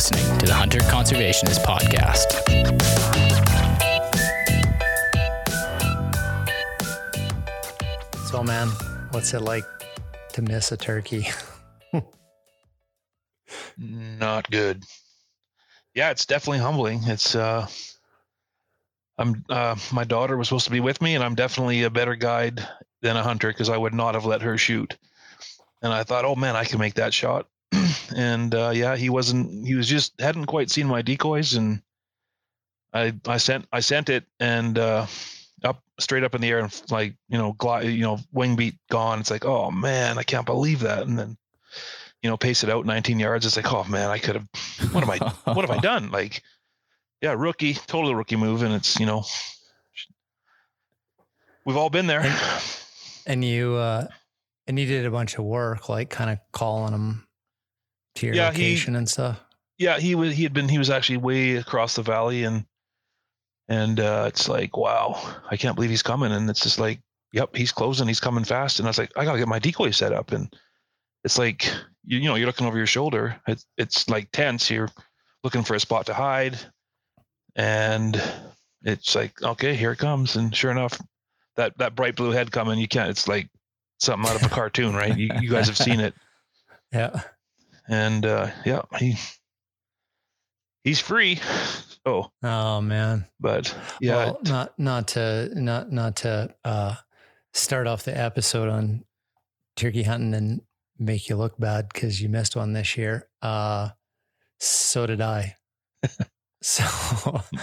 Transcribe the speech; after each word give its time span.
listening 0.00 0.38
to 0.38 0.46
the 0.46 0.54
Hunter 0.54 0.78
Conservationist 0.78 1.62
Podcast. 1.62 2.32
So, 8.30 8.42
man, 8.42 8.68
what's 9.10 9.34
it 9.34 9.42
like 9.42 9.66
to 10.32 10.40
miss 10.40 10.72
a 10.72 10.78
turkey? 10.78 11.28
Not 13.76 14.50
good. 14.50 14.84
Yeah, 15.94 16.12
it's 16.12 16.24
definitely 16.24 16.60
humbling. 16.60 17.02
It's 17.04 17.34
uh 17.34 17.66
I'm 19.18 19.44
uh 19.50 19.76
my 19.92 20.04
daughter 20.04 20.38
was 20.38 20.48
supposed 20.48 20.64
to 20.64 20.70
be 20.70 20.80
with 20.80 21.02
me 21.02 21.14
and 21.14 21.22
I'm 21.22 21.34
definitely 21.34 21.82
a 21.82 21.90
better 21.90 22.16
guide 22.16 22.66
than 23.02 23.18
a 23.18 23.22
hunter 23.22 23.48
because 23.48 23.68
I 23.68 23.76
would 23.76 23.92
not 23.92 24.14
have 24.14 24.24
let 24.24 24.40
her 24.40 24.56
shoot. 24.56 24.96
And 25.82 25.92
I 25.92 26.04
thought, 26.04 26.24
"Oh 26.24 26.36
man, 26.36 26.56
I 26.56 26.64
can 26.64 26.78
make 26.78 26.94
that 26.94 27.12
shot." 27.12 27.46
And 28.14 28.54
uh 28.54 28.72
yeah, 28.74 28.96
he 28.96 29.10
wasn't 29.10 29.66
he 29.66 29.74
was 29.74 29.88
just 29.88 30.20
hadn't 30.20 30.46
quite 30.46 30.70
seen 30.70 30.86
my 30.86 31.02
decoys 31.02 31.54
and 31.54 31.82
I 32.92 33.14
I 33.26 33.36
sent 33.36 33.66
I 33.72 33.80
sent 33.80 34.08
it 34.08 34.24
and 34.38 34.78
uh 34.78 35.06
up 35.62 35.82
straight 35.98 36.24
up 36.24 36.34
in 36.34 36.40
the 36.40 36.48
air 36.48 36.60
and 36.60 36.82
like 36.90 37.14
you 37.28 37.38
know 37.38 37.52
glide 37.52 37.86
you 37.86 38.02
know 38.02 38.18
wing 38.32 38.56
beat 38.56 38.76
gone. 38.90 39.20
It's 39.20 39.30
like 39.30 39.44
oh 39.44 39.70
man 39.70 40.18
i 40.18 40.22
can't 40.22 40.46
believe 40.46 40.80
that. 40.80 41.06
And 41.06 41.18
then 41.18 41.36
you 42.22 42.30
know 42.30 42.36
pace 42.36 42.64
it 42.64 42.70
out 42.70 42.86
19 42.86 43.18
yards. 43.18 43.46
It's 43.46 43.56
like 43.56 43.72
oh 43.72 43.84
man 43.84 44.10
i 44.10 44.18
could 44.18 44.36
have 44.36 44.48
what 44.92 45.04
am 45.04 45.10
i 45.10 45.18
what 45.52 45.68
have 45.68 45.76
i 45.76 45.80
done? 45.80 46.10
Like 46.20 46.42
yeah 47.20 47.34
rookie 47.36 47.74
totally 47.74 48.14
rookie 48.14 48.36
move. 48.36 48.62
And 48.62 48.74
it's 48.74 48.98
you 48.98 49.06
know 49.06 49.24
we've 51.64 51.76
all 51.76 51.90
been 51.90 52.06
there. 52.06 52.20
And, 52.20 52.72
and 53.26 53.44
you 53.44 53.74
uh 53.74 54.08
and 54.66 54.78
you 54.78 54.86
did 54.86 55.04
a 55.04 55.10
bunch 55.10 55.36
of 55.36 55.44
work 55.44 55.88
like 55.88 56.10
kind 56.10 56.30
of 56.30 56.38
calling 56.52 56.92
them 56.92 57.26
to 58.20 58.26
your 58.26 58.34
Yeah, 58.36 58.48
location 58.48 58.94
he- 58.94 58.98
and 58.98 59.08
stuff? 59.08 59.40
Yeah 59.78 59.98
he 59.98 60.14
was 60.14 60.34
he 60.34 60.42
had 60.42 60.52
been 60.52 60.68
he 60.68 60.78
was 60.78 60.90
actually 60.90 61.16
way 61.18 61.56
across 61.56 61.94
the 61.96 62.02
valley 62.02 62.44
and 62.44 62.66
and 63.68 63.98
uh 63.98 64.24
it's 64.28 64.46
like 64.48 64.76
wow 64.76 65.18
i 65.50 65.56
can't 65.56 65.74
believe 65.74 65.90
he's 65.90 66.02
coming. 66.02 66.32
And 66.32 66.48
it's 66.50 66.60
just 66.62 66.78
like 66.78 67.00
yep 67.32 67.56
he's 67.56 67.72
closing 67.72 68.06
he's 68.08 68.20
coming 68.20 68.44
fast. 68.44 68.78
And 68.78 68.86
i 68.86 68.90
was 68.90 68.98
like 68.98 69.10
i 69.16 69.24
gotta 69.24 69.38
get 69.38 69.48
my 69.48 69.58
decoy 69.58 69.90
set 69.90 70.12
up. 70.12 70.32
And 70.32 70.54
it's 71.24 71.38
like 71.38 71.64
you, 72.04 72.18
you 72.18 72.28
know 72.28 72.34
you're 72.34 72.46
looking 72.46 72.66
over 72.66 72.76
your 72.76 72.86
shoulder. 72.86 73.40
It's 73.46 73.64
it's 73.78 74.08
like 74.08 74.30
tense. 74.32 74.70
You're 74.70 74.90
looking 75.44 75.62
for 75.64 75.74
a 75.74 75.80
spot 75.80 76.06
to 76.06 76.14
hide. 76.14 76.58
And 77.56 78.20
it's 78.82 79.14
like 79.14 79.40
okay 79.42 79.74
here 79.74 79.92
it 79.92 79.98
comes. 79.98 80.36
And 80.36 80.54
sure 80.54 80.70
enough 80.70 81.00
that 81.56 81.76
that 81.78 81.94
bright 81.94 82.16
blue 82.16 82.30
head 82.32 82.52
coming 82.52 82.78
you 82.78 82.88
can't 82.88 83.08
it's 83.10 83.26
like 83.28 83.48
something 83.98 84.28
out 84.28 84.36
of 84.36 84.42
a 84.42 84.48
cartoon 84.54 84.94
right? 84.94 85.16
You, 85.16 85.30
you 85.40 85.48
guys 85.50 85.68
have 85.68 85.78
seen 85.78 86.00
it. 86.00 86.14
Yeah 86.92 87.22
and 87.88 88.24
uh 88.26 88.50
yeah 88.64 88.82
he 88.98 89.16
he's 90.84 91.00
free. 91.00 91.38
Oh. 92.06 92.30
Oh 92.42 92.80
man. 92.80 93.26
But 93.38 93.74
yeah 94.00 94.16
well, 94.16 94.40
not 94.44 94.78
not 94.78 95.08
to 95.08 95.50
not 95.54 95.92
not 95.92 96.16
to 96.16 96.54
uh 96.64 96.94
start 97.52 97.86
off 97.86 98.04
the 98.04 98.16
episode 98.16 98.68
on 98.68 99.04
turkey 99.76 100.02
hunting 100.02 100.34
and 100.34 100.62
make 100.98 101.28
you 101.28 101.36
look 101.36 101.58
bad 101.58 101.88
because 101.92 102.20
you 102.20 102.28
missed 102.28 102.54
one 102.56 102.72
this 102.72 102.96
year 102.96 103.28
uh 103.42 103.88
so 104.58 105.06
did 105.06 105.20
i. 105.20 105.56
So 106.62 106.84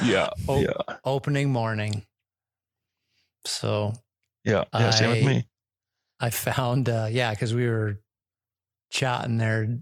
yeah 0.03 0.29
Oh. 0.47 0.59
yeah. 0.59 0.95
opening 1.05 1.51
morning. 1.51 2.05
So 3.45 3.93
yeah 4.43 4.63
yeah 4.73 4.89
same 4.89 5.09
with 5.11 5.23
me. 5.25 5.47
I 6.19 6.31
found, 6.31 6.89
uh, 6.89 7.07
yeah, 7.11 7.29
because 7.29 7.53
we 7.53 7.67
were 7.69 7.99
chatting 8.89 9.37
there 9.37 9.77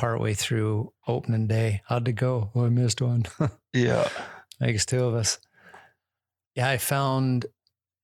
partway 0.00 0.32
through 0.32 0.90
opening 1.06 1.46
day. 1.46 1.82
How'd 1.84 2.08
it 2.08 2.14
go? 2.14 2.50
Oh, 2.54 2.64
I 2.64 2.70
missed 2.70 3.02
one. 3.02 3.26
yeah 3.74 4.08
Makes 4.58 4.86
two 4.86 5.04
of 5.04 5.14
us. 5.14 5.38
Yeah, 6.54 6.70
I 6.70 6.78
found, 6.78 7.44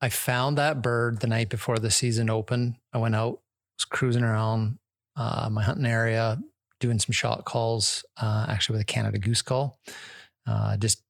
I 0.02 0.10
found 0.10 0.58
that 0.58 0.82
bird 0.82 1.20
the 1.20 1.26
night 1.26 1.48
before 1.48 1.78
the 1.78 1.90
season 1.90 2.28
opened. 2.28 2.74
I 2.92 2.98
went 2.98 3.14
out, 3.14 3.40
was 3.78 3.86
cruising 3.88 4.24
around 4.24 4.78
uh, 5.16 5.48
my 5.50 5.62
hunting 5.62 5.86
area, 5.86 6.38
doing 6.80 6.98
some 6.98 7.14
shock 7.14 7.46
calls, 7.46 8.04
uh, 8.20 8.44
actually 8.46 8.74
with 8.74 8.82
a 8.82 8.92
Canada 8.92 9.18
goose 9.18 9.40
call, 9.40 9.78
uh, 10.46 10.76
just 10.76 11.02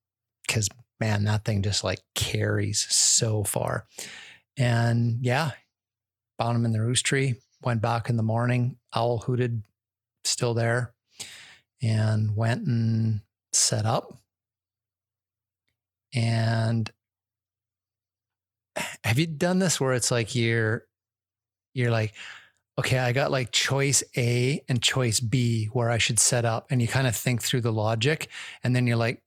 because 0.46 0.68
man, 1.00 1.24
that 1.24 1.44
thing 1.44 1.62
just 1.62 1.82
like 1.82 1.98
carries 2.14 2.86
so 2.88 3.42
far. 3.42 3.86
And 4.56 5.18
yeah, 5.20 5.50
found 6.38 6.56
him 6.56 6.64
in 6.64 6.72
the 6.72 6.80
roost 6.80 7.04
tree. 7.04 7.34
Went 7.60 7.82
back 7.82 8.08
in 8.08 8.16
the 8.16 8.22
morning. 8.22 8.76
Owl 8.94 9.18
hooted, 9.18 9.64
still 10.26 10.54
there, 10.54 10.92
and 11.82 12.36
went 12.36 12.66
and 12.66 13.20
set 13.52 13.86
up. 13.86 14.18
And 16.14 16.90
have 19.04 19.18
you 19.18 19.26
done 19.26 19.58
this 19.58 19.80
where 19.80 19.94
it's 19.94 20.10
like 20.10 20.34
you're 20.34 20.86
you're 21.74 21.90
like, 21.90 22.14
okay, 22.78 22.98
I 22.98 23.12
got 23.12 23.30
like 23.30 23.52
choice 23.52 24.02
A 24.16 24.62
and 24.68 24.82
choice 24.82 25.20
B 25.20 25.66
where 25.72 25.90
I 25.90 25.98
should 25.98 26.18
set 26.18 26.44
up, 26.44 26.66
and 26.70 26.80
you 26.80 26.88
kind 26.88 27.06
of 27.06 27.16
think 27.16 27.42
through 27.42 27.62
the 27.62 27.72
logic, 27.72 28.28
and 28.62 28.74
then 28.74 28.86
you're 28.86 28.96
like, 28.96 29.22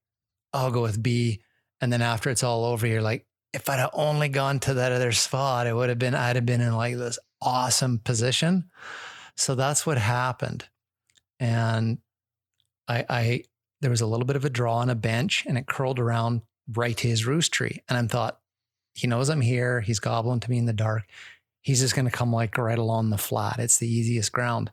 I'll 0.53 0.71
go 0.71 0.81
with 0.81 1.01
B, 1.01 1.41
and 1.81 1.93
then 1.93 2.01
after 2.01 2.29
it's 2.29 2.43
all 2.43 2.65
over, 2.65 2.87
you're 2.87 3.01
like, 3.01 3.25
if 3.53 3.69
I'd 3.69 3.79
have 3.79 3.91
only 3.93 4.29
gone 4.29 4.59
to 4.61 4.75
that 4.75 4.91
other 4.91 5.11
spot, 5.11 5.67
it 5.67 5.75
would 5.75 5.89
have 5.89 5.99
been, 5.99 6.15
I'd 6.15 6.35
have 6.35 6.45
been 6.45 6.61
in 6.61 6.75
like 6.75 6.97
this 6.97 7.19
awesome 7.41 7.99
position. 7.99 8.69
So 9.35 9.55
that's 9.55 9.85
what 9.85 9.97
happened. 9.97 10.67
And 11.39 11.99
I, 12.87 13.05
I, 13.09 13.43
there 13.81 13.91
was 13.91 14.01
a 14.01 14.07
little 14.07 14.25
bit 14.25 14.35
of 14.35 14.45
a 14.45 14.49
draw 14.49 14.77
on 14.77 14.89
a 14.89 14.95
bench 14.95 15.45
and 15.47 15.57
it 15.57 15.67
curled 15.67 15.99
around 15.99 16.41
right 16.75 16.97
to 16.97 17.07
his 17.07 17.25
roost 17.25 17.51
tree. 17.51 17.81
And 17.87 17.97
I 17.97 18.07
thought, 18.07 18.39
he 18.95 19.07
knows 19.07 19.29
I'm 19.29 19.41
here. 19.41 19.79
He's 19.79 19.99
gobbling 19.99 20.41
to 20.41 20.49
me 20.49 20.57
in 20.57 20.65
the 20.65 20.73
dark. 20.73 21.03
He's 21.61 21.79
just 21.79 21.95
going 21.95 22.05
to 22.05 22.11
come 22.11 22.33
like 22.33 22.57
right 22.57 22.77
along 22.77 23.09
the 23.09 23.17
flat. 23.17 23.59
It's 23.59 23.77
the 23.77 23.87
easiest 23.87 24.31
ground. 24.31 24.71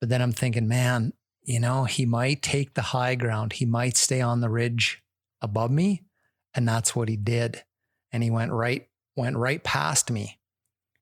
But 0.00 0.08
then 0.08 0.22
I'm 0.22 0.32
thinking, 0.32 0.66
man, 0.66 1.12
you 1.42 1.60
know, 1.60 1.84
he 1.84 2.06
might 2.06 2.40
take 2.40 2.72
the 2.72 2.82
high 2.82 3.16
ground. 3.16 3.54
He 3.54 3.66
might 3.66 3.98
stay 3.98 4.22
on 4.22 4.40
the 4.40 4.48
ridge 4.48 5.02
above 5.42 5.70
me. 5.70 6.04
And 6.54 6.66
that's 6.66 6.96
what 6.96 7.08
he 7.08 7.16
did 7.16 7.64
and 8.12 8.22
he 8.22 8.30
went 8.30 8.52
right 8.52 8.88
went 9.16 9.36
right 9.36 9.62
past 9.62 10.10
me 10.10 10.38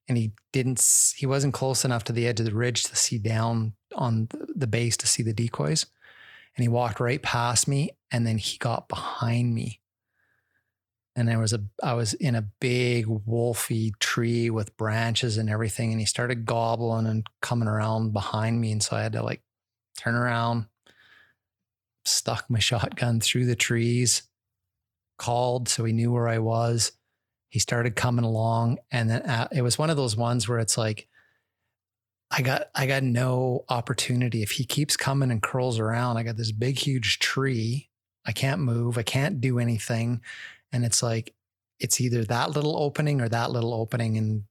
and 0.09 0.19
he 0.19 0.33
didn't 0.53 0.85
he 1.17 1.27
wasn't 1.27 1.55
close 1.55 1.85
enough 1.85 2.05
to 2.05 2.13
the 2.13 2.27
edge 2.27 2.41
of 2.41 2.47
the 2.47 2.55
ridge 2.55 2.85
to 2.85 2.97
see 2.97 3.19
down 3.19 3.75
on 3.95 4.29
the- 4.31 4.67
base 4.67 4.97
to 4.99 5.07
see 5.07 5.23
the 5.23 5.33
decoys. 5.33 5.87
And 6.57 6.63
he 6.63 6.69
walked 6.69 7.01
right 7.01 7.23
past 7.23 7.69
me 7.69 7.91
and 8.11 8.27
then 8.27 8.39
he 8.39 8.59
got 8.59 8.89
behind 8.89 9.55
me. 9.55 9.81
And 11.15 11.27
there 11.29 11.39
was 11.39 11.53
a 11.53 11.65
i 11.83 11.95
was 11.95 12.15
in 12.15 12.35
a 12.37 12.49
big 12.61 13.07
wolfy 13.07 13.93
tree 13.99 14.51
with 14.51 14.77
branches 14.77 15.37
and 15.37 15.51
everything 15.51 15.91
and 15.91 16.01
he 16.01 16.07
started 16.07 16.47
gobbling 16.47 17.07
and 17.07 17.27
coming 17.41 17.69
around 17.69 18.13
behind 18.13 18.61
me. 18.61 18.73
And 18.73 18.83
so 18.83 18.97
i 18.97 19.03
had 19.03 19.13
to 19.13 19.23
like 19.23 19.43
turn 19.97 20.15
around 20.15 20.67
stuck 22.05 22.49
my 22.49 22.59
shotgun 22.71 23.21
through 23.21 23.47
the 23.47 23.57
trees 23.57 24.23
called 25.19 25.69
so 25.69 25.85
he 25.85 25.93
knew 25.93 26.13
where 26.13 26.29
I 26.29 26.39
was. 26.39 26.93
He 27.51 27.59
started 27.59 27.97
coming 27.97 28.25
along 28.25 28.79
and 28.91 29.11
then 29.11 29.23
uh, 29.23 29.49
it 29.51 29.63
was 29.63 29.79
one 29.79 29.91
of 29.91 29.97
those 29.97 30.17
ones 30.17 30.49
where 30.49 30.59
it's 30.59 30.79
like 30.79 31.09
I 32.31 32.43
got 32.43 32.69
I 32.75 32.87
got 32.87 33.03
no 33.03 33.65
opportunity 33.69 34.43
if 34.43 34.53
he 34.53 34.65
keeps 34.65 34.97
coming 34.97 35.31
and 35.31 35.43
curls 35.43 35.79
around. 35.79 36.19
I 36.19 36.23
got 36.23 36.37
this 36.37 36.53
big 36.53 36.79
huge 36.79 37.19
tree. 37.19 37.89
I 38.27 38.33
can't 38.33 38.61
move. 38.61 38.99
I 38.99 39.03
can't 39.03 39.41
do 39.41 39.59
anything 39.59 40.21
and 40.73 40.85
it's 40.85 41.03
like 41.03 41.35
it's 41.81 42.01
either 42.01 42.25
that 42.25 42.51
little 42.51 42.77
opening 42.77 43.21
or 43.21 43.29
that 43.29 43.51
little 43.51 43.73
opening 43.73 44.17
and 44.17 44.45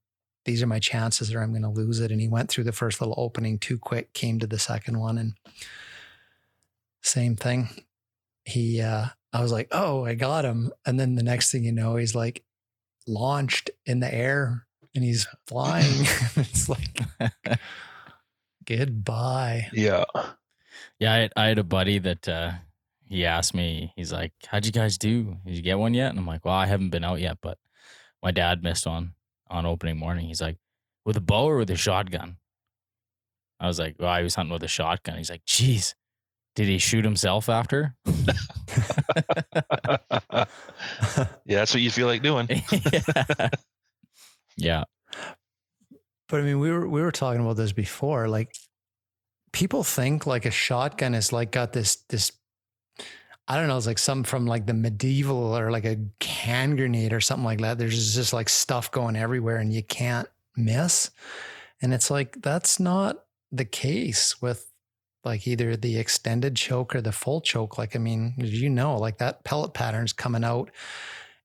these 0.46 0.64
are 0.64 0.68
my 0.68 0.80
chances 0.80 1.34
or 1.34 1.42
I'm 1.42 1.52
going 1.52 1.64
to 1.64 1.70
lose 1.70 2.00
it 2.00 2.10
and 2.10 2.22
he 2.22 2.30
went 2.30 2.50
through 2.50 2.64
the 2.64 2.72
first 2.72 3.02
little 3.02 3.16
opening 3.18 3.60
too 3.60 3.78
quick, 3.78 4.14
came 4.14 4.40
to 4.40 4.48
the 4.48 4.58
second 4.58 4.98
one 4.98 5.18
and 5.18 5.34
same 7.02 7.36
thing. 7.36 7.70
He 8.46 8.82
uh 8.82 9.08
I 9.34 9.42
was 9.42 9.52
like, 9.52 9.68
oh, 9.72 10.06
I 10.06 10.16
got 10.16 10.46
him. 10.46 10.72
And 10.86 11.00
then 11.00 11.16
the 11.16 11.24
next 11.24 11.52
thing 11.52 11.66
you 11.66 11.74
know, 11.74 11.98
he's 11.98 12.16
like 12.16 12.44
launched 13.06 13.70
in 13.86 14.00
the 14.00 14.14
air 14.14 14.67
and 14.96 15.04
he's 15.04 15.28
flying. 15.48 15.86
it's 16.36 16.70
like, 16.70 17.00
goodbye. 18.66 19.68
yeah 19.74 20.04
Yeah, 21.00 21.14
I, 21.14 21.30
I 21.36 21.48
had 21.48 21.60
a 21.60 21.64
buddy 21.64 22.00
that 22.00 22.28
uh, 22.28 22.52
he 23.06 23.26
asked 23.26 23.54
me, 23.54 23.94
he's 23.96 24.12
like, 24.12 24.34
How'd 24.48 24.66
you 24.66 24.72
guys 24.72 24.98
do? 24.98 25.38
Did 25.46 25.56
you 25.56 25.62
get 25.62 25.80
one 25.80 25.94
yet? 25.94 26.10
And 26.10 26.20
I'm 26.20 26.28
like, 26.28 26.46
Well, 26.46 26.54
I 26.54 26.66
haven't 26.66 26.90
been 26.90 27.04
out 27.04 27.20
yet, 27.20 27.38
but 27.42 27.58
my 28.22 28.32
dad 28.32 28.64
missed 28.64 28.86
one 28.86 29.14
on 29.50 29.66
opening 29.66 29.98
morning. 29.98 30.28
He's 30.28 30.42
like, 30.42 30.58
With 31.06 31.18
a 31.18 31.22
bow 31.22 31.48
or 31.50 31.58
with 31.58 31.70
a 31.70 31.76
shotgun? 31.76 32.38
I 33.60 33.68
was 33.68 33.80
like, 33.80 33.96
Well, 34.00 34.10
I 34.10 34.22
was 34.22 34.36
hunting 34.36 34.54
with 34.54 34.64
a 34.64 34.68
shotgun. 34.68 35.18
He's 35.18 35.30
like, 35.30 35.46
Jeez, 35.46 35.94
did 36.56 36.68
he 36.68 36.80
shoot 36.80 37.06
himself 37.06 37.50
after? 37.50 37.96
yeah 41.46 41.60
that's 41.60 41.74
what 41.74 41.82
you 41.82 41.90
feel 41.90 42.08
like 42.08 42.22
doing 42.22 42.48
yeah. 42.50 43.50
Yeah. 44.58 44.84
But 46.30 46.42
I 46.42 46.44
mean, 46.44 46.60
we 46.60 46.72
were 46.72 46.88
we 46.88 47.02
were 47.02 47.12
talking 47.12 47.42
about 47.42 47.56
this 47.56 47.72
before. 47.72 48.28
Like 48.28 48.54
people 49.54 49.84
think 49.84 50.28
like 50.28 50.46
a 50.46 50.52
shotgun 50.52 51.14
is 51.14 51.32
like 51.32 51.52
got 51.52 51.72
this 51.74 51.98
this 52.10 52.32
I 53.48 53.56
don't 53.56 53.68
know, 53.68 53.78
it's 53.78 53.88
like 53.88 53.98
some 53.98 54.24
from 54.24 54.46
like 54.46 54.66
the 54.66 54.74
medieval 54.74 55.58
or 55.58 55.72
like 55.72 55.86
a 55.86 55.98
hand 56.22 56.78
grenade 56.78 57.14
or 57.14 57.22
something 57.22 57.46
like 57.46 57.62
that. 57.62 57.78
There's 57.78 58.16
just 58.16 58.34
like 58.34 58.50
stuff 58.50 58.92
going 58.92 59.16
everywhere 59.16 59.58
and 59.58 59.72
you 59.74 59.84
can't 59.84 60.28
miss. 60.58 61.12
And 61.82 61.94
it's 61.94 62.12
like, 62.12 62.42
that's 62.42 62.78
not 62.78 63.24
the 63.52 63.64
case 63.64 64.42
with 64.42 64.70
like 65.24 65.48
either 65.48 65.78
the 65.78 65.98
extended 65.98 66.58
choke 66.58 66.94
or 66.94 67.00
the 67.00 67.14
full 67.14 67.40
choke. 67.40 67.78
Like, 67.78 67.96
I 67.96 68.00
mean, 68.00 68.34
you 68.38 68.70
know, 68.70 68.98
like 68.98 69.20
that 69.20 69.46
pellet 69.46 69.74
pattern's 69.74 70.12
coming 70.12 70.44
out 70.44 70.70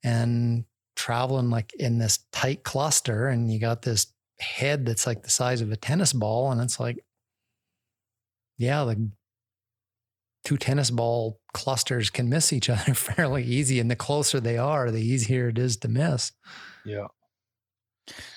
and 0.02 0.64
traveling 1.02 1.50
like 1.50 1.74
in 1.74 1.98
this 1.98 2.20
tight 2.30 2.62
cluster, 2.62 3.26
and 3.26 3.52
you 3.52 3.58
got 3.58 3.82
this 3.82 4.06
head 4.38 4.86
that's 4.86 5.04
like 5.04 5.24
the 5.24 5.30
size 5.30 5.60
of 5.60 5.72
a 5.72 5.76
tennis 5.76 6.12
ball. 6.12 6.52
And 6.52 6.60
it's 6.60 6.78
like, 6.78 7.04
yeah, 8.56 8.84
the 8.84 9.10
two 10.44 10.56
tennis 10.56 10.90
ball 10.90 11.40
clusters 11.52 12.08
can 12.08 12.28
miss 12.28 12.52
each 12.52 12.70
other 12.70 12.94
fairly 12.94 13.42
easy. 13.42 13.80
And 13.80 13.90
the 13.90 13.96
closer 13.96 14.38
they 14.38 14.58
are, 14.58 14.92
the 14.92 15.04
easier 15.04 15.48
it 15.48 15.58
is 15.58 15.76
to 15.78 15.88
miss. 15.88 16.30
Yeah. 16.84 17.08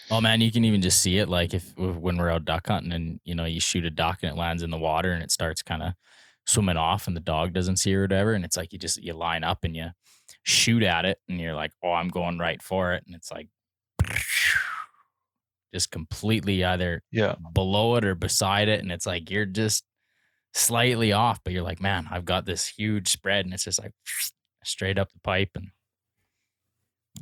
Oh 0.09 0.21
man, 0.21 0.41
you 0.41 0.51
can 0.51 0.65
even 0.65 0.81
just 0.81 1.01
see 1.01 1.19
it 1.19 1.29
like 1.29 1.53
if 1.53 1.71
when 1.77 2.17
we're 2.17 2.31
out 2.31 2.45
duck 2.45 2.67
hunting 2.67 2.93
and 2.93 3.19
you 3.23 3.35
know 3.35 3.45
you 3.45 3.59
shoot 3.59 3.85
a 3.85 3.91
duck 3.91 4.19
and 4.23 4.31
it 4.31 4.37
lands 4.37 4.63
in 4.63 4.71
the 4.71 4.77
water 4.77 5.11
and 5.11 5.21
it 5.21 5.31
starts 5.31 5.61
kind 5.61 5.83
of 5.83 5.93
swimming 6.47 6.77
off 6.77 7.07
and 7.07 7.15
the 7.15 7.21
dog 7.21 7.53
doesn't 7.53 7.77
see 7.77 7.91
it 7.91 7.95
or 7.95 8.01
whatever 8.03 8.33
and 8.33 8.45
it's 8.45 8.55
like 8.55 8.71
you 8.71 8.77
just 8.77 9.01
you 9.01 9.13
line 9.13 9.43
up 9.43 9.63
and 9.63 9.75
you 9.75 9.87
shoot 10.45 10.83
at 10.83 11.05
it 11.05 11.19
and 11.27 11.39
you're 11.39 11.55
like, 11.55 11.71
"Oh, 11.83 11.91
I'm 11.91 12.07
going 12.09 12.37
right 12.39 12.61
for 12.61 12.93
it." 12.93 13.03
And 13.05 13.15
it's 13.15 13.31
like 13.31 13.49
just 15.73 15.91
completely 15.91 16.63
either 16.63 17.03
Yeah. 17.11 17.35
below 17.53 17.95
it 17.95 18.05
or 18.05 18.15
beside 18.15 18.69
it 18.69 18.79
and 18.81 18.91
it's 18.91 19.05
like 19.05 19.29
you're 19.29 19.45
just 19.45 19.83
slightly 20.53 21.11
off 21.11 21.41
but 21.43 21.51
you're 21.51 21.63
like, 21.63 21.81
"Man, 21.81 22.07
I've 22.09 22.25
got 22.25 22.45
this 22.45 22.67
huge 22.67 23.09
spread." 23.09 23.45
And 23.45 23.53
it's 23.53 23.65
just 23.65 23.81
like 23.81 23.91
straight 24.63 24.97
up 24.97 25.11
the 25.11 25.19
pipe 25.19 25.49
and, 25.55 25.69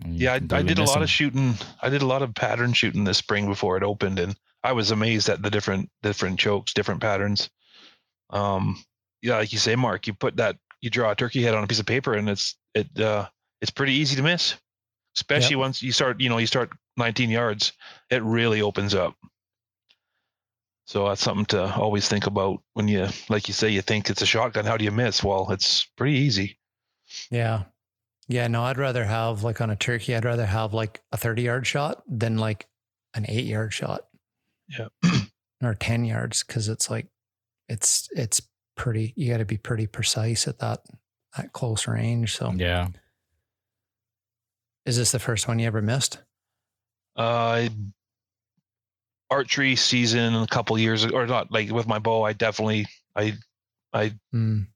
and 0.04 0.16
Yeah, 0.20 0.34
I, 0.34 0.36
I 0.36 0.62
did 0.62 0.78
a 0.78 0.82
lot 0.82 0.88
lot 0.90 0.98
'em. 0.98 1.04
of 1.04 1.10
shooting. 1.10 1.54
I 1.82 1.90
did 1.90 2.02
a 2.02 2.08
lot 2.08 2.22
of 2.22 2.36
pattern 2.36 2.74
shooting 2.74 3.04
this 3.04 3.18
spring 3.18 3.48
before 3.48 3.78
it 3.78 3.84
opened, 3.84 4.20
and 4.20 4.36
I 4.64 4.74
was 4.74 4.92
amazed 4.92 5.30
at 5.30 5.42
the 5.42 5.50
different 5.50 5.90
different 6.02 6.40
chokes, 6.40 6.74
different 6.74 7.02
patterns. 7.02 7.50
Um, 8.30 8.84
yeah, 9.22 9.38
like 9.38 9.54
you 9.54 9.60
say, 9.60 9.76
Mark, 9.76 10.08
you 10.08 10.14
put 10.14 10.38
that, 10.38 10.58
you 10.82 10.90
draw 10.90 11.12
a 11.12 11.16
turkey 11.16 11.42
head 11.44 11.54
on 11.54 11.64
a 11.64 11.68
piece 11.68 11.80
of 11.80 11.86
paper, 11.86 12.14
and 12.16 12.30
it's 12.30 12.56
it 12.76 13.00
uh, 13.00 13.28
it's 13.62 13.72
pretty 13.72 13.94
easy 13.94 14.16
to 14.16 14.22
miss, 14.22 14.56
especially 15.16 15.56
once 15.56 15.82
you 15.82 15.92
start, 15.92 16.20
you 16.20 16.30
know, 16.30 16.38
you 16.38 16.48
start 16.48 16.70
19 16.98 17.30
yards, 17.30 17.74
it 18.10 18.22
really 18.24 18.62
opens 18.62 18.94
up. 18.94 19.16
So 20.86 21.08
that's 21.08 21.22
something 21.22 21.46
to 21.48 21.74
always 21.76 22.10
think 22.10 22.28
about 22.28 22.62
when 22.74 22.88
you, 22.88 23.08
like 23.30 23.48
you 23.48 23.54
say, 23.54 23.70
you 23.70 23.82
think 23.82 24.10
it's 24.10 24.22
a 24.22 24.26
shotgun. 24.26 24.66
How 24.66 24.76
do 24.76 24.84
you 24.84 24.92
miss? 24.92 25.24
Well, 25.24 25.50
it's 25.52 25.86
pretty 25.98 26.18
easy. 26.18 26.60
Yeah. 27.32 27.64
Yeah. 28.28 28.48
No, 28.48 28.64
I'd 28.64 28.78
rather 28.78 29.06
have 29.06 29.44
like 29.44 29.62
on 29.62 29.70
a 29.70 29.76
turkey, 29.76 30.14
I'd 30.14 30.26
rather 30.26 30.46
have 30.46 30.74
like 30.74 31.02
a 31.12 31.18
30 31.18 31.42
yard 31.42 31.66
shot 31.66 32.04
than 32.08 32.38
like 32.38 32.68
an 33.14 33.26
eight 33.30 33.46
yard 33.46 33.74
shot. 33.74 34.08
Yeah. 34.68 34.88
or 35.64 35.74
10 35.74 36.04
yards. 36.04 36.44
Cause 36.44 36.68
it's 36.68 36.90
like, 36.90 37.08
it's, 37.70 38.10
it's 38.12 38.42
pretty, 38.76 39.14
you 39.16 39.32
got 39.32 39.38
to 39.38 39.46
be 39.46 39.58
pretty 39.58 39.88
precise 39.88 40.48
at 40.50 40.60
that, 40.60 40.82
that 41.38 41.54
close 41.54 41.88
range. 41.88 42.36
So 42.36 42.52
Yeah. 42.54 42.90
is 44.86 44.98
this 44.98 45.12
the 45.12 45.20
first 45.20 45.48
one 45.48 45.60
you 45.60 45.68
ever 45.68 45.82
missed? 45.82 46.20
Uh, 47.16 47.70
archery 49.30 49.76
season 49.76 50.36
a 50.36 50.48
couple 50.48 50.78
years 50.78 51.04
ago, 51.04 51.16
or 51.18 51.26
not 51.26 51.52
like 51.52 51.72
with 51.72 51.88
my 51.88 52.00
bow. 52.00 52.24
I 52.24 52.34
definitely 52.34 52.88
I 53.16 53.34
I 53.92 54.14
Mm, 54.34 54.68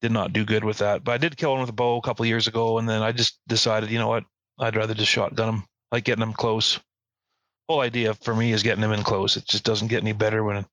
did 0.00 0.12
not 0.12 0.32
do 0.32 0.44
good 0.44 0.64
with 0.64 0.78
that, 0.78 1.04
but 1.04 1.12
I 1.12 1.18
did 1.18 1.36
kill 1.36 1.52
one 1.52 1.60
with 1.60 1.70
a 1.70 1.74
bow 1.74 1.96
a 1.98 2.02
couple 2.02 2.26
years 2.26 2.46
ago, 2.46 2.78
and 2.78 2.88
then 2.88 3.02
I 3.02 3.12
just 3.12 3.40
decided, 3.48 3.90
you 3.90 3.98
know 3.98 4.08
what, 4.08 4.24
I'd 4.58 4.76
rather 4.76 4.94
just 4.94 5.10
shotgun 5.10 5.46
them, 5.46 5.64
like 5.92 6.04
getting 6.04 6.20
them 6.20 6.32
close. 6.32 6.78
Whole 7.68 7.80
idea 7.80 8.12
for 8.14 8.34
me 8.34 8.52
is 8.52 8.62
getting 8.62 8.82
them 8.82 8.92
in 8.92 9.02
close. 9.02 9.36
It 9.36 9.46
just 9.46 9.64
doesn't 9.64 9.88
get 9.88 10.02
any 10.02 10.12
better 10.12 10.44
when 10.44 10.66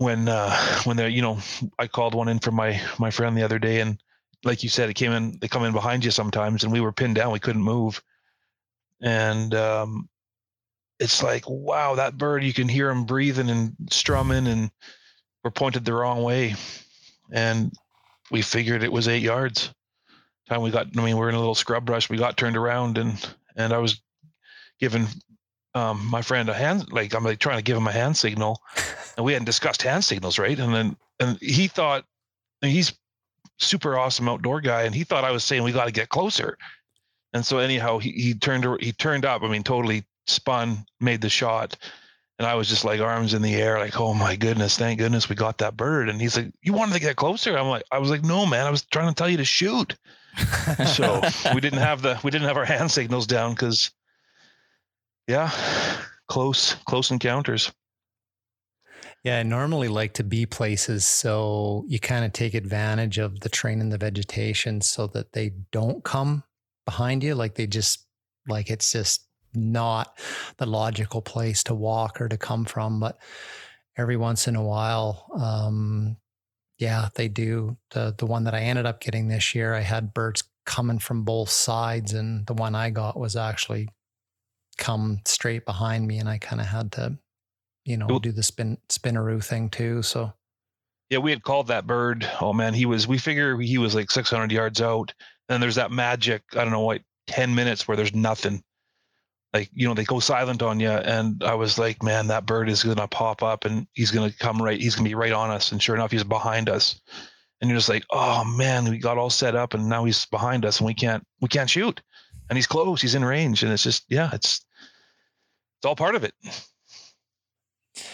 when 0.00 0.28
uh 0.28 0.56
when 0.84 0.96
they're 0.96 1.10
you 1.10 1.20
know 1.20 1.38
I 1.78 1.86
called 1.86 2.14
one 2.14 2.28
in 2.28 2.38
for 2.38 2.50
my 2.50 2.80
my 2.98 3.10
friend 3.10 3.36
the 3.36 3.42
other 3.42 3.58
day, 3.58 3.80
and 3.80 4.02
like 4.44 4.62
you 4.62 4.70
said, 4.70 4.88
it 4.88 4.94
came 4.94 5.12
in. 5.12 5.38
They 5.38 5.46
come 5.46 5.62
in 5.64 5.72
behind 5.72 6.06
you 6.06 6.10
sometimes, 6.10 6.64
and 6.64 6.72
we 6.72 6.80
were 6.80 6.90
pinned 6.90 7.16
down. 7.16 7.32
We 7.32 7.38
couldn't 7.38 7.62
move, 7.62 8.02
and 9.02 9.54
um, 9.54 10.08
it's 10.98 11.22
like 11.22 11.44
wow, 11.46 11.96
that 11.96 12.16
bird. 12.16 12.42
You 12.42 12.54
can 12.54 12.66
hear 12.66 12.88
him 12.88 13.04
breathing 13.04 13.50
and 13.50 13.76
strumming, 13.90 14.46
and 14.46 14.70
we're 15.44 15.50
pointed 15.50 15.84
the 15.84 15.92
wrong 15.92 16.22
way, 16.22 16.54
and 17.30 17.70
we 18.30 18.40
figured 18.40 18.82
it 18.82 18.92
was 18.92 19.06
eight 19.06 19.22
yards. 19.22 19.70
Time 20.48 20.62
we 20.62 20.70
got, 20.70 20.86
I 20.96 21.04
mean, 21.04 21.18
we're 21.18 21.28
in 21.28 21.34
a 21.34 21.38
little 21.38 21.54
scrub 21.54 21.84
brush. 21.84 22.08
We 22.08 22.16
got 22.16 22.38
turned 22.38 22.56
around, 22.56 22.96
and 22.96 23.34
and 23.54 23.74
I 23.74 23.78
was 23.78 24.00
giving 24.78 25.08
um, 25.74 26.06
my 26.10 26.22
friend 26.22 26.48
a 26.48 26.54
hand, 26.54 26.92
like 26.92 27.14
I'm 27.14 27.24
like 27.24 27.38
trying 27.38 27.58
to 27.58 27.64
give 27.64 27.76
him 27.76 27.86
a 27.86 27.92
hand 27.92 28.16
signal, 28.16 28.60
and 29.16 29.24
we 29.24 29.32
hadn't 29.32 29.46
discussed 29.46 29.82
hand 29.82 30.04
signals, 30.04 30.38
right? 30.38 30.58
And 30.58 30.74
then 30.74 30.96
and 31.18 31.38
he 31.40 31.68
thought 31.68 32.04
and 32.62 32.70
he's 32.70 32.92
super 33.58 33.98
awesome 33.98 34.28
outdoor 34.28 34.60
guy, 34.60 34.82
and 34.82 34.94
he 34.94 35.04
thought 35.04 35.24
I 35.24 35.30
was 35.30 35.44
saying 35.44 35.62
we 35.62 35.72
got 35.72 35.86
to 35.86 35.92
get 35.92 36.08
closer. 36.08 36.56
And 37.32 37.44
so 37.46 37.58
anyhow, 37.58 37.98
he 37.98 38.10
he 38.12 38.34
turned 38.34 38.66
he 38.80 38.92
turned 38.92 39.24
up. 39.24 39.42
I 39.42 39.48
mean, 39.48 39.62
totally 39.62 40.04
spun, 40.26 40.84
made 41.00 41.20
the 41.20 41.28
shot, 41.28 41.76
and 42.40 42.46
I 42.46 42.54
was 42.54 42.70
just 42.70 42.86
like 42.86 43.02
arms 43.02 43.34
in 43.34 43.42
the 43.42 43.54
air, 43.54 43.78
like, 43.78 44.00
oh 44.00 44.14
my 44.14 44.34
goodness, 44.34 44.78
thank 44.78 44.98
goodness 44.98 45.28
we 45.28 45.36
got 45.36 45.58
that 45.58 45.76
bird. 45.76 46.08
And 46.08 46.18
he's 46.18 46.38
like, 46.38 46.50
you 46.62 46.72
wanted 46.72 46.94
to 46.94 47.00
get 47.00 47.16
closer? 47.16 47.54
I'm 47.54 47.68
like, 47.68 47.82
I 47.92 47.98
was 47.98 48.08
like, 48.08 48.24
no, 48.24 48.46
man, 48.46 48.66
I 48.66 48.70
was 48.70 48.82
trying 48.86 49.08
to 49.08 49.14
tell 49.14 49.28
you 49.28 49.36
to 49.36 49.44
shoot. 49.44 49.94
So 50.86 51.20
we 51.54 51.60
didn't 51.60 51.80
have 51.80 52.00
the 52.00 52.18
we 52.24 52.30
didn't 52.30 52.46
have 52.46 52.56
our 52.56 52.64
hand 52.64 52.90
signals 52.90 53.26
down 53.26 53.52
because, 53.52 53.90
yeah, 55.30 55.52
close 56.26 56.74
close 56.86 57.12
encounters. 57.12 57.70
Yeah, 59.22 59.38
I 59.38 59.42
normally 59.44 59.86
like 59.86 60.14
to 60.14 60.24
be 60.24 60.44
places 60.44 61.04
so 61.04 61.84
you 61.86 62.00
kind 62.00 62.24
of 62.24 62.32
take 62.32 62.54
advantage 62.54 63.18
of 63.18 63.38
the 63.40 63.48
train 63.48 63.80
and 63.80 63.92
the 63.92 63.98
vegetation 63.98 64.80
so 64.80 65.06
that 65.08 65.32
they 65.32 65.52
don't 65.70 66.02
come 66.02 66.42
behind 66.84 67.22
you. 67.22 67.34
Like 67.36 67.54
they 67.54 67.66
just, 67.66 68.06
like 68.48 68.70
it's 68.70 68.90
just 68.90 69.28
not 69.54 70.18
the 70.56 70.66
logical 70.66 71.22
place 71.22 71.62
to 71.64 71.74
walk 71.74 72.20
or 72.20 72.28
to 72.28 72.38
come 72.38 72.64
from. 72.64 72.98
But 72.98 73.18
every 73.96 74.16
once 74.16 74.48
in 74.48 74.56
a 74.56 74.64
while, 74.64 75.28
um, 75.38 76.16
yeah, 76.78 77.10
they 77.14 77.28
do. 77.28 77.76
The 77.90 78.14
the 78.18 78.26
one 78.26 78.44
that 78.44 78.54
I 78.54 78.62
ended 78.62 78.86
up 78.86 79.00
getting 79.00 79.28
this 79.28 79.54
year, 79.54 79.74
I 79.74 79.82
had 79.82 80.12
birds 80.12 80.42
coming 80.66 80.98
from 80.98 81.24
both 81.24 81.50
sides, 81.50 82.14
and 82.14 82.46
the 82.46 82.54
one 82.54 82.74
I 82.74 82.90
got 82.90 83.16
was 83.16 83.36
actually 83.36 83.90
come 84.78 85.20
straight 85.26 85.64
behind 85.64 86.06
me, 86.06 86.18
and 86.18 86.28
I 86.28 86.38
kind 86.38 86.60
of 86.60 86.66
had 86.66 86.92
to 86.92 87.18
you 87.84 87.96
know, 87.96 88.18
do 88.18 88.32
the 88.32 88.42
spin 88.42 88.78
spinneroo 88.88 89.42
thing 89.42 89.68
too. 89.68 90.02
So 90.02 90.32
Yeah, 91.08 91.18
we 91.18 91.30
had 91.30 91.42
called 91.42 91.68
that 91.68 91.86
bird. 91.86 92.28
Oh 92.40 92.52
man, 92.52 92.74
he 92.74 92.86
was. 92.86 93.08
We 93.08 93.18
figure 93.18 93.58
he 93.58 93.78
was 93.78 93.94
like 93.94 94.10
600 94.10 94.52
yards 94.52 94.80
out. 94.80 95.12
And 95.48 95.62
there's 95.62 95.74
that 95.74 95.90
magic. 95.90 96.42
I 96.52 96.62
don't 96.62 96.70
know 96.70 96.80
what 96.80 97.02
10 97.26 97.54
minutes 97.54 97.88
where 97.88 97.96
there's 97.96 98.14
nothing. 98.14 98.62
Like 99.52 99.68
you 99.72 99.88
know, 99.88 99.94
they 99.94 100.04
go 100.04 100.20
silent 100.20 100.62
on 100.62 100.78
you, 100.78 100.90
and 100.90 101.42
I 101.42 101.54
was 101.54 101.76
like, 101.76 102.04
man, 102.04 102.28
that 102.28 102.46
bird 102.46 102.68
is 102.68 102.84
gonna 102.84 103.08
pop 103.08 103.42
up, 103.42 103.64
and 103.64 103.88
he's 103.94 104.12
gonna 104.12 104.32
come 104.32 104.62
right. 104.62 104.80
He's 104.80 104.94
gonna 104.94 105.08
be 105.08 105.16
right 105.16 105.32
on 105.32 105.50
us. 105.50 105.72
And 105.72 105.82
sure 105.82 105.96
enough, 105.96 106.12
he's 106.12 106.22
behind 106.22 106.68
us. 106.68 107.00
And 107.60 107.68
you're 107.68 107.78
just 107.78 107.88
like, 107.88 108.04
oh 108.10 108.44
man, 108.44 108.88
we 108.88 108.98
got 108.98 109.18
all 109.18 109.28
set 109.28 109.56
up, 109.56 109.74
and 109.74 109.88
now 109.88 110.04
he's 110.04 110.24
behind 110.26 110.64
us, 110.64 110.78
and 110.78 110.86
we 110.86 110.94
can't 110.94 111.24
we 111.40 111.48
can't 111.48 111.68
shoot. 111.68 112.00
And 112.50 112.56
he's 112.58 112.66
close. 112.66 113.00
He's 113.00 113.14
in 113.14 113.24
range, 113.24 113.62
and 113.62 113.72
it's 113.72 113.82
just 113.84 114.04
yeah, 114.08 114.28
it's 114.32 114.64
it's 115.78 115.86
all 115.86 115.96
part 115.96 116.14
of 116.14 116.24
it. 116.24 116.34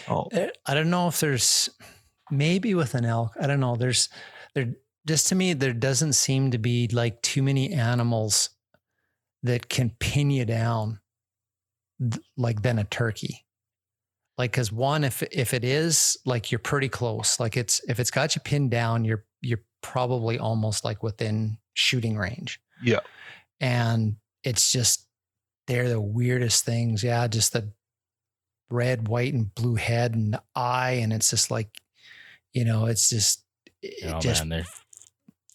Oh, 0.08 0.28
Eh, 0.32 0.50
I 0.66 0.74
don't 0.74 0.90
know 0.90 1.08
if 1.08 1.18
there's 1.20 1.68
maybe 2.30 2.74
with 2.74 2.94
an 2.94 3.04
elk. 3.04 3.32
I 3.40 3.46
don't 3.46 3.60
know. 3.60 3.76
There's 3.76 4.08
there 4.54 4.74
just 5.06 5.28
to 5.28 5.34
me 5.34 5.52
there 5.52 5.72
doesn't 5.72 6.12
seem 6.12 6.50
to 6.50 6.58
be 6.58 6.88
like 6.88 7.22
too 7.22 7.42
many 7.42 7.72
animals 7.72 8.50
that 9.42 9.68
can 9.68 9.90
pin 10.00 10.30
you 10.30 10.44
down 10.44 11.00
like 12.36 12.62
than 12.62 12.78
a 12.78 12.84
turkey. 12.84 13.44
Like 14.38 14.52
cuz 14.52 14.70
one 14.70 15.02
if 15.02 15.22
if 15.32 15.54
it 15.54 15.64
is 15.64 16.18
like 16.26 16.52
you're 16.52 16.58
pretty 16.58 16.88
close. 16.88 17.40
Like 17.40 17.56
it's 17.56 17.80
if 17.88 17.98
it's 17.98 18.10
got 18.10 18.34
you 18.34 18.42
pinned 18.42 18.70
down 18.70 19.04
you're 19.04 19.24
you're 19.40 19.62
probably 19.82 20.38
almost 20.38 20.84
like 20.84 21.02
within 21.02 21.58
shooting 21.74 22.16
range. 22.16 22.60
Yeah. 22.82 23.00
And 23.60 24.16
it's 24.46 24.70
just 24.70 25.06
they're 25.66 25.88
the 25.88 26.00
weirdest 26.00 26.64
things. 26.64 27.02
Yeah, 27.02 27.26
just 27.26 27.52
the 27.52 27.72
red, 28.70 29.08
white, 29.08 29.34
and 29.34 29.52
blue 29.54 29.74
head 29.74 30.14
and 30.14 30.38
eye, 30.54 31.00
and 31.02 31.12
it's 31.12 31.28
just 31.28 31.50
like, 31.50 31.68
you 32.52 32.64
know, 32.64 32.86
it's 32.86 33.10
just 33.10 33.42
it 33.82 34.14
Oh 34.14 34.20
just 34.20 34.42
man, 34.42 34.60
they're 34.60 34.66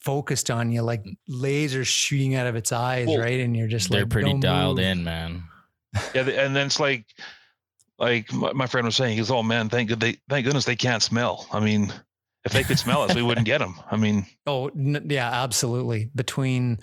focused 0.02 0.52
on 0.52 0.72
you 0.72 0.82
like 0.82 1.04
mm. 1.04 1.16
lasers 1.30 1.88
shooting 1.88 2.36
out 2.36 2.48
of 2.48 2.56
its 2.56 2.72
eyes, 2.72 3.08
Well, 3.08 3.20
right? 3.20 3.40
And 3.40 3.56
you're 3.56 3.68
just 3.68 3.90
like, 3.90 3.98
they're 3.98 4.04
like, 4.04 4.10
pretty 4.12 4.40
dialed 4.40 4.78
move." 4.78 4.86
in, 4.86 5.04
man. 5.04 5.44
Yeah, 6.16 6.22
and 6.22 6.56
then 6.56 6.68
it's 6.68 6.80
like, 6.80 7.06
like 8.00 8.32
my, 8.32 8.54
my 8.54 8.66
friend 8.66 8.86
was 8.86 8.96
saying, 8.96 9.12
he 9.12 9.18
goes, 9.18 9.32
"Oh 9.32 9.44
man, 9.44 9.70
thank 9.70 9.90
good 9.90 10.00
they, 10.00 10.18
thank 10.30 10.46
goodness 10.46 10.66
they 10.66 10.76
can't 10.76 11.04
smell." 11.04 11.48
I 11.52 11.60
mean, 11.60 11.92
if 12.44 12.54
they 12.54 12.64
could 12.64 12.80
smell 12.80 13.04
us, 13.04 13.14
we 13.16 13.22
wouldn't 13.22 13.46
get 13.46 13.60
them. 13.60 13.76
I 13.90 13.98
mean, 13.98 14.26
oh 14.48 14.68
n- 14.70 15.06
yeah, 15.10 15.30
absolutely. 15.44 16.10
Between 16.16 16.80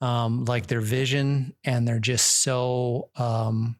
um, 0.00 0.44
like 0.44 0.66
their 0.66 0.80
vision 0.80 1.54
and 1.64 1.86
they're 1.86 1.98
just 2.00 2.42
so 2.42 3.10
um, 3.16 3.76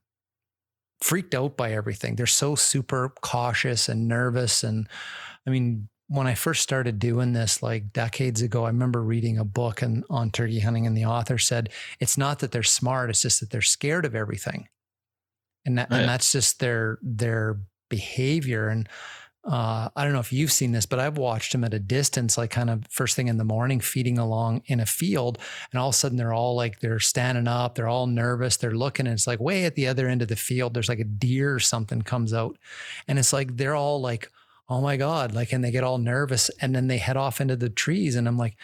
freaked 1.00 1.34
out 1.34 1.56
by 1.56 1.72
everything. 1.72 2.16
They're 2.16 2.26
so 2.26 2.54
super 2.54 3.12
cautious 3.22 3.88
and 3.88 4.08
nervous. 4.08 4.62
And 4.64 4.88
I 5.46 5.50
mean, 5.50 5.88
when 6.08 6.26
I 6.28 6.34
first 6.34 6.62
started 6.62 6.98
doing 7.00 7.32
this 7.32 7.62
like 7.62 7.92
decades 7.92 8.40
ago, 8.40 8.64
I 8.64 8.68
remember 8.68 9.02
reading 9.02 9.38
a 9.38 9.44
book 9.44 9.82
and 9.82 10.04
on 10.08 10.30
turkey 10.30 10.60
hunting, 10.60 10.86
and 10.86 10.96
the 10.96 11.06
author 11.06 11.38
said 11.38 11.70
it's 12.00 12.16
not 12.16 12.38
that 12.38 12.52
they're 12.52 12.62
smart; 12.62 13.10
it's 13.10 13.22
just 13.22 13.40
that 13.40 13.50
they're 13.50 13.60
scared 13.62 14.04
of 14.04 14.14
everything, 14.14 14.68
and 15.64 15.78
that, 15.78 15.90
Right. 15.90 16.00
and 16.00 16.08
that's 16.08 16.30
just 16.30 16.60
their 16.60 16.98
their 17.02 17.58
behavior. 17.90 18.68
And 18.68 18.88
uh, 19.46 19.88
I 19.94 20.04
don't 20.04 20.12
know 20.12 20.20
if 20.20 20.32
you've 20.32 20.52
seen 20.52 20.72
this, 20.72 20.86
but 20.86 20.98
I've 20.98 21.18
watched 21.18 21.52
them 21.52 21.64
at 21.64 21.72
a 21.72 21.78
distance, 21.78 22.36
like 22.36 22.50
kind 22.50 22.68
of 22.68 22.86
first 22.90 23.14
thing 23.14 23.28
in 23.28 23.36
the 23.36 23.44
morning, 23.44 23.80
feeding 23.80 24.18
along 24.18 24.62
in 24.66 24.80
a 24.80 24.86
field, 24.86 25.38
and 25.72 25.80
all 25.80 25.90
of 25.90 25.94
a 25.94 25.98
sudden 25.98 26.18
they're 26.18 26.32
all 26.32 26.56
like 26.56 26.80
they're 26.80 26.98
standing 26.98 27.48
up, 27.48 27.74
they're 27.74 27.88
all 27.88 28.06
nervous, 28.06 28.56
they're 28.56 28.74
looking, 28.74 29.06
and 29.06 29.14
it's 29.14 29.26
like 29.26 29.40
way 29.40 29.64
at 29.64 29.74
the 29.74 29.86
other 29.86 30.08
end 30.08 30.22
of 30.22 30.28
the 30.28 30.36
field, 30.36 30.74
there's 30.74 30.88
like 30.88 30.98
a 30.98 31.04
deer 31.04 31.54
or 31.54 31.60
something 31.60 32.02
comes 32.02 32.34
out, 32.34 32.58
and 33.06 33.18
it's 33.18 33.32
like 33.32 33.56
they're 33.56 33.76
all 33.76 34.00
like 34.00 34.30
oh 34.68 34.80
my 34.80 34.96
God, 34.96 35.34
like, 35.34 35.52
and 35.52 35.62
they 35.62 35.70
get 35.70 35.84
all 35.84 35.98
nervous 35.98 36.50
and 36.60 36.74
then 36.74 36.88
they 36.88 36.98
head 36.98 37.16
off 37.16 37.40
into 37.40 37.56
the 37.56 37.68
trees. 37.68 38.16
And 38.16 38.26
I'm 38.26 38.38
like, 38.38 38.56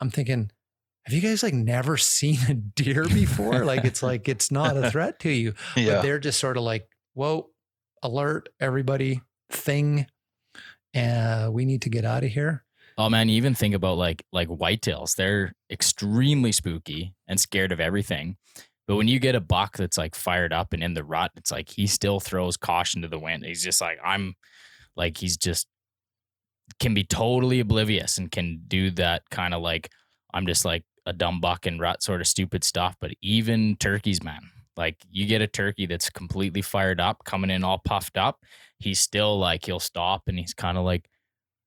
I'm 0.00 0.10
thinking, 0.10 0.50
have 1.04 1.14
you 1.14 1.20
guys 1.20 1.42
like 1.42 1.54
never 1.54 1.96
seen 1.96 2.38
a 2.48 2.54
deer 2.54 3.04
before? 3.04 3.64
like, 3.64 3.84
it's 3.84 4.02
like, 4.02 4.28
it's 4.28 4.50
not 4.50 4.76
a 4.76 4.90
threat 4.92 5.18
to 5.20 5.30
you, 5.30 5.54
but 5.74 6.02
they're 6.02 6.18
just 6.18 6.40
sort 6.40 6.56
of 6.56 6.62
like, 6.62 6.88
whoa, 7.14 7.50
alert, 8.02 8.48
everybody, 8.60 9.20
thing. 9.52 10.06
Uh, 10.94 11.48
we 11.50 11.64
need 11.64 11.82
to 11.82 11.88
get 11.88 12.04
out 12.04 12.24
of 12.24 12.30
here. 12.30 12.64
Oh 12.98 13.08
man, 13.08 13.28
you 13.28 13.36
even 13.36 13.54
think 13.54 13.74
about 13.74 13.96
like 13.96 14.24
like 14.32 14.48
whitetails. 14.48 15.16
They're 15.16 15.54
extremely 15.70 16.52
spooky 16.52 17.14
and 17.26 17.40
scared 17.40 17.72
of 17.72 17.80
everything. 17.80 18.36
But 18.86 18.96
when 18.96 19.08
you 19.08 19.18
get 19.18 19.34
a 19.34 19.40
buck 19.40 19.76
that's 19.76 19.96
like 19.96 20.14
fired 20.14 20.52
up 20.52 20.72
and 20.72 20.82
in 20.82 20.94
the 20.94 21.04
rut, 21.04 21.30
it's 21.36 21.50
like 21.50 21.70
he 21.70 21.86
still 21.86 22.20
throws 22.20 22.56
caution 22.56 23.02
to 23.02 23.08
the 23.08 23.18
wind. 23.18 23.44
He's 23.44 23.64
just 23.64 23.80
like 23.80 23.98
I'm 24.04 24.34
like 24.96 25.16
he's 25.16 25.36
just 25.36 25.66
can 26.78 26.94
be 26.94 27.04
totally 27.04 27.60
oblivious 27.60 28.18
and 28.18 28.30
can 28.30 28.62
do 28.66 28.90
that 28.92 29.22
kind 29.30 29.54
of 29.54 29.62
like 29.62 29.90
I'm 30.34 30.46
just 30.46 30.64
like 30.64 30.84
a 31.06 31.12
dumb 31.12 31.40
buck 31.40 31.66
and 31.66 31.80
rut 31.80 32.02
sort 32.02 32.20
of 32.20 32.26
stupid 32.26 32.64
stuff. 32.64 32.96
But 33.00 33.12
even 33.22 33.76
turkeys, 33.76 34.22
man, 34.22 34.50
like 34.76 34.96
you 35.10 35.26
get 35.26 35.42
a 35.42 35.46
turkey 35.46 35.86
that's 35.86 36.10
completely 36.10 36.62
fired 36.62 37.00
up, 37.00 37.24
coming 37.24 37.50
in 37.50 37.64
all 37.64 37.78
puffed 37.78 38.16
up, 38.16 38.40
he's 38.82 39.00
still 39.00 39.38
like 39.38 39.64
he'll 39.64 39.80
stop 39.80 40.22
and 40.26 40.38
he's 40.38 40.54
kind 40.54 40.76
of 40.78 40.84
like 40.84 41.08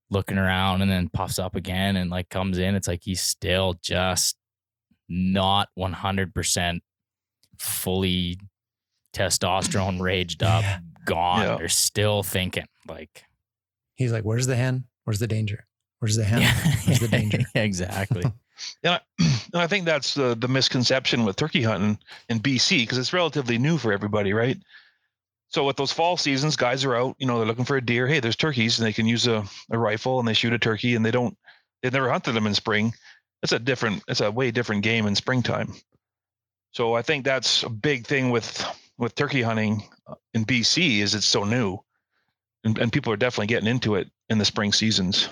looking 0.10 0.38
around 0.38 0.82
and 0.82 0.90
then 0.92 1.10
puffs 1.10 1.40
up 1.40 1.56
again 1.56 1.96
and 1.96 2.10
like 2.12 2.30
comes 2.30 2.58
in. 2.58 2.76
It's 2.76 2.88
like 2.88 3.02
he's 3.04 3.22
still 3.22 3.76
just 3.82 4.38
not 5.10 5.70
100% 5.78 6.80
fully 7.60 8.38
testosterone 9.16 10.00
raged 10.02 10.44
up, 10.44 10.64
Yeah. 10.64 10.80
gone. 11.06 11.42
Yeah. 11.42 11.56
They're 11.58 11.70
still 11.70 12.24
thinking 12.24 12.66
like, 12.88 13.24
He's 13.96 14.12
like, 14.12 14.24
where's 14.24 14.46
the 14.48 14.58
hen? 14.58 14.86
Where's 15.06 15.20
the 15.20 15.28
danger? 15.28 15.66
Where's 16.00 16.18
the 16.18 16.26
hen? 16.26 16.42
Where's 16.86 17.00
the 17.00 17.08
danger? 17.08 17.40
exactly. 17.56 18.24
and 18.84 18.94
I, 18.96 19.00
and 19.20 19.62
I 19.62 19.68
think 19.68 19.86
that's 19.86 20.14
the 20.16 20.36
the 20.36 20.50
misconception 20.50 21.24
with 21.24 21.38
turkey 21.38 21.64
hunting 21.64 21.98
in 22.28 22.40
BC 22.42 22.80
because 22.82 22.98
it's 22.98 23.14
relatively 23.14 23.58
new 23.58 23.78
for 23.78 23.94
everybody, 23.94 24.34
right? 24.34 24.58
So 25.56 25.64
with 25.64 25.78
those 25.78 25.94
fall 25.94 26.18
seasons, 26.18 26.58
guys 26.58 26.84
are 26.84 26.98
out, 26.98 27.16
you 27.18 27.26
know, 27.26 27.38
they're 27.38 27.48
looking 27.48 27.64
for 27.64 27.78
a 27.78 27.82
deer. 27.82 28.08
Hey, 28.08 28.20
there's 28.20 28.36
turkeys, 28.36 28.78
and 28.78 28.86
they 28.86 28.92
can 28.92 29.08
use 29.08 29.26
a, 29.26 29.42
a 29.72 29.78
rifle 29.80 30.20
and 30.20 30.28
they 30.28 30.34
shoot 30.34 30.52
a 30.52 30.60
turkey, 30.60 30.96
and 30.96 31.06
they 31.06 31.12
don't, 31.12 31.38
they've 31.82 31.94
never 31.94 32.10
hunted 32.10 32.34
them 32.34 32.46
in 32.46 32.54
spring. 32.54 32.94
It's 33.42 33.54
a 33.54 33.60
different, 33.60 34.04
it's 34.10 34.20
a 34.20 34.30
way 34.30 34.52
different 34.52 34.84
game 34.84 35.08
in 35.08 35.16
springtime. 35.16 35.74
So 36.74 36.94
I 36.94 37.04
think 37.04 37.24
that's 37.24 37.64
a 37.64 37.70
big 37.70 38.06
thing 38.06 38.32
with 38.32 38.66
with 38.98 39.16
turkey 39.16 39.42
hunting 39.42 39.88
uh, 40.06 40.16
in 40.34 40.44
BC 40.44 41.00
is 41.00 41.16
it's 41.16 41.26
so 41.26 41.46
new, 41.46 41.80
and, 42.66 42.78
and 42.78 42.92
people 42.92 43.14
are 43.14 43.18
definitely 43.18 43.48
getting 43.48 43.70
into 43.70 43.96
it 43.96 44.12
in 44.28 44.38
the 44.38 44.44
spring 44.44 44.74
seasons. 44.74 45.30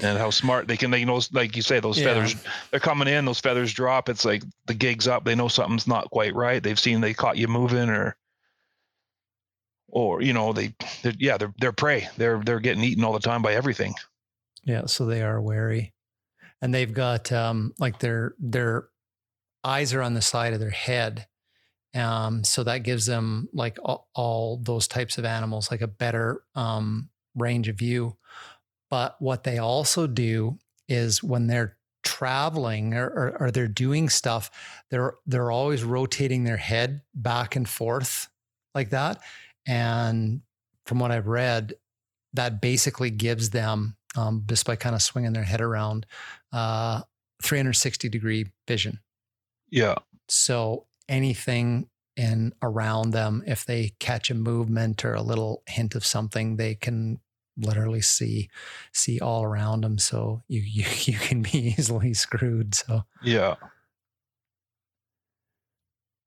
And 0.00 0.16
how 0.16 0.30
smart 0.30 0.68
they 0.68 0.78
can, 0.78 0.90
they 0.90 1.04
know, 1.04 1.20
like 1.32 1.54
you 1.54 1.60
say, 1.60 1.80
those 1.80 1.98
Yeah. 1.98 2.14
feathers 2.14 2.34
they're 2.70 2.80
coming 2.80 3.08
in, 3.08 3.26
those 3.26 3.40
feathers 3.40 3.74
drop. 3.74 4.08
It's 4.08 4.24
like 4.24 4.42
the 4.64 4.72
gig's 4.72 5.06
up. 5.06 5.26
They 5.26 5.34
know 5.34 5.48
something's 5.48 5.86
not 5.86 6.08
quite 6.08 6.34
right. 6.34 6.62
They've 6.62 6.80
seen 6.80 7.02
they 7.02 7.12
caught 7.12 7.36
you 7.36 7.46
moving 7.46 7.90
or 7.90 8.16
or 9.94 10.20
you 10.20 10.32
know, 10.32 10.52
they 10.52 10.74
they're, 11.02 11.14
yeah, 11.18 11.38
they're 11.38 11.54
they're 11.58 11.72
prey. 11.72 12.08
They're 12.18 12.42
they're 12.44 12.60
getting 12.60 12.84
eaten 12.84 13.04
all 13.04 13.12
the 13.12 13.20
time 13.20 13.40
by 13.40 13.54
everything. 13.54 13.94
Yeah, 14.64 14.86
so 14.86 15.06
they 15.06 15.22
are 15.22 15.40
wary, 15.40 15.94
and 16.60 16.74
they've 16.74 16.92
got 16.92 17.32
um, 17.32 17.72
like 17.78 18.00
their 18.00 18.34
their 18.38 18.88
eyes 19.62 19.94
are 19.94 20.02
on 20.02 20.14
the 20.14 20.22
side 20.22 20.52
of 20.52 20.60
their 20.60 20.70
head, 20.70 21.26
um, 21.94 22.44
so 22.44 22.64
that 22.64 22.78
gives 22.78 23.06
them 23.06 23.48
like 23.52 23.78
all, 23.82 24.08
all 24.14 24.58
those 24.58 24.88
types 24.88 25.16
of 25.16 25.24
animals 25.24 25.70
like 25.70 25.80
a 25.80 25.86
better 25.86 26.42
um, 26.54 27.08
range 27.34 27.68
of 27.68 27.76
view. 27.76 28.16
But 28.90 29.16
what 29.20 29.44
they 29.44 29.58
also 29.58 30.06
do 30.06 30.58
is 30.88 31.22
when 31.22 31.46
they're 31.46 31.76
traveling 32.02 32.94
or, 32.94 33.06
or, 33.06 33.36
or 33.40 33.50
they're 33.50 33.68
doing 33.68 34.08
stuff, 34.08 34.50
they're 34.90 35.14
they're 35.24 35.52
always 35.52 35.84
rotating 35.84 36.42
their 36.44 36.56
head 36.56 37.02
back 37.14 37.54
and 37.54 37.68
forth 37.68 38.28
like 38.74 38.90
that, 38.90 39.20
and 39.66 40.42
from 40.86 40.98
what 40.98 41.10
I've 41.10 41.26
read, 41.26 41.74
that 42.34 42.60
basically 42.60 43.10
gives 43.10 43.50
them 43.50 43.96
um, 44.16 44.44
just 44.46 44.66
by 44.66 44.76
kind 44.76 44.94
of 44.94 45.02
swinging 45.02 45.32
their 45.32 45.44
head 45.44 45.60
around, 45.60 46.06
uh, 46.52 47.02
360 47.42 48.08
degree 48.08 48.46
vision. 48.68 49.00
Yeah. 49.70 49.96
So 50.28 50.86
anything 51.08 51.88
in 52.16 52.52
around 52.62 53.10
them, 53.10 53.42
if 53.46 53.64
they 53.66 53.92
catch 53.98 54.30
a 54.30 54.34
movement 54.34 55.04
or 55.04 55.14
a 55.14 55.22
little 55.22 55.62
hint 55.66 55.94
of 55.94 56.06
something, 56.06 56.56
they 56.56 56.74
can 56.74 57.18
literally 57.56 58.00
see 58.00 58.50
see 58.92 59.20
all 59.20 59.44
around 59.44 59.82
them. 59.82 59.98
So 59.98 60.42
you 60.48 60.60
you 60.64 60.84
you 61.12 61.18
can 61.18 61.42
be 61.42 61.74
easily 61.78 62.14
screwed. 62.14 62.74
So 62.74 63.04
Yeah. 63.22 63.56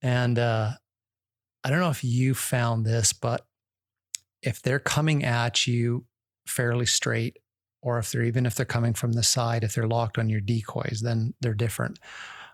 and 0.02 0.38
uh, 0.38 0.72
I 1.68 1.70
don't 1.70 1.82
know 1.82 1.90
if 1.90 2.02
you 2.02 2.34
found 2.34 2.86
this, 2.86 3.12
but 3.12 3.46
if 4.42 4.62
they're 4.62 4.80
coming 4.80 5.26
at 5.26 5.68
you 5.68 6.06
fairly 6.48 6.86
straight, 6.86 7.40
or 7.82 8.00
if 8.00 8.10
they're 8.10 8.24
even 8.24 8.46
if 8.46 8.56
they're 8.56 8.66
coming 8.66 8.94
from 8.94 9.12
the 9.12 9.22
side, 9.22 9.66
if 9.66 9.76
they're 9.76 9.86
locked 9.86 10.18
on 10.18 10.30
your 10.30 10.40
decoys, 10.40 11.02
then 11.04 11.34
they're 11.42 11.54
different. 11.54 12.00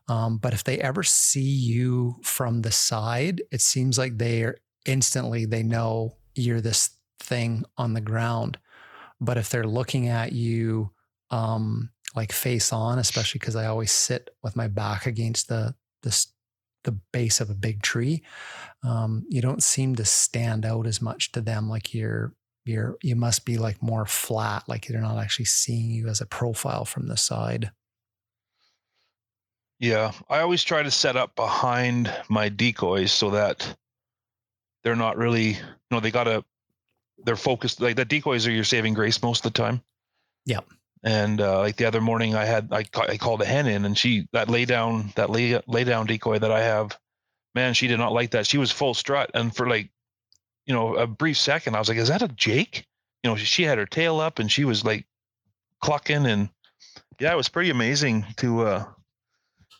Um, 0.08 0.39
but 0.39 0.55
if 0.55 0.63
they 0.63 0.79
ever 0.79 1.03
see 1.03 1.41
you 1.41 2.15
from 2.24 2.63
the 2.63 2.72
side, 2.72 3.43
it 3.51 3.62
seems 3.62 4.00
like 4.00 4.17
they 4.17 4.41
are 4.46 4.58
instantly 4.88 5.46
they 5.46 5.62
know 5.62 6.17
you're 6.34 6.60
this 6.60 6.89
thing 7.20 7.65
on 7.77 7.93
the 7.93 8.01
ground. 8.01 8.58
But 9.22 9.38
if 9.38 9.51
they're 9.51 9.63
looking 9.63 10.08
at 10.08 10.32
you 10.32 10.89
um, 11.29 11.91
like 12.15 12.32
face 12.32 12.74
on, 12.74 12.98
especially 12.98 13.38
because 13.38 13.55
I 13.55 13.67
always 13.67 13.91
sit 13.91 14.32
with 14.41 14.55
my 14.55 14.67
back 14.67 15.05
against 15.05 15.50
the 15.50 15.75
this 16.01 16.34
the 16.84 16.98
base 17.12 17.42
of 17.42 17.50
a 17.50 17.56
big 17.56 17.82
tree, 17.82 18.24
um, 18.84 19.25
you 19.30 19.42
don't 19.42 19.63
seem 19.63 19.96
to 19.96 20.06
stand 20.06 20.66
out 20.66 20.86
as 20.86 21.02
much 21.02 21.32
to 21.34 21.42
them. 21.42 21.70
Like 21.70 21.94
you're 21.94 22.34
you're 22.66 22.98
you 23.02 23.16
must 23.16 23.46
be 23.46 23.58
like 23.58 23.82
more 23.82 24.06
flat, 24.06 24.63
like 24.68 24.88
they're 24.88 25.02
not 25.02 25.18
actually 25.18 25.46
seeing 25.46 25.92
you 25.92 26.08
as 26.08 26.22
a 26.22 26.25
profile 26.25 26.86
from 26.86 27.08
the 27.08 27.18
side. 27.18 27.72
Yeah. 29.84 30.13
I 30.30 30.40
always 30.40 30.63
try 30.63 30.82
to 30.82 30.92
set 30.92 31.18
up 31.18 31.36
behind 31.36 32.10
my 32.30 32.48
decoys 32.48 33.12
so 33.12 33.32
that 33.32 33.75
they're 34.82 34.96
not 34.96 35.18
really, 35.18 35.50
you 35.50 35.58
know, 35.92 36.00
they 36.00 36.10
gotta, 36.10 36.46
they're 37.25 37.36
focused. 37.36 37.82
Like 37.82 37.98
the 37.98 38.06
decoys 38.06 38.48
are 38.48 38.52
your 38.52 38.63
saving 38.63 38.94
grace 38.94 39.22
most 39.22 39.46
of 39.46 39.52
the 39.52 39.62
time. 39.62 39.82
Yep. 40.46 40.66
And 41.03 41.41
uh, 41.41 41.60
like 41.60 41.75
the 41.75 41.86
other 41.86 42.00
morning, 42.00 42.33
I 42.36 42.45
had 42.45 42.69
I, 42.72 42.83
ca- 42.83 43.07
I 43.10 43.17
called 43.17 43.41
a 43.41 43.45
hen 43.45 43.67
in, 43.67 43.83
and 43.86 43.98
she 43.98 44.27
that 44.31 44.50
lay 44.50 44.63
down 44.65 45.12
that 45.15 45.29
lay 45.29 45.60
lay 45.67 45.83
down 45.83 46.05
decoy 46.05 46.39
that 46.39 46.51
I 46.51 46.62
have, 46.62 46.98
man, 47.55 47.74
she 47.74 47.88
did 47.88 48.00
not 48.00 48.13
like 48.13 48.31
that. 48.31 48.48
She 48.48 48.57
was 48.57 48.72
full 48.72 48.93
strut, 48.93 49.31
and 49.33 49.53
for 49.53 49.67
like, 49.67 49.89
you 50.65 50.74
know, 50.74 50.95
a 50.95 51.05
brief 51.05 51.38
second, 51.38 51.75
I 51.75 51.79
was 51.79 51.89
like, 51.89 51.98
"Is 51.98 52.07
that 52.07 52.22
a 52.22 52.29
Jake?" 52.29 52.88
You 53.22 53.29
know, 53.31 53.36
she 53.36 53.63
had 53.63 53.77
her 53.77 53.86
tail 53.86 54.22
up, 54.22 54.39
and 54.39 54.50
she 54.50 54.63
was 54.63 54.86
like 54.86 55.05
clucking, 55.81 56.25
and 56.25 56.50
yeah, 57.19 57.33
it 57.33 57.38
was 57.38 57.50
pretty 57.50 57.69
amazing 57.69 58.25
to. 58.38 58.62
uh 58.65 58.86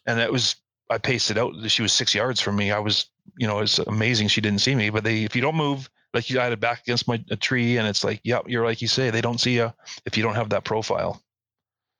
And 0.06 0.20
that 0.20 0.32
was 0.32 0.58
I 0.90 0.98
paced 0.98 1.32
it 1.32 1.38
out. 1.38 1.54
She 1.70 1.82
was 1.82 1.94
six 1.94 2.14
yards 2.14 2.42
from 2.42 2.58
me. 2.58 2.72
I 2.72 2.80
was, 2.80 3.08
you 3.38 3.48
know, 3.48 3.60
it's 3.60 3.80
amazing 3.80 4.28
she 4.28 4.42
didn't 4.42 4.60
see 4.60 4.76
me. 4.76 4.90
But 4.90 5.04
they, 5.06 5.24
if 5.24 5.36
you 5.36 5.42
don't 5.42 5.56
move, 5.56 5.90
like 6.14 6.30
you 6.30 6.40
had 6.40 6.52
it 6.54 6.60
back 6.60 6.82
against 6.82 7.08
my 7.08 7.24
a 7.30 7.36
tree, 7.36 7.78
and 7.78 7.88
it's 7.88 8.04
like, 8.04 8.22
yep, 8.24 8.44
you're 8.48 8.66
like 8.66 8.82
you 8.82 8.88
say, 8.88 9.10
they 9.10 9.22
don't 9.22 9.40
see 9.40 9.56
you 9.56 9.74
if 10.06 10.16
you 10.18 10.24
don't 10.24 10.36
have 10.36 10.50
that 10.50 10.64
profile. 10.64 11.22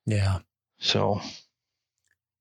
Yeah. 0.06 0.40
So 0.80 1.22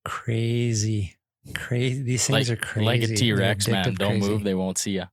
Crazy. 0.05 1.17
Crazy. 1.55 2.03
These 2.03 2.31
like, 2.31 2.47
things 2.47 2.51
are 2.51 2.57
crazy. 2.57 2.87
like 2.87 3.03
a 3.03 3.07
They're 3.07 3.17
T 3.17 3.33
Rex, 3.33 3.69
man. 3.69 3.95
Don't 3.95 4.19
crazy. 4.19 4.29
move, 4.29 4.45
they 4.45 4.55
won't 4.55 4.79
see 4.79 4.93
you. 4.93 5.05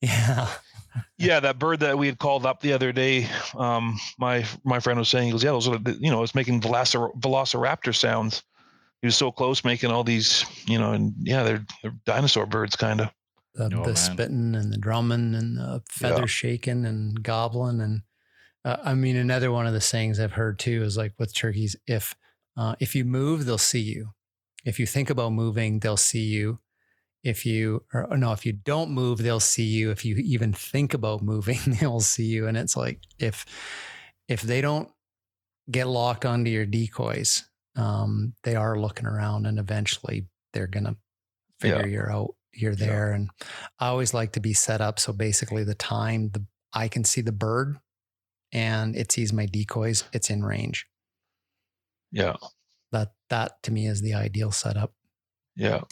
Yeah. 0.00 0.48
yeah, 1.18 1.40
that 1.40 1.58
bird 1.58 1.80
that 1.80 1.98
we 1.98 2.06
had 2.06 2.18
called 2.18 2.46
up 2.46 2.60
the 2.60 2.72
other 2.72 2.92
day, 2.92 3.28
um, 3.56 3.98
my 4.18 4.44
my 4.64 4.80
friend 4.80 4.98
was 4.98 5.08
saying, 5.08 5.26
he 5.26 5.32
goes, 5.32 5.44
yeah, 5.44 5.50
those 5.50 5.68
are, 5.68 5.78
the- 5.78 5.98
you 6.00 6.10
know, 6.10 6.22
it's 6.22 6.34
making 6.34 6.60
velocir- 6.60 7.14
velociraptor 7.20 7.94
sounds. 7.94 8.42
He 9.02 9.06
was 9.06 9.16
so 9.16 9.30
close, 9.30 9.64
making 9.64 9.90
all 9.92 10.02
these, 10.02 10.44
you 10.66 10.78
know, 10.78 10.92
and 10.92 11.14
yeah, 11.22 11.44
they're, 11.44 11.64
they're 11.82 11.94
dinosaur 12.04 12.46
birds, 12.46 12.74
kind 12.74 13.00
of. 13.00 13.10
The, 13.54 13.70
Oh, 13.74 13.84
the 13.84 13.96
spitting 13.96 14.54
and 14.54 14.72
the 14.72 14.78
drumming 14.78 15.34
and 15.34 15.56
the 15.58 15.82
feather 15.90 16.22
Yeah. 16.22 16.26
shaking 16.26 16.84
and 16.84 17.22
gobbling 17.22 17.80
and 17.80 18.02
uh, 18.64 18.76
I 18.82 18.94
mean 18.94 19.16
another 19.16 19.50
one 19.52 19.66
of 19.66 19.72
the 19.72 19.80
sayings 19.80 20.18
I've 20.20 20.32
heard 20.32 20.58
too 20.58 20.82
is 20.82 20.96
like 20.96 21.14
with 21.18 21.34
turkeys 21.34 21.76
if 21.86 22.14
uh, 22.56 22.74
if 22.80 22.94
you 22.94 23.04
move 23.04 23.46
they'll 23.46 23.56
see 23.58 23.80
you. 23.80 24.10
If 24.64 24.78
you 24.80 24.86
think 24.86 25.10
about 25.10 25.32
moving 25.32 25.78
they'll 25.80 25.96
see 25.96 26.24
you. 26.24 26.58
If 27.24 27.46
you 27.46 27.84
or 27.94 28.04
or 28.12 28.16
no 28.16 28.32
if 28.32 28.44
you 28.46 28.52
don't 28.52 28.90
move 28.90 29.18
they'll 29.18 29.40
see 29.40 29.64
you. 29.64 29.90
If 29.90 30.04
you 30.04 30.16
even 30.16 30.52
think 30.52 30.92
about 30.94 31.22
moving 31.22 31.58
they'll 31.80 32.00
see 32.00 32.26
you. 32.26 32.46
And 32.48 32.56
it's 32.56 32.76
like 32.76 33.00
if 33.18 33.44
if 34.28 34.42
they 34.42 34.60
don't 34.60 34.90
get 35.70 35.86
locked 35.86 36.24
onto 36.24 36.50
your 36.50 36.66
decoys 36.66 37.48
um, 37.76 38.34
they 38.42 38.56
are 38.56 38.78
looking 38.78 39.06
around 39.06 39.46
and 39.46 39.58
eventually 39.58 40.26
they're 40.52 40.66
gonna 40.66 40.96
figure 41.60 41.86
Yeah. 41.86 41.92
you're 41.92 42.12
out 42.12 42.34
you're 42.60 42.74
there 42.74 43.12
and 43.12 43.30
i 43.78 43.86
always 43.88 44.12
like 44.14 44.32
to 44.32 44.40
be 44.40 44.52
set 44.52 44.80
up 44.80 44.98
so 44.98 45.12
basically 45.12 45.64
the 45.64 45.74
time 45.74 46.30
the 46.30 46.44
i 46.72 46.88
can 46.88 47.04
see 47.04 47.20
the 47.20 47.32
bird 47.32 47.76
and 48.52 48.96
it 48.96 49.12
sees 49.12 49.32
my 49.32 49.46
decoys 49.46 50.04
it's 50.12 50.30
in 50.30 50.42
range 50.44 50.86
Yeah. 52.12 52.36
that 52.92 53.12
that 53.30 53.62
to 53.64 53.70
me 53.72 53.86
is 53.86 54.00
the 54.02 54.14
ideal 54.14 54.50
setup 54.50 54.92
Yeah. 55.56 55.82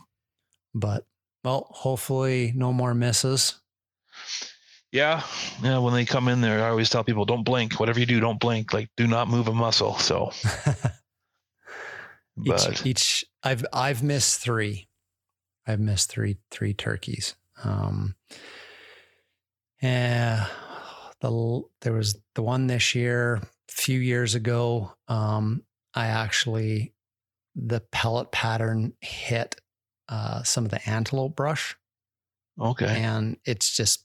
but 0.74 1.06
well 1.44 1.68
hopefully 1.70 2.52
no 2.56 2.72
more 2.72 2.94
misses 2.94 3.60
Yeah. 4.92 5.22
Yeah. 5.62 5.78
When 5.78 5.92
they 5.92 6.06
come 6.06 6.28
in 6.28 6.40
there, 6.40 6.64
I 6.64 6.70
always 6.70 6.88
tell 6.88 7.04
people, 7.04 7.26
don't 7.26 7.44
blink. 7.44 7.78
Whatever 7.78 8.00
you 8.00 8.06
do, 8.06 8.18
don't 8.20 8.40
blink. 8.40 8.72
Like, 8.72 8.88
do 8.96 9.06
not 9.06 9.28
move 9.28 9.46
a 9.48 9.52
muscle. 9.52 9.98
So, 9.98 10.30
but 12.36 12.68
each, 12.70 12.86
each 12.86 13.24
I've 13.42 13.64
I've 13.72 14.02
missed 14.02 14.40
three. 14.40 14.88
I've 15.66 15.80
missed 15.80 16.10
three 16.10 16.38
three 16.50 16.74
turkeys. 16.74 17.34
Um 17.62 18.14
yeah 19.82 20.46
the 21.20 21.62
there 21.80 21.92
was 21.92 22.18
the 22.34 22.42
one 22.42 22.66
this 22.66 22.94
year, 22.94 23.34
a 23.36 23.42
few 23.68 23.98
years 23.98 24.34
ago. 24.34 24.92
Um 25.08 25.62
I 25.94 26.06
actually 26.06 26.94
the 27.54 27.80
pellet 27.90 28.32
pattern 28.32 28.92
hit 29.00 29.56
uh 30.08 30.42
some 30.42 30.64
of 30.64 30.70
the 30.70 30.88
antelope 30.88 31.34
brush 31.34 31.74
okay. 32.60 33.02
and 33.02 33.38
it's 33.44 33.74
just 33.74 34.04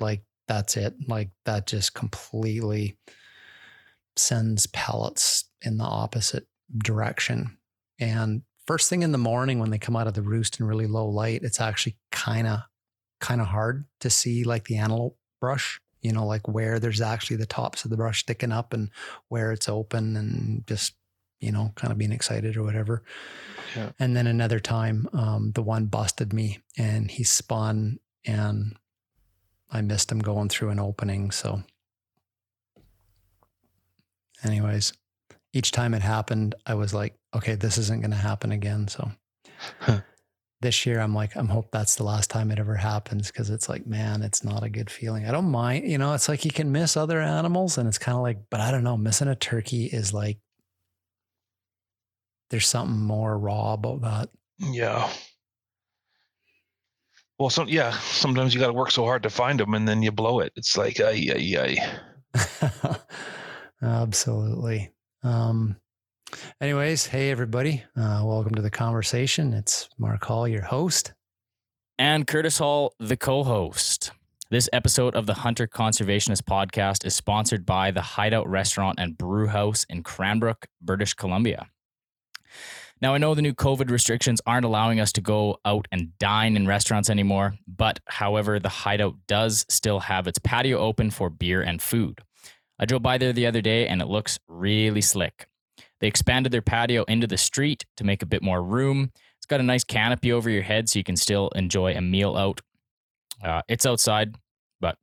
like 0.00 0.22
that's 0.48 0.76
it 0.76 0.94
like 1.06 1.30
that 1.44 1.66
just 1.66 1.94
completely 1.94 2.96
sends 4.16 4.66
pellets 4.68 5.44
in 5.62 5.76
the 5.76 5.84
opposite 5.84 6.46
direction 6.76 7.58
and 8.00 8.42
first 8.68 8.88
thing 8.88 9.02
in 9.02 9.12
the 9.12 9.18
morning 9.18 9.58
when 9.58 9.70
they 9.70 9.78
come 9.78 9.96
out 9.96 10.06
of 10.06 10.14
the 10.14 10.22
roost 10.22 10.60
in 10.60 10.66
really 10.66 10.86
low 10.86 11.08
light 11.08 11.42
it's 11.42 11.60
actually 11.60 11.96
kind 12.12 12.46
of 12.46 12.60
kind 13.20 13.40
of 13.40 13.48
hard 13.48 13.84
to 13.98 14.08
see 14.10 14.44
like 14.44 14.64
the 14.66 14.76
antelope 14.76 15.16
brush 15.40 15.80
you 16.02 16.12
know 16.12 16.24
like 16.26 16.46
where 16.46 16.78
there's 16.78 17.00
actually 17.00 17.36
the 17.36 17.46
tops 17.46 17.84
of 17.84 17.90
the 17.90 17.96
brush 17.96 18.20
sticking 18.20 18.52
up 18.52 18.72
and 18.72 18.90
where 19.28 19.50
it's 19.50 19.68
open 19.68 20.16
and 20.16 20.66
just 20.66 20.94
you 21.40 21.50
know 21.50 21.72
kind 21.74 21.90
of 21.90 21.98
being 21.98 22.12
excited 22.12 22.56
or 22.56 22.62
whatever 22.62 23.02
Yeah. 23.74 23.90
and 23.98 24.14
then 24.16 24.26
another 24.26 24.60
time 24.60 25.08
um, 25.12 25.52
the 25.52 25.62
one 25.62 25.86
busted 25.86 26.32
me 26.32 26.60
and 26.76 27.10
he 27.10 27.24
spun 27.24 27.98
and 28.24 28.76
I 29.70 29.82
missed 29.82 30.10
him 30.10 30.20
going 30.20 30.48
through 30.48 30.70
an 30.70 30.80
opening. 30.80 31.30
So, 31.30 31.62
anyways, 34.42 34.92
each 35.52 35.72
time 35.72 35.92
it 35.94 36.02
happened, 36.02 36.54
I 36.66 36.74
was 36.74 36.94
like, 36.94 37.14
okay, 37.34 37.54
this 37.54 37.78
isn't 37.78 38.00
going 38.00 38.10
to 38.10 38.16
happen 38.16 38.52
again. 38.52 38.88
So, 38.88 39.10
Huh. 39.80 40.00
this 40.60 40.86
year, 40.86 41.00
I'm 41.00 41.14
like, 41.14 41.36
I'm 41.36 41.48
hope 41.48 41.70
that's 41.72 41.96
the 41.96 42.04
last 42.04 42.30
time 42.30 42.50
it 42.50 42.58
ever 42.58 42.76
happens 42.76 43.30
because 43.30 43.50
it's 43.50 43.68
like, 43.68 43.86
man, 43.86 44.22
it's 44.22 44.44
not 44.44 44.62
a 44.62 44.68
good 44.68 44.90
feeling. 44.90 45.26
I 45.26 45.32
don't 45.32 45.50
mind, 45.50 45.90
you 45.90 45.98
know, 45.98 46.14
it's 46.14 46.28
like 46.28 46.44
you 46.44 46.50
can 46.50 46.70
miss 46.72 46.96
other 46.96 47.20
animals 47.20 47.78
and 47.78 47.88
it's 47.88 47.98
kind 47.98 48.16
of 48.16 48.22
like, 48.22 48.38
but 48.50 48.60
I 48.60 48.70
don't 48.70 48.84
know, 48.84 48.96
missing 48.96 49.28
a 49.28 49.34
turkey 49.34 49.86
is 49.86 50.12
like, 50.12 50.38
there's 52.50 52.66
something 52.66 53.00
more 53.02 53.36
raw 53.38 53.74
about 53.74 54.02
that. 54.02 54.30
Yeah. 54.58 55.10
Well, 57.38 57.50
some 57.50 57.68
yeah. 57.68 57.92
Sometimes 57.98 58.52
you 58.54 58.60
got 58.60 58.66
to 58.68 58.72
work 58.72 58.90
so 58.90 59.04
hard 59.04 59.22
to 59.22 59.30
find 59.30 59.60
them, 59.60 59.74
and 59.74 59.86
then 59.86 60.02
you 60.02 60.10
blow 60.10 60.40
it. 60.40 60.52
It's 60.56 60.76
like, 60.76 60.98
ay, 60.98 61.28
ay, 61.32 61.78
ay. 62.34 62.96
Absolutely. 63.82 64.90
Um, 65.22 65.76
anyways, 66.60 67.06
hey 67.06 67.30
everybody, 67.30 67.84
uh, 67.96 68.22
welcome 68.24 68.54
to 68.54 68.62
the 68.62 68.70
conversation. 68.70 69.52
It's 69.52 69.88
Mark 69.98 70.24
Hall, 70.24 70.46
your 70.46 70.62
host. 70.62 71.12
and 71.98 72.26
Curtis 72.26 72.58
Hall, 72.58 72.94
the 72.98 73.16
co 73.16 73.42
host. 73.44 74.12
This 74.50 74.68
episode 74.72 75.14
of 75.14 75.26
the 75.26 75.34
Hunter 75.34 75.66
Conservationist 75.66 76.42
podcast 76.42 77.04
is 77.04 77.14
sponsored 77.14 77.66
by 77.66 77.90
the 77.90 78.00
Hideout 78.00 78.48
Restaurant 78.48 78.98
and 78.98 79.18
Brew 79.18 79.46
House 79.48 79.84
in 79.90 80.02
Cranbrook, 80.02 80.66
British 80.80 81.12
Columbia. 81.14 81.66
Now, 83.00 83.14
I 83.14 83.18
know 83.18 83.34
the 83.34 83.42
new 83.42 83.52
COVID 83.52 83.90
restrictions 83.90 84.40
aren't 84.46 84.64
allowing 84.64 85.00
us 85.00 85.12
to 85.12 85.20
go 85.20 85.58
out 85.66 85.86
and 85.92 86.16
dine 86.18 86.56
in 86.56 86.66
restaurants 86.66 87.10
anymore, 87.10 87.54
but 87.66 88.00
however, 88.06 88.58
the 88.58 88.68
Hideout 88.70 89.16
does 89.28 89.66
still 89.68 90.00
have 90.00 90.26
its 90.26 90.38
patio 90.38 90.78
open 90.78 91.10
for 91.10 91.28
beer 91.30 91.60
and 91.62 91.80
food. 91.82 92.20
I 92.78 92.86
drove 92.86 93.02
by 93.02 93.18
there 93.18 93.32
the 93.32 93.46
other 93.46 93.60
day 93.60 93.86
and 93.86 94.00
it 94.00 94.08
looks 94.08 94.38
really 94.48 95.00
slick. 95.02 95.47
They 96.00 96.06
expanded 96.06 96.52
their 96.52 96.62
patio 96.62 97.04
into 97.04 97.26
the 97.26 97.36
street 97.36 97.84
to 97.96 98.04
make 98.04 98.22
a 98.22 98.26
bit 98.26 98.42
more 98.42 98.62
room. 98.62 99.10
It's 99.36 99.46
got 99.46 99.60
a 99.60 99.64
nice 99.64 99.84
canopy 99.84 100.32
over 100.32 100.48
your 100.48 100.62
head 100.62 100.88
so 100.88 100.98
you 100.98 101.04
can 101.04 101.16
still 101.16 101.48
enjoy 101.50 101.94
a 101.94 102.00
meal 102.00 102.36
out. 102.36 102.60
Uh, 103.42 103.62
it's 103.68 103.86
outside, 103.86 104.36
but 104.80 104.96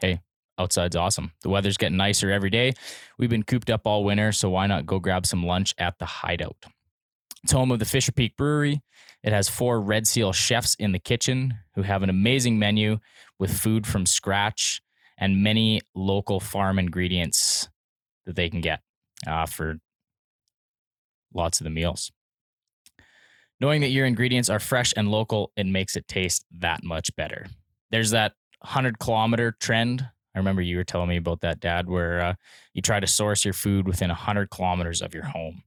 hey, 0.00 0.20
outside's 0.58 0.96
awesome. 0.96 1.32
The 1.42 1.48
weather's 1.48 1.76
getting 1.76 1.96
nicer 1.96 2.30
every 2.30 2.50
day. 2.50 2.74
We've 3.18 3.30
been 3.30 3.42
cooped 3.42 3.70
up 3.70 3.82
all 3.84 4.04
winter, 4.04 4.32
so 4.32 4.50
why 4.50 4.66
not 4.66 4.86
go 4.86 4.98
grab 4.98 5.26
some 5.26 5.44
lunch 5.44 5.74
at 5.78 5.98
the 5.98 6.06
Hideout? 6.06 6.66
It's 7.42 7.52
home 7.52 7.70
of 7.70 7.78
the 7.78 7.84
Fisher 7.84 8.12
Peak 8.12 8.36
Brewery. 8.36 8.82
It 9.22 9.32
has 9.32 9.48
four 9.48 9.80
Red 9.80 10.06
Seal 10.06 10.32
chefs 10.32 10.74
in 10.76 10.92
the 10.92 10.98
kitchen 10.98 11.54
who 11.74 11.82
have 11.82 12.02
an 12.02 12.10
amazing 12.10 12.58
menu 12.58 12.98
with 13.38 13.56
food 13.56 13.86
from 13.86 14.06
scratch 14.06 14.80
and 15.16 15.42
many 15.42 15.80
local 15.94 16.40
farm 16.40 16.78
ingredients 16.78 17.68
that 18.26 18.36
they 18.36 18.48
can 18.48 18.60
get 18.60 18.80
uh, 19.26 19.46
for 19.46 19.78
lots 21.34 21.60
of 21.60 21.64
the 21.64 21.70
meals. 21.70 22.10
Knowing 23.60 23.80
that 23.80 23.88
your 23.88 24.06
ingredients 24.06 24.48
are 24.48 24.60
fresh 24.60 24.94
and 24.96 25.10
local, 25.10 25.52
it 25.56 25.66
makes 25.66 25.96
it 25.96 26.06
taste 26.06 26.44
that 26.58 26.84
much 26.84 27.14
better. 27.16 27.46
There's 27.90 28.10
that 28.10 28.34
100 28.60 28.98
kilometer 28.98 29.56
trend. 29.58 30.06
I 30.34 30.38
remember 30.38 30.62
you 30.62 30.76
were 30.76 30.84
telling 30.84 31.08
me 31.08 31.16
about 31.16 31.40
that, 31.40 31.58
Dad, 31.58 31.88
where 31.88 32.20
uh, 32.20 32.34
you 32.72 32.82
try 32.82 33.00
to 33.00 33.06
source 33.06 33.44
your 33.44 33.54
food 33.54 33.88
within 33.88 34.08
100 34.08 34.50
kilometers 34.50 35.02
of 35.02 35.14
your 35.14 35.24
home. 35.24 35.62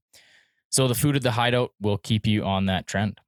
So 0.69 0.87
the 0.87 0.95
food 0.95 1.17
at 1.17 1.21
the 1.21 1.31
hideout 1.31 1.71
will 1.81 1.97
keep 1.97 2.25
you 2.25 2.45
on 2.45 2.67
that 2.67 2.87
trend. 2.87 3.19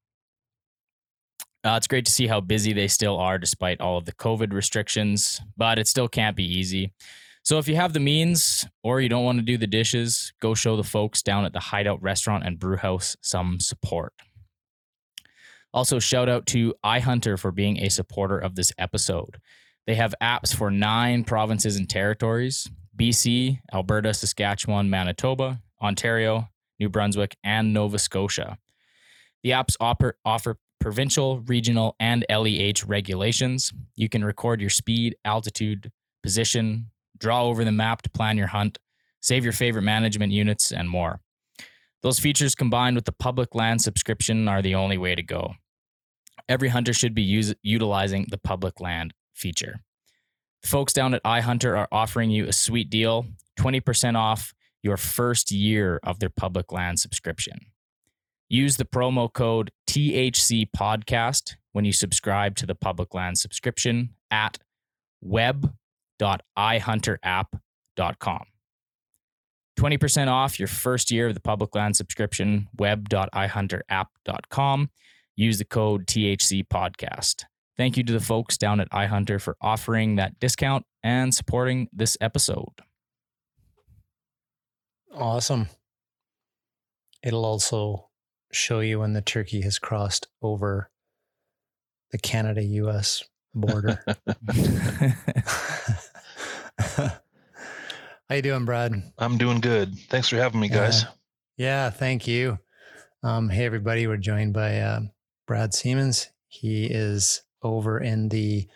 Uh, 1.65 1.75
it's 1.77 1.87
great 1.87 2.05
to 2.05 2.11
see 2.11 2.27
how 2.27 2.41
busy 2.41 2.73
they 2.73 2.87
still 2.87 3.17
are 3.17 3.37
despite 3.37 3.81
all 3.81 3.97
of 3.97 4.05
the 4.05 4.13
COVID 4.13 4.53
restrictions, 4.53 5.41
but 5.57 5.79
it 5.79 5.87
still 5.87 6.09
can't 6.09 6.35
be 6.35 6.45
easy. 6.45 6.93
So 7.43 7.57
if 7.57 7.67
you 7.67 7.75
have 7.75 7.91
the 7.91 7.99
means 7.99 8.65
or 8.83 9.01
you 9.01 9.09
don't 9.09 9.25
want 9.25 9.37
to 9.37 9.43
do 9.43 9.57
the 9.57 9.67
dishes, 9.67 10.31
go 10.39 10.53
show 10.53 10.77
the 10.77 10.83
folks 10.83 11.21
down 11.21 11.43
at 11.43 11.51
the 11.51 11.59
Hideout 11.59 12.01
Restaurant 12.01 12.45
and 12.45 12.57
Brew 12.57 12.77
House 12.77 13.17
some 13.21 13.59
support. 13.59 14.13
Also, 15.73 15.99
shout 15.99 16.29
out 16.29 16.45
to 16.47 16.73
iHunter 16.85 17.37
for 17.37 17.51
being 17.51 17.79
a 17.79 17.89
supporter 17.89 18.37
of 18.39 18.55
this 18.55 18.71
episode. 18.77 19.41
They 19.85 19.95
have 19.95 20.15
apps 20.21 20.55
for 20.55 20.71
nine 20.71 21.25
provinces 21.25 21.75
and 21.75 21.89
territories 21.89 22.69
BC, 22.97 23.59
Alberta, 23.73 24.13
Saskatchewan, 24.13 24.89
Manitoba, 24.89 25.61
Ontario, 25.81 26.49
New 26.79 26.89
Brunswick, 26.89 27.35
and 27.43 27.73
Nova 27.73 27.99
Scotia. 27.99 28.57
The 29.41 29.49
apps 29.49 29.75
offer, 29.81 30.17
offer 30.23 30.59
provincial, 30.79 31.39
regional, 31.41 31.95
and 31.99 32.25
LEH 32.29 32.85
regulations. 32.85 33.73
You 33.95 34.07
can 34.09 34.23
record 34.23 34.61
your 34.61 34.69
speed, 34.69 35.15
altitude, 35.25 35.91
position, 36.21 36.91
draw 37.23 37.43
over 37.43 37.63
the 37.63 37.71
map 37.71 38.01
to 38.01 38.09
plan 38.09 38.37
your 38.37 38.47
hunt, 38.47 38.77
save 39.21 39.45
your 39.45 39.53
favorite 39.53 39.83
management 39.83 40.33
units, 40.33 40.73
and 40.73 40.89
more. 40.89 41.21
Those 42.01 42.19
features 42.19 42.53
combined 42.53 42.97
with 42.97 43.05
the 43.05 43.13
public 43.13 43.55
land 43.55 43.81
subscription 43.81 44.49
are 44.49 44.61
the 44.61 44.75
only 44.75 44.97
way 44.97 45.15
to 45.15 45.23
go. 45.23 45.53
Every 46.49 46.67
hunter 46.67 46.91
should 46.91 47.15
be 47.15 47.21
use, 47.21 47.53
utilizing 47.63 48.27
the 48.29 48.37
public 48.37 48.81
land 48.81 49.13
feature. 49.33 49.79
The 50.63 50.67
folks 50.67 50.91
down 50.91 51.13
at 51.13 51.23
iHunter 51.23 51.77
are 51.77 51.87
offering 51.93 52.29
you 52.29 52.45
a 52.45 52.53
sweet 52.53 52.89
deal 52.89 53.25
20% 53.57 54.17
off 54.17 54.53
your 54.81 54.97
first 54.97 55.49
year 55.49 56.01
of 56.03 56.19
their 56.19 56.29
public 56.29 56.73
land 56.73 56.99
subscription. 56.99 57.67
Use 58.49 58.75
the 58.75 58.85
promo 58.85 59.31
code 59.31 59.71
THC 59.87 60.67
Podcast 60.75 61.55
when 61.71 61.85
you 61.85 61.93
subscribe 61.93 62.57
to 62.57 62.65
the 62.65 62.75
public 62.75 63.13
land 63.13 63.37
subscription 63.37 64.09
at 64.29 64.57
web 65.21 65.73
web.ihunterapp.com. 66.23 68.45
20% 69.79 70.27
off 70.27 70.59
your 70.59 70.67
first 70.67 71.09
year 71.11 71.27
of 71.27 71.33
the 71.33 71.39
public 71.39 71.73
land 71.75 71.95
subscription, 71.95 72.67
web.ihunterapp.com. 72.77 74.89
Use 75.35 75.57
the 75.57 75.65
code 75.65 76.05
THC 76.05 76.63
podcast. 76.71 77.45
Thank 77.75 77.97
you 77.97 78.03
to 78.03 78.13
the 78.13 78.19
folks 78.19 78.55
down 78.55 78.79
at 78.79 78.87
iHunter 78.91 79.41
for 79.41 79.57
offering 79.59 80.17
that 80.17 80.39
discount 80.39 80.85
and 81.01 81.33
supporting 81.33 81.87
this 81.91 82.15
episode. 82.21 82.83
Awesome. 85.15 85.69
It'll 87.23 87.45
also 87.45 88.09
show 88.51 88.81
you 88.81 88.99
when 88.99 89.13
the 89.13 89.23
turkey 89.23 89.61
has 89.61 89.79
crossed 89.79 90.27
over 90.43 90.91
the 92.11 92.19
Canada 92.19 92.63
US 92.63 93.23
border. 93.55 93.97
How 96.79 98.35
you 98.35 98.41
doing, 98.41 98.65
Brad? 98.65 98.93
I'm 99.17 99.37
doing 99.37 99.59
good. 99.59 99.97
Thanks 100.09 100.29
for 100.29 100.37
having 100.37 100.59
me, 100.59 100.69
guys. 100.69 101.05
Yeah, 101.57 101.89
thank 101.89 102.27
you. 102.27 102.59
Um, 103.21 103.49
hey, 103.49 103.65
everybody. 103.65 104.07
We're 104.07 104.17
joined 104.17 104.53
by 104.53 104.79
uh, 104.79 105.01
Brad 105.45 105.73
Siemens. 105.73 106.29
He 106.47 106.85
is 106.85 107.43
over 107.61 107.99
in 107.99 108.29
the 108.29 108.67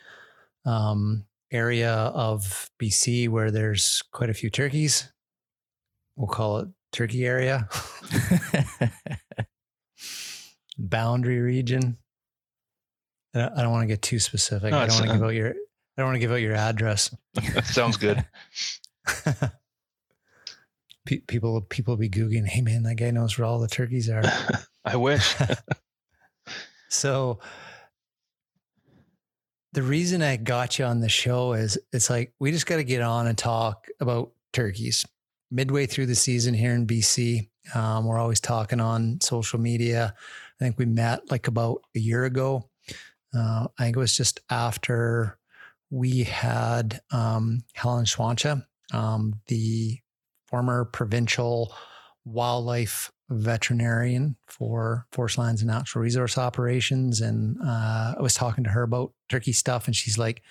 um, 0.65 1.25
area 1.51 1.91
of 1.91 2.69
BC 2.81 3.29
where 3.29 3.51
there's 3.51 4.03
quite 4.11 4.29
a 4.29 4.33
few 4.33 4.49
turkeys. 4.49 5.11
We'll 6.15 6.27
call 6.27 6.59
it 6.59 6.67
turkey 6.91 7.25
area, 7.25 7.69
boundary 10.77 11.39
region. 11.39 11.97
I 13.35 13.39
don't, 13.39 13.55
don't 13.57 13.71
want 13.71 13.83
to 13.83 13.87
get 13.87 14.01
too 14.01 14.19
specific. 14.19 14.71
No, 14.71 14.79
I 14.79 14.87
don't 14.87 14.95
want 14.95 15.05
to 15.05 15.11
uh, 15.11 15.13
give 15.13 15.23
out 15.23 15.33
your. 15.33 15.53
I 15.97 16.01
don't 16.01 16.09
want 16.09 16.15
to 16.15 16.19
give 16.19 16.31
out 16.31 16.35
your 16.35 16.55
address. 16.55 17.15
Sounds 17.63 17.97
good. 17.97 18.23
Pe- 21.05 21.19
people 21.19 21.61
people 21.61 21.93
will 21.93 21.99
be 21.99 22.09
googling, 22.09 22.45
hey 22.45 22.61
man, 22.61 22.83
that 22.83 22.95
guy 22.95 23.11
knows 23.11 23.37
where 23.37 23.45
all 23.45 23.59
the 23.59 23.67
turkeys 23.69 24.09
are. 24.09 24.23
I 24.85 24.97
wish. 24.97 25.33
so 26.89 27.39
the 29.71 29.81
reason 29.83 30.21
I 30.21 30.35
got 30.35 30.77
you 30.77 30.85
on 30.85 30.99
the 30.99 31.07
show 31.07 31.53
is 31.53 31.79
it's 31.93 32.09
like 32.09 32.33
we 32.39 32.51
just 32.51 32.65
got 32.65 32.75
to 32.75 32.83
get 32.83 33.01
on 33.01 33.25
and 33.25 33.37
talk 33.37 33.87
about 33.99 34.33
turkeys. 34.51 35.05
Midway 35.49 35.85
through 35.85 36.07
the 36.07 36.15
season 36.15 36.53
here 36.53 36.73
in 36.73 36.85
BC, 36.85 37.47
um, 37.73 38.05
we're 38.05 38.19
always 38.19 38.41
talking 38.41 38.81
on 38.81 39.21
social 39.21 39.59
media. 39.59 40.13
I 40.59 40.63
think 40.63 40.77
we 40.77 40.85
met 40.85 41.31
like 41.31 41.47
about 41.47 41.83
a 41.95 41.99
year 41.99 42.25
ago. 42.25 42.69
Uh, 43.33 43.67
I 43.77 43.83
think 43.83 43.95
it 43.95 43.99
was 43.99 44.15
just 44.15 44.41
after 44.49 45.36
we 45.89 46.23
had 46.23 47.01
um, 47.11 47.63
Helen 47.73 48.05
Schwantje, 48.05 48.65
um, 48.93 49.39
the 49.47 49.99
former 50.47 50.85
provincial 50.85 51.73
wildlife 52.25 53.11
veterinarian 53.29 54.35
for 54.47 55.05
Forest 55.11 55.37
Lands 55.37 55.61
and 55.61 55.69
Natural 55.69 56.03
Resource 56.03 56.37
Operations. 56.37 57.21
And 57.21 57.57
uh, 57.61 58.15
I 58.17 58.21
was 58.21 58.33
talking 58.33 58.63
to 58.63 58.69
her 58.69 58.83
about 58.83 59.13
turkey 59.29 59.53
stuff, 59.53 59.87
and 59.87 59.95
she's 59.95 60.17
like, 60.17 60.41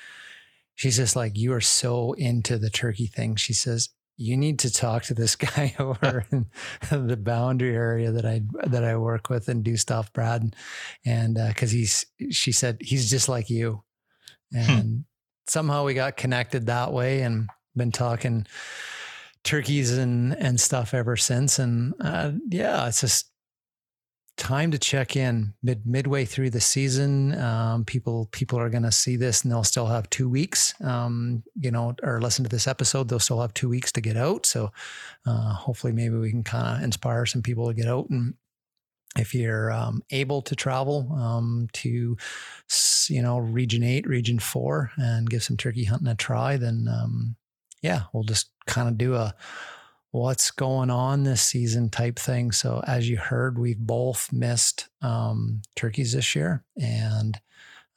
she's 0.74 0.96
just 0.96 1.16
like, 1.16 1.36
you 1.36 1.52
are 1.52 1.60
so 1.60 2.12
into 2.14 2.58
the 2.58 2.70
turkey 2.70 3.06
thing. 3.06 3.36
She 3.36 3.52
says, 3.52 3.90
you 4.18 4.36
need 4.36 4.58
to 4.60 4.72
talk 4.72 5.04
to 5.04 5.14
this 5.14 5.36
guy 5.36 5.74
over 5.78 6.24
in 6.32 6.46
the 6.90 7.16
boundary 7.16 7.74
area 7.74 8.10
that 8.12 8.24
I 8.24 8.42
that 8.66 8.84
I 8.84 8.96
work 8.96 9.28
with 9.28 9.48
and 9.48 9.62
do 9.62 9.76
stuff, 9.76 10.12
Brad, 10.12 10.56
and 11.04 11.38
because 11.48 11.70
he's 11.70 12.06
she 12.30 12.52
said 12.52 12.78
he's 12.80 13.10
just 13.10 13.28
like 13.28 13.50
you, 13.50 13.82
and 14.52 15.04
somehow 15.48 15.84
we 15.84 15.94
got 15.94 16.16
connected 16.16 16.66
that 16.66 16.92
way 16.92 17.22
and 17.22 17.48
been 17.76 17.92
talking 17.92 18.46
turkeys 19.44 19.96
and 19.96 20.34
and 20.34 20.60
stuff 20.60 20.92
ever 20.94 21.16
since. 21.16 21.58
And 21.58 21.94
uh, 22.00 22.32
yeah, 22.48 22.86
it's 22.88 23.00
just 23.00 23.30
time 24.36 24.70
to 24.70 24.78
check 24.78 25.16
in 25.16 25.54
mid 25.62 25.86
midway 25.86 26.24
through 26.24 26.50
the 26.50 26.60
season. 26.60 27.38
Um, 27.40 27.84
people 27.84 28.28
people 28.32 28.58
are 28.58 28.68
going 28.68 28.82
to 28.82 28.92
see 28.92 29.16
this 29.16 29.42
and 29.42 29.52
they'll 29.52 29.64
still 29.64 29.86
have 29.86 30.10
two 30.10 30.28
weeks. 30.28 30.74
Um, 30.82 31.42
you 31.54 31.70
know, 31.70 31.94
or 32.02 32.20
listen 32.20 32.44
to 32.44 32.50
this 32.50 32.66
episode. 32.66 33.08
They'll 33.08 33.18
still 33.18 33.40
have 33.40 33.54
two 33.54 33.68
weeks 33.68 33.92
to 33.92 34.00
get 34.00 34.16
out. 34.16 34.46
So 34.46 34.72
uh, 35.26 35.52
hopefully, 35.54 35.92
maybe 35.92 36.16
we 36.16 36.30
can 36.30 36.42
kind 36.44 36.78
of 36.78 36.84
inspire 36.84 37.26
some 37.26 37.42
people 37.42 37.68
to 37.68 37.74
get 37.74 37.86
out 37.88 38.10
and. 38.10 38.34
If 39.16 39.34
you're 39.34 39.72
um, 39.72 40.02
able 40.10 40.42
to 40.42 40.54
travel 40.54 41.12
um, 41.12 41.68
to, 41.74 42.16
you 43.08 43.22
know, 43.22 43.38
Region 43.38 43.82
Eight, 43.82 44.06
Region 44.06 44.38
Four, 44.38 44.90
and 44.96 45.28
give 45.28 45.42
some 45.42 45.56
turkey 45.56 45.84
hunting 45.84 46.08
a 46.08 46.14
try, 46.14 46.56
then 46.56 46.86
um, 46.90 47.36
yeah, 47.82 48.02
we'll 48.12 48.24
just 48.24 48.50
kind 48.66 48.88
of 48.88 48.98
do 48.98 49.14
a 49.14 49.34
what's 50.10 50.50
going 50.50 50.90
on 50.90 51.24
this 51.24 51.42
season 51.42 51.90
type 51.90 52.18
thing. 52.18 52.50
So 52.52 52.82
as 52.86 53.08
you 53.08 53.18
heard, 53.18 53.58
we've 53.58 53.78
both 53.78 54.32
missed 54.32 54.88
um, 55.02 55.60
turkeys 55.74 56.12
this 56.12 56.34
year, 56.34 56.64
and 56.80 57.38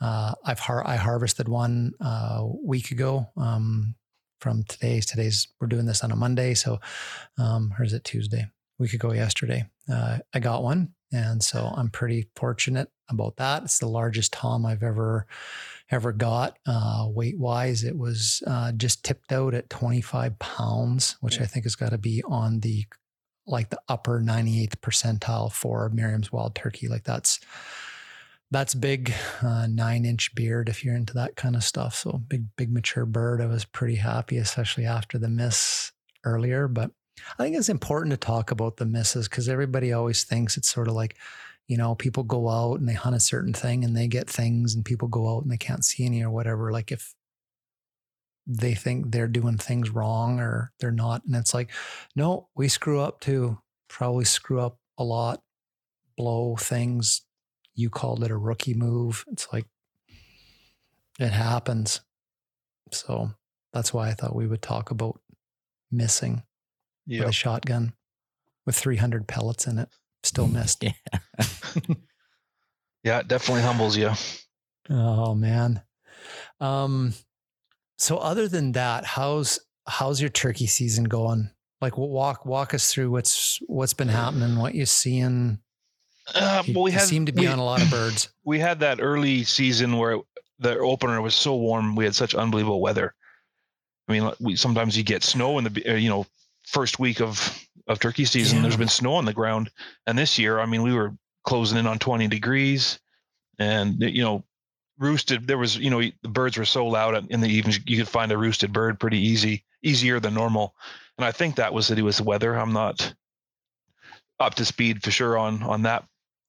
uh, 0.02 0.34
I've 0.46 0.60
har- 0.60 0.86
I 0.86 0.96
harvested 0.96 1.48
one 1.48 1.94
a 2.00 2.46
week 2.46 2.92
ago. 2.92 3.28
Um, 3.38 3.96
from 4.42 4.64
today's 4.64 5.06
today's 5.06 5.48
we're 5.60 5.68
doing 5.68 5.86
this 5.86 6.04
on 6.04 6.12
a 6.12 6.16
Monday, 6.16 6.54
so 6.54 6.80
um, 7.38 7.74
or 7.78 7.84
is 7.84 7.94
it 7.94 8.04
Tuesday? 8.04 8.42
A 8.42 8.84
week 8.84 8.94
ago 8.94 9.12
yesterday, 9.12 9.66
uh, 9.92 10.20
I 10.34 10.40
got 10.40 10.64
one, 10.64 10.94
and 11.12 11.44
so 11.44 11.72
I'm 11.76 11.90
pretty 11.90 12.30
fortunate 12.36 12.90
about 13.10 13.38
that. 13.38 13.64
It's 13.64 13.80
the 13.80 13.88
largest 13.88 14.34
tom 14.34 14.66
I've 14.66 14.84
ever 14.84 15.26
ever 15.92 16.12
got 16.12 16.58
uh, 16.68 17.08
weight 17.08 17.38
wise. 17.40 17.84
It 17.84 17.98
was 17.98 18.44
uh, 18.46 18.72
just 18.74 19.04
tipped 19.04 19.32
out 19.32 19.54
at 19.56 19.70
25 19.70 20.38
pounds, 20.38 21.18
which 21.22 21.42
I 21.42 21.46
think 21.46 21.66
has 21.66 21.76
got 21.76 21.90
to 21.90 21.98
be 21.98 22.22
on 22.28 22.60
the 22.60 22.86
like 23.48 23.70
the 23.70 23.82
upper 23.88 24.22
98th 24.22 24.76
percentile 24.76 25.52
for 25.52 25.90
Merriam's 25.90 26.32
wild 26.32 26.54
turkey. 26.54 26.88
Like 26.88 27.04
that's 27.04 27.40
that's 28.52 28.74
big, 28.74 29.14
uh, 29.42 29.68
nine 29.68 30.06
inch 30.06 30.34
beard 30.34 30.70
if 30.70 30.84
you're 30.84 30.96
into 30.96 31.14
that 31.14 31.36
kind 31.36 31.56
of 31.56 31.64
stuff. 31.64 31.96
So 31.96 32.22
big, 32.28 32.46
big 32.56 32.72
mature 32.72 33.06
bird. 33.06 33.42
I 33.42 33.46
was 33.46 33.66
pretty 33.66 33.96
happy, 33.96 34.38
especially 34.38 34.86
after 34.86 35.18
the 35.18 35.30
miss 35.30 35.92
earlier. 36.24 36.68
But 36.68 36.92
I 37.38 37.44
think 37.44 37.56
it's 37.56 37.70
important 37.70 38.12
to 38.12 38.18
talk 38.18 38.52
about 38.52 38.78
the 38.78 38.86
misses 38.86 39.28
because 39.28 39.50
everybody 39.50 39.94
always 39.94 40.24
thinks 40.24 40.58
it's 40.58 40.70
sort 40.70 40.88
of 40.88 40.94
like, 40.94 41.16
you 41.68 41.78
know, 41.78 41.96
people 41.96 42.24
go 42.24 42.50
out 42.50 42.80
and 42.80 42.90
they 42.90 42.94
hunt 42.94 43.16
a 43.16 43.20
certain 43.20 43.54
thing 43.54 43.84
and 43.84 43.96
they 43.96 44.08
get 44.08 44.30
things, 44.30 44.74
and 44.74 44.84
people 44.84 45.08
go 45.08 45.36
out 45.36 45.44
and 45.44 45.52
they 45.52 45.58
can't 45.58 45.86
see 45.86 46.06
any 46.06 46.24
or 46.24 46.32
whatever. 46.32 46.72
Like 46.72 46.92
if 46.92 47.14
they 48.48 48.74
think 48.74 49.12
they're 49.12 49.28
doing 49.28 49.58
things 49.58 49.92
wrong 49.92 50.40
or 50.40 50.72
they're 50.80 50.92
not. 50.92 51.24
And 51.26 51.36
it's 51.36 51.54
like, 51.54 51.70
no, 52.16 52.50
we 52.56 52.68
screw 52.68 53.00
up 53.00 53.20
too. 53.20 53.60
Probably 53.88 54.26
screw 54.26 54.60
up 54.60 54.80
a 54.98 55.04
lot, 55.04 55.44
blow 56.18 56.56
things. 56.56 57.22
You 57.76 57.92
called 57.92 58.24
it 58.24 58.32
a 58.32 58.38
rookie 58.38 58.74
move. 58.74 59.24
It's 59.32 59.48
like, 59.54 59.68
it 61.20 61.32
happens. 61.32 62.02
So 62.92 63.32
that's 63.72 63.94
why 63.94 64.10
I 64.10 64.14
thought 64.14 64.36
we 64.36 64.48
would 64.48 64.64
talk 64.64 64.90
about 64.90 65.22
missing 65.92 66.42
with 67.10 67.30
a 67.30 67.34
shotgun 67.34 67.94
with 68.66 68.76
300 68.76 69.28
pellets 69.28 69.68
in 69.68 69.78
it. 69.80 69.90
Still 70.24 70.48
missed. 70.60 70.84
Yeah. 70.84 70.94
Yeah, 73.04 73.20
it 73.20 73.28
definitely 73.28 73.64
humbles 73.64 73.96
you. 73.96 74.12
Oh 74.90 75.34
man. 75.36 75.82
Um 76.60 77.14
so 77.98 78.18
other 78.18 78.48
than 78.48 78.74
that, 78.74 79.06
how's 79.06 79.60
how's 79.88 80.20
your 80.20 80.30
turkey 80.30 80.68
season 80.68 81.06
going? 81.06 81.50
Like 81.82 81.98
walk 81.98 82.46
walk 82.46 82.74
us 82.74 82.92
through 82.92 83.12
what's 83.12 83.60
what's 83.68 83.94
been 83.94 84.10
happening, 84.10 84.58
what 84.58 84.76
you're 84.76 84.86
seeing. 84.86 85.60
Uh, 86.36 86.62
You, 86.66 86.74
well, 86.74 86.84
we 86.84 86.92
had 86.92 87.04
seem 87.04 87.26
to 87.26 87.32
be 87.32 87.42
we, 87.42 87.48
on 87.48 87.58
a 87.58 87.64
lot 87.64 87.82
of 87.82 87.90
birds. 87.90 88.30
we 88.44 88.60
had 88.60 88.82
that 88.82 89.00
early 89.02 89.44
season 89.44 89.98
where 89.98 90.12
it, 90.12 90.22
the 90.60 90.78
opener 90.78 91.22
was 91.22 91.36
so 91.36 91.56
warm. 91.56 91.96
We 91.96 92.04
had 92.04 92.14
such 92.16 92.36
unbelievable 92.36 92.82
weather. 92.82 93.16
I 94.08 94.12
mean, 94.12 94.32
we 94.40 94.56
sometimes 94.56 94.98
you 94.98 95.04
get 95.04 95.24
snow 95.24 95.58
in 95.58 95.64
the 95.64 95.92
uh, 95.94 95.96
you 95.96 96.10
know 96.10 96.26
first 96.70 97.00
week 97.00 97.20
of 97.22 97.66
of 97.88 98.00
turkey 98.00 98.26
season. 98.26 98.62
There's 98.62 98.78
been 98.78 98.88
snow 98.88 99.16
on 99.16 99.26
the 99.26 99.34
ground, 99.34 99.72
and 100.06 100.18
this 100.18 100.38
year, 100.38 100.60
I 100.60 100.66
mean, 100.66 100.84
we 100.84 100.94
were 100.94 101.16
closing 101.44 101.78
in 101.78 101.88
on 101.88 101.98
20 101.98 102.28
degrees, 102.28 103.00
and 103.58 104.00
you 104.00 104.22
know, 104.22 104.44
roosted. 105.00 105.48
There 105.48 105.58
was 105.58 105.78
you 105.78 105.90
know 105.90 106.00
the 106.00 106.30
birds 106.30 106.58
were 106.58 106.66
so 106.66 106.86
loud 106.86 107.28
in 107.32 107.42
the 107.42 107.50
evenings. 107.50 107.80
You 107.86 107.98
could 107.98 108.08
find 108.08 108.32
a 108.32 108.38
roosted 108.38 108.72
bird 108.72 109.00
pretty 109.00 109.20
easy, 109.20 109.66
easier 109.84 110.20
than 110.20 110.34
normal. 110.36 110.76
And 111.18 111.26
I 111.26 111.32
think 111.32 111.56
that 111.56 111.74
was 111.74 111.88
to 111.88 111.96
do 111.96 112.06
with 112.06 112.18
the 112.18 112.24
weather. 112.24 112.58
I'm 112.58 112.74
not 112.74 113.14
up 114.40 114.56
to 114.56 114.66
speed 114.66 115.04
for 115.04 115.12
sure 115.12 115.38
on 115.38 115.64
on 115.64 115.82
that 115.84 116.06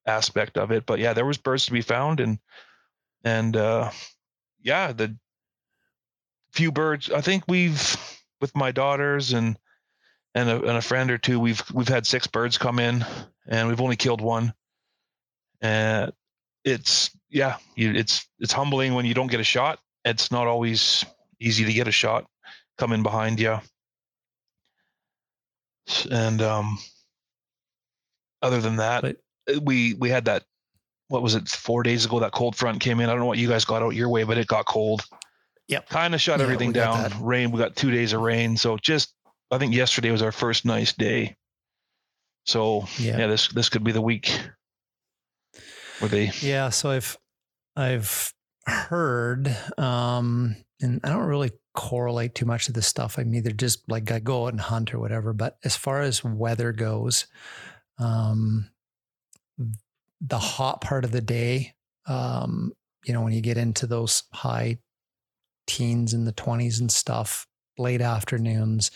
aspect 0.06 0.58
of 0.58 0.70
it, 0.70 0.86
but 0.86 0.98
yeah, 0.98 1.12
there 1.12 1.26
was 1.26 1.38
birds 1.38 1.66
to 1.66 1.72
be 1.72 1.80
found, 1.80 2.20
and 2.20 2.38
and 3.24 3.56
uh, 3.56 3.90
yeah, 4.62 4.92
the 4.92 5.16
few 6.52 6.70
birds. 6.70 7.10
I 7.10 7.20
think 7.20 7.44
we've 7.48 7.96
with 8.40 8.54
my 8.56 8.72
daughters 8.72 9.32
and 9.32 9.58
and 10.34 10.48
a, 10.48 10.56
and 10.56 10.76
a 10.78 10.82
friend 10.82 11.10
or 11.10 11.18
two. 11.18 11.38
We've 11.40 11.62
we've 11.72 11.88
had 11.88 12.06
six 12.06 12.26
birds 12.26 12.58
come 12.58 12.78
in, 12.78 13.04
and 13.48 13.68
we've 13.68 13.80
only 13.80 13.96
killed 13.96 14.20
one. 14.20 14.52
And 15.60 16.12
it's 16.64 17.10
yeah, 17.28 17.56
you, 17.76 17.92
it's 17.92 18.26
it's 18.38 18.52
humbling 18.52 18.94
when 18.94 19.04
you 19.06 19.14
don't 19.14 19.30
get 19.30 19.40
a 19.40 19.44
shot. 19.44 19.78
It's 20.04 20.30
not 20.30 20.46
always 20.46 21.04
easy 21.40 21.64
to 21.64 21.72
get 21.72 21.88
a 21.88 21.92
shot. 21.92 22.26
come 22.78 22.92
in 22.92 23.02
behind 23.02 23.38
you. 23.40 23.58
And 26.10 26.40
um, 26.42 26.78
other 28.42 28.60
than 28.60 28.76
that, 28.76 29.02
But- 29.02 29.16
uh, 29.50 29.60
we 29.62 29.94
we 29.94 30.10
had 30.10 30.26
that. 30.26 30.44
What 31.08 31.22
was 31.22 31.34
it? 31.34 31.48
Four 31.48 31.82
days 31.82 32.04
ago, 32.04 32.20
that 32.20 32.30
cold 32.32 32.54
front 32.54 32.80
came 32.80 33.00
in. 33.00 33.08
I 33.08 33.12
don't 33.12 33.18
know 33.18 33.26
what 33.26 33.38
you 33.38 33.48
guys 33.48 33.64
got 33.64 33.82
out 33.82 33.96
your 33.96 34.08
way, 34.08 34.22
but 34.22 34.38
it 34.38 34.46
got 34.46 34.64
cold. 34.66 35.02
Yep. 35.66 35.88
Kind 35.88 36.14
of 36.14 36.20
shut 36.20 36.38
Yeah, 36.38 36.44
everything 36.44 36.70
down. 36.72 37.12
Rain. 37.20 37.50
We 37.50 37.58
got 37.58 37.74
two 37.74 37.90
days 37.90 38.12
of 38.12 38.20
rain. 38.20 38.56
So 38.56 38.76
just, 38.76 39.12
I 39.50 39.58
think 39.58 39.74
yesterday 39.74 40.10
was 40.10 40.22
our 40.22 40.32
first 40.32 40.64
nice 40.64 40.92
day. 40.92 41.36
So 42.46 42.86
Yeah. 42.98 43.18
yeah, 43.18 43.26
this 43.26 43.48
this 43.48 43.68
could 43.68 43.84
be 43.84 43.92
the 43.92 44.00
week 44.00 44.40
where 45.98 46.08
they. 46.08 46.30
Yeah, 46.40 46.70
so 46.70 46.90
I've 46.90 47.18
I've 47.76 48.32
heard, 48.66 49.54
um, 49.78 50.56
and 50.80 51.00
I 51.04 51.10
don't 51.10 51.26
really 51.26 51.50
correlate 51.74 52.34
too 52.34 52.46
much 52.46 52.66
to 52.66 52.72
this 52.72 52.86
stuff. 52.86 53.18
I'm 53.18 53.34
either 53.34 53.52
just 53.52 53.88
like 53.88 54.10
I 54.10 54.18
go 54.18 54.44
out 54.46 54.52
and 54.52 54.60
hunt 54.60 54.92
or 54.94 54.98
whatever. 54.98 55.32
But 55.32 55.58
as 55.64 55.76
far 55.76 56.00
as 56.00 56.24
weather 56.24 56.72
goes, 56.72 57.26
um, 57.98 58.70
the 60.20 60.38
hot 60.38 60.80
part 60.80 61.04
of 61.04 61.12
the 61.12 61.20
day, 61.20 61.74
um, 62.06 62.72
you 63.04 63.14
know, 63.14 63.22
when 63.22 63.32
you 63.32 63.40
get 63.40 63.56
into 63.56 63.86
those 63.86 64.24
high 64.32 64.78
teens 65.66 66.12
in 66.12 66.24
the 66.24 66.32
20s 66.32 66.80
and 66.80 66.90
stuff, 66.90 67.46
late 67.78 68.00
afternoons, 68.02 68.90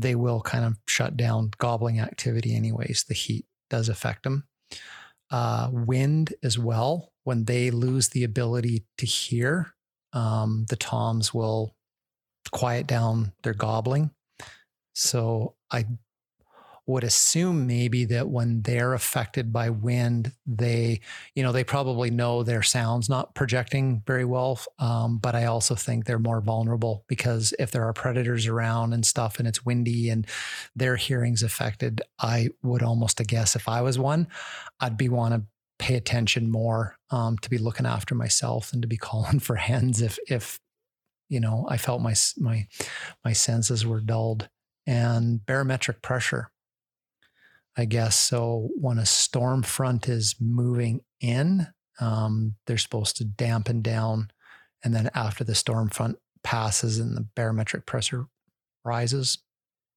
they 0.00 0.14
will 0.14 0.40
kind 0.40 0.64
of 0.64 0.78
shut 0.86 1.16
down 1.16 1.50
gobbling 1.58 2.00
activity 2.00 2.54
anyways. 2.54 3.04
The 3.08 3.14
heat 3.14 3.46
does 3.68 3.88
affect 3.88 4.24
them 4.24 4.48
uh, 5.30 5.68
wind 5.72 6.34
as 6.42 6.58
well. 6.58 7.12
When 7.24 7.44
they 7.44 7.70
lose 7.70 8.08
the 8.08 8.24
ability 8.24 8.84
to 8.98 9.06
hear, 9.06 9.74
um, 10.12 10.66
the 10.68 10.76
toms 10.76 11.32
will 11.32 11.76
quiet 12.50 12.86
down 12.86 13.32
their 13.42 13.54
gobbling. 13.54 14.10
So 14.94 15.54
I 15.70 15.86
would 16.90 17.04
assume 17.04 17.66
maybe 17.66 18.04
that 18.06 18.28
when 18.28 18.62
they're 18.62 18.94
affected 18.94 19.52
by 19.52 19.70
wind, 19.70 20.32
they, 20.46 21.00
you 21.34 21.42
know, 21.42 21.52
they 21.52 21.64
probably 21.64 22.10
know 22.10 22.42
their 22.42 22.62
sound's 22.62 23.08
not 23.08 23.34
projecting 23.34 24.02
very 24.06 24.24
well. 24.24 24.60
Um, 24.78 25.18
but 25.18 25.34
I 25.34 25.46
also 25.46 25.74
think 25.74 26.04
they're 26.04 26.18
more 26.18 26.40
vulnerable 26.40 27.04
because 27.08 27.54
if 27.58 27.70
there 27.70 27.84
are 27.84 27.92
predators 27.92 28.46
around 28.46 28.92
and 28.92 29.06
stuff 29.06 29.38
and 29.38 29.46
it's 29.46 29.64
windy 29.64 30.10
and 30.10 30.26
their 30.74 30.96
hearing's 30.96 31.42
affected, 31.42 32.02
I 32.18 32.48
would 32.62 32.82
almost 32.82 33.18
guess 33.26 33.54
if 33.54 33.68
I 33.68 33.82
was 33.82 33.98
one, 33.98 34.26
I'd 34.80 34.96
be 34.96 35.08
want 35.08 35.34
to 35.34 35.42
pay 35.78 35.94
attention 35.94 36.50
more 36.50 36.96
um, 37.10 37.38
to 37.38 37.50
be 37.50 37.58
looking 37.58 37.86
after 37.86 38.14
myself 38.14 38.72
and 38.72 38.82
to 38.82 38.88
be 38.88 38.96
calling 39.08 39.40
for 39.40 39.56
hens 39.56 40.02
if 40.02 40.18
if 40.28 40.60
you 41.28 41.40
know 41.40 41.66
I 41.68 41.76
felt 41.76 42.02
my 42.02 42.14
my 42.38 42.66
my 43.24 43.32
senses 43.32 43.86
were 43.86 44.00
dulled 44.00 44.48
and 44.86 45.44
barometric 45.44 46.02
pressure. 46.02 46.50
I 47.80 47.84
guess 47.86 48.16
so. 48.16 48.68
When 48.76 48.98
a 48.98 49.06
storm 49.06 49.62
front 49.62 50.08
is 50.08 50.36
moving 50.40 51.00
in, 51.20 51.66
um, 52.00 52.54
they're 52.66 52.78
supposed 52.78 53.16
to 53.16 53.24
dampen 53.24 53.82
down, 53.82 54.30
and 54.84 54.94
then 54.94 55.10
after 55.14 55.44
the 55.44 55.54
storm 55.54 55.88
front 55.88 56.16
passes 56.42 56.98
and 56.98 57.16
the 57.16 57.26
barometric 57.36 57.86
pressure 57.86 58.26
rises, 58.84 59.38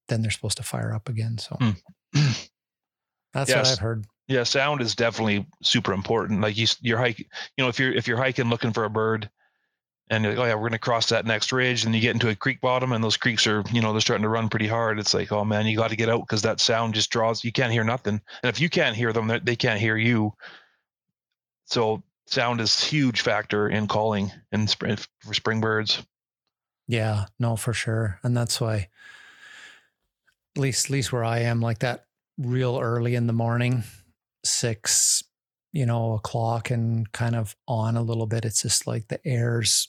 then 0.10 0.22
they're 0.22 0.32
supposed 0.32 0.58
to 0.58 0.64
fire 0.64 0.94
up 0.94 1.08
again. 1.10 1.38
So 1.38 1.58
Hmm. 1.60 1.72
that's 3.34 3.50
what 3.50 3.68
I've 3.68 3.80
heard. 3.80 4.06
Yeah, 4.28 4.44
sound 4.44 4.82
is 4.82 4.96
definitely 4.96 5.46
super 5.62 5.94
important. 5.94 6.42
Like 6.42 6.58
you, 6.58 6.68
you're 6.82 6.98
hiking. 6.98 7.26
You 7.58 7.64
know, 7.64 7.70
if 7.70 7.80
you're 7.80 7.92
if 7.94 8.08
you're 8.08 8.18
hiking 8.18 8.50
looking 8.50 8.72
for 8.74 8.86
a 8.86 8.90
bird, 8.90 9.30
and 10.10 10.26
like, 10.26 10.38
oh 10.38 10.46
yeah, 10.46 10.56
we're 10.56 10.70
gonna 10.70 10.80
cross 10.80 11.10
that 11.10 11.26
next 11.26 11.52
ridge, 11.52 11.86
and 11.86 11.96
you 11.96 12.02
get 12.02 12.14
into 12.14 12.30
a 12.30 12.36
creek 12.36 12.62
bottom, 12.62 12.92
and 12.92 13.04
those 13.04 13.18
creeks 13.18 13.48
are, 13.48 13.64
you 13.72 13.82
know, 13.82 13.92
they're 13.92 14.02
starting 14.02 14.24
to 14.24 14.30
run 14.30 14.50
pretty 14.50 14.68
hard. 14.68 15.00
It's 15.00 15.14
like, 15.14 15.32
oh 15.32 15.46
man, 15.46 15.66
you 15.66 15.78
got 15.78 15.90
to 15.90 15.96
get 15.96 16.10
out 16.10 16.22
because 16.22 16.42
that 16.42 16.60
sound 16.60 16.94
just 16.94 17.10
draws. 17.10 17.44
You 17.44 17.52
can't 17.52 17.72
hear 17.72 17.84
nothing, 17.84 18.22
and 18.44 18.50
if 18.50 18.60
you 18.60 18.70
can't 18.70 18.96
hear 18.96 19.14
them, 19.14 19.28
they- 19.44 19.56
can't 19.56 19.80
hear 19.80 19.98
you. 19.98 20.34
So 21.66 22.04
sound 22.26 22.60
is 22.62 22.84
huge 22.84 23.22
factor 23.22 23.70
in 23.70 23.88
calling 23.88 24.32
in 24.52 24.68
spring 24.68 24.98
for 25.20 25.34
spring 25.34 25.62
birds. 25.62 26.04
Yeah, 26.88 27.26
no, 27.40 27.56
for 27.56 27.74
sure. 27.74 28.20
And 28.24 28.36
that's 28.36 28.60
why 28.60 28.90
at 30.56 30.62
least 30.62 30.88
at 30.88 30.92
least 30.92 31.14
where 31.14 31.24
I 31.24 31.40
am, 31.40 31.62
like 31.62 31.80
that 31.80 32.06
real 32.38 32.80
early 32.80 33.16
in 33.16 33.28
the 33.28 33.34
morning, 33.34 33.84
six, 34.44 35.24
you 35.72 35.86
know, 35.86 36.14
o'clock 36.14 36.70
and 36.70 37.12
kind 37.12 37.36
of 37.36 37.56
on 37.68 37.96
a 37.96 38.02
little 38.02 38.28
bit. 38.28 38.46
It's 38.46 38.62
just 38.62 38.86
like 38.86 39.08
the 39.08 39.26
air's 39.26 39.88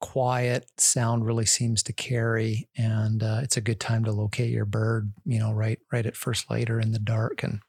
quiet, 0.00 0.68
sound 0.78 1.26
really 1.26 1.46
seems 1.46 1.82
to 1.84 1.92
carry. 1.92 2.68
And 2.76 3.22
uh, 3.22 3.40
it's 3.42 3.56
a 3.56 3.62
good 3.62 3.80
time 3.80 4.04
to 4.04 4.12
locate 4.12 4.50
your 4.50 4.64
bird, 4.64 5.12
you 5.24 5.38
know, 5.38 5.52
right, 5.52 5.78
right 5.92 6.06
at 6.06 6.16
first 6.16 6.50
light 6.50 6.70
or 6.70 6.80
in 6.80 6.92
the 6.92 6.98
dark. 6.98 7.42
And 7.42 7.60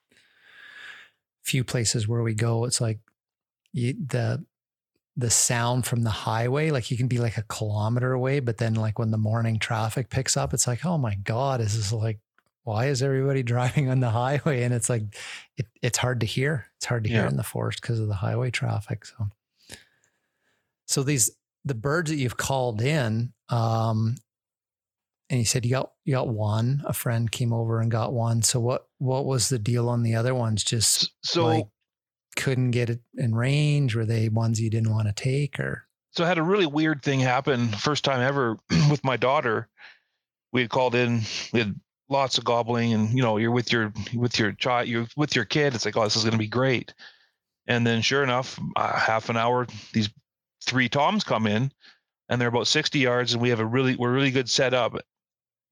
few 1.44 1.64
places 1.64 2.08
where 2.08 2.22
we 2.22 2.34
go, 2.34 2.66
it's 2.66 2.82
like 2.82 3.00
you, 3.74 3.94
the 3.94 4.46
the 5.18 5.30
sound 5.30 5.86
from 5.86 6.04
the 6.04 6.10
highway 6.10 6.72
like 6.72 6.90
you 6.90 6.96
can 6.96 7.08
be 7.08 7.18
like 7.18 7.36
a 7.36 7.44
kilometer 7.44 8.14
away 8.14 8.40
but 8.40 8.58
then 8.58 8.74
like 8.74 8.98
when 8.98 9.12
the 9.12 9.18
morning 9.18 9.60
traffic 9.60 10.10
picks 10.10 10.38
up 10.38 10.54
it's 10.54 10.66
like 10.66 10.86
oh 10.86 10.98
my 10.98 11.16
god 11.16 11.60
is 11.60 11.76
this 11.76 11.92
like 11.92 12.20
why 12.64 12.86
is 12.86 13.04
everybody 13.04 13.44
driving 13.54 13.90
on 13.90 14.00
the 14.00 14.12
highway 14.12 14.64
and 14.64 14.74
it's 14.74 14.90
like 14.90 15.04
it, 15.58 15.66
it's 15.82 15.98
hard 15.98 16.22
to 16.22 16.26
hear 16.26 16.68
it's 16.78 16.86
hard 16.86 17.04
to 17.04 17.10
hear 17.10 17.26
in 17.26 17.36
the 17.36 17.44
forest 17.44 17.82
because 17.82 18.00
of 18.00 18.08
the 18.08 18.14
highway 18.14 18.50
traffic 18.50 19.04
so 19.04 19.28
so 20.86 21.04
these 21.04 21.32
the 21.66 21.76
birds 21.76 22.10
that 22.10 22.18
you've 22.18 22.38
called 22.38 22.82
in 22.82 23.34
um 23.50 24.16
and 25.30 25.40
you 25.40 25.46
said 25.46 25.66
you 25.66 25.72
got 25.72 25.92
you 26.06 26.14
got 26.14 26.28
one 26.28 26.82
a 26.86 26.94
friend 26.94 27.32
came 27.32 27.54
over 27.54 27.80
and 27.80 27.92
got 27.92 28.14
one 28.14 28.42
so 28.42 28.60
what 28.60 28.88
what 28.98 29.26
was 29.26 29.50
the 29.50 29.60
deal 29.60 29.90
on 29.90 30.04
the 30.04 30.16
other 30.16 30.34
ones 30.34 30.64
just 30.64 31.12
So 31.24 31.46
like 31.46 31.68
couldn't 32.40 32.72
get 32.72 32.90
it 32.90 33.02
in 33.18 33.36
range? 33.36 33.96
Were 33.96 34.06
they 34.06 34.30
ones 34.30 34.62
you 34.62 34.70
didn't 34.70 34.92
want 34.92 35.08
to 35.08 35.14
take 35.14 35.60
or? 35.60 35.86
so 36.12 36.24
I 36.24 36.28
had 36.28 36.40
a 36.40 36.44
really 36.44 36.66
weird 36.66 37.04
thing 37.04 37.20
happen 37.20 37.68
first 37.68 38.04
time 38.04 38.22
ever 38.22 38.58
with 38.90 39.04
my 39.04 39.16
daughter. 39.16 39.68
We 40.52 40.62
had 40.62 40.70
called 40.72 40.96
in, 40.96 41.22
we 41.54 41.60
had 41.60 41.80
lots 42.10 42.40
of 42.40 42.44
gobbling, 42.44 42.94
and 42.94 43.12
you 43.12 43.22
know, 43.22 43.38
you're 43.38 43.52
with 43.52 43.72
your 43.72 43.94
with 44.16 44.40
your 44.40 44.54
child, 44.54 44.88
you're 44.88 45.06
with 45.16 45.36
your 45.36 45.46
kid. 45.46 45.76
It's 45.76 45.86
like, 45.86 45.96
oh, 45.96 46.04
this 46.04 46.16
is 46.16 46.24
going 46.24 46.32
to 46.32 46.40
be 46.40 46.48
great. 46.48 46.94
And 47.68 47.86
then, 47.86 48.02
sure 48.02 48.24
enough, 48.24 48.60
uh, 48.76 48.98
half 48.98 49.30
an 49.30 49.38
hour, 49.38 49.68
these 49.94 50.10
three 50.64 50.90
toms 50.90 51.24
come 51.24 51.48
in, 51.48 51.72
and 52.30 52.40
they're 52.40 52.48
about 52.50 52.68
60 52.68 53.00
yards, 53.00 53.34
and 53.34 53.42
we 53.42 53.50
have 53.50 53.60
a 53.60 53.66
really 53.66 53.96
we're 53.96 54.14
really 54.14 54.32
good 54.32 54.50
setup. 54.50 54.96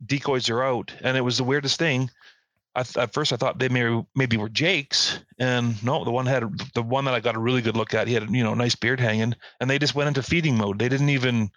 Decoys 0.06 0.50
are 0.50 0.63
out, 0.63 0.93
and 1.02 1.17
it 1.17 1.21
was 1.21 1.38
the 1.38 1.43
weirdest 1.43 1.80
thing. 1.80 2.10
I 2.76 2.84
th- 2.84 2.97
at 2.97 3.13
first 3.13 3.34
I 3.34 3.38
thought 3.38 3.58
they 3.58 3.69
maybe 3.69 4.06
maybe 4.15 4.38
were 4.38 4.50
Jake's, 4.50 5.19
and 5.39 5.82
no, 5.84 6.04
the 6.04 6.12
one 6.12 6.28
had 6.28 6.43
the 6.76 6.84
one 6.84 7.06
that 7.06 7.15
I 7.15 7.19
got 7.19 7.36
a 7.36 7.39
really 7.39 7.62
good 7.63 7.76
look 7.76 7.93
at. 7.95 8.08
He 8.08 8.13
had 8.13 8.30
you 8.30 8.43
know 8.43 8.54
a 8.54 8.56
nice 8.56 8.76
beard 8.76 9.00
hanging, 9.00 9.34
and 9.60 9.69
they 9.69 9.80
just 9.80 9.95
went 9.95 10.08
into 10.10 10.21
feeding 10.21 10.58
mode. 10.58 10.78
They 10.78 10.89
didn't 10.89 11.10
even 11.10 11.50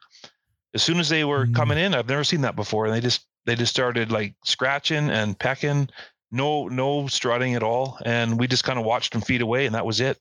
as 0.72 0.82
soon 0.82 0.98
as 0.98 1.08
they 1.08 1.24
were 1.24 1.46
Mm. 1.46 1.54
coming 1.54 1.78
in, 1.78 1.94
I've 1.94 2.08
never 2.08 2.24
seen 2.24 2.42
that 2.42 2.56
before. 2.56 2.86
And 2.86 2.94
they 2.94 3.00
just 3.00 3.26
they 3.44 3.56
just 3.56 3.72
started 3.72 4.10
like 4.12 4.34
scratching 4.44 5.10
and 5.10 5.38
pecking, 5.38 5.90
no 6.30 6.68
no 6.68 7.06
strutting 7.08 7.54
at 7.54 7.62
all, 7.62 7.98
and 8.04 8.38
we 8.38 8.46
just 8.46 8.64
kind 8.64 8.78
of 8.78 8.84
watched 8.84 9.12
them 9.12 9.20
feed 9.22 9.42
away, 9.42 9.66
and 9.66 9.74
that 9.74 9.84
was 9.86 10.00
it. 10.00 10.18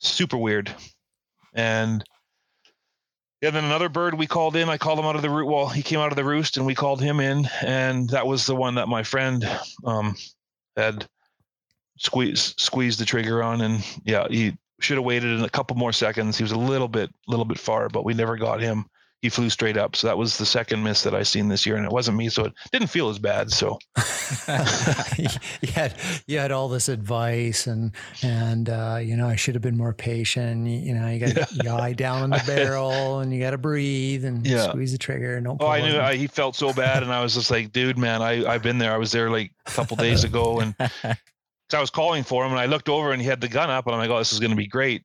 Super 0.00 0.36
weird. 0.36 0.74
And 1.54 2.04
yeah, 3.40 3.50
then 3.50 3.64
another 3.64 3.88
bird 3.88 4.14
we 4.14 4.26
called 4.26 4.56
in. 4.56 4.68
I 4.68 4.78
called 4.78 4.98
him 4.98 5.04
out 5.04 5.16
of 5.16 5.22
the 5.22 5.30
root 5.30 5.46
wall. 5.46 5.68
he 5.68 5.82
came 5.82 6.00
out 6.00 6.12
of 6.12 6.16
the 6.16 6.24
roost, 6.24 6.56
and 6.56 6.66
we 6.66 6.74
called 6.74 7.00
him 7.00 7.20
in, 7.20 7.48
and 7.62 8.08
that 8.10 8.26
was 8.26 8.46
the 8.46 8.56
one 8.56 8.76
that 8.76 8.88
my 8.88 9.02
friend 9.02 9.46
um, 9.84 10.16
had 10.76 11.06
squeezed 11.98 12.58
squeezed 12.58 13.00
the 13.00 13.04
trigger 13.04 13.42
on, 13.42 13.60
and 13.60 13.84
yeah, 14.04 14.26
he 14.28 14.56
should 14.80 14.96
have 14.96 15.04
waited 15.04 15.42
a 15.42 15.50
couple 15.50 15.76
more 15.76 15.92
seconds. 15.92 16.36
He 16.36 16.42
was 16.42 16.52
a 16.52 16.58
little 16.58 16.88
bit 16.88 17.10
little 17.28 17.44
bit 17.44 17.58
far, 17.58 17.88
but 17.88 18.04
we 18.04 18.14
never 18.14 18.36
got 18.36 18.60
him. 18.60 18.86
He 19.24 19.30
flew 19.30 19.48
straight 19.48 19.78
up, 19.78 19.96
so 19.96 20.06
that 20.06 20.18
was 20.18 20.36
the 20.36 20.44
second 20.44 20.82
miss 20.82 21.02
that 21.04 21.14
I 21.14 21.22
seen 21.22 21.48
this 21.48 21.64
year, 21.64 21.76
and 21.76 21.86
it 21.86 21.90
wasn't 21.90 22.18
me, 22.18 22.28
so 22.28 22.44
it 22.44 22.52
didn't 22.72 22.88
feel 22.88 23.08
as 23.08 23.18
bad. 23.18 23.50
So 23.50 23.78
you 25.18 25.70
had 25.72 25.94
you 26.26 26.38
had 26.38 26.52
all 26.52 26.68
this 26.68 26.90
advice 26.90 27.66
and 27.66 27.92
and 28.22 28.68
uh, 28.68 28.98
you 29.02 29.16
know 29.16 29.26
I 29.26 29.36
should 29.36 29.54
have 29.54 29.62
been 29.62 29.78
more 29.78 29.94
patient. 29.94 30.66
You, 30.66 30.78
you 30.78 30.94
know 30.94 31.08
you 31.08 31.20
got 31.20 31.48
to 31.48 31.70
eye 31.72 31.94
down 31.94 32.22
on 32.22 32.30
the 32.38 32.42
barrel 32.46 33.20
and 33.20 33.32
you 33.32 33.40
got 33.40 33.52
to 33.52 33.58
breathe 33.58 34.26
and 34.26 34.46
Yeah. 34.46 34.68
squeeze 34.68 34.92
the 34.92 34.98
trigger. 34.98 35.40
Don't. 35.40 35.56
Oh, 35.60 35.68
I 35.68 35.80
knew. 35.80 35.98
I, 35.98 36.16
he 36.16 36.26
felt 36.26 36.54
so 36.54 36.74
bad, 36.74 37.02
and 37.02 37.10
I 37.10 37.22
was 37.22 37.32
just 37.32 37.50
like, 37.50 37.72
dude, 37.72 37.96
man, 37.96 38.20
I 38.20 38.44
I've 38.44 38.62
been 38.62 38.76
there. 38.76 38.92
I 38.92 38.98
was 38.98 39.10
there 39.10 39.30
like 39.30 39.52
a 39.66 39.70
couple 39.70 39.96
days 39.96 40.24
ago, 40.24 40.60
and 40.60 40.76
'cause 41.02 41.16
I 41.72 41.80
was 41.80 41.88
calling 41.88 42.24
for 42.24 42.44
him, 42.44 42.50
and 42.50 42.60
I 42.60 42.66
looked 42.66 42.90
over, 42.90 43.12
and 43.12 43.22
he 43.22 43.26
had 43.26 43.40
the 43.40 43.48
gun 43.48 43.70
up, 43.70 43.86
and 43.86 43.94
I'm 43.94 44.00
like, 44.00 44.10
oh, 44.10 44.18
this 44.18 44.34
is 44.34 44.38
going 44.40 44.50
to 44.50 44.56
be 44.56 44.66
great. 44.66 45.02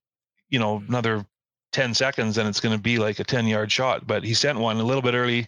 You 0.49 0.59
know, 0.59 0.83
another 0.89 1.25
ten 1.71 1.93
seconds, 1.93 2.37
and 2.37 2.47
it's 2.47 2.59
going 2.59 2.75
to 2.75 2.81
be 2.81 2.97
like 2.97 3.19
a 3.19 3.23
ten 3.23 3.47
yard 3.47 3.71
shot. 3.71 4.07
But 4.07 4.23
he 4.23 4.33
sent 4.33 4.59
one 4.59 4.77
a 4.77 4.83
little 4.83 5.01
bit 5.01 5.13
early, 5.13 5.47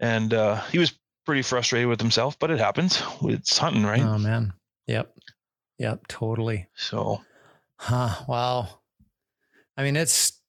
and 0.00 0.32
uh, 0.34 0.60
he 0.72 0.78
was 0.78 0.98
pretty 1.26 1.42
frustrated 1.42 1.88
with 1.88 2.00
himself. 2.00 2.38
But 2.38 2.50
it 2.50 2.58
happens. 2.58 3.02
It's 3.22 3.58
hunting, 3.58 3.84
right? 3.84 4.02
Oh 4.02 4.18
man. 4.18 4.52
Yep. 4.86 5.14
Yep. 5.78 6.06
Totally. 6.08 6.68
So 6.74 7.20
Huh. 7.78 8.24
Wow. 8.28 8.80
I 9.76 9.82
mean, 9.82 9.96
it's 9.96 10.40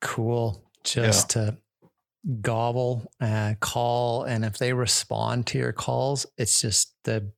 cool 0.00 0.64
just 0.82 1.30
to 1.30 1.56
gobble, 2.40 3.10
uh, 3.20 3.54
call, 3.60 4.24
and 4.24 4.44
if 4.44 4.58
they 4.58 4.72
respond 4.72 5.46
to 5.48 5.58
your 5.58 5.72
calls, 5.72 6.26
it's 6.36 6.60
just 6.60 6.94
the, 7.04 7.30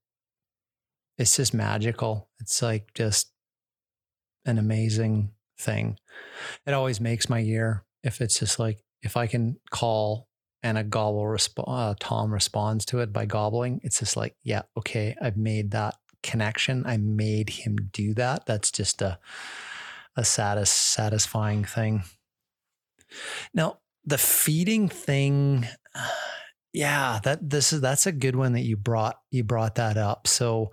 it's 1.18 1.36
just 1.36 1.52
magical. 1.54 2.28
It's 2.40 2.62
like 2.62 2.94
just 2.94 3.32
an 4.44 4.58
amazing 4.58 5.32
thing. 5.62 5.98
It 6.66 6.74
always 6.74 7.00
makes 7.00 7.28
my 7.28 7.38
year 7.38 7.84
if 8.02 8.20
it's 8.20 8.38
just 8.38 8.58
like 8.58 8.82
if 9.02 9.16
I 9.16 9.26
can 9.26 9.56
call 9.70 10.28
and 10.62 10.78
a 10.78 10.84
gobble 10.84 11.24
resp- 11.24 11.64
uh, 11.66 11.94
Tom 11.98 12.32
responds 12.32 12.84
to 12.86 13.00
it 13.00 13.12
by 13.12 13.26
gobbling. 13.26 13.80
It's 13.82 13.98
just 13.98 14.16
like, 14.16 14.36
yeah, 14.44 14.62
okay, 14.76 15.16
I've 15.20 15.36
made 15.36 15.72
that 15.72 15.96
connection. 16.22 16.84
I 16.86 16.98
made 16.98 17.50
him 17.50 17.76
do 17.92 18.14
that. 18.14 18.46
That's 18.46 18.70
just 18.70 19.02
a 19.02 19.18
a 20.14 20.24
satis- 20.24 20.70
satisfying 20.70 21.64
thing. 21.64 22.04
Now, 23.54 23.78
the 24.04 24.18
feeding 24.18 24.88
thing, 24.88 25.66
yeah, 26.72 27.20
that 27.24 27.50
this 27.50 27.72
is 27.72 27.80
that's 27.80 28.06
a 28.06 28.12
good 28.12 28.36
one 28.36 28.52
that 28.52 28.62
you 28.62 28.76
brought 28.76 29.18
you 29.30 29.44
brought 29.44 29.76
that 29.76 29.96
up. 29.96 30.26
So 30.26 30.70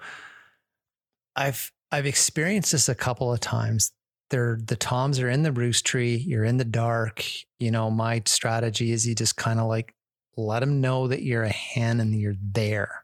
I've 1.36 1.71
I've 1.91 2.06
experienced 2.06 2.71
this 2.71 2.89
a 2.89 2.95
couple 2.95 3.34
of 3.34 3.39
times. 3.39 3.91
They're 4.29 4.59
the 4.63 4.75
toms 4.75 5.19
are 5.19 5.29
in 5.29 5.43
the 5.43 5.51
roost 5.51 5.85
tree. 5.85 6.15
You're 6.15 6.43
in 6.43 6.57
the 6.57 6.65
dark. 6.65 7.23
You 7.59 7.71
know, 7.71 7.89
my 7.89 8.21
strategy 8.25 8.91
is 8.91 9.07
you 9.07 9.15
just 9.15 9.35
kind 9.35 9.59
of 9.59 9.67
like 9.67 9.95
let 10.37 10.59
them 10.59 10.81
know 10.81 11.07
that 11.07 11.23
you're 11.23 11.43
a 11.43 11.49
hen 11.49 11.99
and 11.99 12.19
you're 12.19 12.37
there, 12.41 13.03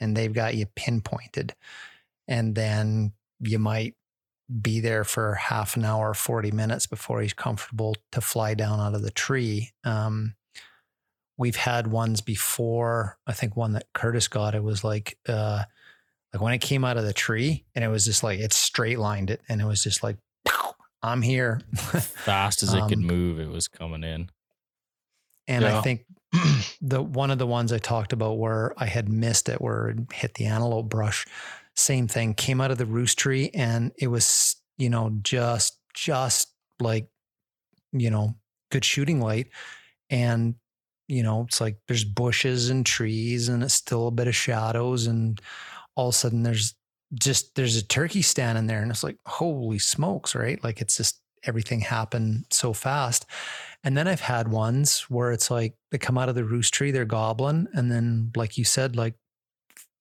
and 0.00 0.16
they've 0.16 0.32
got 0.32 0.54
you 0.54 0.66
pinpointed. 0.74 1.54
And 2.26 2.54
then 2.54 3.12
you 3.40 3.58
might 3.58 3.94
be 4.60 4.80
there 4.80 5.04
for 5.04 5.34
half 5.34 5.76
an 5.76 5.84
hour, 5.84 6.12
40 6.14 6.50
minutes 6.50 6.86
before 6.86 7.20
he's 7.20 7.32
comfortable 7.32 7.96
to 8.12 8.20
fly 8.20 8.54
down 8.54 8.80
out 8.80 8.94
of 8.94 9.02
the 9.02 9.10
tree. 9.10 9.70
Um, 9.84 10.34
we've 11.36 11.56
had 11.56 11.86
ones 11.86 12.20
before. 12.20 13.18
I 13.26 13.32
think 13.32 13.56
one 13.56 13.72
that 13.72 13.86
Curtis 13.94 14.28
got, 14.28 14.54
it 14.54 14.62
was 14.62 14.82
like, 14.82 15.16
uh, 15.28 15.64
like 16.32 16.42
when 16.42 16.52
it 16.52 16.60
came 16.60 16.84
out 16.84 16.96
of 16.96 17.04
the 17.04 17.12
tree 17.12 17.64
and 17.74 17.84
it 17.84 17.88
was 17.88 18.04
just 18.04 18.22
like, 18.22 18.40
it 18.40 18.52
straight 18.52 18.98
lined 18.98 19.30
it 19.30 19.40
and 19.48 19.60
it 19.60 19.66
was 19.66 19.82
just 19.82 20.02
like, 20.02 20.16
I'm 21.02 21.22
here. 21.22 21.60
Fast 21.74 22.62
as 22.62 22.74
it 22.74 22.82
could 22.88 22.98
Um, 22.98 23.06
move, 23.06 23.40
it 23.40 23.48
was 23.48 23.68
coming 23.68 24.04
in. 24.04 24.30
And 25.48 25.64
I 25.64 25.80
think 25.80 26.04
the 26.80 27.02
one 27.02 27.30
of 27.30 27.38
the 27.38 27.46
ones 27.46 27.72
I 27.72 27.78
talked 27.78 28.12
about 28.12 28.38
where 28.38 28.72
I 28.76 28.86
had 28.86 29.08
missed 29.08 29.48
it, 29.48 29.60
where 29.60 29.88
it 29.88 30.12
hit 30.12 30.34
the 30.34 30.46
antelope 30.46 30.88
brush, 30.88 31.26
same 31.74 32.06
thing, 32.06 32.34
came 32.34 32.60
out 32.60 32.70
of 32.70 32.78
the 32.78 32.86
roost 32.86 33.18
tree 33.18 33.50
and 33.54 33.92
it 33.98 34.08
was, 34.08 34.56
you 34.78 34.90
know, 34.90 35.10
just 35.22 35.78
just 35.94 36.52
like, 36.80 37.08
you 37.92 38.10
know, 38.10 38.36
good 38.70 38.84
shooting 38.84 39.20
light. 39.20 39.48
And, 40.08 40.54
you 41.08 41.22
know, 41.22 41.42
it's 41.48 41.60
like 41.60 41.78
there's 41.88 42.04
bushes 42.04 42.70
and 42.70 42.86
trees 42.86 43.48
and 43.48 43.62
it's 43.62 43.74
still 43.74 44.06
a 44.08 44.12
bit 44.12 44.28
of 44.28 44.36
shadows. 44.36 45.06
And 45.06 45.40
all 45.96 46.08
of 46.08 46.14
a 46.14 46.16
sudden 46.18 46.42
there's 46.42 46.74
just 47.14 47.54
there's 47.54 47.76
a 47.76 47.86
turkey 47.86 48.22
standing 48.22 48.66
there 48.66 48.82
and 48.82 48.90
it's 48.90 49.04
like, 49.04 49.18
holy 49.26 49.78
smokes, 49.78 50.34
right? 50.34 50.62
Like 50.62 50.80
it's 50.80 50.96
just 50.96 51.20
everything 51.44 51.80
happened 51.80 52.44
so 52.50 52.72
fast. 52.72 53.26
And 53.82 53.96
then 53.96 54.06
I've 54.06 54.20
had 54.20 54.48
ones 54.48 55.02
where 55.08 55.32
it's 55.32 55.50
like 55.50 55.74
they 55.90 55.98
come 55.98 56.18
out 56.18 56.28
of 56.28 56.34
the 56.34 56.44
roost 56.44 56.74
tree, 56.74 56.90
they're 56.90 57.04
gobbling. 57.04 57.66
And 57.72 57.90
then, 57.90 58.30
like 58.36 58.58
you 58.58 58.64
said, 58.64 58.94
like 58.94 59.14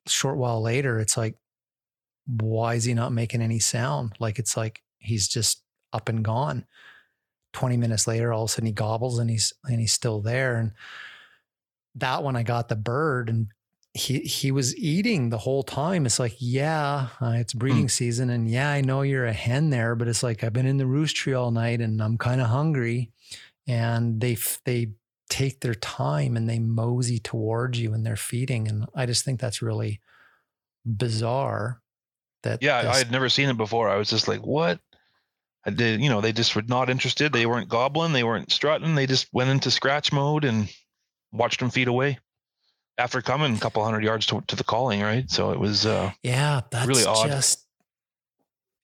short 0.08 0.38
while 0.38 0.62
later, 0.62 1.00
it's 1.00 1.18
like, 1.18 1.36
why 2.28 2.76
is 2.76 2.84
he 2.84 2.94
not 2.94 3.12
making 3.12 3.42
any 3.42 3.60
sound? 3.60 4.14
Like 4.20 4.38
it's 4.38 4.56
like 4.58 4.84
he's 5.00 5.28
just 5.28 5.64
up 5.94 6.10
and 6.10 6.24
gone. 6.24 6.66
20 7.54 7.78
minutes 7.78 8.06
later, 8.08 8.32
all 8.32 8.44
of 8.44 8.50
a 8.50 8.52
sudden 8.52 8.68
he 8.68 8.72
gobbles 8.72 9.18
and 9.18 9.30
he's 9.30 9.54
and 9.66 9.80
he's 9.80 9.94
still 9.94 10.22
there. 10.22 10.58
And 10.58 10.74
that 11.96 12.22
one 12.22 12.36
I 12.36 12.44
got 12.44 12.70
the 12.70 12.76
bird 12.76 13.30
and 13.30 13.48
he 13.94 14.20
he 14.20 14.52
was 14.52 14.76
eating 14.78 15.30
the 15.30 15.38
whole 15.40 15.64
time. 15.64 16.06
It's 16.06 16.20
like, 16.20 16.36
yeah, 16.40 17.08
uh, 17.22 17.34
it's 17.38 17.54
breeding 17.54 17.90
season, 17.90 18.30
and 18.30 18.50
yeah, 18.50 18.70
I 18.70 18.82
know 18.82 19.02
you're 19.02 19.26
a 19.26 19.34
hen 19.34 19.70
there, 19.72 19.96
but 19.96 20.08
it's 20.08 20.22
like 20.24 20.44
I've 20.44 20.54
been 20.54 20.68
in 20.68 20.78
the 20.78 20.86
roost 20.86 21.16
tree 21.16 21.34
all 21.34 21.52
night 21.52 21.82
and 21.82 22.02
I'm 22.02 22.18
kind 22.18 22.40
of 22.42 22.48
hungry 22.48 23.12
and 23.68 24.22
they 24.22 24.34
f- 24.34 24.62
they 24.66 24.92
take 25.30 25.60
their 25.62 25.76
time 25.76 26.36
and 26.38 26.50
they 26.50 26.60
mosey 26.60 27.20
towards 27.20 27.80
you 27.80 27.94
and 27.94 28.04
they're 28.04 28.16
feeding 28.16 28.68
and 28.68 28.88
i 28.96 29.06
just 29.06 29.24
think 29.24 29.40
that's 29.40 29.62
really 29.62 30.00
bizarre 30.86 31.82
that 32.44 32.64
Yeah, 32.64 32.82
this- 32.84 32.96
I 32.96 32.98
had 32.98 33.12
never 33.12 33.30
seen 33.30 33.50
it 33.50 33.58
before. 33.58 33.90
I 33.90 33.98
was 33.98 34.10
just 34.10 34.28
like, 34.28 34.42
what? 34.42 34.80
I 35.66 35.72
did, 35.72 36.02
you 36.02 36.10
know, 36.10 36.22
they 36.22 36.32
just 36.32 36.56
were 36.56 36.62
not 36.64 36.90
interested. 36.90 37.34
They 37.34 37.46
weren't 37.46 37.68
gobbling. 37.70 38.14
They 38.14 38.24
weren't 38.24 38.52
strutting. 38.52 38.96
They 38.96 39.06
just 39.08 39.28
went 39.34 39.50
into 39.50 39.70
scratch 39.70 40.14
mode 40.14 40.46
and 40.46 40.70
watched 41.34 41.60
them 41.60 41.70
feed 41.70 41.90
away 41.90 42.18
after 43.00 43.22
coming 43.22 43.56
a 43.56 43.60
couple 43.60 43.84
hundred 43.84 44.04
yards 44.04 44.26
to, 44.28 44.42
to 44.48 44.56
the 44.56 44.64
calling, 44.64 45.02
right? 45.02 45.30
So 45.32 45.52
it 45.52 45.60
was, 45.60 45.86
uh, 45.86 46.12
yeah 46.24 46.62
that's 46.70 46.88
really 46.88 47.06
odd. 47.06 47.28
just 47.28 47.66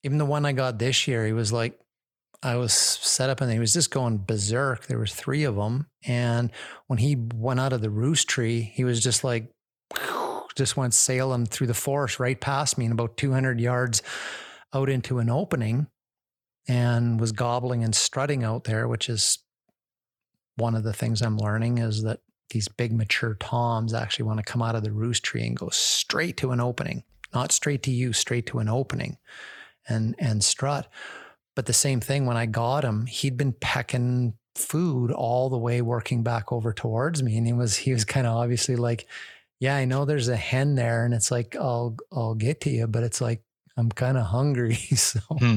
even 0.03 0.17
the 0.17 0.25
one 0.25 0.45
i 0.45 0.51
got 0.51 0.77
this 0.77 1.07
year 1.07 1.25
he 1.25 1.33
was 1.33 1.51
like 1.51 1.79
i 2.43 2.55
was 2.55 2.73
set 2.73 3.29
up 3.29 3.41
and 3.41 3.51
he 3.51 3.59
was 3.59 3.73
just 3.73 3.91
going 3.91 4.17
berserk 4.17 4.85
there 4.85 4.97
were 4.97 5.07
three 5.07 5.43
of 5.43 5.55
them 5.55 5.87
and 6.05 6.51
when 6.87 6.99
he 6.99 7.15
went 7.35 7.59
out 7.59 7.73
of 7.73 7.81
the 7.81 7.89
roost 7.89 8.27
tree 8.27 8.61
he 8.61 8.83
was 8.83 9.01
just 9.01 9.23
like 9.23 9.51
just 10.55 10.77
went 10.77 10.93
sailing 10.93 11.45
through 11.45 11.67
the 11.67 11.73
forest 11.73 12.19
right 12.19 12.39
past 12.39 12.77
me 12.77 12.85
and 12.85 12.93
about 12.93 13.17
200 13.17 13.59
yards 13.59 14.01
out 14.73 14.89
into 14.89 15.19
an 15.19 15.29
opening 15.29 15.87
and 16.67 17.19
was 17.19 17.31
gobbling 17.31 17.83
and 17.83 17.95
strutting 17.95 18.43
out 18.43 18.65
there, 18.65 18.87
which 18.87 19.09
is 19.09 19.39
one 20.57 20.75
of 20.75 20.83
the 20.83 20.93
things 20.93 21.21
I'm 21.21 21.37
learning 21.37 21.77
is 21.77 22.03
that 22.03 22.19
these 22.49 22.67
big 22.67 22.93
mature 22.93 23.35
toms 23.35 23.93
actually 23.93 24.25
want 24.25 24.37
to 24.37 24.43
come 24.51 24.61
out 24.61 24.75
of 24.75 24.83
the 24.83 24.91
roost 24.91 25.23
tree 25.23 25.45
and 25.45 25.57
go 25.57 25.69
straight 25.69 26.37
to 26.37 26.51
an 26.51 26.59
opening, 26.61 27.03
not 27.33 27.51
straight 27.51 27.83
to 27.83 27.91
you, 27.91 28.13
straight 28.13 28.45
to 28.47 28.59
an 28.59 28.69
opening 28.69 29.17
and 29.87 30.15
and 30.19 30.43
strut. 30.43 30.87
But 31.55 31.65
the 31.65 31.73
same 31.73 32.01
thing 32.01 32.25
when 32.25 32.37
I 32.37 32.45
got 32.45 32.83
him, 32.83 33.05
he'd 33.05 33.37
been 33.37 33.53
pecking 33.53 34.33
food 34.55 35.11
all 35.11 35.49
the 35.49 35.57
way 35.57 35.81
working 35.81 36.23
back 36.23 36.51
over 36.51 36.73
towards 36.73 37.23
me. 37.23 37.37
And 37.37 37.47
he 37.47 37.53
was 37.53 37.75
he 37.75 37.93
was 37.93 38.05
kind 38.05 38.27
of 38.27 38.35
obviously 38.35 38.75
like, 38.75 39.07
Yeah, 39.59 39.75
I 39.75 39.85
know 39.85 40.05
there's 40.05 40.27
a 40.29 40.35
hen 40.35 40.75
there, 40.75 41.05
and 41.05 41.13
it's 41.13 41.31
like 41.31 41.55
I'll 41.55 41.95
I'll 42.11 42.35
get 42.35 42.61
to 42.61 42.69
you, 42.69 42.87
but 42.87 43.03
it's 43.03 43.21
like 43.21 43.43
I'm 43.77 43.89
kind 43.89 44.17
of 44.17 44.25
hungry. 44.25 44.75
so 44.95 45.19
Hmm. 45.39 45.55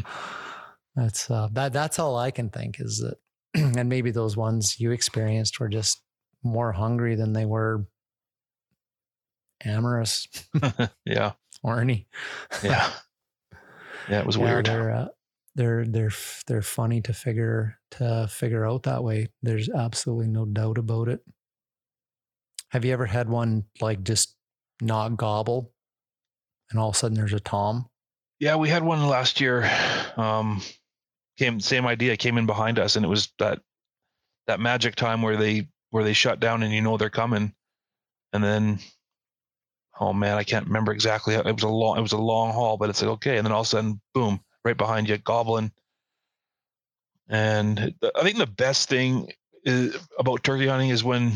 that's 0.95 1.31
uh 1.31 1.49
that 1.53 1.73
that's 1.73 1.99
all 1.99 2.17
I 2.17 2.31
can 2.31 2.51
think 2.51 2.81
is 2.81 2.99
that 2.99 3.19
and 3.77 3.89
maybe 3.89 4.11
those 4.11 4.37
ones 4.37 4.79
you 4.81 4.91
experienced 4.91 5.61
were 5.61 5.69
just 5.69 6.03
more 6.43 6.73
hungry 6.73 7.15
than 7.15 7.33
they 7.33 7.45
were 7.45 7.87
amorous, 9.65 10.27
yeah, 11.05 11.33
horny. 11.63 12.07
yeah, 12.63 12.91
yeah. 14.09 14.21
It 14.21 14.27
was 14.27 14.37
Yeah, 14.37 14.43
weird. 14.45 14.67
They're, 14.67 14.91
uh, 14.91 15.09
they're 15.55 15.85
they're 15.87 16.13
they're 16.47 16.63
funny 16.63 17.01
to 17.03 17.13
figure 17.13 17.79
to 17.93 18.29
figure 18.31 18.67
out 18.67 18.85
that 18.85 19.03
way. 19.03 19.29
There's 19.43 19.69
absolutely 19.69 20.29
no 20.29 20.45
doubt 20.45 20.79
about 20.79 21.09
it. 21.09 21.21
Have 22.71 22.85
you 22.85 22.93
ever 22.93 23.07
had 23.07 23.29
one 23.29 23.65
like 23.81 24.03
just 24.05 24.37
not 24.81 25.17
gobble, 25.17 25.73
and 26.71 26.79
all 26.79 26.91
of 26.91 26.95
a 26.95 26.99
sudden 26.99 27.17
there's 27.17 27.33
a 27.33 27.41
tom? 27.41 27.89
Yeah, 28.41 28.55
we 28.57 28.69
had 28.69 28.85
one 28.85 29.05
last 29.09 29.41
year. 29.41 29.69
Um, 30.17 30.63
came 31.39 31.59
same 31.61 31.87
idea. 31.87 32.17
Came 32.17 32.39
in 32.39 32.47
behind 32.47 32.79
us, 32.79 32.95
and 32.95 33.05
it 33.05 33.09
was 33.09 33.33
that 33.39 33.61
that 34.47 34.61
magic 34.61 34.95
time 34.95 35.23
where 35.23 35.37
they 35.37 35.69
where 35.91 36.05
they 36.05 36.13
shut 36.13 36.41
down 36.41 36.63
and 36.63 36.73
you 36.73 36.81
know 36.81 36.97
they're 36.97 37.11
coming, 37.11 37.55
and 38.33 38.43
then 38.43 38.79
oh 40.01 40.13
man, 40.13 40.37
I 40.37 40.45
can't 40.45 40.67
remember 40.67 40.93
exactly. 40.93 41.35
It 41.35 41.45
was 41.45 41.63
a 41.63 41.69
long 41.69 41.99
it 41.99 42.03
was 42.03 42.13
a 42.13 42.19
long 42.19 42.53
haul, 42.53 42.77
but 42.77 42.91
it's 42.91 43.03
like 43.03 43.11
okay, 43.13 43.37
and 43.37 43.47
then 43.47 43.53
all 43.53 43.61
of 43.63 43.67
a 43.67 43.71
sudden, 43.71 44.01
boom, 44.15 44.41
right 44.65 44.77
behind 44.77 45.09
you, 45.09 45.19
goblin. 45.19 45.73
And 47.29 47.95
I 48.15 48.23
think 48.23 48.39
the 48.39 48.47
best 48.47 48.89
thing 48.89 49.33
is, 49.65 49.97
about 50.19 50.43
turkey 50.43 50.67
hunting 50.67 50.89
is 50.91 51.05
when 51.05 51.33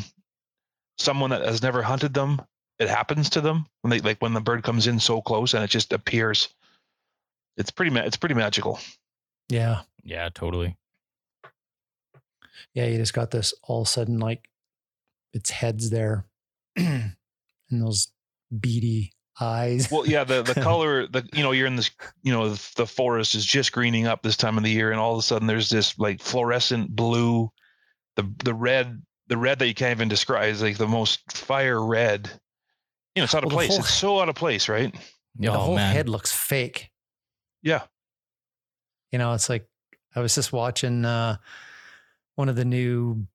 someone 0.96 1.30
that 1.30 1.44
has 1.44 1.62
never 1.62 1.82
hunted 1.82 2.14
them, 2.14 2.40
it 2.78 2.88
happens 2.88 3.30
to 3.30 3.40
them 3.40 3.66
when 3.82 3.90
they 3.90 4.00
like 4.00 4.18
when 4.20 4.32
the 4.32 4.40
bird 4.40 4.62
comes 4.62 4.86
in 4.86 4.98
so 4.98 5.20
close 5.20 5.54
and 5.54 5.62
it 5.62 5.70
just 5.70 5.92
appears 5.92 6.48
it's 7.56 7.70
pretty 7.70 7.90
ma- 7.90 8.00
it's 8.00 8.16
pretty 8.16 8.34
magical 8.34 8.80
Yeah, 9.48 9.82
Yeah, 10.02 10.28
totally. 10.30 10.76
Yeah. 12.74 12.86
You 12.86 12.96
just 12.98 13.14
got 13.14 13.30
this 13.30 13.54
all 13.62 13.82
of 13.82 13.86
a 13.86 13.90
sudden 13.90 14.18
like 14.18 14.48
its 15.32 15.50
heads 15.50 15.90
there, 15.90 16.26
and 16.76 17.14
those 17.70 18.08
beady 18.60 19.12
eyes. 19.40 19.90
well 19.90 20.06
yeah 20.06 20.24
the 20.24 20.42
the 20.42 20.54
color 20.60 21.06
the 21.06 21.26
you 21.32 21.42
know 21.42 21.52
you're 21.52 21.66
in 21.66 21.74
this 21.76 21.90
you 22.22 22.30
know 22.30 22.50
the, 22.50 22.70
the 22.76 22.86
forest 22.86 23.34
is 23.34 23.44
just 23.46 23.72
greening 23.72 24.06
up 24.06 24.22
this 24.22 24.36
time 24.36 24.58
of 24.58 24.62
the 24.62 24.70
year 24.70 24.90
and 24.90 25.00
all 25.00 25.14
of 25.14 25.18
a 25.18 25.22
sudden 25.22 25.46
there's 25.48 25.70
this 25.70 25.98
like 25.98 26.20
fluorescent 26.20 26.94
blue 26.94 27.50
the 28.16 28.30
the 28.44 28.52
red 28.52 29.00
the 29.28 29.36
red 29.38 29.58
that 29.58 29.66
you 29.68 29.74
can't 29.74 29.96
even 29.96 30.06
describe 30.08 30.50
is 30.50 30.60
like 30.60 30.76
the 30.76 30.86
most 30.86 31.20
fire 31.32 31.82
red 31.82 32.26
you 33.14 33.20
know 33.20 33.24
it's 33.24 33.34
out 33.34 33.42
of 33.42 33.48
Well, 33.48 33.56
place 33.56 33.70
whole- 33.70 33.78
it's 33.78 33.94
so 33.94 34.20
out 34.20 34.28
of 34.28 34.34
place 34.34 34.68
right 34.68 34.94
the 35.36 35.48
Oh 35.48 35.52
whole 35.52 35.76
man, 35.76 35.94
head 35.94 36.10
looks 36.10 36.30
fake. 36.30 36.90
yeah 37.62 37.84
You 39.12 39.18
know, 39.18 39.32
it's 39.32 39.48
like 39.48 39.66
I 40.14 40.20
was 40.20 40.34
just 40.34 40.52
watching 40.52 41.06
uh, 41.06 41.38
one 42.36 42.48
of 42.48 42.56
the 42.56 42.64
new 42.64 43.26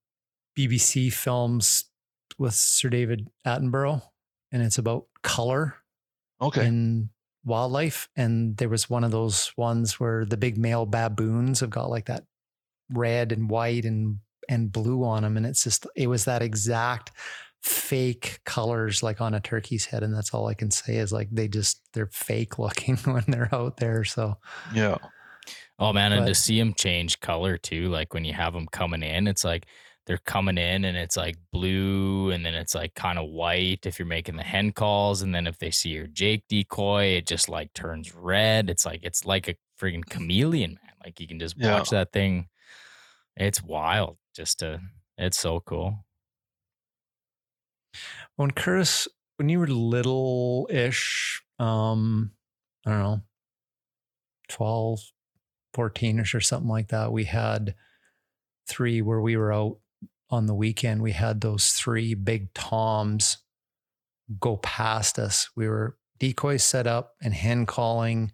BBC 0.57 1.11
films 1.13 1.85
with 2.37 2.53
Sir 2.53 2.89
David 2.89 3.29
Attenborough, 3.45 4.01
and 4.51 4.61
it's 4.61 4.77
about 4.77 5.05
color 5.23 5.75
Okay. 6.41 6.65
in 6.67 7.09
wildlife. 7.45 8.09
And 8.15 8.57
there 8.57 8.69
was 8.69 8.89
one 8.89 9.03
of 9.03 9.11
those 9.11 9.51
ones 9.57 9.99
where 9.99 10.25
the 10.25 10.37
big 10.37 10.57
male 10.57 10.85
baboons 10.85 11.61
have 11.61 11.69
got 11.69 11.89
like 11.89 12.05
that 12.05 12.25
red 12.91 13.31
and 13.31 13.49
white 13.49 13.85
and 13.85 14.19
and 14.49 14.71
blue 14.71 15.03
on 15.03 15.23
them, 15.23 15.35
and 15.35 15.45
it's 15.45 15.63
just 15.63 15.85
it 15.95 16.07
was 16.07 16.25
that 16.25 16.41
exact 16.41 17.11
fake 17.63 18.39
colors 18.45 19.01
like 19.03 19.19
on 19.19 19.33
a 19.33 19.39
turkey's 19.41 19.83
head 19.85 20.03
and 20.03 20.13
that's 20.13 20.31
all 20.33 20.47
i 20.47 20.53
can 20.53 20.69
say 20.69 20.97
is 20.97 21.11
like 21.11 21.27
they 21.31 21.47
just 21.47 21.81
they're 21.91 22.07
fake 22.13 22.59
looking 22.59 22.95
when 23.05 23.23
they're 23.27 23.53
out 23.53 23.77
there 23.77 24.03
so 24.03 24.37
yeah. 24.73 24.95
Oh 25.79 25.93
man, 25.93 26.11
and 26.11 26.25
to 26.25 26.33
see 26.35 26.57
them 26.59 26.73
change 26.73 27.19
color 27.19 27.57
too, 27.57 27.87
like 27.89 28.13
when 28.13 28.25
you 28.25 28.33
have 28.33 28.53
them 28.53 28.67
coming 28.67 29.03
in, 29.03 29.27
it's 29.27 29.43
like 29.43 29.67
they're 30.07 30.17
coming 30.19 30.57
in 30.57 30.85
and 30.85 30.97
it's 30.97 31.17
like 31.17 31.37
blue 31.51 32.31
and 32.31 32.43
then 32.45 32.55
it's 32.55 32.73
like 32.73 32.95
kind 32.95 33.19
of 33.19 33.29
white 33.29 33.85
if 33.85 33.99
you're 33.99 34.07
making 34.07 34.37
the 34.37 34.43
hen 34.43 34.71
calls. 34.71 35.21
And 35.21 35.35
then 35.35 35.45
if 35.45 35.59
they 35.59 35.69
see 35.69 35.89
your 35.89 36.07
Jake 36.07 36.45
decoy, 36.49 37.17
it 37.17 37.27
just 37.27 37.47
like 37.49 37.73
turns 37.73 38.15
red. 38.15 38.69
It's 38.69 38.85
like, 38.85 39.01
it's 39.03 39.25
like 39.25 39.47
a 39.49 39.55
freaking 39.79 40.05
chameleon, 40.09 40.79
man. 40.81 40.93
Like 41.03 41.19
you 41.19 41.27
can 41.27 41.39
just 41.39 41.57
Yeah. 41.57 41.73
watch 41.73 41.89
that 41.91 42.11
thing. 42.11 42.47
It's 43.35 43.61
wild. 43.61 44.17
Just 44.35 44.59
to, 44.59 44.81
it's 45.17 45.37
so 45.39 45.59
cool. 45.59 46.05
when 48.35 48.51
curtis 48.51 49.07
when 49.37 49.49
you 49.49 49.59
were 49.59 49.67
little 49.67 50.67
ish 50.71 51.41
um 51.59 52.31
i 52.85 52.91
don't 52.91 52.99
know 53.01 53.21
12 54.49 55.01
14ish 55.77 56.33
or 56.33 56.41
something 56.41 56.69
like 56.69 56.87
that 56.89 57.11
we 57.11 57.25
had 57.25 57.75
three 58.67 59.01
where 59.01 59.21
we 59.21 59.37
were 59.37 59.53
out 59.53 59.77
on 60.29 60.45
the 60.45 60.53
weekend. 60.53 61.01
We 61.01 61.13
had 61.13 61.39
those 61.39 61.69
three 61.69 62.13
big 62.13 62.53
toms 62.53 63.37
go 64.41 64.57
past 64.57 65.19
us. 65.19 65.49
We 65.55 65.69
were 65.69 65.97
decoys 66.19 66.63
set 66.63 66.87
up 66.87 67.15
and 67.21 67.33
hen 67.33 67.65
calling 67.65 68.31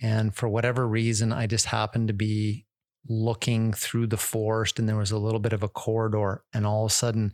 and 0.00 0.34
for 0.34 0.48
whatever 0.48 0.86
reason 0.86 1.32
i 1.32 1.46
just 1.46 1.66
happened 1.66 2.08
to 2.08 2.14
be 2.14 2.64
looking 3.08 3.72
through 3.72 4.06
the 4.06 4.16
forest 4.16 4.78
and 4.78 4.88
there 4.88 4.96
was 4.96 5.10
a 5.10 5.18
little 5.18 5.40
bit 5.40 5.52
of 5.52 5.62
a 5.62 5.68
corridor 5.68 6.44
and 6.52 6.66
all 6.66 6.84
of 6.84 6.90
a 6.90 6.94
sudden 6.94 7.32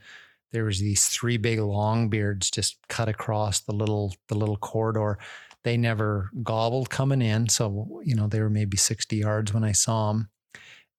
there 0.52 0.64
was 0.64 0.78
these 0.78 1.06
three 1.06 1.36
big 1.36 1.58
long 1.58 2.08
beards 2.08 2.50
just 2.50 2.78
cut 2.88 3.08
across 3.08 3.60
the 3.60 3.74
little 3.74 4.14
the 4.28 4.34
little 4.34 4.56
corridor 4.56 5.18
they 5.64 5.76
never 5.76 6.30
gobbled 6.42 6.90
coming 6.90 7.22
in. 7.22 7.48
So 7.48 8.00
you 8.04 8.14
know 8.14 8.26
they 8.26 8.40
were 8.40 8.50
maybe 8.50 8.76
60 8.76 9.16
yards 9.16 9.52
when 9.52 9.64
i 9.64 9.72
saw 9.72 10.12
them 10.12 10.30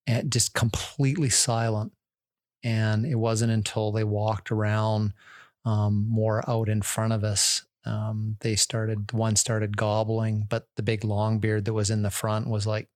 and 0.08 0.32
just 0.32 0.54
completely 0.54 1.30
silent. 1.30 1.92
And 2.64 3.06
it 3.06 3.16
wasn't 3.16 3.52
until 3.52 3.92
they 3.92 4.04
walked 4.04 4.52
around 4.52 5.14
um, 5.66 6.08
more 6.10 6.48
out 6.50 6.68
in 6.68 6.82
front 6.82 7.14
of 7.14 7.24
us 7.24 7.66
um, 7.86 8.38
they 8.42 8.56
started 8.56 9.14
one 9.14 9.36
started 9.36 9.78
gobbling 9.78 10.46
but 10.50 10.68
the 10.76 10.84
big 10.84 11.04
long 11.04 11.40
beard 11.40 11.66
that 11.66 11.74
was 11.74 11.92
in 11.92 12.02
the 12.02 12.10
front 12.10 12.50
was 12.50 12.66
like 12.66 12.88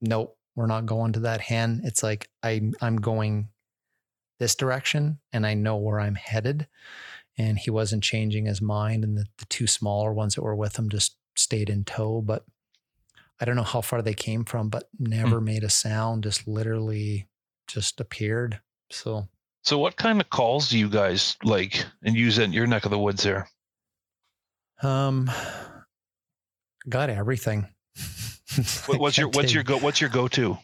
nope 0.00 0.36
we're 0.54 0.66
not 0.66 0.86
going 0.86 1.12
to 1.12 1.20
that 1.20 1.40
hen. 1.40 1.82
It's 1.84 2.02
like 2.02 2.28
i 2.42 2.70
i'm 2.80 2.96
going 2.96 3.48
this 4.38 4.54
direction 4.54 5.18
and 5.32 5.46
I 5.46 5.54
know 5.54 5.76
where 5.76 6.00
I'm 6.00 6.14
headed. 6.14 6.66
And 7.38 7.58
he 7.58 7.70
wasn't 7.70 8.02
changing 8.02 8.46
his 8.46 8.62
mind. 8.62 9.04
And 9.04 9.16
the, 9.16 9.26
the 9.38 9.44
two 9.46 9.66
smaller 9.66 10.12
ones 10.12 10.34
that 10.34 10.42
were 10.42 10.56
with 10.56 10.78
him 10.78 10.88
just 10.88 11.16
stayed 11.36 11.68
in 11.68 11.84
tow. 11.84 12.22
But 12.22 12.44
I 13.38 13.44
don't 13.44 13.56
know 13.56 13.62
how 13.62 13.82
far 13.82 14.00
they 14.00 14.14
came 14.14 14.44
from, 14.44 14.70
but 14.70 14.88
never 14.98 15.40
made 15.40 15.62
a 15.62 15.68
sound, 15.70 16.22
just 16.22 16.48
literally 16.48 17.28
just 17.68 18.00
appeared. 18.00 18.60
So 18.90 19.28
So 19.62 19.76
what 19.78 19.96
kind 19.96 20.20
of 20.20 20.30
calls 20.30 20.70
do 20.70 20.78
you 20.78 20.88
guys 20.88 21.36
like 21.44 21.84
and 22.02 22.16
use 22.16 22.38
in 22.38 22.52
your 22.52 22.66
neck 22.66 22.84
of 22.86 22.90
the 22.90 22.98
woods 22.98 23.22
there? 23.22 23.48
um 24.82 25.30
got 26.88 27.10
everything. 27.10 27.66
What, 28.86 29.00
what's 29.00 29.18
your 29.18 29.28
what's 29.28 29.52
your 29.52 29.64
go 29.64 29.76
what's 29.78 30.00
your 30.00 30.08
go 30.08 30.28
to? 30.28 30.56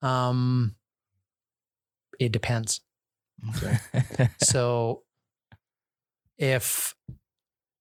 um 0.00 0.74
it 2.18 2.32
depends. 2.32 2.80
Okay. 3.56 3.78
so 4.42 5.02
if 6.42 6.96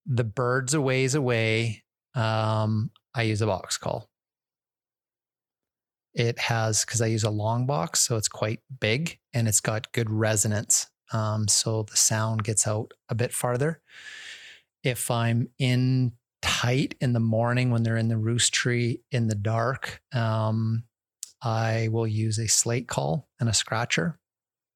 the 0.05 0.23
bird's 0.23 0.75
a 0.75 0.81
ways 0.81 1.15
away, 1.15 1.83
um, 2.13 2.91
I 3.15 3.23
use 3.23 3.41
a 3.41 3.47
box 3.47 3.77
call. 3.77 4.07
It 6.13 6.37
has 6.37 6.85
because 6.85 7.01
I 7.01 7.07
use 7.07 7.23
a 7.23 7.31
long 7.31 7.65
box, 7.65 8.01
so 8.01 8.17
it's 8.17 8.27
quite 8.27 8.59
big 8.79 9.17
and 9.33 9.47
it's 9.47 9.61
got 9.61 9.91
good 9.93 10.11
resonance. 10.11 10.87
Um, 11.11 11.47
so 11.47 11.83
the 11.83 11.97
sound 11.97 12.43
gets 12.43 12.67
out 12.67 12.93
a 13.09 13.15
bit 13.15 13.33
farther. 13.33 13.81
If 14.83 15.09
I'm 15.09 15.49
in 15.57 16.11
tight 16.43 16.93
in 17.01 17.13
the 17.13 17.19
morning 17.19 17.71
when 17.71 17.81
they're 17.81 17.97
in 17.97 18.09
the 18.09 18.17
roost 18.17 18.53
tree 18.53 19.01
in 19.11 19.27
the 19.27 19.35
dark, 19.35 20.01
um, 20.13 20.83
I 21.41 21.87
will 21.91 22.07
use 22.07 22.37
a 22.37 22.47
slate 22.47 22.87
call 22.87 23.27
and 23.39 23.49
a 23.49 23.53
scratcher. 23.53 24.19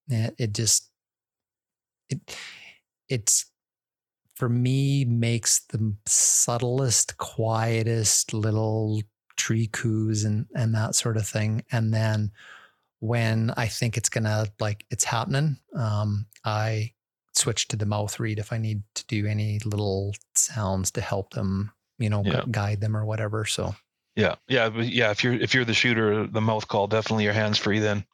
It, 0.07 0.33
it 0.39 0.53
just 0.53 0.89
it 2.09 2.35
it's 3.09 3.45
for 4.35 4.49
me 4.49 5.05
makes 5.05 5.61
the 5.69 5.95
subtlest, 6.05 7.17
quietest 7.17 8.33
little 8.33 9.01
tree 9.37 9.67
coos 9.67 10.23
and 10.23 10.45
and 10.55 10.73
that 10.75 10.95
sort 10.95 11.17
of 11.17 11.27
thing. 11.27 11.63
And 11.71 11.93
then 11.93 12.31
when 12.99 13.51
I 13.57 13.67
think 13.67 13.97
it's 13.97 14.09
gonna 14.09 14.47
like 14.59 14.85
it's 14.91 15.03
happening, 15.03 15.57
um, 15.75 16.25
I 16.43 16.93
switch 17.33 17.67
to 17.69 17.75
the 17.75 17.85
mouth 17.85 18.19
reed 18.19 18.39
if 18.39 18.53
I 18.53 18.57
need 18.57 18.81
to 18.95 19.05
do 19.07 19.25
any 19.25 19.59
little 19.65 20.13
sounds 20.35 20.91
to 20.91 21.01
help 21.01 21.33
them, 21.33 21.71
you 21.97 22.09
know, 22.09 22.23
gu- 22.23 22.29
Yeah. 22.29 22.43
guide 22.49 22.81
them 22.81 22.95
or 22.95 23.05
whatever. 23.05 23.45
So 23.45 23.75
Yeah, 24.15 24.35
yeah, 24.47 24.69
yeah. 24.77 25.11
If 25.11 25.23
you're 25.23 25.33
if 25.33 25.53
you're 25.53 25.65
the 25.65 25.73
shooter, 25.73 26.25
the 26.27 26.41
mouth 26.41 26.67
call 26.67 26.87
definitely 26.87 27.25
your 27.25 27.33
hands 27.33 27.57
free. 27.57 27.79
Then 27.79 28.05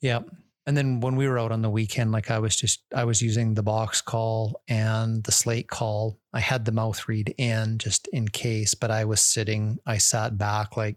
Yeah. 0.00 0.20
And 0.66 0.76
then 0.76 1.00
when 1.00 1.16
we 1.16 1.28
were 1.28 1.38
out 1.38 1.52
on 1.52 1.62
the 1.62 1.70
weekend, 1.70 2.12
like 2.12 2.30
I 2.30 2.38
was 2.38 2.56
just, 2.56 2.82
I 2.94 3.04
was 3.04 3.20
using 3.20 3.54
the 3.54 3.62
box 3.62 4.00
call 4.00 4.62
and 4.66 5.22
the 5.24 5.32
slate 5.32 5.68
call. 5.68 6.18
I 6.32 6.40
had 6.40 6.64
the 6.64 6.72
mouth 6.72 7.06
reed 7.06 7.34
in 7.36 7.78
just 7.78 8.08
in 8.08 8.28
case, 8.28 8.74
but 8.74 8.90
I 8.90 9.04
was 9.04 9.20
sitting, 9.20 9.78
I 9.84 9.98
sat 9.98 10.38
back 10.38 10.76
like 10.76 10.96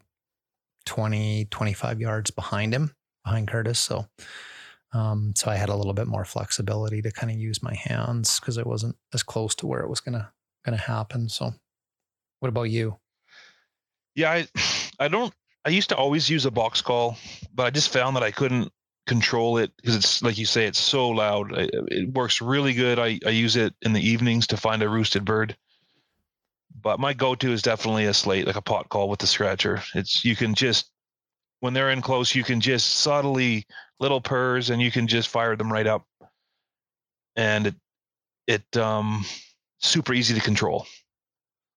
20, 0.85 1.45
25 1.51 1.99
yards 1.99 2.31
behind 2.31 2.73
him, 2.73 2.93
behind 3.25 3.49
Curtis. 3.49 3.79
So, 3.79 4.07
um, 4.93 5.33
so 5.35 5.51
I 5.51 5.55
had 5.55 5.69
a 5.69 5.75
little 5.75 5.93
bit 5.93 6.07
more 6.07 6.23
flexibility 6.23 7.01
to 7.01 7.11
kind 7.11 7.31
of 7.31 7.37
use 7.37 7.61
my 7.61 7.75
hands 7.75 8.39
because 8.39 8.57
I 8.57 8.63
wasn't 8.63 8.95
as 9.13 9.21
close 9.21 9.53
to 9.55 9.67
where 9.67 9.81
it 9.81 9.89
was 9.89 9.99
going 9.99 10.17
to 10.17 10.77
happen. 10.77 11.27
So 11.27 11.53
what 12.39 12.49
about 12.49 12.63
you? 12.63 12.97
yeah, 14.17 14.31
I 14.31 14.47
I 14.99 15.07
don't. 15.07 15.33
I 15.63 15.69
used 15.69 15.89
to 15.89 15.95
always 15.95 16.29
use 16.29 16.45
a 16.45 16.51
box 16.51 16.81
call, 16.81 17.17
but 17.53 17.65
I 17.65 17.69
just 17.69 17.93
found 17.93 18.15
that 18.15 18.23
I 18.23 18.31
couldn't 18.31 18.71
control 19.07 19.57
it 19.57 19.71
because 19.77 19.95
it's 19.95 20.21
like 20.21 20.37
you 20.37 20.45
say, 20.45 20.65
it's 20.65 20.79
so 20.79 21.09
loud. 21.09 21.57
I, 21.57 21.69
it 21.87 22.13
works 22.13 22.41
really 22.41 22.73
good. 22.73 22.99
I 22.99 23.19
I 23.25 23.29
use 23.29 23.55
it 23.55 23.73
in 23.81 23.93
the 23.93 24.07
evenings 24.07 24.45
to 24.47 24.57
find 24.57 24.83
a 24.83 24.89
roosted 24.89 25.25
bird. 25.25 25.57
But 26.79 26.99
my 26.99 27.13
go-to 27.13 27.51
is 27.51 27.63
definitely 27.63 28.05
a 28.05 28.13
slate, 28.13 28.45
like 28.45 28.55
a 28.55 28.61
pot 28.61 28.89
call 28.89 29.09
with 29.09 29.19
the 29.19 29.27
scratcher. 29.27 29.81
It's 29.95 30.23
you 30.23 30.35
can 30.35 30.53
just 30.53 30.91
when 31.61 31.73
they're 31.73 31.89
in 31.89 32.01
close, 32.01 32.35
you 32.35 32.43
can 32.43 32.61
just 32.61 32.97
subtly 32.97 33.65
little 33.99 34.21
purrs 34.21 34.69
and 34.69 34.79
you 34.79 34.91
can 34.91 35.07
just 35.07 35.29
fire 35.29 35.55
them 35.55 35.73
right 35.73 35.87
up. 35.87 36.05
And 37.35 37.67
it 37.67 37.75
it 38.45 38.77
um 38.77 39.25
super 39.79 40.13
easy 40.13 40.35
to 40.35 40.41
control. 40.41 40.85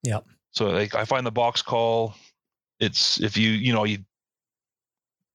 Yep. 0.03 0.27
So 0.51 0.69
like 0.69 0.95
I 0.95 1.05
find 1.05 1.25
the 1.25 1.31
box 1.31 1.63
call, 1.63 2.15
it's 2.81 3.21
if 3.21 3.37
you 3.37 3.51
you 3.51 3.73
know 3.73 3.85
you 3.85 3.99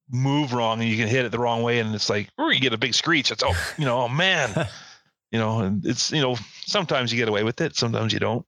move 0.09 0.53
wrong 0.53 0.79
and 0.79 0.89
you 0.89 0.97
can 0.97 1.07
hit 1.07 1.25
it 1.25 1.31
the 1.31 1.39
wrong 1.39 1.63
way 1.63 1.79
and 1.79 1.95
it's 1.95 2.09
like 2.09 2.29
or 2.37 2.51
you 2.51 2.59
get 2.59 2.73
a 2.73 2.77
big 2.77 2.93
screech. 2.93 3.31
It's 3.31 3.43
oh 3.43 3.55
you 3.77 3.85
know 3.85 4.01
oh 4.01 4.07
man 4.07 4.67
you 5.31 5.39
know 5.39 5.59
and 5.59 5.85
it's 5.85 6.11
you 6.11 6.21
know 6.21 6.35
sometimes 6.65 7.11
you 7.11 7.17
get 7.17 7.29
away 7.29 7.43
with 7.43 7.61
it, 7.61 7.75
sometimes 7.75 8.13
you 8.13 8.19
don't. 8.19 8.45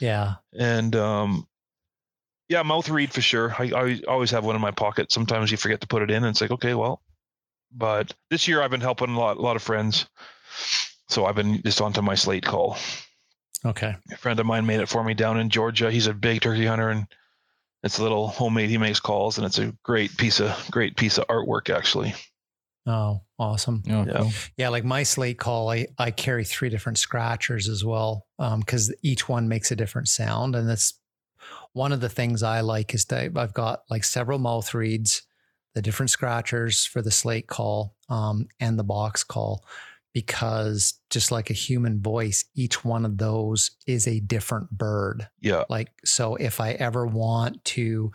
Yeah. 0.00 0.34
And 0.56 0.96
um 0.96 1.46
yeah, 2.52 2.62
mouth 2.62 2.88
reed 2.90 3.12
for 3.12 3.22
sure. 3.22 3.54
I, 3.58 3.70
I 3.74 4.00
always 4.06 4.30
have 4.30 4.44
one 4.44 4.54
in 4.54 4.60
my 4.60 4.72
pocket. 4.72 5.10
Sometimes 5.10 5.50
you 5.50 5.56
forget 5.56 5.80
to 5.80 5.86
put 5.86 6.02
it 6.02 6.10
in, 6.10 6.18
and 6.18 6.26
it's 6.26 6.40
like, 6.42 6.50
okay, 6.50 6.74
well. 6.74 7.00
But 7.74 8.12
this 8.28 8.46
year 8.46 8.60
I've 8.60 8.70
been 8.70 8.82
helping 8.82 9.10
a 9.10 9.18
lot, 9.18 9.38
a 9.38 9.40
lot 9.40 9.56
of 9.56 9.62
friends, 9.62 10.06
so 11.08 11.24
I've 11.24 11.34
been 11.34 11.62
just 11.62 11.80
onto 11.80 12.02
my 12.02 12.14
slate 12.14 12.44
call. 12.44 12.76
Okay. 13.64 13.94
A 14.12 14.16
friend 14.18 14.38
of 14.38 14.44
mine 14.44 14.66
made 14.66 14.80
it 14.80 14.88
for 14.88 15.02
me 15.02 15.14
down 15.14 15.40
in 15.40 15.48
Georgia. 15.48 15.90
He's 15.90 16.08
a 16.08 16.12
big 16.12 16.42
turkey 16.42 16.66
hunter, 16.66 16.90
and 16.90 17.06
it's 17.82 17.98
a 17.98 18.02
little 18.02 18.28
homemade. 18.28 18.70
He 18.70 18.78
makes 18.78 19.00
calls, 19.00 19.38
and 19.38 19.46
it's 19.46 19.58
a 19.58 19.74
great 19.82 20.16
piece 20.16 20.40
of 20.40 20.68
great 20.70 20.96
piece 20.96 21.18
of 21.18 21.26
artwork, 21.28 21.68
actually. 21.74 22.14
Oh, 22.86 23.20
awesome. 23.38 23.82
Oh, 23.88 24.04
Yeah. 24.04 24.18
cool. 24.18 24.32
Yeah, 24.56 24.68
like 24.70 24.84
my 24.84 25.04
slate 25.04 25.38
call, 25.38 25.70
I, 25.70 25.86
I 25.98 26.10
carry 26.10 26.44
three 26.44 26.68
different 26.68 26.98
scratchers 26.98 27.68
as 27.68 27.84
well 27.84 28.26
because 28.38 28.92
each 29.02 29.28
one 29.28 29.48
makes 29.48 29.70
a 29.70 29.76
different 29.76 30.08
sound. 30.08 30.56
And 30.56 30.68
that's 30.68 30.94
one 31.74 31.92
of 31.92 32.00
the 32.00 32.08
things 32.08 32.42
I 32.42 32.60
like 32.60 32.92
is 32.92 33.04
that 33.06 33.36
I've 33.36 33.54
got 33.54 33.82
like 33.88 34.02
several 34.04 34.38
mouth 34.40 34.74
reeds. 34.74 35.22
the 35.74 35.82
different 35.82 36.10
scratchers 36.10 36.84
for 36.84 37.02
the 37.02 37.10
slate 37.10 37.46
call 37.46 37.94
um, 38.08 38.46
and 38.60 38.78
the 38.78 38.84
box 38.84 39.22
call 39.24 39.64
because 40.14 40.94
just 41.10 41.30
like 41.32 41.50
a 41.50 41.54
human 41.54 42.00
voice, 42.02 42.44
each 42.54 42.84
one 42.84 43.04
of 43.04 43.18
those 43.18 43.70
is 43.86 44.06
a 44.06 44.20
different 44.20 44.70
bird. 44.70 45.28
Yeah. 45.40 45.64
Like, 45.68 45.88
so 46.04 46.36
if 46.36 46.60
I 46.60 46.72
ever 46.72 47.06
want 47.06 47.64
to 47.66 48.12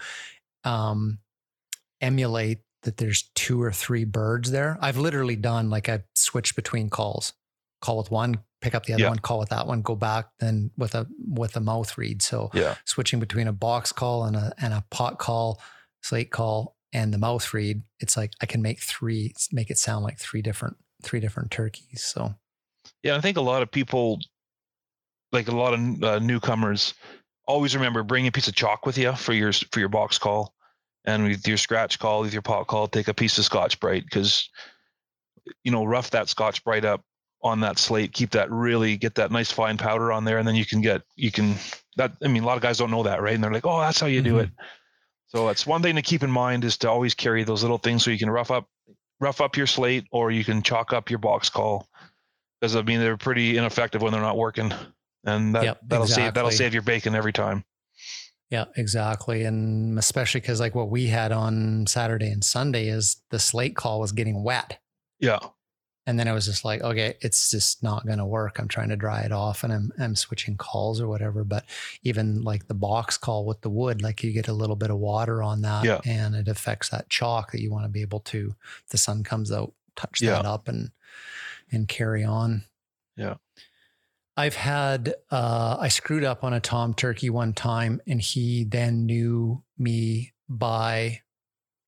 um, 0.64 1.20
emulate 2.02 2.60
that 2.84 2.98
there's 2.98 3.30
two 3.36 3.62
or 3.62 3.72
three 3.72 4.06
birds 4.06 4.52
there, 4.52 4.78
I've 4.82 4.98
literally 4.98 5.36
done 5.36 5.70
like 5.70 5.89
I've 5.89 6.04
switched 6.16 6.56
between 6.56 6.89
calls, 6.89 7.34
call 7.82 7.98
with 7.98 8.12
one, 8.12 8.39
pick 8.62 8.76
up 8.76 8.86
the 8.86 8.93
other 8.93 9.04
Yeah. 9.04 9.10
one, 9.10 9.20
call 9.20 9.39
with 9.39 9.50
that 9.50 9.68
one, 9.68 9.82
go 9.82 9.95
back 9.95 10.28
then 10.39 10.72
with 10.78 10.95
a 10.95 11.08
with 11.28 11.56
a 11.56 11.60
mouth 11.60 11.98
reed. 11.98 12.22
So 12.22 12.50
Yeah. 12.54 12.76
switching 12.86 13.20
between 13.20 13.48
a 13.48 13.54
box 13.54 13.91
call 13.91 14.26
and 14.26 14.36
a 14.36 14.54
and 14.60 14.74
a 14.74 14.84
pot 14.91 15.18
call, 15.20 15.62
slate 16.04 16.32
call, 16.32 16.76
and 16.93 17.14
the 17.14 17.18
mouth 17.18 17.54
read, 17.54 17.82
it's 18.00 18.16
like 18.16 18.32
I 18.41 18.45
can 18.45 18.62
make 18.62 18.80
three, 18.82 19.34
make 19.52 19.70
it 19.72 19.78
sound 19.78 20.04
like 20.04 20.20
three 20.20 20.41
different 20.41 20.78
three 21.04 21.20
different 21.20 21.52
turkeys. 21.52 22.04
So 22.04 22.34
Yeah, 23.04 23.16
I 23.16 23.22
think 23.22 23.38
a 23.38 23.41
lot 23.41 23.62
of 23.62 23.72
people, 23.72 24.20
like 25.32 25.48
a 25.48 25.56
lot 25.56 25.74
of 25.74 26.04
uh, 26.04 26.20
newcomers, 26.20 26.93
always 27.45 27.76
remember 27.76 28.04
bring 28.04 28.28
a 28.28 28.32
piece 28.32 28.48
of 28.48 28.56
chalk 28.56 28.86
with 28.86 28.98
you 28.98 29.16
for 29.16 29.34
your 29.34 29.54
for 29.54 29.80
your 29.80 29.89
box 29.89 30.18
call, 30.18 30.54
and 31.06 31.24
with 31.24 31.48
your 31.48 31.58
scratch 31.58 32.00
call, 32.00 32.22
with 32.22 32.34
your 32.34 32.41
pot 32.41 32.68
call, 32.68 32.88
take 32.88 33.08
a 33.08 33.14
piece 33.14 33.38
of 33.38 33.45
Scotch 33.45 33.80
Brite 33.80 34.04
because, 34.04 34.50
you 35.64 35.72
know, 35.72 35.86
rough 35.86 36.12
that 36.12 36.30
Scotch 36.30 36.64
Brite 36.64 36.86
up 36.86 37.04
on 37.43 37.60
that 37.62 37.78
slate, 37.78 38.14
keep 38.14 38.32
that 38.32 38.50
really 38.52 38.98
get 38.98 39.16
that 39.16 39.32
nice 39.32 39.52
fine 39.52 39.78
powder 39.78 40.12
on 40.12 40.26
there, 40.26 40.38
and 40.39 40.48
then 40.48 40.56
you 40.56 40.66
can 40.66 40.82
get 40.82 41.04
you 41.16 41.32
can 41.32 41.56
that. 41.95 42.14
I 42.24 42.28
mean, 42.28 42.43
a 42.43 42.45
lot 42.45 42.58
of 42.58 42.64
guys 42.64 42.78
don't 42.78 42.91
know 42.91 43.04
that, 43.04 43.22
right? 43.22 43.36
And 43.36 43.43
they're 43.43 43.54
like, 43.54 43.66
oh, 43.66 43.80
that's 43.80 44.00
how 44.00 44.08
you 44.08 44.22
do 44.22 44.36
Mhm. 44.36 44.43
it. 44.43 44.50
So 45.28 45.50
it's 45.50 45.68
one 45.68 45.82
thing 45.82 45.95
to 45.95 46.02
keep 46.02 46.24
in 46.24 46.32
mind 46.32 46.64
is 46.64 46.78
to 46.80 46.89
always 46.89 47.14
carry 47.14 47.43
those 47.43 47.62
little 47.62 47.78
things 47.78 48.04
so 48.04 48.12
you 48.12 48.18
can 48.18 48.30
rough 48.30 48.50
up 48.50 48.68
rough 49.20 49.41
up 49.41 49.57
your 49.57 49.68
slate 49.68 50.05
or 50.11 50.32
you 50.32 50.43
can 50.43 50.61
chalk 50.61 50.93
up 50.93 51.09
your 51.09 51.20
box 51.20 51.49
call 51.49 51.88
because 52.59 52.76
I 52.76 52.82
mean 52.82 52.99
they're 52.99 53.18
pretty 53.18 53.57
ineffective 53.57 54.01
when 54.01 54.11
they're 54.11 54.22
not 54.22 54.38
working, 54.38 54.74
and 55.26 55.55
that 55.55 55.63
Yep, 55.63 55.80
that'll 55.88 56.07
save 56.07 56.34
that'll 56.34 56.51
save 56.51 56.74
your 56.74 56.84
bacon 56.84 57.15
every 57.15 57.34
time. 57.34 57.63
Yeah, 58.49 58.65
exactly. 58.78 59.43
And 59.43 59.99
especially 59.99 60.39
because 60.39 60.59
like 60.59 60.74
what 60.74 60.89
we 60.89 61.07
had 61.07 61.32
on 61.32 61.86
Saturday 61.86 62.32
and 62.32 62.43
Sunday 62.43 62.88
is 62.88 63.22
the 63.30 63.39
slate 63.39 63.76
call 63.76 63.99
was 63.99 64.13
getting 64.13 64.41
wet. 64.41 64.80
Yeah, 65.20 65.39
And 66.08 66.18
then 66.18 66.28
I 66.28 66.32
was 66.32 66.45
just 66.45 66.64
like, 66.66 66.82
okay, 66.82 67.16
it's 67.22 67.51
just 67.51 67.84
not 67.84 68.05
going 68.05 68.18
to 68.18 68.26
work. 68.26 68.58
I'm 68.60 68.70
trying 68.70 68.88
to 68.89 68.95
dry 68.95 69.22
it 69.22 69.32
off 69.34 69.64
and 69.66 69.72
I'm, 69.74 69.91
I'm 69.99 70.16
switching 70.16 70.55
calls 70.55 70.99
or 71.01 71.08
whatever. 71.10 71.43
But 71.43 71.66
even 72.01 72.41
like 72.43 72.68
the 72.68 72.74
box 72.74 73.18
call 73.18 73.45
with 73.45 73.60
the 73.62 73.70
wood, 73.70 74.01
like 74.01 74.24
you 74.24 74.32
get 74.32 74.47
a 74.47 74.53
little 74.53 74.78
bit 74.78 74.89
of 74.89 74.97
water 74.97 75.43
on 75.43 75.62
that 75.64 75.84
Yeah. 75.84 75.99
and 76.05 76.34
it 76.34 76.47
affects 76.47 76.88
that 76.89 77.10
chalk 77.10 77.51
that 77.51 77.62
you 77.62 77.70
want 77.72 77.84
to 77.84 77.89
be 77.89 78.01
able 78.01 78.22
to, 78.22 78.55
the 78.89 78.97
sun 78.97 79.24
comes 79.24 79.51
out, 79.51 79.74
touch 79.97 80.22
Yeah. 80.22 80.32
that 80.32 80.45
up 80.45 80.68
and, 80.70 80.91
and 81.72 81.89
carry 81.89 82.24
on. 82.24 82.64
Yeah. 83.18 83.36
I've 84.38 84.55
had, 84.55 85.14
uh, 85.30 85.76
I 85.78 85.89
screwed 85.89 86.24
up 86.24 86.43
on 86.43 86.53
a 86.53 86.62
Tom 86.62 86.93
turkey 86.93 87.30
one 87.30 87.51
time 87.51 87.99
and 88.08 88.22
he 88.22 88.64
then 88.64 89.05
knew 89.05 89.62
me 89.78 90.32
by 90.47 91.22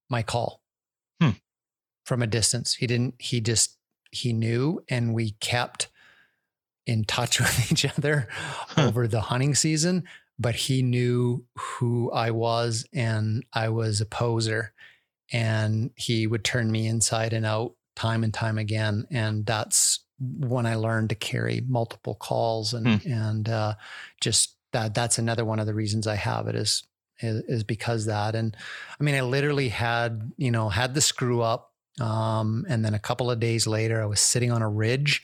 my 0.09 0.23
call 0.23 0.61
Hmm. 1.21 1.29
from 2.03 2.21
a 2.21 2.27
distance. 2.27 2.73
He 2.73 2.85
didn't, 2.85 3.15
he 3.19 3.39
just, 3.39 3.77
he 4.11 4.33
knew 4.33 4.81
and 4.89 5.13
we 5.13 5.31
kept 5.39 5.89
in 6.85 7.03
touch 7.03 7.39
with 7.39 7.71
each 7.71 7.85
other 7.85 8.27
Huh. 8.31 8.87
over 8.87 9.07
the 9.07 9.21
hunting 9.21 9.55
season, 9.55 10.03
but 10.37 10.55
he 10.55 10.81
knew 10.81 11.45
who 11.57 12.11
I 12.11 12.31
was 12.31 12.87
and 12.93 13.43
I 13.53 13.69
was 13.69 14.01
a 14.01 14.05
poser 14.05 14.73
and 15.31 15.91
he 15.95 16.25
would 16.27 16.43
turn 16.43 16.71
me 16.71 16.87
inside 16.87 17.33
and 17.33 17.45
out 17.45 17.75
time 17.95 18.23
and 18.23 18.33
time 18.33 18.57
again. 18.57 19.05
And 19.11 19.45
that's 19.45 19.99
when 20.19 20.65
I 20.65 20.75
learned 20.75 21.09
to 21.09 21.15
carry 21.15 21.61
multiple 21.67 22.15
calls 22.15 22.73
and, 22.73 23.05
and, 23.05 23.47
uh, 23.49 23.75
just 24.21 24.55
that, 24.73 24.93
that's 24.93 25.17
another 25.19 25.45
one 25.45 25.59
of 25.59 25.65
the 25.67 25.73
reasons 25.73 26.07
I 26.07 26.15
have 26.15 26.47
it 26.47 26.55
is, 26.55 26.83
is, 27.21 27.41
is 27.47 27.63
because 27.63 28.05
that. 28.05 28.35
And 28.35 28.55
I 28.99 29.03
mean, 29.03 29.15
I 29.15 29.21
literally 29.21 29.69
had, 29.69 30.31
you 30.37 30.51
know, 30.51 30.69
had 30.69 30.93
the 30.95 31.01
screw 31.01 31.41
up. 31.41 31.68
Um, 31.99 32.65
and 32.69 32.83
then 32.83 32.93
a 32.93 32.99
couple 32.99 33.29
of 33.29 33.39
days 33.39 33.67
later, 33.67 34.01
I 34.01 34.05
was 34.05 34.19
sitting 34.19 34.51
on 34.51 34.61
a 34.61 34.69
ridge 34.69 35.23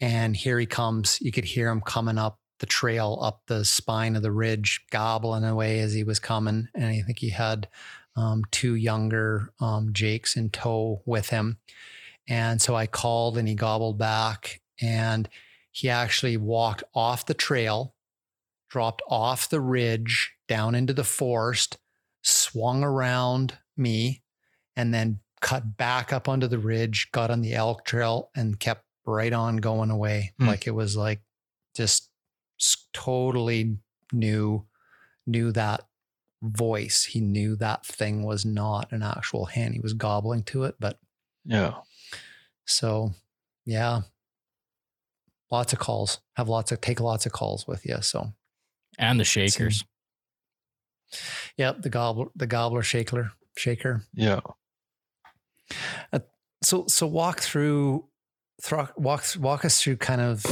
and 0.00 0.36
here 0.36 0.58
he 0.58 0.66
comes. 0.66 1.18
You 1.20 1.32
could 1.32 1.44
hear 1.44 1.68
him 1.70 1.80
coming 1.80 2.18
up 2.18 2.38
the 2.58 2.66
trail, 2.66 3.18
up 3.22 3.42
the 3.46 3.64
spine 3.64 4.16
of 4.16 4.22
the 4.22 4.32
ridge, 4.32 4.84
gobbling 4.90 5.44
away 5.44 5.80
as 5.80 5.92
he 5.92 6.04
was 6.04 6.18
coming. 6.18 6.68
And 6.74 6.86
I 6.86 7.02
think 7.02 7.18
he 7.18 7.30
had 7.30 7.68
um, 8.16 8.44
two 8.50 8.74
younger 8.74 9.52
um, 9.60 9.92
Jakes 9.92 10.36
in 10.36 10.50
tow 10.50 11.02
with 11.04 11.28
him. 11.30 11.58
And 12.28 12.60
so 12.60 12.74
I 12.74 12.86
called 12.86 13.38
and 13.38 13.46
he 13.46 13.54
gobbled 13.54 13.98
back 13.98 14.60
and 14.80 15.28
he 15.70 15.90
actually 15.90 16.36
walked 16.36 16.82
off 16.94 17.26
the 17.26 17.34
trail, 17.34 17.94
dropped 18.70 19.02
off 19.08 19.48
the 19.48 19.60
ridge 19.60 20.32
down 20.48 20.74
into 20.74 20.92
the 20.92 21.04
forest, 21.04 21.76
swung 22.22 22.82
around 22.82 23.58
me, 23.76 24.22
and 24.74 24.92
then 24.92 25.20
cut 25.40 25.76
back 25.76 26.12
up 26.12 26.28
onto 26.28 26.46
the 26.46 26.58
ridge, 26.58 27.08
got 27.12 27.30
on 27.30 27.42
the 27.42 27.54
elk 27.54 27.84
trail, 27.84 28.30
and 28.34 28.58
kept 28.58 28.84
right 29.04 29.32
on 29.32 29.58
going 29.58 29.90
away. 29.90 30.32
Hmm. 30.38 30.46
Like 30.48 30.66
it 30.66 30.72
was 30.74 30.96
like 30.96 31.20
just 31.76 32.10
totally 32.92 33.76
knew 34.12 34.66
knew 35.26 35.52
that 35.52 35.82
voice. 36.42 37.04
He 37.04 37.20
knew 37.20 37.56
that 37.56 37.84
thing 37.84 38.24
was 38.24 38.44
not 38.44 38.92
an 38.92 39.02
actual 39.02 39.46
hen. 39.46 39.72
He 39.72 39.80
was 39.80 39.92
gobbling 39.94 40.42
to 40.44 40.64
it, 40.64 40.76
but 40.78 40.98
yeah, 41.44 41.74
so 42.64 43.12
yeah. 43.64 44.02
Lots 45.50 45.72
of 45.72 45.78
calls. 45.78 46.18
Have 46.34 46.48
lots 46.48 46.72
of 46.72 46.80
take 46.80 46.98
lots 46.98 47.24
of 47.24 47.30
calls 47.30 47.68
with 47.68 47.86
you. 47.86 47.98
So 48.02 48.32
And 48.98 49.20
the 49.20 49.24
shakers. 49.24 49.84
yep, 51.56 51.82
the 51.82 51.88
gobbler 51.90 52.26
the 52.34 52.46
gobbler 52.48 52.82
shaker 52.82 53.32
shaker. 53.56 54.02
yeah. 54.12 54.40
So 56.62 56.86
so 56.88 57.06
walk 57.06 57.40
through 57.40 58.06
thro- 58.62 58.88
walk 58.96 59.24
walk 59.38 59.64
us 59.64 59.80
through 59.80 59.96
kind 59.96 60.20
of 60.20 60.44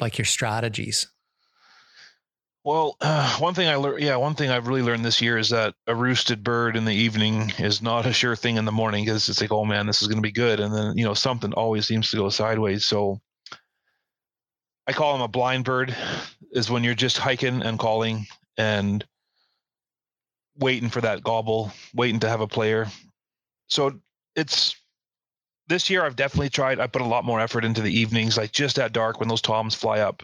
like 0.00 0.18
your 0.18 0.24
strategies. 0.24 1.08
Well, 2.64 2.96
uh, 3.00 3.36
one 3.38 3.54
thing 3.54 3.68
I 3.68 3.76
learned, 3.76 4.02
yeah, 4.02 4.16
one 4.16 4.34
thing 4.34 4.50
I've 4.50 4.66
really 4.66 4.82
learned 4.82 5.04
this 5.04 5.20
year 5.20 5.36
is 5.36 5.50
that 5.50 5.74
a 5.86 5.94
roosted 5.94 6.42
bird 6.42 6.76
in 6.76 6.84
the 6.84 6.94
evening 6.94 7.52
is 7.58 7.82
not 7.82 8.06
a 8.06 8.12
sure 8.12 8.36
thing 8.36 8.56
in 8.56 8.64
the 8.64 8.72
morning 8.72 9.04
because 9.04 9.28
it's 9.28 9.40
like, 9.40 9.52
oh 9.52 9.64
man, 9.64 9.86
this 9.86 10.00
is 10.00 10.08
going 10.08 10.18
to 10.18 10.26
be 10.26 10.32
good, 10.32 10.60
and 10.60 10.74
then 10.74 10.96
you 10.96 11.04
know 11.04 11.14
something 11.14 11.52
always 11.52 11.86
seems 11.86 12.10
to 12.10 12.16
go 12.16 12.28
sideways. 12.30 12.84
So 12.86 13.20
I 14.86 14.92
call 14.92 15.12
them 15.12 15.22
a 15.22 15.28
blind 15.28 15.64
bird, 15.64 15.94
is 16.52 16.70
when 16.70 16.84
you're 16.84 16.94
just 16.94 17.18
hiking 17.18 17.62
and 17.62 17.78
calling 17.78 18.26
and 18.56 19.04
waiting 20.56 20.88
for 20.88 21.00
that 21.00 21.22
gobble, 21.22 21.72
waiting 21.94 22.20
to 22.20 22.28
have 22.28 22.40
a 22.40 22.46
player. 22.46 22.86
So 23.68 24.00
it's 24.36 24.76
this 25.68 25.88
year 25.88 26.04
I've 26.04 26.16
definitely 26.16 26.50
tried. 26.50 26.80
I 26.80 26.86
put 26.86 27.02
a 27.02 27.06
lot 27.06 27.24
more 27.24 27.40
effort 27.40 27.64
into 27.64 27.80
the 27.80 27.92
evenings, 27.92 28.36
like 28.36 28.52
just 28.52 28.78
at 28.78 28.92
dark 28.92 29.18
when 29.20 29.28
those 29.28 29.40
toms 29.42 29.74
fly 29.74 30.00
up 30.00 30.22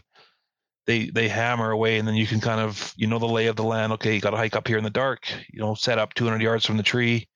they 0.86 1.10
they 1.10 1.28
hammer 1.28 1.70
away 1.70 1.98
and 1.98 2.08
then 2.08 2.14
you 2.14 2.26
can 2.26 2.40
kind 2.40 2.60
of 2.60 2.92
you 2.96 3.06
know 3.06 3.18
the 3.18 3.26
lay 3.26 3.46
of 3.46 3.56
the 3.56 3.62
land 3.62 3.92
okay 3.92 4.14
you 4.14 4.20
got 4.20 4.30
to 4.30 4.36
hike 4.36 4.56
up 4.56 4.66
here 4.66 4.78
in 4.78 4.84
the 4.84 4.90
dark 4.90 5.26
you 5.52 5.60
know 5.60 5.74
set 5.74 5.98
up 5.98 6.14
200 6.14 6.40
yards 6.42 6.64
from 6.66 6.76
the 6.76 6.82
tree 6.82 7.28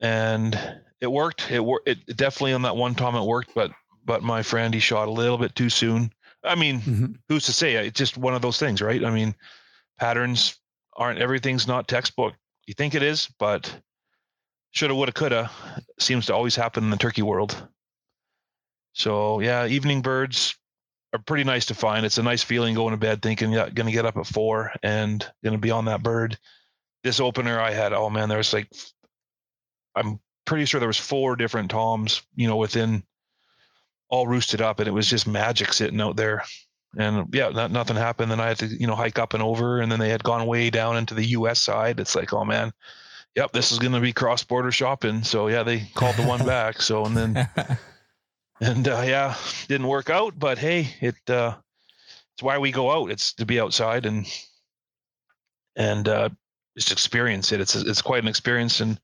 and 0.00 0.58
it 1.00 1.10
worked 1.10 1.50
it 1.50 1.60
worked 1.60 1.88
it 1.88 2.16
definitely 2.16 2.52
on 2.52 2.62
that 2.62 2.76
one 2.76 2.94
tom 2.94 3.14
it 3.16 3.24
worked 3.26 3.50
but 3.54 3.70
but 4.04 4.22
my 4.22 4.42
friend 4.42 4.72
he 4.72 4.80
shot 4.80 5.08
a 5.08 5.10
little 5.10 5.38
bit 5.38 5.54
too 5.54 5.68
soon 5.68 6.10
i 6.44 6.54
mean 6.54 6.80
Mhm. 6.80 7.18
who's 7.28 7.46
to 7.46 7.52
say 7.52 7.74
it's 7.74 7.98
just 7.98 8.16
one 8.16 8.34
of 8.34 8.42
those 8.42 8.58
things 8.58 8.80
right 8.80 9.04
i 9.04 9.10
mean 9.10 9.34
patterns 9.98 10.56
aren't 10.96 11.18
everything's 11.18 11.66
not 11.66 11.88
textbook 11.88 12.34
you 12.66 12.74
think 12.74 12.94
it 12.94 13.02
is 13.02 13.28
but 13.38 13.82
shoulda 14.76 14.94
woulda 14.94 15.12
coulda 15.12 15.50
seems 15.98 16.26
to 16.26 16.34
always 16.34 16.54
happen 16.54 16.84
in 16.84 16.90
the 16.90 16.96
turkey 16.96 17.22
world 17.22 17.68
so 18.92 19.40
yeah 19.40 19.66
evening 19.66 20.02
birds 20.02 20.56
are 21.16 21.22
pretty 21.22 21.44
nice 21.44 21.66
to 21.66 21.74
find. 21.74 22.04
It's 22.04 22.18
a 22.18 22.22
nice 22.22 22.42
feeling 22.42 22.74
going 22.74 22.92
to 22.92 22.96
bed 22.96 23.22
thinking, 23.22 23.52
yeah, 23.52 23.66
to 23.66 23.90
get 23.90 24.06
up 24.06 24.16
at 24.16 24.26
four 24.26 24.72
and 24.82 25.26
to 25.44 25.58
be 25.58 25.70
on 25.70 25.86
that 25.86 26.02
bird. 26.02 26.38
This 27.02 27.20
opener 27.20 27.60
I 27.60 27.72
had, 27.72 27.92
oh 27.92 28.10
man, 28.10 28.28
there 28.28 28.38
was 28.38 28.52
like, 28.52 28.68
I'm 29.94 30.20
pretty 30.44 30.64
sure 30.64 30.78
there 30.78 30.88
was 30.88 30.98
four 30.98 31.36
different 31.36 31.70
toms, 31.70 32.22
you 32.34 32.46
know, 32.48 32.56
within 32.56 33.02
all 34.08 34.26
roosted 34.26 34.60
up, 34.60 34.78
and 34.78 34.88
it 34.88 34.92
was 34.92 35.08
just 35.08 35.26
magic 35.26 35.72
sitting 35.72 36.00
out 36.00 36.16
there. 36.16 36.44
And 36.98 37.32
yeah, 37.34 37.48
not, 37.48 37.70
nothing 37.70 37.96
happened. 37.96 38.30
Then 38.30 38.40
I 38.40 38.48
had 38.48 38.58
to, 38.58 38.66
you 38.66 38.86
know, 38.86 38.94
hike 38.94 39.18
up 39.18 39.34
and 39.34 39.42
over, 39.42 39.80
and 39.80 39.90
then 39.90 39.98
they 39.98 40.08
had 40.08 40.22
gone 40.22 40.46
way 40.46 40.70
down 40.70 40.96
into 40.96 41.14
the 41.14 41.26
U.S. 41.26 41.60
side. 41.60 42.00
It's 42.00 42.14
like, 42.14 42.32
oh 42.32 42.44
man, 42.44 42.72
yep, 43.36 43.52
this 43.52 43.70
is 43.70 43.78
going 43.78 43.92
to 43.92 44.00
be 44.00 44.12
cross 44.12 44.42
border 44.42 44.72
shopping. 44.72 45.22
So 45.22 45.48
yeah, 45.48 45.62
they 45.62 45.80
called 45.94 46.16
the 46.16 46.26
one 46.26 46.44
back. 46.46 46.82
So 46.82 47.04
and 47.04 47.16
then 47.16 47.48
and 48.60 48.88
uh, 48.88 49.04
yeah, 49.06 49.36
didn't 49.68 49.86
work 49.86 50.10
out. 50.10 50.36
But 50.38 50.58
hey, 50.58 50.88
it 51.00 51.16
uh, 51.28 51.54
it's 52.34 52.42
why 52.42 52.58
we 52.58 52.72
go 52.72 52.90
out. 52.90 53.10
It's 53.10 53.34
to 53.34 53.46
be 53.46 53.60
outside 53.60 54.06
and 54.06 54.26
and 55.76 56.08
uh, 56.08 56.30
just 56.76 56.90
experience 56.90 57.52
it. 57.52 57.60
It's 57.60 57.76
it's 57.76 58.02
quite 58.02 58.22
an 58.22 58.28
experience, 58.28 58.80
and 58.80 58.98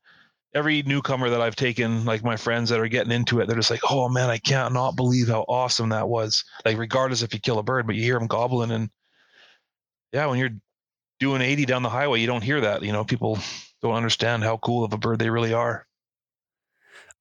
every 0.55 0.81
newcomer 0.83 1.29
that 1.29 1.41
I've 1.41 1.55
taken, 1.55 2.03
like 2.03 2.23
my 2.23 2.35
friends 2.35 2.69
that 2.69 2.79
are 2.79 2.87
getting 2.87 3.11
into 3.11 3.39
it, 3.39 3.47
they're 3.47 3.55
just 3.55 3.71
like, 3.71 3.81
"Oh 3.89 4.09
man, 4.09 4.29
I 4.29 4.39
can't 4.39 4.73
not 4.73 4.95
believe 4.95 5.27
how 5.27 5.45
awesome 5.47 5.89
that 5.89 6.09
was." 6.09 6.43
Like 6.65 6.77
regardless 6.77 7.21
if 7.21 7.33
you 7.33 7.39
kill 7.39 7.59
a 7.59 7.63
bird, 7.63 7.85
but 7.87 7.95
you 7.95 8.03
hear 8.03 8.17
them 8.17 8.27
gobbling, 8.27 8.71
and 8.71 8.89
yeah, 10.11 10.25
when 10.27 10.39
you're 10.39 10.51
doing 11.19 11.41
80 11.41 11.65
down 11.65 11.83
the 11.83 11.89
highway, 11.89 12.19
you 12.19 12.27
don't 12.27 12.43
hear 12.43 12.61
that. 12.61 12.83
You 12.83 12.91
know, 12.91 13.03
people 13.03 13.39
don't 13.83 13.93
understand 13.95 14.43
how 14.43 14.57
cool 14.57 14.83
of 14.83 14.93
a 14.93 14.97
bird 14.97 15.19
they 15.19 15.29
really 15.29 15.53
are. 15.53 15.85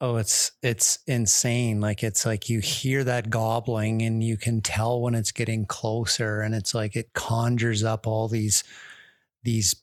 Oh, 0.00 0.16
it's 0.16 0.50
it's 0.62 0.98
insane. 1.06 1.80
Like 1.80 2.02
it's 2.02 2.26
like 2.26 2.48
you 2.50 2.58
hear 2.60 3.04
that 3.04 3.30
gobbling 3.30 4.02
and 4.02 4.22
you 4.22 4.36
can 4.36 4.60
tell 4.60 5.00
when 5.00 5.14
it's 5.14 5.30
getting 5.30 5.64
closer 5.64 6.40
and 6.40 6.54
it's 6.54 6.74
like 6.74 6.96
it 6.96 7.12
conjures 7.14 7.84
up 7.84 8.06
all 8.06 8.26
these 8.28 8.64
these 9.44 9.76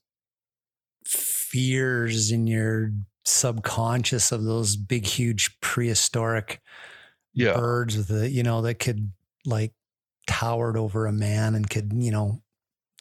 fears 1.06 2.32
in 2.32 2.48
your 2.48 2.92
subconscious 3.26 4.32
of 4.32 4.44
those 4.44 4.76
big 4.76 5.06
huge 5.06 5.60
prehistoric 5.62 6.62
Yeah. 7.34 7.54
birds 7.54 7.98
with 7.98 8.08
the 8.10 8.30
you 8.30 8.44
know 8.44 8.62
that 8.64 8.76
could 8.80 9.12
like 9.46 9.74
towered 10.28 10.78
over 10.78 11.06
a 11.08 11.12
man 11.12 11.56
and 11.56 11.70
could 11.70 11.92
you 11.94 12.12
know 12.12 12.42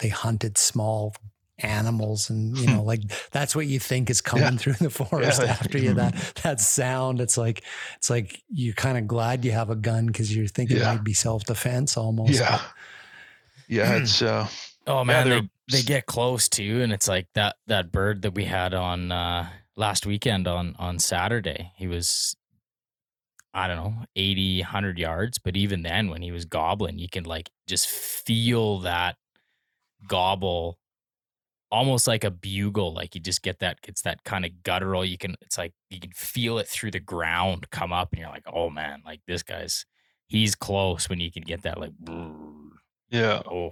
they 0.00 0.08
hunted 0.08 0.58
small 0.58 1.14
animals 1.60 2.30
and 2.30 2.56
you 2.56 2.66
know 2.68 2.82
like 2.82 3.00
that's 3.32 3.56
what 3.56 3.66
you 3.66 3.80
think 3.80 4.10
is 4.10 4.20
coming 4.20 4.44
Yeah. 4.44 4.58
through 4.58 4.74
the 4.74 4.90
forest 5.00 5.42
Yeah. 5.42 5.50
after 5.50 5.78
you 5.78 5.94
that 5.94 6.14
that 6.44 6.60
sound 6.60 7.20
it's 7.20 7.36
like 7.36 7.64
it's 7.96 8.08
like 8.10 8.42
you're 8.48 8.74
kind 8.74 8.96
of 8.96 9.06
glad 9.08 9.44
you 9.44 9.50
have 9.52 9.68
a 9.70 9.74
gun 9.76 10.06
because 10.06 10.34
you're 10.34 10.46
thinking 10.46 10.76
Yeah. 10.76 10.90
it 10.92 10.94
might 10.96 11.04
be 11.04 11.14
self-defense 11.14 11.96
almost 11.96 12.32
Yeah. 12.32 12.60
Yeah, 13.68 13.96
it's 13.96 14.22
uh 14.22 14.46
Oh 14.86 15.04
man, 15.04 15.28
they're- 15.28 15.40
they, 15.42 15.48
they 15.80 15.82
get 15.82 16.06
close 16.06 16.48
too, 16.48 16.80
and 16.82 16.92
it's 16.94 17.06
like 17.08 17.26
that 17.34 17.56
that 17.66 17.92
bird 17.92 18.22
that 18.22 18.34
we 18.34 18.44
had 18.46 18.72
on 18.72 19.12
uh, 19.12 19.46
last 19.76 20.06
weekend 20.06 20.48
on 20.48 20.74
on 20.78 20.98
Saturday. 20.98 21.72
He 21.76 21.86
was, 21.86 22.34
I 23.52 23.66
don't 23.68 23.76
know, 23.76 23.94
80, 24.16 24.60
100 24.62 24.98
yards, 24.98 25.38
but 25.38 25.56
even 25.56 25.82
then, 25.82 26.08
when 26.08 26.22
he 26.22 26.32
was 26.32 26.46
gobbling, 26.46 26.98
you 26.98 27.08
can 27.10 27.24
like 27.24 27.50
just 27.66 27.86
feel 27.86 28.78
that 28.78 29.16
gobble, 30.06 30.78
almost 31.70 32.06
like 32.06 32.24
a 32.24 32.30
bugle. 32.30 32.94
Like 32.94 33.14
you 33.14 33.20
just 33.20 33.42
get 33.42 33.58
that, 33.60 33.78
it's 33.86 34.02
that 34.02 34.24
kind 34.24 34.44
of 34.44 34.62
guttural. 34.62 35.04
You 35.04 35.18
can, 35.18 35.36
it's 35.42 35.58
like 35.58 35.72
you 35.90 36.00
can 36.00 36.12
feel 36.12 36.58
it 36.58 36.68
through 36.68 36.92
the 36.92 37.00
ground 37.00 37.70
come 37.70 37.92
up, 37.92 38.12
and 38.12 38.20
you're 38.20 38.30
like, 38.30 38.46
oh 38.52 38.70
man, 38.70 39.02
like 39.04 39.20
this 39.26 39.42
guy's, 39.42 39.86
he's 40.26 40.54
close 40.54 41.08
when 41.08 41.20
you 41.20 41.30
can 41.30 41.42
get 41.42 41.62
that 41.62 41.80
like, 41.80 41.92
yeah. 43.10 43.42
oh. 43.50 43.70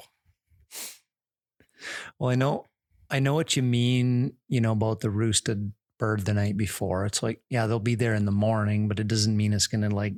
Well, 2.18 2.30
I 2.30 2.34
know, 2.34 2.66
I 3.10 3.20
know 3.20 3.34
what 3.34 3.56
you 3.56 3.62
mean. 3.62 4.34
You 4.48 4.60
know 4.60 4.72
about 4.72 5.00
the 5.00 5.10
roosted 5.10 5.72
bird 5.98 6.24
the 6.24 6.34
night 6.34 6.56
before. 6.56 7.04
It's 7.06 7.22
like, 7.22 7.42
yeah, 7.50 7.66
they'll 7.66 7.78
be 7.78 7.94
there 7.94 8.14
in 8.14 8.24
the 8.24 8.32
morning, 8.32 8.88
but 8.88 8.98
it 8.98 9.08
doesn't 9.08 9.36
mean 9.36 9.52
it's 9.52 9.66
going 9.66 9.88
to 9.88 9.94
like 9.94 10.14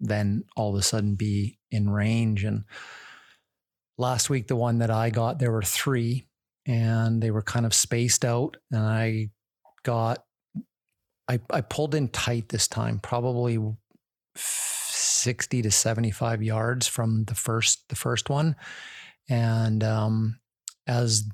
then 0.00 0.44
all 0.56 0.74
of 0.74 0.78
a 0.78 0.82
sudden 0.82 1.14
be 1.14 1.58
in 1.70 1.90
range. 1.90 2.44
And 2.44 2.64
last 3.96 4.30
week, 4.30 4.46
the 4.46 4.56
one 4.56 4.78
that 4.78 4.90
I 4.90 5.10
got, 5.10 5.38
there 5.38 5.50
were 5.50 5.62
three, 5.62 6.27
and 6.68 7.20
they 7.20 7.32
were 7.32 7.42
kind 7.42 7.66
of 7.66 7.74
spaced 7.74 8.24
out, 8.24 8.56
and 8.70 8.82
I 8.82 9.30
got, 9.82 10.22
I 11.26 11.40
I 11.50 11.62
pulled 11.62 11.96
in 11.96 12.08
tight 12.08 12.48
this 12.48 12.68
time, 12.68 13.00
probably. 13.00 13.58
60 14.40 15.62
to 15.62 15.70
75 15.70 16.44
yards 16.44 16.86
from 16.86 17.24
the 17.24 17.34
first 17.34 17.88
the 17.88 17.96
first 17.96 18.30
one 18.30 18.54
and 19.28 19.82
um 19.82 20.38
as 20.86 21.24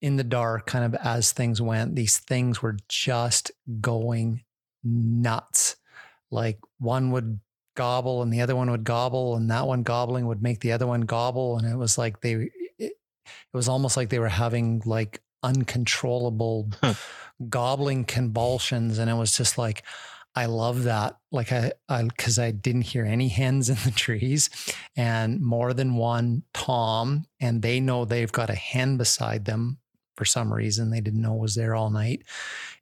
in 0.00 0.16
the 0.16 0.24
dark, 0.24 0.66
kind 0.66 0.84
of 0.84 0.94
as 1.02 1.32
things 1.32 1.60
went, 1.60 1.96
these 1.96 2.18
things 2.18 2.62
were 2.62 2.76
just 2.88 3.50
going 3.80 4.44
nuts. 4.84 5.76
Like 6.30 6.58
one 6.78 7.10
would 7.10 7.40
gobble 7.74 8.22
and 8.22 8.32
the 8.32 8.40
other 8.40 8.54
one 8.54 8.70
would 8.70 8.84
gobble, 8.84 9.36
and 9.36 9.50
that 9.50 9.66
one 9.66 9.82
gobbling 9.82 10.26
would 10.26 10.42
make 10.42 10.60
the 10.60 10.72
other 10.72 10.86
one 10.86 11.02
gobble. 11.02 11.58
And 11.58 11.66
it 11.66 11.76
was 11.76 11.98
like 11.98 12.20
they, 12.20 12.50
it, 13.52 13.56
was 13.56 13.68
almost 13.68 13.96
like 13.96 14.08
they 14.08 14.18
were 14.18 14.28
having 14.28 14.82
like 14.84 15.20
uncontrollable 15.42 16.70
gobbling 17.48 18.04
convulsions. 18.04 18.98
And 18.98 19.10
it 19.10 19.14
was 19.14 19.36
just 19.36 19.58
like, 19.58 19.82
I 20.34 20.46
love 20.46 20.84
that. 20.84 21.16
Like 21.32 21.52
I, 21.52 21.72
I, 21.88 22.06
cause 22.16 22.38
I 22.38 22.50
didn't 22.50 22.82
hear 22.82 23.04
any 23.04 23.28
hens 23.28 23.68
in 23.68 23.76
the 23.84 23.90
trees 23.90 24.50
and 24.96 25.40
more 25.40 25.72
than 25.72 25.96
one 25.96 26.44
Tom, 26.54 27.24
and 27.40 27.62
they 27.62 27.80
know 27.80 28.04
they've 28.04 28.30
got 28.30 28.50
a 28.50 28.54
hen 28.54 28.96
beside 28.96 29.44
them 29.44 29.78
for 30.16 30.24
some 30.24 30.52
reason. 30.52 30.90
They 30.90 31.00
didn't 31.00 31.22
know 31.22 31.34
was 31.34 31.54
there 31.54 31.74
all 31.74 31.90
night. 31.90 32.22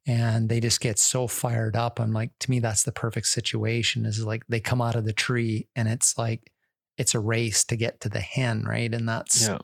And 0.07 0.49
they 0.49 0.61
just 0.61 0.81
get 0.81 0.99
so 0.99 1.27
fired 1.27 1.77
up. 1.77 2.01
I'm 2.01 2.13
like, 2.13 2.31
to 2.41 2.51
me, 2.51 2.61
that's 2.61 2.85
the 2.85 2.93
perfect 2.93 3.27
situation 3.27 4.07
is 4.07 4.25
like 4.25 4.45
they 4.49 4.61
come 4.61 4.81
out 4.81 4.95
of 4.95 5.05
the 5.05 5.13
tree 5.13 5.69
and 5.75 5.89
it's 5.89 6.17
like, 6.17 6.53
it's 6.97 7.15
a 7.15 7.21
race 7.21 7.65
to 7.65 7.77
get 7.77 8.01
to 8.01 8.09
the 8.09 8.21
hen, 8.21 8.65
right? 8.65 8.93
And 8.93 9.09
that's, 9.09 9.47
Yeah. 9.47 9.59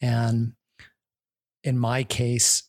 And 0.00 0.52
in 1.62 1.78
my 1.78 2.04
case, 2.04 2.64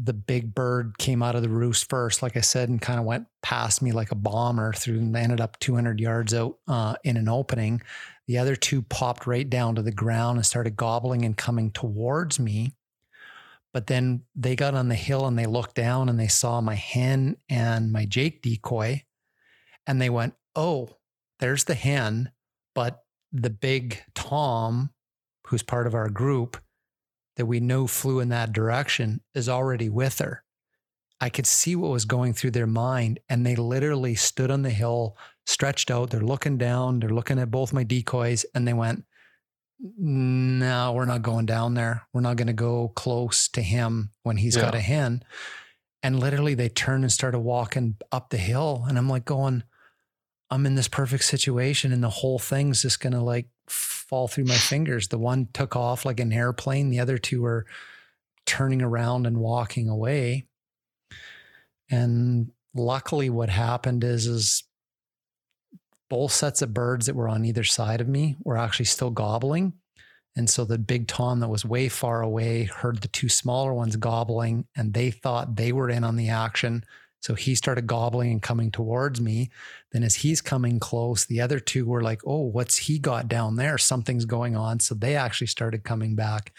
the 0.00 0.12
big 0.12 0.54
bird 0.54 0.96
came 0.98 1.22
out 1.22 1.34
of 1.34 1.42
the 1.42 1.48
roost 1.48 1.88
first, 1.90 2.22
like 2.22 2.36
I 2.36 2.40
said, 2.40 2.68
and 2.68 2.80
kind 2.80 3.00
of 3.00 3.04
went 3.04 3.26
past 3.42 3.82
me 3.82 3.90
like 3.90 4.12
a 4.12 4.16
bomber 4.16 4.72
through 4.72 4.98
and 4.98 5.16
ended 5.16 5.40
up 5.40 5.58
200 5.58 6.00
yards 6.00 6.32
out 6.32 6.56
uh, 6.68 6.94
in 7.02 7.16
an 7.16 7.28
opening. 7.28 7.82
The 8.28 8.38
other 8.38 8.54
two 8.54 8.82
popped 8.82 9.26
right 9.26 9.48
down 9.48 9.74
to 9.74 9.82
the 9.82 9.90
ground 9.90 10.38
and 10.38 10.46
started 10.46 10.76
gobbling 10.76 11.24
and 11.24 11.36
coming 11.36 11.72
towards 11.72 12.38
me. 12.38 12.74
But 13.74 13.88
then 13.88 14.22
they 14.36 14.54
got 14.54 14.74
on 14.74 14.88
the 14.88 14.94
hill 14.94 15.26
and 15.26 15.38
they 15.38 15.46
looked 15.46 15.74
down 15.74 16.08
and 16.08 16.18
they 16.18 16.28
saw 16.28 16.60
my 16.60 16.74
hen 16.74 17.36
and 17.48 17.92
my 17.92 18.06
Jake 18.06 18.40
decoy. 18.40 19.02
And 19.86 20.00
they 20.00 20.10
went, 20.10 20.34
Oh, 20.54 20.88
there's 21.40 21.64
the 21.64 21.74
hen. 21.74 22.30
But 22.74 23.02
the 23.32 23.50
big 23.50 24.02
Tom, 24.14 24.90
who's 25.48 25.62
part 25.62 25.86
of 25.86 25.94
our 25.94 26.08
group, 26.08 26.56
that 27.36 27.46
we 27.46 27.60
know 27.60 27.86
flew 27.86 28.20
in 28.20 28.28
that 28.30 28.52
direction 28.52 29.20
is 29.34 29.48
already 29.48 29.88
with 29.88 30.18
her. 30.18 30.42
I 31.20 31.30
could 31.30 31.46
see 31.46 31.74
what 31.74 31.90
was 31.90 32.04
going 32.04 32.32
through 32.32 32.52
their 32.52 32.66
mind. 32.66 33.20
And 33.28 33.44
they 33.44 33.56
literally 33.56 34.14
stood 34.14 34.50
on 34.50 34.62
the 34.62 34.70
hill, 34.70 35.16
stretched 35.46 35.90
out. 35.90 36.10
They're 36.10 36.20
looking 36.20 36.58
down, 36.58 37.00
they're 37.00 37.08
looking 37.10 37.38
at 37.38 37.50
both 37.50 37.72
my 37.72 37.84
decoys, 37.84 38.44
and 38.54 38.66
they 38.66 38.72
went, 38.72 39.04
No, 39.80 40.92
we're 40.92 41.04
not 41.04 41.22
going 41.22 41.46
down 41.46 41.74
there. 41.74 42.02
We're 42.12 42.20
not 42.20 42.36
going 42.36 42.48
to 42.48 42.52
go 42.52 42.88
close 42.88 43.48
to 43.48 43.62
him 43.62 44.10
when 44.22 44.36
he's 44.36 44.56
got 44.56 44.74
a 44.74 44.80
hen. 44.80 45.22
And 46.02 46.20
literally, 46.20 46.54
they 46.54 46.68
turned 46.68 47.02
and 47.02 47.12
started 47.12 47.40
walking 47.40 47.96
up 48.12 48.30
the 48.30 48.36
hill. 48.36 48.84
And 48.88 48.96
I'm 48.96 49.08
like, 49.08 49.24
going, 49.24 49.64
I'm 50.50 50.64
in 50.66 50.76
this 50.76 50.88
perfect 50.88 51.24
situation, 51.24 51.92
and 51.92 52.02
the 52.02 52.08
whole 52.08 52.38
thing's 52.38 52.82
just 52.82 53.00
going 53.00 53.12
to 53.12 53.20
like 53.20 53.48
fall 54.08 54.28
through 54.28 54.44
my 54.44 54.54
fingers. 54.54 55.08
The 55.08 55.18
one 55.18 55.48
took 55.52 55.76
off 55.76 56.04
like 56.04 56.20
an 56.20 56.32
airplane, 56.32 56.90
the 56.90 57.00
other 57.00 57.18
two 57.18 57.42
were 57.42 57.66
turning 58.46 58.82
around 58.82 59.26
and 59.26 59.38
walking 59.38 59.88
away. 59.88 60.46
And 61.90 62.50
luckily, 62.74 63.30
what 63.30 63.50
happened 63.50 64.04
is, 64.04 64.26
is 64.26 64.64
both 66.08 66.32
sets 66.32 66.62
of 66.62 66.72
birds 66.72 67.06
that 67.06 67.14
were 67.14 67.28
on 67.28 67.44
either 67.44 67.64
side 67.64 68.00
of 68.00 68.08
me 68.08 68.36
were 68.42 68.56
actually 68.56 68.86
still 68.86 69.10
gobbling. 69.10 69.74
And 70.36 70.48
so 70.48 70.64
the 70.64 70.78
big 70.78 71.08
Tom 71.08 71.40
that 71.40 71.48
was 71.48 71.64
way 71.64 71.88
far 71.88 72.22
away 72.22 72.64
heard 72.64 73.00
the 73.00 73.08
two 73.08 73.28
smaller 73.28 73.74
ones 73.74 73.96
gobbling, 73.96 74.66
and 74.76 74.94
they 74.94 75.10
thought 75.10 75.56
they 75.56 75.72
were 75.72 75.90
in 75.90 76.04
on 76.04 76.16
the 76.16 76.28
action. 76.28 76.84
So 77.20 77.34
he 77.34 77.54
started 77.56 77.86
gobbling 77.86 78.30
and 78.30 78.42
coming 78.42 78.70
towards 78.70 79.20
me. 79.20 79.50
Then, 79.92 80.02
as 80.04 80.14
he's 80.16 80.40
coming 80.40 80.78
close, 80.78 81.24
the 81.24 81.40
other 81.40 81.58
two 81.60 81.84
were 81.86 82.02
like, 82.02 82.20
Oh, 82.24 82.42
what's 82.42 82.76
he 82.78 82.98
got 82.98 83.26
down 83.28 83.56
there? 83.56 83.76
Something's 83.78 84.24
going 84.24 84.54
on. 84.56 84.78
So 84.80 84.94
they 84.94 85.16
actually 85.16 85.48
started 85.48 85.82
coming 85.84 86.14
back. 86.14 86.52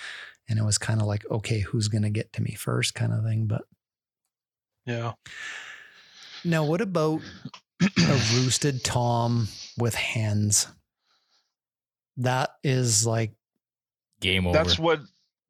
And 0.49 0.59
it 0.59 0.63
was 0.65 0.77
kind 0.77 0.99
of 0.99 1.07
like, 1.07 1.23
Okay, 1.31 1.59
who's 1.59 1.87
going 1.87 2.01
to 2.03 2.09
get 2.09 2.33
to 2.33 2.41
me 2.41 2.55
first, 2.55 2.93
kind 2.93 3.13
of 3.13 3.23
thing. 3.23 3.45
But 3.47 3.61
Yeah. 4.85 5.13
now, 6.43 6.65
what 6.65 6.81
about 6.81 7.21
a 7.81 8.21
roosted 8.35 8.83
Tom 8.83 9.47
with 9.77 9.95
hens? 9.95 10.67
That 12.17 12.49
is 12.63 13.05
like, 13.07 13.31
Game 14.19 14.45
over. 14.45 14.57
That's 14.57 14.77
what 14.77 14.99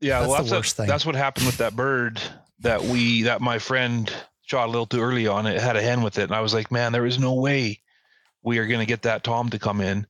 yeah, 0.02 0.20
That's 0.20 0.30
well, 0.30 0.38
the 0.38 0.44
that's, 0.44 0.52
what- 0.52 0.58
worst 0.60 0.76
thing. 0.78 0.88
that's 0.88 1.06
what 1.06 1.16
happened 1.16 1.48
with 1.48 1.58
that 1.58 1.76
bird 1.76 2.22
that 2.60 2.84
we 2.84 3.24
that 3.24 3.42
my 3.42 3.58
friend 3.58 4.14
shot 4.50 4.68
a 4.68 4.72
little 4.72 4.86
too 4.86 5.02
early 5.02 5.28
on. 5.28 5.46
It 5.46 5.62
had 5.62 5.76
a 5.76 5.82
hen 5.82 6.02
with 6.02 6.18
it. 6.18 6.24
And 6.24 6.34
I 6.34 6.42
was 6.42 6.54
like, 6.54 6.72
man, 6.72 6.92
there 6.92 7.06
is 7.06 7.20
no 7.20 7.34
way 7.34 7.80
we 8.42 8.58
are 8.58 8.68
gonna 8.68 8.86
get 8.86 9.04
that 9.04 9.24
Tom 9.24 9.50
to 9.50 9.60
come 9.60 9.82
in. 9.82 10.08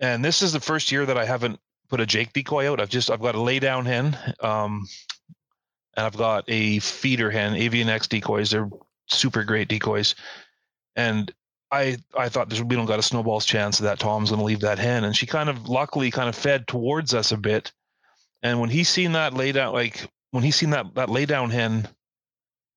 And 0.00 0.24
this 0.24 0.42
is 0.42 0.52
the 0.52 0.60
first 0.60 0.92
year 0.92 1.06
that 1.06 1.18
I 1.18 1.24
haven't 1.24 1.60
put 1.88 2.00
a 2.00 2.06
Jake 2.06 2.32
decoy 2.32 2.70
out. 2.70 2.80
I've 2.80 2.88
just 2.88 3.10
I've 3.10 3.22
got 3.22 3.34
a 3.34 3.40
lay 3.40 3.58
down 3.58 3.86
hen. 3.86 4.18
Um 4.40 4.86
and 5.96 6.04
I've 6.04 6.16
got 6.16 6.44
a 6.48 6.80
feeder 6.80 7.30
hen, 7.30 7.54
Avian 7.54 7.88
X 7.88 8.08
decoys. 8.08 8.50
They're 8.50 8.68
super 9.06 9.44
great 9.44 9.68
decoys. 9.68 10.14
And 10.96 11.32
I 11.70 11.98
I 12.16 12.28
thought 12.28 12.48
this, 12.48 12.60
we 12.60 12.76
don't 12.76 12.86
got 12.86 12.98
a 12.98 13.02
snowball's 13.02 13.46
chance 13.46 13.78
that 13.78 13.98
Tom's 13.98 14.30
going 14.30 14.38
to 14.38 14.44
leave 14.44 14.60
that 14.60 14.78
hen, 14.78 15.04
and 15.04 15.16
she 15.16 15.26
kind 15.26 15.48
of 15.48 15.68
luckily 15.68 16.10
kind 16.10 16.28
of 16.28 16.36
fed 16.36 16.66
towards 16.68 17.14
us 17.14 17.32
a 17.32 17.36
bit. 17.36 17.72
And 18.42 18.60
when 18.60 18.70
he 18.70 18.84
seen 18.84 19.12
that 19.12 19.34
lay 19.34 19.52
down, 19.52 19.72
like 19.72 20.08
when 20.30 20.44
he 20.44 20.50
seen 20.50 20.70
that 20.70 20.94
that 20.94 21.10
lay 21.10 21.26
down 21.26 21.50
hen, 21.50 21.88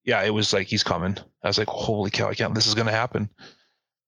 yeah, 0.07 0.23
it 0.23 0.33
was 0.33 0.53
like 0.53 0.67
he's 0.67 0.83
coming. 0.83 1.17
I 1.43 1.47
was 1.47 1.57
like, 1.59 1.67
holy 1.67 2.09
cow, 2.09 2.29
I 2.29 2.33
can't. 2.33 2.55
This 2.55 2.65
is 2.65 2.73
going 2.73 2.87
to 2.87 2.93
happen, 2.93 3.29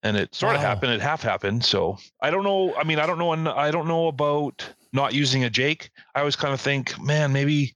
and 0.02 0.16
it 0.18 0.34
sort 0.34 0.56
of 0.56 0.62
Wow. 0.62 0.70
happened. 0.70 0.94
It 0.94 1.02
half 1.02 1.22
happened. 1.22 1.64
So 1.64 1.98
I 2.22 2.32
don't 2.32 2.46
know. 2.46 2.74
I 2.76 2.86
mean, 2.86 3.00
I 3.00 3.06
don't 3.06 3.20
know. 3.20 3.54
I 3.54 3.70
don't 3.70 3.88
know 3.88 4.08
about 4.08 4.68
not 4.94 5.14
using 5.14 5.44
a 5.44 5.50
Jake. 5.50 5.92
I 6.16 6.20
always 6.20 6.38
kind 6.38 6.54
of 6.54 6.62
think, 6.62 7.00
man, 7.00 7.32
maybe 7.34 7.76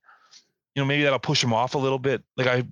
you 0.73 0.81
know, 0.81 0.85
maybe 0.85 1.03
that'll 1.03 1.19
push 1.19 1.43
him 1.43 1.53
off 1.53 1.75
a 1.75 1.77
little 1.77 1.99
bit. 1.99 2.23
Like 2.37 2.47
I 2.47 2.63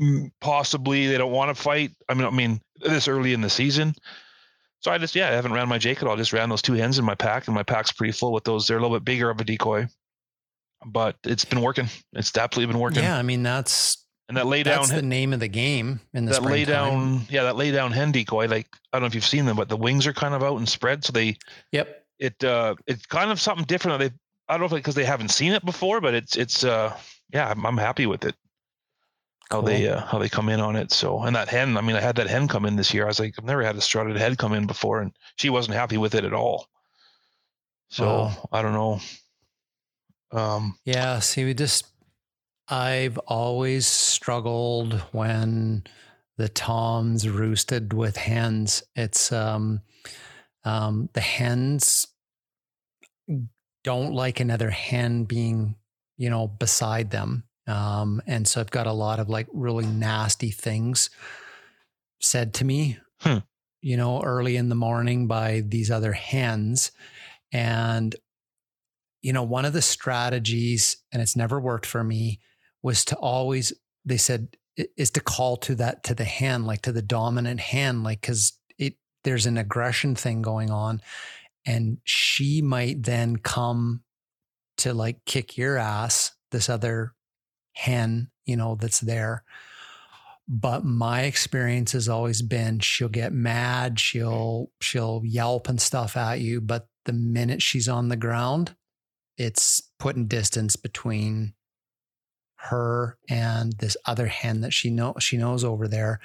mm, 0.00 0.30
possibly 0.40 1.08
they 1.08 1.18
don't 1.18 1.32
want 1.32 1.54
to 1.54 1.60
fight. 1.62 1.90
I 2.08 2.14
mean, 2.14 2.26
I 2.26 2.30
mean, 2.30 2.60
this 2.80 3.08
early 3.08 3.32
in 3.34 3.40
the 3.40 3.50
season. 3.50 3.94
So 4.80 4.92
I 4.92 4.98
just 4.98 5.16
yeah, 5.16 5.28
I 5.28 5.32
haven't 5.32 5.52
ran 5.52 5.68
my 5.68 5.78
Jake 5.78 5.98
at 6.02 6.04
all. 6.06 6.14
I 6.14 6.16
just 6.16 6.32
ran 6.32 6.48
those 6.48 6.62
two 6.62 6.74
hens 6.74 7.00
in 7.00 7.04
my 7.04 7.16
pack, 7.16 7.48
and 7.48 7.54
my 7.54 7.64
pack's 7.64 7.90
pretty 7.90 8.12
full 8.12 8.32
with 8.32 8.44
those. 8.44 8.66
They're 8.68 8.78
a 8.78 8.80
little 8.80 8.96
bit 8.96 9.04
bigger 9.04 9.28
of 9.28 9.40
a 9.40 9.44
decoy, 9.44 9.88
but 10.86 11.16
it's 11.24 11.44
been 11.44 11.60
working. 11.62 11.88
It's 12.12 12.36
absolutely 12.36 12.72
been 12.72 12.80
working. 12.80 13.02
Yeah, 13.02 13.16
I 13.18 13.22
mean 13.22 13.42
that's 13.42 14.05
And 14.28 14.36
that 14.36 14.46
lay 14.46 14.62
down, 14.64 14.78
that's 14.78 14.90
the 14.90 15.02
name 15.02 15.32
of 15.32 15.38
the 15.40 15.48
game 15.48 16.00
in 16.12 16.24
the 16.24 16.32
that 16.32 16.42
lay 16.42 16.64
down, 16.64 17.20
yeah, 17.28 17.44
that 17.44 17.56
lay 17.56 17.70
down 17.70 17.92
hen 17.92 18.10
decoy. 18.10 18.48
Like 18.48 18.66
I 18.92 18.96
don't 18.96 19.02
know 19.02 19.06
if 19.06 19.14
you've 19.14 19.24
seen 19.24 19.44
them, 19.44 19.56
but 19.56 19.68
the 19.68 19.76
wings 19.76 20.06
are 20.06 20.12
kind 20.12 20.34
of 20.34 20.42
out 20.42 20.56
and 20.56 20.68
spread, 20.68 21.04
so 21.04 21.12
they 21.12 21.36
Yep. 21.70 22.04
it 22.18 22.42
uh 22.42 22.74
it's 22.86 23.06
kind 23.06 23.30
of 23.30 23.40
something 23.40 23.64
different. 23.66 24.00
They 24.00 24.10
I 24.48 24.54
don't 24.54 24.60
know 24.60 24.76
if 24.76 24.82
because 24.82 24.96
they 24.96 25.04
haven't 25.04 25.30
seen 25.30 25.52
it 25.52 25.64
before, 25.64 26.00
but 26.00 26.14
it's 26.14 26.36
it's 26.36 26.64
uh 26.64 26.96
yeah, 27.32 27.50
I'm, 27.50 27.64
I'm 27.64 27.76
happy 27.76 28.06
with 28.06 28.24
it. 28.24 28.34
How 29.50 29.60
they 29.60 29.86
uh, 29.88 30.00
how 30.04 30.18
they 30.18 30.28
come 30.28 30.48
in 30.48 30.58
on 30.58 30.74
it. 30.74 30.90
So 30.90 31.22
and 31.22 31.36
that 31.36 31.48
hen, 31.48 31.76
I 31.76 31.80
mean, 31.80 31.94
I 31.94 32.00
had 32.00 32.16
that 32.16 32.26
hen 32.26 32.48
come 32.48 32.66
in 32.66 32.74
this 32.74 32.92
year. 32.92 33.04
I 33.04 33.08
was 33.08 33.20
like, 33.20 33.34
I've 33.38 33.44
never 33.44 33.62
had 33.62 33.76
a 33.76 33.80
strutted 33.80 34.16
head 34.16 34.38
come 34.38 34.52
in 34.54 34.66
before, 34.66 35.00
and 35.02 35.12
she 35.36 35.50
wasn't 35.50 35.76
happy 35.76 35.98
with 35.98 36.16
it 36.16 36.24
at 36.24 36.34
all. 36.34 36.68
So 37.90 38.04
Wow. 38.04 38.48
I 38.50 38.62
don't 38.62 38.72
know. 38.72 39.00
Um, 40.32 40.76
Yeah, 40.84 41.20
see, 41.20 41.44
we 41.44 41.54
just, 41.54 41.86
I've 42.68 43.18
always 43.18 43.86
struggled 43.86 44.94
when 45.12 45.84
the 46.36 46.48
toms 46.48 47.28
roosted 47.28 47.92
with 47.92 48.16
hens. 48.16 48.82
It's, 48.94 49.32
um, 49.32 49.82
um, 50.64 51.08
the 51.12 51.20
hens 51.20 52.06
don't 53.84 54.12
like 54.12 54.40
another 54.40 54.70
hen 54.70 55.24
being, 55.24 55.76
you 56.16 56.28
know, 56.28 56.48
beside 56.48 57.10
them. 57.10 57.44
Um, 57.68 58.20
and 58.26 58.46
so 58.46 58.60
I've 58.60 58.70
got 58.70 58.86
a 58.86 58.92
lot 58.92 59.20
of 59.20 59.28
like 59.28 59.46
really 59.52 59.86
nasty 59.86 60.50
things 60.50 61.10
said 62.20 62.54
to 62.54 62.64
me, 62.64 62.98
Hmm. 63.20 63.38
you 63.80 63.96
know, 63.96 64.22
early 64.22 64.56
in 64.56 64.68
the 64.68 64.74
morning 64.74 65.26
by 65.26 65.62
these 65.66 65.90
other 65.90 66.12
hens. 66.12 66.90
And 67.52 68.14
you 69.22 69.32
know, 69.32 69.42
one 69.42 69.64
of 69.64 69.72
the 69.72 69.82
strategies, 69.82 70.98
and 71.10 71.20
it's 71.20 71.34
never 71.34 71.58
worked 71.58 71.86
for 71.86 72.04
me, 72.04 72.38
was 72.82 73.04
to 73.06 73.16
always, 73.16 73.72
they 74.04 74.16
said, 74.16 74.48
is 74.96 75.10
to 75.12 75.20
call 75.20 75.56
to 75.56 75.74
that, 75.76 76.04
to 76.04 76.14
the 76.14 76.24
hand 76.24 76.66
like 76.66 76.82
to 76.82 76.92
the 76.92 77.02
dominant 77.02 77.60
hand 77.60 78.04
like, 78.04 78.22
cause 78.22 78.58
it, 78.78 78.94
there's 79.24 79.46
an 79.46 79.56
aggression 79.56 80.14
thing 80.14 80.42
going 80.42 80.70
on. 80.70 81.00
And 81.64 81.98
she 82.04 82.62
might 82.62 83.02
then 83.02 83.36
come 83.36 84.02
to 84.78 84.94
like 84.94 85.24
kick 85.24 85.56
your 85.56 85.78
ass, 85.78 86.32
this 86.52 86.68
other 86.68 87.14
hen, 87.72 88.30
you 88.44 88.56
know, 88.56 88.76
that's 88.76 89.00
there. 89.00 89.44
But 90.48 90.84
my 90.84 91.22
experience 91.22 91.92
has 91.92 92.08
always 92.08 92.40
been 92.40 92.78
she'll 92.78 93.08
get 93.08 93.32
mad, 93.32 93.98
she'll 93.98 94.70
she'll 94.80 95.22
yelp 95.24 95.68
and 95.68 95.80
stuff 95.80 96.16
at 96.16 96.40
you, 96.40 96.60
but 96.60 96.86
the 97.04 97.12
minute 97.12 97.62
she's 97.62 97.88
on 97.88 98.08
the 98.08 98.16
ground, 98.16 98.76
it's 99.36 99.90
putting 99.98 100.26
distance 100.26 100.76
between 100.76 101.54
her 102.56 103.16
and 103.28 103.72
this 103.74 103.96
other 104.06 104.26
hen 104.26 104.62
that 104.62 104.72
she 104.72 104.90
know 104.90 105.14
she 105.20 105.36
knows 105.36 105.62
over 105.64 105.86
there 105.86 106.18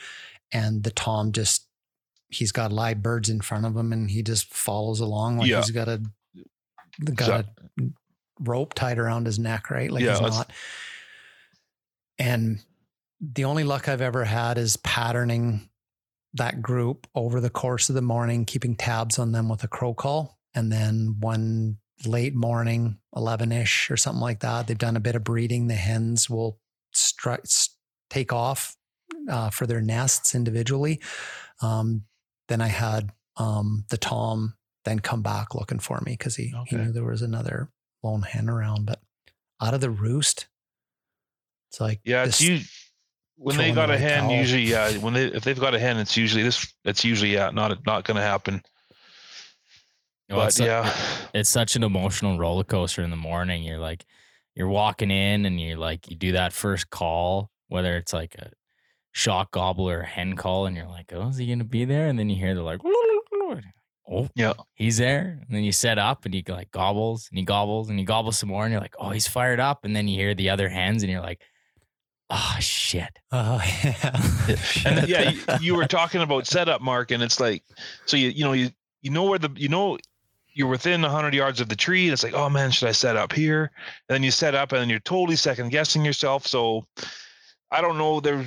and 0.51 0.83
the 0.83 0.91
tom 0.91 1.31
just 1.31 1.67
he's 2.29 2.51
got 2.51 2.71
live 2.71 3.01
birds 3.03 3.29
in 3.29 3.41
front 3.41 3.65
of 3.65 3.75
him 3.75 3.91
and 3.91 4.09
he 4.09 4.23
just 4.23 4.51
follows 4.53 4.99
along 5.01 5.37
like 5.37 5.47
Yeah. 5.49 5.57
he's 5.57 5.71
got 5.71 5.87
a 5.89 6.01
got 7.13 7.45
a 7.79 7.83
rope 8.39 8.73
tied 8.73 8.97
around 8.97 9.25
his 9.25 9.37
neck 9.37 9.69
right 9.69 9.91
like 9.91 10.03
Yeah, 10.03 10.11
he's 10.19 10.21
not 10.21 10.51
and 12.17 12.59
the 13.19 13.45
only 13.45 13.63
luck 13.63 13.87
i've 13.87 14.01
ever 14.01 14.23
had 14.25 14.57
is 14.57 14.77
patterning 14.77 15.69
that 16.33 16.61
group 16.61 17.07
over 17.13 17.39
the 17.41 17.49
course 17.49 17.89
of 17.89 17.95
the 17.95 18.01
morning 18.01 18.45
keeping 18.45 18.75
tabs 18.75 19.19
on 19.19 19.31
them 19.31 19.49
with 19.49 19.63
a 19.63 19.67
crow 19.67 19.93
call 19.93 20.37
and 20.55 20.71
then 20.71 21.17
one 21.19 21.77
late 22.05 22.33
morning 22.35 22.97
11ish 23.15 23.89
or 23.91 23.97
something 23.97 24.21
like 24.21 24.39
that 24.39 24.67
they've 24.67 24.77
done 24.77 24.95
a 24.97 25.01
bit 25.01 25.15
of 25.15 25.23
breeding 25.23 25.67
the 25.67 25.75
hens 25.75 26.29
will 26.29 26.59
strike 26.93 27.43
take 28.09 28.33
off 28.33 28.75
uh, 29.29 29.49
for 29.49 29.65
their 29.67 29.81
nests 29.81 30.33
individually 30.35 30.99
um, 31.61 32.03
then 32.47 32.61
i 32.61 32.67
had 32.67 33.11
um, 33.37 33.85
the 33.89 33.97
tom 33.97 34.55
then 34.85 34.99
come 34.99 35.21
back 35.21 35.53
looking 35.55 35.79
for 35.79 36.01
me 36.05 36.13
because 36.13 36.35
he, 36.35 36.47
he 36.67 36.75
Okay. 36.75 36.77
knew 36.77 36.91
there 36.91 37.03
was 37.03 37.21
another 37.21 37.69
lone 38.03 38.23
hen 38.23 38.49
around 38.49 38.85
but 38.85 38.99
out 39.61 39.73
of 39.73 39.81
the 39.81 39.89
roost 39.89 40.47
it's 41.69 41.79
like 41.79 42.01
yeah, 42.03 42.25
it's 42.25 42.41
you 42.41 42.59
when 43.37 43.55
they 43.57 43.71
got 43.71 43.89
a 43.89 43.97
hen. 43.97 44.23
towel. 44.23 44.35
Usually, 44.35 44.63
yeah, 44.63 44.91
when 44.97 45.13
they 45.13 45.25
if 45.27 45.43
they've 45.45 45.57
got 45.59 45.73
a 45.73 45.79
hen, 45.79 45.97
it's 45.97 46.17
usually 46.17 46.43
this. 46.43 46.73
It's 46.83 47.05
usually 47.05 47.33
yeah, 47.33 47.49
not 47.49 47.85
not 47.85 48.03
going 48.03 48.17
to 48.17 48.21
happen. 48.21 48.61
Oh, 50.31 50.35
you 50.35 50.37
know, 50.37 50.37
but 50.43 50.47
it's, 50.47 50.57
su- 50.57 50.65
yeah, 50.65 50.93
it's 51.33 51.49
such 51.49 51.75
an 51.75 51.83
emotional 51.83 52.37
roller 52.37 52.63
coaster 52.63 53.01
in 53.03 53.09
the 53.09 53.15
morning. 53.17 53.63
You're 53.63 53.77
like, 53.79 54.05
you're 54.55 54.67
walking 54.67 55.11
in 55.11 55.45
and 55.45 55.59
you're 55.59 55.77
like, 55.77 56.09
you 56.09 56.15
do 56.15 56.33
that 56.33 56.53
first 56.53 56.89
call, 56.89 57.49
whether 57.69 57.95
it's 57.97 58.13
like 58.13 58.35
a 58.35 58.51
shock 59.13 59.51
gobbler 59.51 59.99
or 59.99 60.03
hen 60.03 60.35
call, 60.35 60.65
and 60.65 60.75
you're 60.75 60.87
like, 60.87 61.11
oh, 61.13 61.29
is 61.29 61.37
he 61.37 61.47
gonna 61.47 61.63
be 61.63 61.85
there? 61.85 62.07
And 62.07 62.17
then 62.17 62.29
you 62.29 62.35
hear 62.35 62.55
the 62.55 62.61
like, 62.61 62.81
oh, 64.09 64.29
Yeah. 64.35 64.53
he's 64.73 64.97
there. 64.97 65.39
And 65.47 65.55
then 65.55 65.63
you 65.63 65.71
set 65.71 65.97
up 65.97 66.25
and 66.25 66.33
he 66.33 66.43
like 66.47 66.71
gobbles 66.71 67.27
and 67.29 67.37
he 67.37 67.45
gobbles 67.45 67.89
and 67.89 67.97
he 67.99 68.05
gobbles 68.05 68.37
some 68.39 68.49
more, 68.49 68.63
and 68.63 68.71
you're 68.71 68.81
like, 68.81 68.95
oh, 68.99 69.09
he's 69.09 69.27
fired 69.27 69.59
up. 69.59 69.85
And 69.85 69.95
then 69.95 70.07
you 70.07 70.17
hear 70.17 70.33
the 70.35 70.49
other 70.49 70.69
hens, 70.69 71.03
and 71.03 71.11
you're 71.11 71.21
like, 71.21 71.41
oh 72.29 72.55
shit. 72.59 73.09
oh 73.31 73.61
yeah 73.83 74.21
and 74.85 75.07
yeah, 75.07 75.29
you, 75.31 75.41
you 75.61 75.75
were 75.75 75.85
talking 75.87 76.21
about 76.21 76.47
setup, 76.47 76.81
Mark, 76.81 77.11
and 77.11 77.21
it's 77.23 77.39
like, 77.39 77.63
so 78.05 78.17
you 78.17 78.29
you 78.29 78.43
know 78.43 78.53
you 78.53 78.69
you 79.01 79.11
know 79.11 79.23
where 79.23 79.39
the 79.39 79.49
you 79.55 79.69
know 79.69 79.97
you're 80.53 80.67
within 80.67 81.03
hundred 81.03 81.33
yards 81.33 81.61
of 81.61 81.69
the 81.69 81.75
tree, 81.75 82.05
and 82.05 82.13
it's 82.13 82.23
like, 82.23 82.33
oh 82.33 82.49
man, 82.49 82.71
should 82.71 82.89
I 82.89 82.93
set 82.93 83.15
up 83.15 83.33
here? 83.33 83.71
And 84.09 84.15
then 84.15 84.23
you 84.23 84.31
set 84.31 84.55
up, 84.55 84.71
and 84.71 84.81
then 84.81 84.89
you're 84.89 84.99
totally 84.99 85.35
second 85.35 85.69
guessing 85.69 86.05
yourself. 86.05 86.47
So 86.47 86.85
I 87.71 87.81
don't 87.81 87.97
know 87.97 88.19
there. 88.19 88.45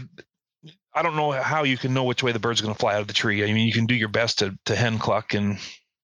I 0.94 1.02
don't 1.02 1.16
know 1.16 1.32
how 1.32 1.64
you 1.64 1.76
can 1.76 1.92
know 1.92 2.04
which 2.04 2.22
way 2.22 2.32
the 2.32 2.38
bird's 2.38 2.60
going 2.60 2.72
to 2.74 2.78
fly 2.78 2.94
out 2.94 3.00
of 3.00 3.08
the 3.08 3.12
tree. 3.14 3.42
I 3.42 3.52
mean, 3.52 3.66
you 3.66 3.72
can 3.72 3.86
do 3.86 3.94
your 3.94 4.08
best 4.08 4.38
to 4.40 4.56
to 4.66 4.76
hen 4.76 4.98
cluck 4.98 5.34
and 5.34 5.58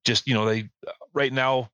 just 0.05 0.27
you 0.27 0.35
know 0.35 0.47
they 0.47 0.69
right 1.13 1.33
now 1.33 1.71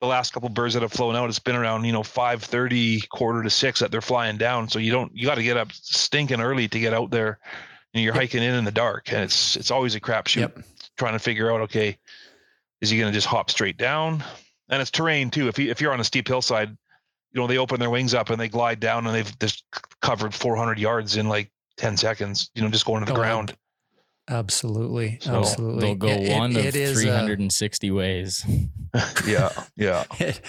the 0.00 0.06
last 0.06 0.32
couple 0.32 0.48
birds 0.48 0.74
that 0.74 0.82
have 0.82 0.92
flown 0.92 1.16
out 1.16 1.28
it's 1.28 1.38
been 1.38 1.56
around 1.56 1.84
you 1.84 1.92
know 1.92 2.02
5:30 2.02 3.08
quarter 3.08 3.42
to 3.42 3.48
6 3.50 3.80
that 3.80 3.90
they're 3.90 4.00
flying 4.02 4.36
down 4.36 4.68
so 4.68 4.78
you 4.78 4.92
don't 4.92 5.10
you 5.14 5.26
got 5.26 5.36
to 5.36 5.42
get 5.42 5.56
up 5.56 5.72
stinking 5.72 6.40
early 6.40 6.68
to 6.68 6.78
get 6.78 6.92
out 6.92 7.10
there 7.10 7.38
and 7.94 8.02
you're 8.04 8.12
Yep. 8.14 8.22
hiking 8.22 8.42
in 8.42 8.54
in 8.54 8.64
the 8.64 8.70
dark 8.70 9.10
and 9.12 9.22
it's 9.22 9.56
it's 9.56 9.70
always 9.70 9.94
a 9.94 10.00
crapshoot 10.00 10.40
Yep. 10.40 10.58
trying 10.98 11.14
to 11.14 11.18
figure 11.18 11.50
out 11.50 11.62
okay 11.62 11.96
is 12.80 12.90
he 12.90 12.98
going 12.98 13.10
to 13.12 13.16
just 13.16 13.26
hop 13.26 13.50
straight 13.50 13.76
down? 13.76 14.22
And 14.68 14.80
it's 14.80 14.90
terrain 14.90 15.30
too. 15.30 15.48
If 15.48 15.58
you 15.58 15.70
if 15.70 15.80
you're 15.80 15.92
on 15.92 16.00
a 16.00 16.04
steep 16.04 16.28
hillside 16.28 16.76
you 17.32 17.40
know 17.40 17.46
they 17.46 17.58
open 17.58 17.78
their 17.78 17.90
wings 17.90 18.12
up 18.12 18.30
and 18.30 18.40
they 18.40 18.48
glide 18.48 18.80
down 18.80 19.06
and 19.06 19.14
they've 19.14 19.38
just 19.38 19.64
covered 20.02 20.34
400 20.34 20.80
yards 20.80 21.16
in 21.16 21.28
like 21.28 21.48
10 21.76 21.96
seconds 21.96 22.50
you 22.56 22.62
know 22.62 22.68
just 22.68 22.84
going 22.84 23.00
to 23.00 23.06
the 23.06 23.12
Oh, 23.12 23.22
ground. 23.22 23.56
Absolutely 24.28 25.18
So 25.20 25.34
absolutely. 25.34 25.80
They'll 25.80 25.94
go 25.94 26.08
It- 26.08 26.22
it- 26.28 26.32
one 26.32 26.56
of 26.56 26.64
it 26.64 26.76
is, 26.76 26.96
uh, 26.98 27.00
360 27.24 27.90
ways. 27.90 28.44
yeah 29.26 29.50
yeah. 29.76 30.04
It, 30.18 30.40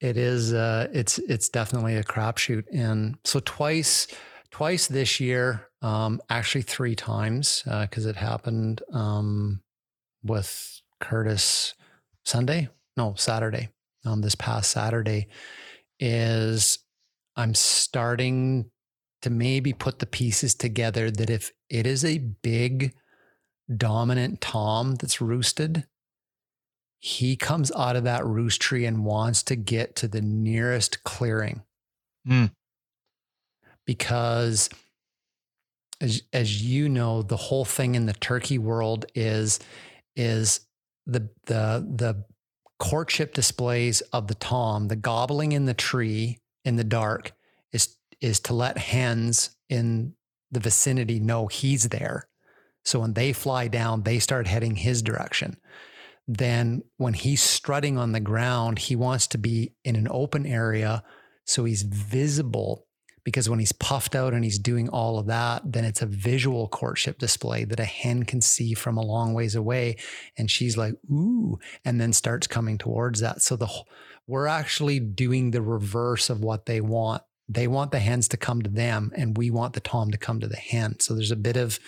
it 0.00 0.16
is 0.16 0.52
uh 0.52 0.88
it's 0.92 1.18
it's 1.18 1.48
definitely 1.48 1.96
a 1.96 2.04
crapshoot. 2.04 2.64
And 2.72 3.16
so 3.24 3.40
twice 3.40 4.06
twice 4.50 4.86
this 4.86 5.18
year 5.20 5.68
um 5.82 6.20
actually 6.30 6.62
three 6.62 6.94
times 6.94 7.62
because 7.64 8.06
it 8.06 8.16
happened 8.16 8.82
um 8.92 9.62
with 10.22 10.80
curtis 11.04 11.74
sunday 12.24 12.68
no 12.96 13.14
saturday 13.16 13.68
um 14.04 14.20
this 14.20 14.34
past 14.34 14.70
saturday 14.70 15.26
is 16.00 16.78
i'm 17.36 17.54
starting 17.54 18.70
to 19.22 19.30
maybe 19.30 19.72
put 19.72 19.98
the 19.98 20.06
pieces 20.06 20.54
together 20.54 21.10
that 21.10 21.30
if 21.30 21.50
it 21.70 21.86
is 21.86 22.04
a 22.04 22.18
big 22.18 22.94
dominant 23.76 24.40
tom 24.40 24.94
that's 24.96 25.20
roosted 25.20 25.86
he 27.04 27.36
comes 27.36 27.70
out 27.76 27.96
of 27.96 28.04
that 28.04 28.24
roost 28.24 28.62
tree 28.62 28.86
and 28.86 29.04
wants 29.04 29.42
to 29.42 29.54
get 29.54 29.94
to 29.94 30.08
the 30.08 30.22
nearest 30.22 31.04
clearing. 31.04 31.62
Hmm. 32.26 32.46
Because 33.84 34.70
as, 36.00 36.22
as 36.32 36.62
you 36.62 36.88
know, 36.88 37.20
the 37.20 37.36
whole 37.36 37.66
thing 37.66 37.94
in 37.94 38.06
the 38.06 38.14
turkey 38.14 38.56
world 38.56 39.04
is 39.14 39.60
is 40.16 40.60
the 41.06 41.28
the 41.46 41.86
the 41.96 42.24
courtship 42.78 43.34
displays 43.34 44.00
of 44.12 44.26
the 44.26 44.34
tom, 44.34 44.88
the 44.88 44.96
gobbling 44.96 45.52
in 45.52 45.66
the 45.66 45.74
tree 45.74 46.40
in 46.64 46.76
the 46.76 46.84
dark 46.84 47.32
is 47.72 47.96
is 48.20 48.40
to 48.40 48.54
let 48.54 48.78
hens 48.78 49.50
in 49.68 50.14
the 50.50 50.60
vicinity 50.60 51.20
know 51.20 51.46
he's 51.46 51.88
there. 51.88 52.28
So 52.84 53.00
when 53.00 53.14
they 53.14 53.32
fly 53.32 53.68
down, 53.68 54.02
they 54.02 54.18
start 54.18 54.46
heading 54.46 54.76
his 54.76 55.02
direction. 55.02 55.56
Then 56.28 56.82
when 56.96 57.14
he's 57.14 57.42
strutting 57.42 57.98
on 57.98 58.12
the 58.12 58.20
ground, 58.20 58.78
he 58.78 58.96
wants 58.96 59.26
to 59.28 59.38
be 59.38 59.74
in 59.84 59.96
an 59.96 60.08
open 60.10 60.46
area 60.46 61.02
so 61.44 61.64
he's 61.64 61.82
visible 61.82 62.83
because 63.24 63.48
when 63.48 63.58
he's 63.58 63.72
puffed 63.72 64.14
out 64.14 64.34
and 64.34 64.44
he's 64.44 64.58
doing 64.58 64.88
all 64.90 65.18
of 65.18 65.26
that, 65.26 65.62
then 65.64 65.84
it's 65.84 66.02
a 66.02 66.06
visual 66.06 66.68
courtship 66.68 67.18
display 67.18 67.64
that 67.64 67.80
a 67.80 67.84
hen 67.84 68.24
can 68.24 68.40
see 68.40 68.74
from 68.74 68.98
a 68.98 69.04
long 69.04 69.32
ways 69.32 69.54
away. 69.54 69.96
And 70.36 70.50
she's 70.50 70.76
like, 70.76 70.94
ooh, 71.10 71.58
and 71.84 72.00
then 72.00 72.12
starts 72.12 72.46
coming 72.46 72.78
towards 72.78 73.20
that. 73.20 73.42
So 73.42 73.56
the 73.56 73.68
we're 74.26 74.46
actually 74.46 75.00
doing 75.00 75.50
the 75.50 75.62
reverse 75.62 76.30
of 76.30 76.40
what 76.40 76.66
they 76.66 76.80
want. 76.80 77.22
They 77.48 77.66
want 77.66 77.90
the 77.90 77.98
hens 77.98 78.28
to 78.28 78.38
come 78.38 78.62
to 78.62 78.70
them, 78.70 79.12
and 79.14 79.36
we 79.36 79.50
want 79.50 79.74
the 79.74 79.80
tom 79.80 80.10
to 80.12 80.18
come 80.18 80.40
to 80.40 80.46
the 80.46 80.56
hen. 80.56 80.98
So 81.00 81.14
there's 81.14 81.30
a 81.30 81.36
bit 81.36 81.56
of 81.56 81.78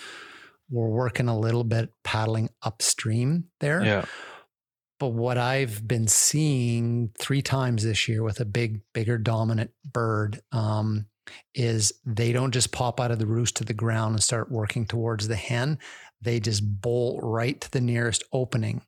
we're 0.69 0.89
working 0.89 1.29
a 1.29 1.39
little 1.39 1.63
bit 1.63 1.91
paddling 2.03 2.49
upstream 2.61 3.45
there. 3.59 3.83
Yeah. 3.83 4.05
But 4.99 5.09
what 5.09 5.37
I've 5.37 5.87
been 5.87 6.07
seeing 6.07 7.11
three 7.17 7.41
times 7.41 7.83
this 7.83 8.07
year 8.07 8.23
with 8.23 8.39
a 8.39 8.45
big, 8.45 8.81
bigger 8.93 9.17
dominant 9.17 9.71
bird 9.85 10.41
um, 10.51 11.05
is 11.53 11.93
they 12.05 12.31
don't 12.31 12.53
just 12.53 12.71
pop 12.71 12.99
out 12.99 13.11
of 13.11 13.19
the 13.19 13.25
roost 13.25 13.55
to 13.57 13.63
the 13.63 13.73
ground 13.73 14.15
and 14.15 14.23
start 14.23 14.51
working 14.51 14.85
towards 14.85 15.27
the 15.27 15.35
hen. 15.35 15.79
They 16.21 16.39
just 16.39 16.81
bolt 16.81 17.19
right 17.21 17.59
to 17.61 17.71
the 17.71 17.81
nearest 17.81 18.23
opening. 18.31 18.81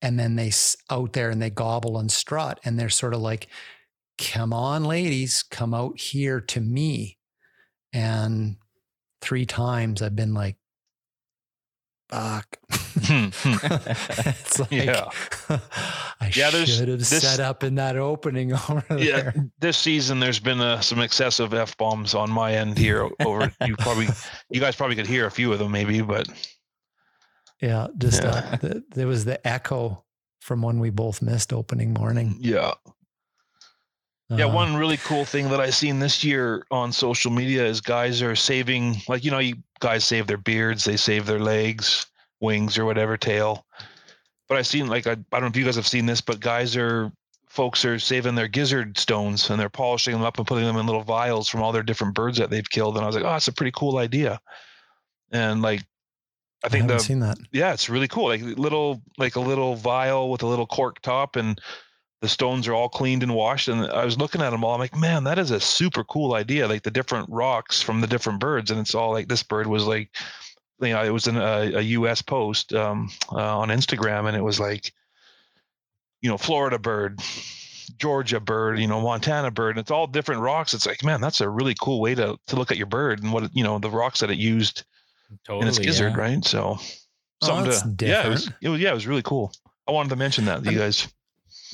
And 0.00 0.18
then 0.18 0.36
they 0.36 0.52
out 0.90 1.12
there 1.12 1.30
and 1.30 1.40
they 1.40 1.50
gobble 1.50 1.98
and 1.98 2.10
strut. 2.10 2.60
And 2.64 2.78
they're 2.78 2.88
sort 2.88 3.14
of 3.14 3.20
like, 3.20 3.46
come 4.18 4.52
on, 4.52 4.84
ladies, 4.84 5.42
come 5.42 5.72
out 5.74 5.98
here 5.98 6.40
to 6.40 6.60
me. 6.60 7.18
And 7.92 8.56
three 9.20 9.46
times 9.46 10.02
I've 10.02 10.16
been 10.16 10.34
like, 10.34 10.56
fuck. 12.12 12.58
it's 12.94 14.58
like, 14.60 14.70
yeah. 14.70 15.08
I 16.20 16.30
Yeah, 16.34 16.50
should 16.50 16.88
have 16.88 16.98
this- 16.98 17.08
set 17.22 17.40
up 17.40 17.64
in 17.64 17.74
that 17.76 17.96
opening 17.96 18.52
over 18.68 18.84
yeah, 18.98 19.16
there. 19.22 19.34
this 19.60 19.78
season 19.78 20.20
there's 20.20 20.38
been 20.40 20.60
uh, 20.60 20.80
some 20.80 21.00
excessive 21.00 21.54
f 21.54 21.76
bombs 21.76 22.14
on 22.14 22.30
my 22.30 22.52
end 22.54 22.78
here. 22.78 23.08
Over 23.24 23.52
you 23.66 23.76
probably, 23.76 24.08
you 24.50 24.60
guys 24.60 24.76
probably 24.76 24.96
could 24.96 25.06
hear 25.06 25.26
a 25.26 25.30
few 25.30 25.52
of 25.52 25.58
them 25.58 25.72
maybe, 25.72 26.00
but 26.02 26.28
Yeah, 27.60 27.88
just 27.98 28.22
Yeah. 28.22 28.28
Uh, 28.30 28.56
the, 28.56 28.84
there 28.94 29.06
was 29.06 29.24
the 29.24 29.44
echo 29.46 30.04
from 30.40 30.62
when 30.62 30.78
we 30.80 30.90
both 30.90 31.22
missed 31.22 31.52
opening 31.52 31.92
morning. 31.92 32.36
yeah, 32.40 32.72
yeah. 34.36 34.46
Uh, 34.46 34.52
One 34.52 34.76
really 34.76 34.96
cool 34.98 35.24
thing 35.24 35.48
that 35.50 35.60
I 35.60 35.70
seen 35.70 35.98
this 35.98 36.24
year 36.24 36.66
on 36.70 36.92
social 36.92 37.30
media 37.30 37.64
is 37.64 37.80
guys 37.80 38.22
are 38.22 38.36
saving, 38.36 39.02
like 39.08 39.24
you 39.24 39.30
know, 39.30 39.38
you 39.38 39.56
guys 39.80 40.04
save 40.04 40.26
their 40.26 40.36
beards, 40.36 40.84
they 40.84 40.96
save 40.96 41.26
their 41.26 41.40
legs, 41.40 42.06
wings, 42.40 42.78
or 42.78 42.84
whatever, 42.84 43.16
tail. 43.16 43.66
But 44.48 44.58
I 44.58 44.62
seen 44.62 44.88
like 44.88 45.06
I, 45.06 45.12
I 45.12 45.14
don't 45.14 45.42
know 45.42 45.46
if 45.48 45.56
you 45.56 45.64
guys 45.64 45.76
have 45.76 45.86
seen 45.86 46.06
this, 46.06 46.20
but 46.20 46.40
guys 46.40 46.76
are 46.76 47.10
folks 47.52 47.84
are 47.84 47.98
saving 47.98 48.34
their 48.34 48.48
gizzard 48.48 48.96
stones 48.96 49.50
and 49.50 49.60
they're 49.60 49.68
polishing 49.68 50.14
them 50.14 50.22
up 50.22 50.38
and 50.38 50.46
putting 50.46 50.64
them 50.64 50.78
in 50.78 50.86
little 50.86 51.02
vials 51.02 51.48
from 51.48 51.62
all 51.62 51.70
their 51.70 51.82
different 51.82 52.14
birds 52.14 52.38
that 52.38 52.48
they've 52.48 52.70
killed. 52.70 52.96
And 52.96 53.04
I 53.04 53.06
was 53.06 53.14
like, 53.14 53.24
oh, 53.24 53.28
that's 53.28 53.48
a 53.48 53.52
pretty 53.52 53.72
cool 53.76 53.98
idea. 53.98 54.40
And 55.32 55.60
like, 55.60 55.82
I 56.64 56.70
think 56.70 56.84
I 56.84 56.94
the 56.94 56.98
seen 56.98 57.20
that. 57.20 57.36
yeah, 57.52 57.74
it's 57.74 57.90
really 57.90 58.08
cool. 58.08 58.28
Like 58.28 58.40
little, 58.40 59.02
like 59.18 59.36
a 59.36 59.40
little 59.40 59.74
vial 59.74 60.30
with 60.30 60.42
a 60.42 60.46
little 60.46 60.66
cork 60.66 61.00
top, 61.02 61.36
and 61.36 61.60
the 62.22 62.28
stones 62.28 62.66
are 62.68 62.74
all 62.74 62.88
cleaned 62.88 63.22
and 63.24 63.34
washed. 63.34 63.68
And 63.68 63.84
I 63.90 64.04
was 64.04 64.16
looking 64.16 64.40
at 64.40 64.50
them 64.50 64.64
all. 64.64 64.72
I'm 64.72 64.80
like, 64.80 64.96
man, 64.96 65.24
that 65.24 65.38
is 65.38 65.50
a 65.50 65.60
super 65.60 66.04
cool 66.04 66.34
idea. 66.34 66.68
Like 66.68 66.84
the 66.84 66.90
different 66.90 67.28
rocks 67.28 67.82
from 67.82 68.00
the 68.00 68.06
different 68.06 68.38
birds, 68.40 68.70
and 68.70 68.80
it's 68.80 68.94
all 68.94 69.10
like 69.12 69.28
this 69.28 69.42
bird 69.42 69.66
was 69.66 69.84
like, 69.86 70.08
you 70.80 70.90
know, 70.90 71.02
it 71.02 71.10
was 71.10 71.26
in 71.26 71.36
a, 71.36 71.72
a 71.74 71.80
U.S. 71.80 72.22
post 72.22 72.72
um, 72.72 73.10
uh, 73.30 73.58
on 73.58 73.68
Instagram, 73.68 74.26
and 74.28 74.36
it 74.36 74.42
was 74.42 74.58
like, 74.58 74.92
you 76.22 76.30
know, 76.30 76.38
Florida 76.38 76.78
bird. 76.78 77.20
Georgia 77.98 78.40
bird, 78.40 78.78
you 78.78 78.86
know, 78.86 79.00
Montana 79.00 79.50
bird, 79.50 79.70
and 79.70 79.78
it's 79.80 79.90
all 79.90 80.06
different 80.06 80.40
rocks. 80.40 80.72
It's 80.72 80.86
like, 80.86 81.04
man, 81.04 81.20
that's 81.20 81.40
a 81.40 81.48
really 81.48 81.74
cool 81.80 82.00
way 82.00 82.14
to 82.14 82.38
to 82.46 82.56
look 82.56 82.70
at 82.70 82.78
your 82.78 82.86
bird 82.86 83.22
and 83.22 83.32
what 83.32 83.42
it- 83.42 83.50
you 83.52 83.62
know 83.64 83.78
the 83.78 83.90
rocks 83.90 84.20
that 84.20 84.30
it 84.30 84.38
used 84.38 84.84
Totally. 85.44 85.62
in 85.62 85.68
its 85.68 85.78
gizzard, 85.78 86.12
yeah. 86.12 86.18
right? 86.18 86.44
So 86.44 86.78
Oh, 87.42 87.46
something 87.46 87.64
that's 87.70 87.82
to 87.82 88.06
yeah, 88.06 88.26
it 88.26 88.30
was, 88.30 88.50
it 88.62 88.68
was 88.68 88.80
yeah, 88.80 88.92
it 88.92 88.94
was 88.94 89.06
really 89.06 89.22
cool. 89.22 89.52
I 89.88 89.92
wanted 89.92 90.10
to 90.10 90.16
mention 90.16 90.44
that 90.46 90.62
to 90.64 90.72
you 90.72 90.78
guys. 90.78 91.08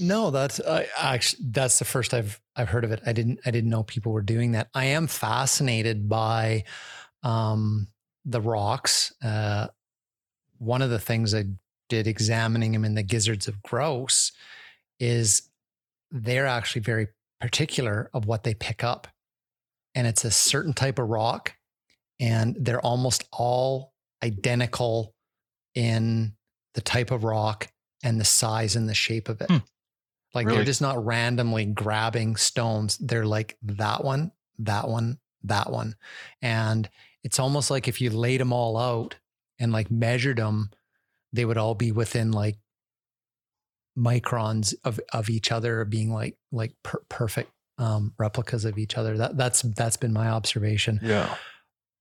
No, 0.01 0.30
that's 0.30 0.61
I 0.61 0.86
actually 0.99 1.44
that's 1.51 1.78
the 1.78 1.84
first 1.84 2.14
I've 2.14 2.40
I've 2.57 2.68
heard 2.68 2.84
of 2.84 2.92
it. 2.92 3.01
I 3.07 3.12
didn't 3.12 3.40
I 3.44 3.51
didn't 3.51 3.70
know 3.70 3.82
people 3.82 4.12
were 4.12 4.22
doing 4.22 4.53
that. 4.53 4.68
I 4.74 4.86
am 4.86 5.07
fascinated 5.07 6.09
by 6.09 6.64
um, 7.22 7.88
the 8.24 8.40
rocks. 8.40 9.12
Uh, 9.22 9.68
one 10.59 10.82
of 10.82 10.90
the 10.90 10.99
things 10.99 11.34
I 11.34 11.44
did 11.88 12.07
examining 12.07 12.72
them 12.72 12.84
in 12.84 12.94
the 12.94 13.03
gizzards 13.03 13.49
of 13.49 13.62
grouse 13.62 14.32
is 15.01 15.49
they're 16.11 16.46
actually 16.46 16.82
very 16.82 17.09
particular 17.40 18.11
of 18.12 18.26
what 18.26 18.44
they 18.44 18.55
pick 18.55 18.82
up, 18.82 19.09
and 19.94 20.07
it's 20.07 20.24
a 20.24 20.30
certain 20.30 20.72
type 20.72 20.99
of 20.99 21.09
rock, 21.09 21.55
and 22.20 22.57
they're 22.59 22.80
almost 22.80 23.24
all 23.32 23.92
identical 24.22 25.14
in 25.74 26.34
the 26.74 26.80
type 26.80 27.11
of 27.11 27.24
rock 27.24 27.68
and 28.03 28.20
the 28.20 28.24
size 28.24 28.76
and 28.76 28.88
the 28.88 28.94
shape 28.94 29.28
of 29.28 29.40
it. 29.40 29.51
Hmm. 29.51 29.59
Like 30.34 30.46
Really? 30.46 30.58
they're 30.58 30.64
just 30.66 30.82
not 30.82 31.04
randomly 31.04 31.64
grabbing 31.64 32.36
stones. 32.36 32.98
They're 32.98 33.26
like 33.26 33.56
that 33.62 34.04
one, 34.04 34.32
that 34.58 34.88
one, 34.88 35.18
that 35.44 35.70
one. 35.70 35.96
And 36.42 36.88
it's 37.24 37.38
almost 37.38 37.70
like 37.70 37.88
if 37.88 38.00
you 38.00 38.10
laid 38.10 38.40
them 38.40 38.52
all 38.52 38.76
out 38.76 39.16
and 39.58 39.72
like 39.72 39.90
measured 39.90 40.38
them, 40.38 40.70
they 41.32 41.44
would 41.44 41.58
all 41.58 41.74
be 41.74 41.92
within 41.92 42.30
like 42.32 42.58
microns 43.98 44.74
of, 44.84 45.00
of 45.12 45.28
each 45.28 45.50
other 45.50 45.84
being 45.84 46.12
like 46.12 46.36
like 46.52 46.72
per- 46.82 47.02
perfect 47.08 47.50
um, 47.78 48.12
replicas 48.18 48.64
of 48.64 48.78
each 48.78 48.96
other. 48.96 49.16
That 49.16 49.36
that's 49.36 49.62
that's 49.62 49.96
been 49.96 50.12
my 50.12 50.28
observation. 50.28 51.00
Yeah. 51.02 51.34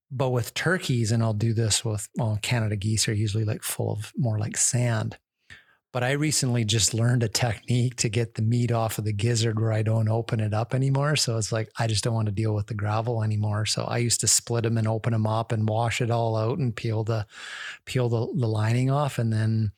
But 0.09 0.29
with 0.29 0.53
turkeys, 0.53 1.11
and 1.11 1.21
I'll 1.21 1.33
do 1.33 1.53
this 1.53 1.83
with 1.83 2.07
well, 2.15 2.39
Canada 2.41 2.75
geese 2.75 3.07
are 3.07 3.13
usually 3.13 3.43
like 3.45 3.63
full 3.63 3.91
of 3.91 4.13
more 4.15 4.39
like 4.39 4.57
sand. 4.57 5.17
But 5.97 6.03
I 6.03 6.11
recently 6.11 6.63
just 6.63 6.93
learned 6.93 7.23
a 7.23 7.27
technique 7.27 7.95
to 7.95 8.07
get 8.07 8.35
the 8.35 8.43
meat 8.43 8.71
off 8.71 8.99
of 8.99 9.05
the 9.05 9.11
gizzard 9.11 9.59
where 9.59 9.73
I 9.73 9.81
don't 9.81 10.07
open 10.07 10.39
it 10.39 10.53
up 10.53 10.75
anymore. 10.75 11.15
So 11.15 11.37
it's 11.39 11.51
like 11.51 11.71
I 11.79 11.87
just 11.87 12.03
don't 12.03 12.13
want 12.13 12.27
to 12.27 12.31
deal 12.31 12.53
with 12.53 12.67
the 12.67 12.75
gravel 12.75 13.23
anymore. 13.23 13.65
So 13.65 13.83
I 13.83 13.97
used 13.97 14.19
to 14.19 14.27
split 14.27 14.61
them 14.61 14.77
and 14.77 14.87
open 14.87 15.11
them 15.11 15.25
up 15.25 15.51
and 15.51 15.67
wash 15.67 15.99
it 15.99 16.11
all 16.11 16.35
out 16.35 16.59
and 16.59 16.75
peel 16.75 17.03
the 17.03 17.25
peel 17.85 18.09
the, 18.09 18.27
the 18.39 18.47
lining 18.47 18.91
off. 18.91 19.17
And 19.17 19.33
then 19.33 19.71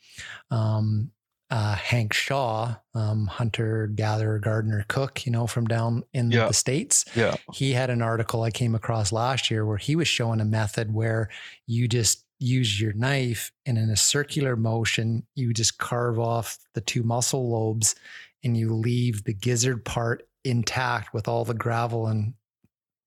um, 0.51 1.11
uh, 1.49 1.75
Hank 1.75 2.11
Shaw, 2.11 2.75
um, 2.93 3.27
hunter, 3.27 3.87
gatherer, 3.87 4.39
gardener, 4.39 4.83
cook, 4.89 5.25
you 5.25 5.31
know, 5.31 5.47
from 5.47 5.67
down 5.67 6.03
in 6.13 6.31
Yeah. 6.31 6.49
the 6.49 6.53
states, 6.53 7.05
Yeah. 7.15 7.37
he 7.53 7.71
had 7.71 7.89
an 7.89 8.01
article 8.01 8.43
I 8.43 8.51
came 8.51 8.75
across 8.75 9.13
last 9.13 9.49
year 9.49 9.65
where 9.65 9.77
he 9.77 9.95
was 9.95 10.09
showing 10.09 10.41
a 10.41 10.45
method 10.45 10.93
where 10.93 11.29
you 11.65 11.87
just 11.87 12.25
use 12.39 12.79
your 12.79 12.93
knife 12.93 13.51
and 13.65 13.77
in 13.77 13.89
a 13.89 13.95
circular 13.97 14.55
motion, 14.55 15.25
you 15.35 15.53
just 15.53 15.77
carve 15.77 16.17
off 16.19 16.57
the 16.73 16.81
two 16.81 17.03
muscle 17.03 17.49
lobes 17.49 17.95
and 18.43 18.55
you 18.55 18.73
leave 18.73 19.25
the 19.25 19.33
gizzard 19.33 19.83
part 19.83 20.27
intact 20.45 21.13
with 21.13 21.27
all 21.27 21.43
the 21.43 21.53
gravel 21.53 22.07
and 22.07 22.33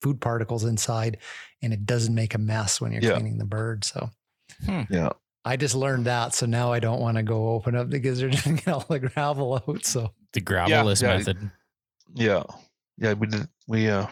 food 0.02 0.20
particles 0.20 0.64
inside. 0.64 1.16
And 1.62 1.72
it 1.72 1.86
doesn't 1.86 2.14
make 2.14 2.34
a 2.34 2.38
mess 2.38 2.80
when 2.80 2.92
you're 2.92 3.02
Yeah. 3.02 3.12
cleaning 3.14 3.38
the 3.38 3.46
bird. 3.46 3.84
So 3.84 4.10
Yeah. 4.68 5.10
I 5.44 5.56
just 5.56 5.74
learned 5.74 6.04
that. 6.06 6.34
So 6.34 6.44
now 6.46 6.70
I 6.72 6.78
don't 6.78 7.00
want 7.00 7.16
to 7.16 7.22
go 7.22 7.48
open 7.50 7.74
up 7.74 7.88
the 7.88 7.98
gizzard 7.98 8.38
and 8.44 8.58
get 8.58 8.68
all 8.68 8.84
the 8.88 8.98
gravel 8.98 9.54
out. 9.66 9.84
So 9.86 10.12
The 10.34 10.40
gravelless 10.42 11.00
yeah. 11.02 11.16
method. 11.16 11.50
Yeah. 12.14 12.42
Yeah. 12.98 13.14
We 13.14 13.26
did. 13.28 13.48
We, 13.66 13.88
uh, 13.88 14.06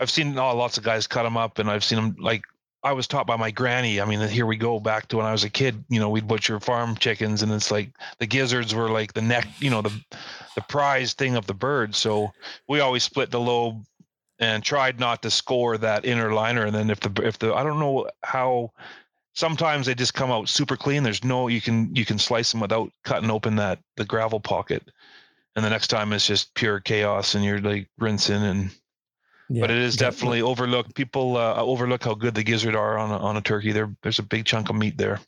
I've 0.00 0.10
seen 0.10 0.36
oh, 0.38 0.56
lots 0.56 0.78
of 0.78 0.84
guys 0.84 1.06
cut 1.06 1.24
them 1.24 1.36
up 1.36 1.58
and 1.58 1.70
I've 1.70 1.84
seen 1.84 1.96
them 1.96 2.16
like, 2.18 2.42
I 2.84 2.92
was 2.92 3.06
taught 3.06 3.26
by 3.26 3.36
my 3.36 3.50
granny. 3.50 4.00
I 4.00 4.04
mean, 4.04 4.20
here 4.28 4.46
we 4.46 4.56
go 4.56 4.80
back 4.80 5.06
to 5.08 5.18
when 5.18 5.26
I 5.26 5.32
was 5.32 5.44
a 5.44 5.50
kid. 5.50 5.84
You 5.88 6.00
know, 6.00 6.10
we'd 6.10 6.26
butcher 6.26 6.58
farm 6.58 6.96
chickens, 6.96 7.42
and 7.42 7.52
it's 7.52 7.70
like 7.70 7.90
the 8.18 8.26
gizzards 8.26 8.74
were 8.74 8.90
like 8.90 9.12
the 9.12 9.22
neck, 9.22 9.46
you 9.60 9.70
know, 9.70 9.82
the 9.82 9.92
the 10.56 10.62
prized 10.62 11.16
thing 11.16 11.36
of 11.36 11.46
the 11.46 11.54
bird. 11.54 11.94
So 11.94 12.32
we 12.68 12.80
always 12.80 13.04
split 13.04 13.30
the 13.30 13.40
lobe 13.40 13.84
and 14.38 14.64
tried 14.64 14.98
not 14.98 15.22
to 15.22 15.30
score 15.30 15.78
that 15.78 16.04
inner 16.04 16.32
liner. 16.32 16.64
And 16.64 16.74
then 16.74 16.90
if 16.90 17.00
the 17.00 17.22
if 17.24 17.38
the 17.38 17.54
I 17.54 17.62
don't 17.62 17.78
know 17.78 18.08
how 18.24 18.72
sometimes 19.34 19.86
they 19.86 19.94
just 19.94 20.14
come 20.14 20.30
out 20.30 20.48
super 20.48 20.76
clean. 20.76 21.02
There's 21.02 21.24
no 21.24 21.48
you 21.48 21.60
can 21.60 21.94
you 21.94 22.04
can 22.04 22.18
slice 22.18 22.50
them 22.50 22.60
without 22.60 22.92
cutting 23.04 23.30
open 23.30 23.56
that 23.56 23.78
the 23.96 24.04
gravel 24.04 24.40
pocket. 24.40 24.90
And 25.54 25.64
the 25.64 25.70
next 25.70 25.88
time 25.88 26.12
it's 26.12 26.26
just 26.26 26.54
pure 26.54 26.80
chaos 26.80 27.34
and 27.34 27.44
you're 27.44 27.60
like 27.60 27.88
rinsing 27.98 28.42
and 28.42 28.70
but 29.60 29.70
it 29.70 29.78
is 29.78 29.96
definitely 29.96 30.42
overlooked. 30.42 30.94
People 30.94 31.36
uh, 31.36 31.54
overlook 31.56 32.04
how 32.04 32.14
good 32.14 32.34
the 32.34 32.42
gizzard 32.42 32.74
are 32.74 32.98
on 32.98 33.10
a, 33.10 33.18
on 33.18 33.36
a 33.36 33.40
turkey. 33.40 33.72
There, 33.72 33.94
there's 34.02 34.18
a 34.18 34.22
big 34.22 34.44
chunk 34.44 34.70
of 34.70 34.76
meat 34.76 34.96
there. 34.96 35.20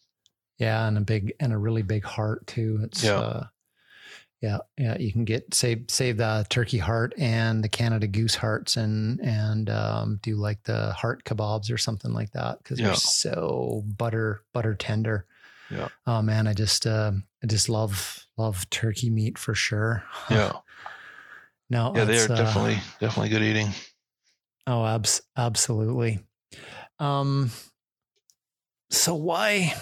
Yeah, 0.58 0.86
and 0.86 0.96
a 0.98 1.00
big 1.00 1.34
and 1.40 1.52
a 1.52 1.58
really 1.58 1.82
big 1.82 2.04
heart 2.04 2.46
too. 2.46 2.80
It's 2.84 3.02
Yeah. 3.02 3.18
uh 3.18 3.46
Yeah, 4.40 4.58
yeah, 4.78 4.98
you 4.98 5.10
can 5.12 5.24
get 5.24 5.52
save 5.54 5.86
save 5.88 6.18
the 6.18 6.46
turkey 6.48 6.78
heart 6.78 7.14
and 7.18 7.64
the 7.64 7.68
Canada 7.68 8.06
goose 8.06 8.34
hearts 8.36 8.76
and 8.76 9.18
and 9.20 9.68
um, 9.70 10.20
do 10.22 10.36
like 10.36 10.62
the 10.64 10.92
heart 10.92 11.24
kebabs 11.24 11.72
or 11.72 11.78
something 11.78 12.12
like 12.12 12.30
that 12.32 12.58
because 12.62 12.78
Yeah. 12.78 12.88
they're 12.88 12.94
so 12.96 13.82
butter 13.96 14.42
butter 14.52 14.74
tender. 14.74 15.26
Yeah. 15.70 15.88
Oh 16.06 16.20
man, 16.22 16.46
I 16.46 16.52
just 16.52 16.86
uh, 16.86 17.12
I 17.42 17.46
just 17.46 17.68
love 17.68 18.26
love 18.36 18.68
turkey 18.70 19.10
meat 19.10 19.38
for 19.38 19.54
sure. 19.54 20.04
Yeah. 20.30 20.52
No. 21.70 21.92
Yeah, 21.96 22.04
they 22.04 22.18
are 22.20 22.30
uh, 22.30 22.36
definitely 22.36 22.78
definitely 23.00 23.30
good 23.30 23.42
eating. 23.42 23.68
Oh, 24.66 24.84
abs- 24.84 25.22
absolutely. 25.36 26.20
Um, 26.98 27.50
so 28.90 29.14
why, 29.14 29.74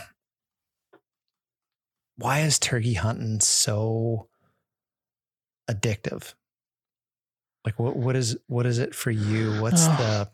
why 2.17 2.41
is 2.41 2.59
turkey 2.59 2.95
hunting 2.95 3.41
so 3.41 4.29
addictive? 5.71 6.35
Like, 7.65 7.79
what, 7.79 7.97
what 7.97 8.17
is, 8.17 8.37
what 8.49 8.67
is 8.67 8.79
it 8.79 8.95
for 8.95 9.11
you? 9.11 9.61
What's 9.61 9.87
the, 9.87 10.31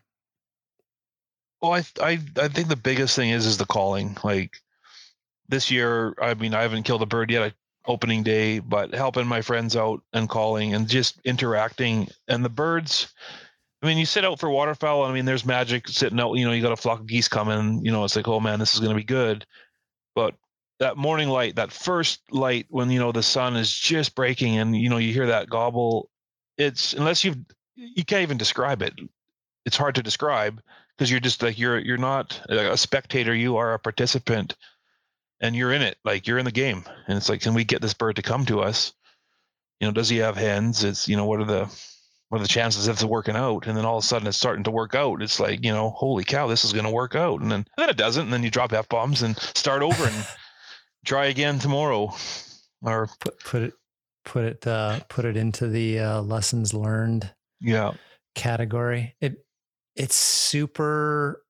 Well, 1.61 1.73
I 1.73 1.85
I 2.01 2.19
I 2.41 2.49
think 2.49 2.69
the 2.69 2.77
biggest 2.77 3.17
thing 3.17 3.31
is 3.31 3.45
is 3.45 3.59
the 3.59 3.67
calling. 3.67 4.17
Like 4.25 4.57
this 5.49 5.71
year, 5.71 6.15
I 6.23 6.35
mean, 6.35 6.55
I 6.55 6.63
haven't 6.63 6.85
killed 6.85 7.03
a 7.03 7.07
bird 7.07 7.31
yet. 7.31 7.43
I, 7.43 7.53
opening 7.87 8.23
day, 8.23 8.59
but 8.61 8.95
helping 8.95 9.27
my 9.27 9.41
friends 9.41 9.75
out 9.75 10.03
and 10.13 10.29
calling 10.29 10.75
and 10.75 10.89
just 10.89 11.19
interacting. 11.25 12.09
And 12.29 12.45
the 12.45 12.51
birds, 12.51 13.13
I 13.83 13.87
mean, 13.87 13.99
you 13.99 14.07
sit 14.07 14.25
out 14.25 14.41
for 14.41 14.51
waterfowl. 14.51 15.05
I 15.05 15.13
mean, 15.13 15.25
there's 15.25 15.47
magic 15.47 15.87
sitting 15.89 16.19
out. 16.19 16.35
You 16.35 16.45
know, 16.45 16.53
you 16.53 16.63
got 16.63 16.73
a 16.73 16.77
flock 16.77 17.01
of 17.01 17.07
geese 17.07 17.29
coming. 17.29 17.85
You 17.85 17.93
know, 17.93 18.05
it's 18.05 18.17
like, 18.17 18.27
oh 18.27 18.41
man, 18.41 18.59
this 18.59 18.75
is 18.75 18.81
going 18.81 18.91
to 18.91 18.97
be 18.97 19.05
good. 19.05 19.47
But 20.15 20.35
that 20.81 20.97
morning 20.97 21.29
light, 21.29 21.57
that 21.57 21.73
first 21.73 22.21
light 22.33 22.67
when 22.71 22.91
you 22.91 22.99
know 22.99 23.13
the 23.13 23.23
sun 23.23 23.57
is 23.57 23.73
just 23.73 24.15
breaking, 24.15 24.59
and 24.59 24.77
you 24.77 24.89
know 24.89 24.97
you 24.97 25.13
hear 25.13 25.27
that 25.27 25.49
gobble. 25.49 26.11
It's 26.57 26.93
unless 26.93 27.25
you've 27.25 27.39
you 27.77 28.05
can't 28.05 28.23
even 28.23 28.39
describe 28.39 28.83
it. 28.83 28.95
It's 29.65 29.77
hard 29.77 29.95
to 29.97 30.03
describe 30.03 30.61
because 30.97 31.11
you're 31.11 31.21
just 31.21 31.43
like 31.43 31.59
you're 31.59 31.79
you're 31.79 31.99
not 31.99 32.41
a 32.49 32.77
spectator. 32.77 33.35
You 33.35 33.57
are 33.59 33.75
a 33.75 33.79
participant, 33.79 34.57
and 35.41 35.55
you're 35.55 35.73
in 35.73 35.83
it. 35.83 35.99
Like 36.05 36.27
you're 36.27 36.39
in 36.39 36.45
the 36.45 36.51
game, 36.51 36.85
and 37.07 37.17
it's 37.17 37.29
like, 37.29 37.43
can 37.43 37.55
we 37.55 37.65
get 37.65 37.81
this 37.81 37.95
bird 37.95 38.17
to 38.17 38.23
come 38.23 38.45
to 38.47 38.61
us? 38.61 38.93
You 39.81 39.87
know, 39.87 39.93
does 39.93 40.09
he 40.09 40.17
have 40.19 40.37
hens? 40.37 40.83
It's 40.83 41.09
you 41.09 41.17
know, 41.17 41.27
what 41.27 41.41
are 41.41 41.45
the 41.45 41.73
what 42.29 42.39
are 42.39 42.43
the 42.43 42.49
chances 42.49 42.89
of 42.89 43.01
it 43.01 43.09
working 43.09 43.37
out? 43.37 43.67
And 43.67 43.77
then 43.77 43.87
all 43.87 43.99
of 43.99 44.05
a 44.05 44.07
sudden 44.07 44.29
it's 44.29 44.37
starting 44.37 44.65
to 44.65 44.71
work 44.71 44.95
out. 44.95 45.23
It's 45.23 45.41
like, 45.41 45.65
you 45.65 45.73
know, 45.73 45.91
holy 45.91 46.25
cow, 46.25 46.47
this 46.47 46.65
is 46.65 46.73
going 46.73 46.85
to 46.85 46.91
work 46.91 47.15
out. 47.15 47.41
And 47.41 47.51
then, 47.51 47.61
and 47.61 47.67
then 47.77 47.89
it 47.89 47.97
doesn't. 47.97 48.25
And 48.25 48.33
then 48.33 48.43
you 48.43 48.51
drop 48.51 48.73
F 48.73 48.89
bombs 48.89 49.23
and 49.23 49.37
start 49.39 49.83
over 49.83 50.05
and 50.05 50.27
try 51.07 51.27
again 51.27 51.59
tomorrow. 51.59 52.15
Or, 52.83 53.09
put, 53.21 53.41
put 53.41 53.63
it, 53.63 53.75
put 54.25 54.45
it, 54.45 54.67
uh, 54.67 55.01
put 55.09 55.25
it 55.25 55.37
into 55.37 55.69
the 55.69 56.01
uh, 56.01 56.23
lessons 56.23 56.75
learned 56.75 57.33
yeah. 57.61 57.93
category. 58.35 59.17
It, 59.21 59.37
it's 59.97 60.15
super, 60.15 61.43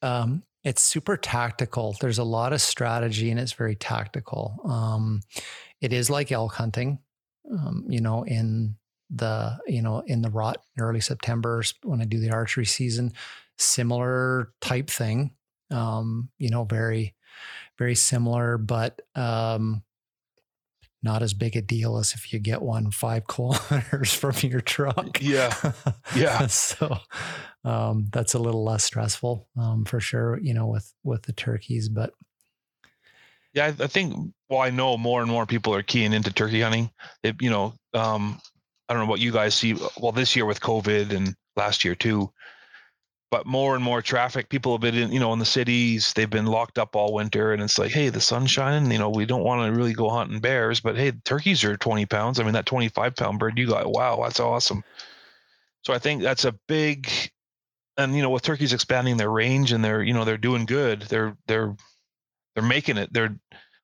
um, 0.00 0.42
it's 0.64 0.82
super 0.82 1.18
tactical. 1.18 1.94
There's 2.00 2.18
a 2.18 2.24
lot 2.24 2.54
of 2.54 2.62
strategy 2.62 3.30
and 3.30 3.38
it's 3.38 3.52
very 3.52 3.76
tactical. 3.76 4.56
Um, 4.64 5.20
it 5.82 5.92
is 5.92 6.08
like 6.08 6.32
elk 6.32 6.54
hunting, 6.54 7.00
um, 7.52 7.84
you 7.86 8.00
know, 8.00 8.24
in 8.24 8.76
the, 9.10 9.58
you 9.66 9.82
know, 9.82 10.00
in 10.06 10.22
the 10.22 10.30
rut 10.30 10.62
early 10.78 11.00
September 11.00 11.62
when 11.82 12.00
I 12.00 12.04
do 12.04 12.18
the 12.18 12.30
archery 12.30 12.66
season, 12.66 13.12
similar 13.58 14.52
type 14.60 14.90
thing. 14.90 15.32
Um, 15.70 16.30
you 16.38 16.50
know, 16.50 16.64
very, 16.64 17.14
very 17.78 17.94
similar, 17.94 18.58
but, 18.58 19.02
um, 19.14 19.82
not 21.02 21.22
as 21.22 21.34
big 21.34 21.56
a 21.56 21.62
deal 21.62 21.98
as 21.98 22.14
if 22.14 22.32
you 22.32 22.38
get 22.40 22.62
one 22.62 22.90
five 22.90 23.26
kilometers 23.28 24.12
from 24.12 24.34
your 24.42 24.60
truck. 24.60 25.20
Yeah. 25.20 25.54
Yeah. 26.14 26.46
so 26.48 26.96
um, 27.64 28.08
that's 28.12 28.34
a 28.34 28.38
little 28.40 28.64
less 28.64 28.84
stressful 28.84 29.48
um, 29.56 29.84
for 29.84 30.00
sure, 30.00 30.38
you 30.40 30.52
know, 30.54 30.66
with 30.66 30.92
with 31.04 31.22
the 31.22 31.32
turkeys. 31.32 31.88
But 31.88 32.12
Yeah. 33.52 33.66
I, 33.66 33.84
I 33.84 33.86
think, 33.86 34.32
well, 34.48 34.60
I 34.60 34.70
know 34.70 34.96
more 34.96 35.20
and 35.22 35.30
more 35.30 35.46
people 35.46 35.74
are 35.74 35.82
keying 35.82 36.12
into 36.12 36.32
turkey 36.32 36.60
hunting. 36.62 36.90
It, 37.22 37.40
you 37.40 37.50
know, 37.50 37.74
um, 37.94 38.40
I 38.88 38.94
don't 38.94 39.04
know 39.04 39.10
what 39.10 39.20
you 39.20 39.32
guys 39.32 39.54
see. 39.54 39.74
Well, 39.98 40.12
this 40.12 40.36
year 40.36 40.46
with 40.46 40.60
COVID 40.60 41.12
and 41.12 41.34
last 41.56 41.84
year 41.84 41.94
too, 41.94 42.30
but 43.30 43.46
more 43.46 43.74
and 43.74 43.82
more 43.82 44.00
traffic. 44.00 44.48
People 44.48 44.72
have 44.72 44.80
been 44.80 44.94
in, 44.94 45.12
you 45.12 45.18
know, 45.18 45.32
in 45.32 45.38
the 45.38 45.44
cities. 45.44 46.12
They've 46.12 46.30
been 46.30 46.46
locked 46.46 46.78
up 46.78 46.94
all 46.94 47.12
winter, 47.12 47.52
and 47.52 47.62
it's 47.62 47.78
like, 47.78 47.90
hey, 47.90 48.08
the 48.08 48.20
sun's 48.20 48.50
shining. 48.50 48.90
You 48.90 48.98
know, 48.98 49.10
we 49.10 49.26
don't 49.26 49.42
want 49.42 49.66
to 49.66 49.76
really 49.76 49.92
go 49.92 50.08
hunting 50.08 50.40
bears, 50.40 50.80
but 50.80 50.96
hey, 50.96 51.12
turkeys 51.24 51.64
are 51.64 51.76
20 51.76 52.06
pounds. 52.06 52.38
I 52.38 52.44
mean, 52.44 52.52
that 52.52 52.66
25 52.66 53.16
pound 53.16 53.38
bird 53.38 53.58
you 53.58 53.66
got, 53.66 53.90
wow, 53.90 54.20
that's 54.22 54.40
awesome. 54.40 54.84
So 55.82 55.92
I 55.92 55.98
think 55.98 56.22
that's 56.22 56.44
a 56.44 56.52
big, 56.68 57.10
and 57.96 58.14
you 58.14 58.22
know, 58.22 58.30
with 58.30 58.42
turkeys 58.42 58.72
expanding 58.72 59.16
their 59.16 59.30
range 59.30 59.72
and 59.72 59.84
they're, 59.84 60.02
you 60.02 60.14
know, 60.14 60.24
they're 60.24 60.36
doing 60.36 60.66
good. 60.66 61.02
They're 61.02 61.36
they're 61.46 61.76
they're 62.54 62.64
making 62.64 62.96
it. 62.96 63.12
They're 63.12 63.36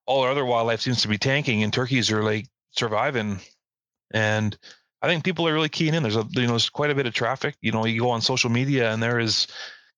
all 0.07 0.23
our 0.23 0.31
other 0.31 0.45
wildlife 0.45 0.81
seems 0.81 1.03
to 1.03 1.09
be 1.09 1.19
tanking, 1.19 1.63
and 1.63 1.73
turkeys 1.73 2.11
are 2.11 2.23
like 2.23 2.47
surviving. 2.73 3.41
And 4.13 4.57
I 5.03 5.09
think 5.09 5.25
people 5.25 5.49
are 5.49 5.53
really 5.53 5.69
keying 5.69 5.95
in. 5.95 6.03
There's 6.03 6.17
a 6.17 6.27
you 6.31 6.43
know 6.43 6.51
there's 6.51 6.71
quite 6.71 6.91
a 6.91 6.95
bit 6.95 7.07
of 7.07 7.15
traffic. 7.15 7.57
You 7.61 7.73
know, 7.73 7.85
you 7.85 8.01
go 8.01 8.11
on 8.11 8.21
social 8.23 8.51
media 8.51 8.93
and 8.93 9.03
there 9.03 9.19
is 9.19 9.49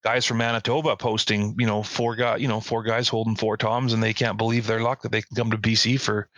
guys 0.03 0.25
from 0.25 0.39
Manitoba 0.39 0.97
posting, 0.97 1.55
you 1.59 1.67
know, 1.67 1.83
four 1.83 2.17
guy, 2.17 2.37
you 2.37 2.49
know, 2.49 2.61
four 2.61 2.83
guys 2.83 3.09
holding 3.09 3.37
four 3.37 3.57
toms 3.57 3.93
and 3.93 4.03
they 4.03 4.13
can't 4.13 4.39
believe 4.39 4.67
their 4.67 4.81
luck 4.81 5.03
that 5.03 5.13
they 5.13 5.23
can 5.23 5.37
come 5.37 5.51
to 5.51 5.59
BC 5.59 6.01
for 6.01 6.29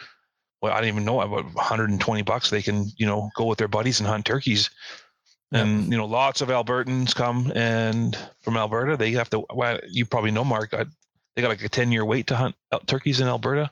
well, 0.61 0.73
I 0.73 0.81
don't 0.81 0.89
even 0.89 1.05
know 1.05 1.21
about 1.21 1.55
120 1.55 2.23
bucks. 2.23 2.51
They 2.51 2.63
can, 2.63 2.87
you 2.97 3.07
know, 3.07 3.31
go 3.37 3.45
with 3.45 3.59
their 3.59 3.69
buddies 3.69 4.01
and 4.01 4.09
hunt 4.09 4.25
turkeys. 4.25 4.71
And 5.53 5.93
you 5.93 5.97
know, 5.97 6.07
lots 6.07 6.41
of 6.41 6.49
Albertans 6.49 7.15
come 7.15 7.53
and 7.55 8.19
from 8.41 8.57
Alberta, 8.57 8.97
they 8.97 9.13
have 9.13 9.31
to. 9.31 9.45
Well, 9.55 9.79
you 9.89 10.05
probably 10.05 10.33
know, 10.33 10.45
Mark. 10.45 10.75
I, 10.75 10.87
they 11.35 11.43
got 11.43 11.49
like 11.49 11.63
a 11.63 11.69
10 11.69 11.93
year 11.93 12.05
wait 12.05 12.27
to 12.29 12.37
hunt 12.37 12.57
uh, 12.73 12.81
turkeys 12.87 13.21
in 13.21 13.29
Alberta 13.29 13.71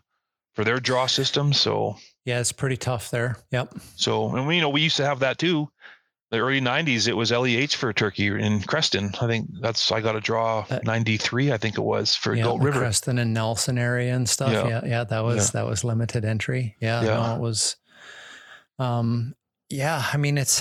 for 0.54 0.64
their 0.64 0.78
draw 0.78 1.06
system. 1.06 1.52
So 1.52 1.96
yeah, 2.24 2.40
it's 2.40 2.52
pretty 2.52 2.76
tough 2.76 3.10
there. 3.10 3.36
Yep. 3.50 3.74
so, 3.96 4.34
and 4.34 4.46
we, 4.46 4.56
you 4.56 4.60
know, 4.62 4.68
we 4.70 4.80
used 4.82 4.96
to 4.96 5.04
have 5.04 5.20
that 5.20 5.38
too. 5.38 5.68
The 6.30 6.38
early 6.40 6.60
'90s, 6.60 7.06
it 7.06 7.12
was 7.16 7.30
LEH 7.30 7.76
for 7.76 7.92
turkey 7.92 8.26
in 8.26 8.60
Creston. 8.62 9.12
I 9.20 9.26
think 9.28 9.48
that's 9.60 9.92
I 9.92 10.00
got 10.00 10.16
a 10.16 10.20
draw 10.20 10.66
Uh, 10.68 10.80
'93. 10.82 11.52
I 11.52 11.58
think 11.58 11.76
it 11.78 11.82
was 11.82 12.16
for 12.16 12.34
yeah, 12.34 12.44
the 12.44 12.56
River. 12.56 12.78
Creston 12.80 13.18
and 13.18 13.32
Nelson 13.32 13.78
area 13.78 14.14
and 14.14 14.28
stuff. 14.28 14.50
Yeah. 14.50 14.66
Yeah, 14.68 14.80
yeah, 14.84 15.04
that 15.04 15.22
was 15.22 15.52
that 15.52 15.64
was 15.66 15.84
limited 15.84 16.24
entry. 16.24 16.74
Yeah, 16.80 17.02
Yeah. 17.02 17.14
no, 17.14 17.36
it 17.36 17.40
was. 17.40 17.76
Um, 18.78 19.34
yeah, 19.68 20.02
I 20.12 20.16
mean, 20.16 20.38
it's. 20.38 20.60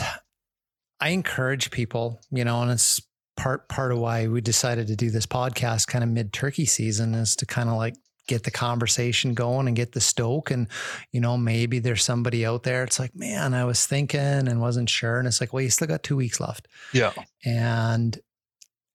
I 0.99 1.09
encourage 1.09 1.72
people, 1.72 2.22
you 2.32 2.45
know, 2.45 2.61
and 2.61 2.72
it's 2.72 3.01
part 3.36 3.68
part 3.68 3.91
of 3.91 3.97
why 3.97 4.28
we 4.28 4.41
decided 4.41 4.88
to 4.88 4.95
do 4.95 5.09
this 5.09 5.26
podcast, 5.26 5.88
kind 5.88 6.03
of 6.03 6.09
mid 6.09 6.32
turkey 6.34 6.66
season, 6.66 7.14
is 7.16 7.36
to 7.38 7.45
kind 7.45 7.68
of 7.70 7.76
like 7.78 7.95
get 8.28 8.43
the 8.43 8.51
conversation 8.51 9.34
going 9.34 9.67
and 9.67 9.76
get 9.76 9.91
the 9.91 10.01
stoke. 10.01 10.51
And 10.51 10.67
you 11.11 11.19
know 11.19 11.38
maybe 11.38 11.80
there's 11.80 12.03
somebody 12.03 12.45
out 12.45 12.63
there 12.63 12.84
it's 12.84 12.99
like 12.99 13.15
man 13.15 13.53
i 13.53 13.65
was 13.65 13.86
thinking 13.86 14.19
and 14.19 14.61
wasn't 14.61 14.89
sure. 14.89 15.19
And 15.19 15.28
it's 15.28 15.41
like 15.41 15.53
well 15.53 15.63
you 15.63 15.69
still 15.69 15.88
got 15.88 16.03
two 16.03 16.15
weeks 16.15 16.39
left. 16.39 16.67
Yeah, 16.93 17.13
and 17.45 18.17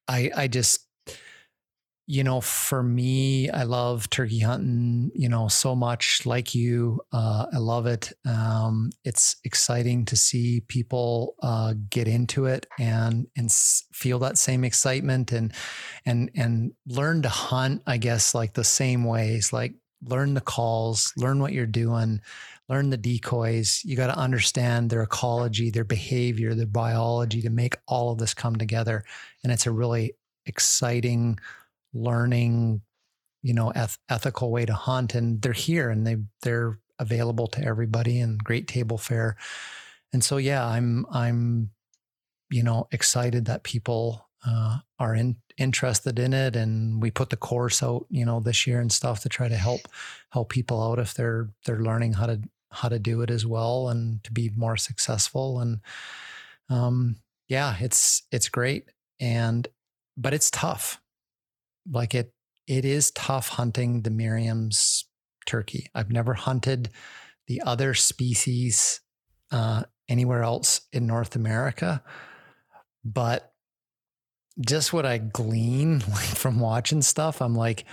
i 0.09 0.31
i 0.37 0.49
just 0.49 0.88
you 2.11 2.25
know 2.25 2.41
for 2.41 2.83
me 2.83 3.51
i 3.51 3.63
love 3.65 4.09
turkey 4.09 4.41
hunting 4.41 5.11
you 5.15 5.29
know 5.29 5.47
so 5.47 5.77
much 5.77 6.25
like 6.25 6.55
you 6.55 7.01
uh, 7.13 7.45
i 7.53 7.59
love 7.59 7.87
it. 7.87 8.13
Um, 8.27 8.91
it's 9.05 9.37
exciting 9.45 10.07
to 10.07 10.17
see 10.17 10.61
people 10.61 11.35
uh, 11.43 11.75
get 11.91 12.09
into 12.09 12.47
it 12.47 12.67
and 12.79 13.27
and 13.37 13.53
feel 13.53 14.19
that 14.21 14.39
same 14.39 14.65
excitement 14.65 15.33
and 15.33 15.53
and 16.07 16.31
and 16.35 16.73
learn 16.87 17.23
to 17.23 17.29
hunt 17.29 17.83
i 17.87 17.99
guess 17.99 18.35
like 18.35 18.55
the 18.55 18.65
same 18.65 19.05
ways 19.05 19.53
like 19.53 19.75
learn 20.03 20.33
the 20.33 20.41
calls 20.41 21.13
learn 21.17 21.41
what 21.41 21.53
you're 21.53 21.67
doing 21.67 22.21
learn 22.69 22.91
the 22.91 22.99
decoys. 22.99 23.81
You 23.83 23.97
got 23.97 24.09
to 24.09 24.19
understand 24.19 24.91
their 24.91 25.03
ecology 25.03 25.71
their 25.71 25.85
behavior 25.85 26.55
their 26.55 26.67
biology 26.67 27.41
to 27.41 27.49
make 27.51 27.77
all 27.87 28.13
of 28.13 28.19
this 28.19 28.35
come 28.35 28.57
together. 28.57 29.05
And 29.43 29.51
it's 29.51 29.67
a 29.67 29.71
really 29.71 30.13
exciting 30.45 31.39
learning 31.93 32.83
you 33.43 33.55
know 33.55 33.71
eth- 33.75 33.99
ethical 34.09 34.51
way 34.51 34.67
to 34.67 34.75
hunt 34.75 35.15
and 35.15 35.41
they're 35.43 35.53
here 35.53 35.91
and 35.91 36.07
they 36.07 36.17
they're 36.43 36.79
available 36.99 37.47
to 37.47 37.65
everybody 37.65 38.21
and 38.21 38.43
great 38.43 38.67
table 38.67 38.99
fare. 38.99 39.37
And 40.13 40.25
so 40.25 40.39
yeah 40.39 40.67
i'm 40.67 41.07
i'm 41.13 41.71
you 42.51 42.63
know 42.63 42.89
excited 42.93 43.45
that 43.45 43.63
people 43.63 44.29
uh, 44.47 44.79
are 44.99 45.15
in, 45.15 45.37
interested 45.59 46.19
in 46.19 46.33
it 46.33 46.57
and 46.57 47.03
we 47.03 47.11
put 47.11 47.31
the 47.31 47.37
course 47.37 47.83
out 47.83 48.07
you 48.09 48.25
know 48.25 48.41
this 48.41 48.67
year 48.67 48.81
and 48.81 48.93
stuff 48.93 49.21
to 49.21 49.29
try 49.29 49.49
to 49.49 49.57
help 49.57 49.83
help 50.31 50.49
people 50.49 50.83
out 50.83 50.99
if 50.99 51.15
they're 51.15 51.51
they're 51.67 51.83
learning 51.83 52.15
how 52.15 52.27
to 52.27 52.41
how 52.71 52.89
to 52.89 52.99
do 52.99 53.21
it 53.23 53.31
as 53.31 53.45
well 53.45 53.89
and 53.89 54.23
to 54.25 54.33
be 54.33 54.51
more 54.57 54.77
successful. 54.77 55.61
And 55.61 55.81
um 56.71 57.17
yeah 57.49 57.77
it's 57.81 58.23
it's 58.31 58.49
great 58.49 58.91
and 59.21 59.67
but 60.17 60.35
it's 60.35 60.51
tough 60.51 61.01
like 61.91 62.15
it 62.15 62.33
it 62.67 62.85
is 62.85 63.11
tough 63.13 63.49
hunting 63.49 64.03
the 64.03 64.11
Merriam's 64.11 65.07
turkey. 65.47 65.87
I've 65.95 66.11
never 66.11 66.35
hunted 66.35 66.91
the 67.47 67.63
other 67.65 67.95
species 67.95 69.01
uh, 69.51 69.85
anywhere 70.09 70.43
else 70.43 70.83
in 70.93 71.07
North 71.07 71.35
America, 71.35 72.03
but 73.05 73.53
just 74.61 74.93
what 74.93 75.07
I 75.07 75.19
glean 75.19 75.99
like, 76.11 76.37
from 76.37 76.61
watching 76.61 77.03
stuff, 77.03 77.41
I'm 77.41 77.55
like, 77.55 77.85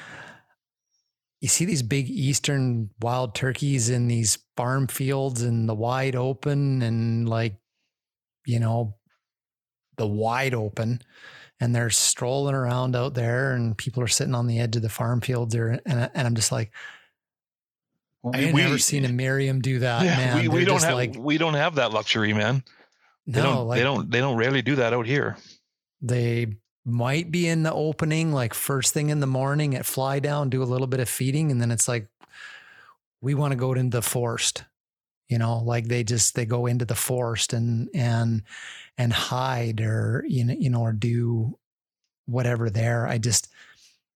you 1.39 1.47
see 1.47 1.65
these 1.65 1.83
big 1.83 2.09
eastern 2.09 2.89
wild 3.01 3.35
turkeys 3.35 3.89
in 3.89 4.07
these 4.07 4.39
farm 4.57 4.87
fields 4.87 5.41
in 5.41 5.67
the 5.67 5.75
wide 5.75 6.15
open 6.15 6.81
and 6.81 7.29
like, 7.29 7.55
you 8.45 8.59
know, 8.59 8.97
the 9.97 10.07
wide 10.07 10.53
open 10.53 11.01
and 11.59 11.73
they're 11.73 11.89
strolling 11.89 12.55
around 12.55 12.95
out 12.95 13.13
there 13.13 13.53
and 13.53 13.77
people 13.77 14.03
are 14.03 14.07
sitting 14.07 14.35
on 14.35 14.47
the 14.47 14.59
edge 14.59 14.75
of 14.75 14.81
the 14.81 14.89
farm 14.89 15.21
fields 15.21 15.53
there 15.53 15.79
and, 15.85 16.09
and 16.13 16.27
i'm 16.27 16.35
just 16.35 16.51
like 16.51 16.71
i've 18.33 18.53
never 18.53 18.77
seen 18.77 19.05
a 19.05 19.09
merriam 19.09 19.61
do 19.61 19.79
that 19.79 20.03
yeah, 20.03 20.17
man. 20.17 20.41
we, 20.41 20.47
we 20.47 20.65
don't 20.65 20.83
have 20.83 20.95
like, 20.95 21.15
we 21.17 21.37
don't 21.37 21.53
have 21.53 21.75
that 21.75 21.91
luxury 21.91 22.33
man. 22.33 22.63
They 23.27 23.41
no, 23.41 23.53
don't 23.53 23.67
like, 23.67 23.77
they 23.79 23.83
don't 23.83 24.11
they 24.11 24.19
don't 24.19 24.37
rarely 24.37 24.61
do 24.61 24.75
that 24.75 24.93
out 24.93 25.07
here. 25.07 25.37
They 26.01 26.57
might 26.85 27.31
be 27.31 27.47
in 27.47 27.63
the 27.63 27.73
opening 27.73 28.31
like 28.31 28.53
first 28.53 28.93
thing 28.93 29.09
in 29.09 29.19
the 29.19 29.27
morning 29.27 29.75
at 29.75 29.85
fly 29.85 30.19
down 30.19 30.49
do 30.49 30.61
a 30.61 30.65
little 30.65 30.85
bit 30.85 30.99
of 30.99 31.09
feeding 31.09 31.49
and 31.51 31.59
then 31.59 31.71
it's 31.71 31.87
like 31.87 32.07
we 33.21 33.33
want 33.33 33.51
to 33.51 33.55
go 33.55 33.73
into 33.73 33.97
the 33.97 34.03
forest 34.03 34.63
you 35.29 35.37
know 35.37 35.59
like 35.59 35.87
they 35.87 36.03
just 36.03 36.35
they 36.35 36.45
go 36.45 36.65
into 36.65 36.85
the 36.85 36.95
forest 36.95 37.53
and 37.53 37.89
and 37.93 38.43
and 38.97 39.13
hide 39.13 39.81
or 39.81 40.23
you 40.27 40.43
know 40.43 40.55
you 40.57 40.69
know 40.69 40.81
or 40.81 40.93
do 40.93 41.57
whatever 42.25 42.69
there. 42.69 43.07
I 43.07 43.17
just 43.17 43.49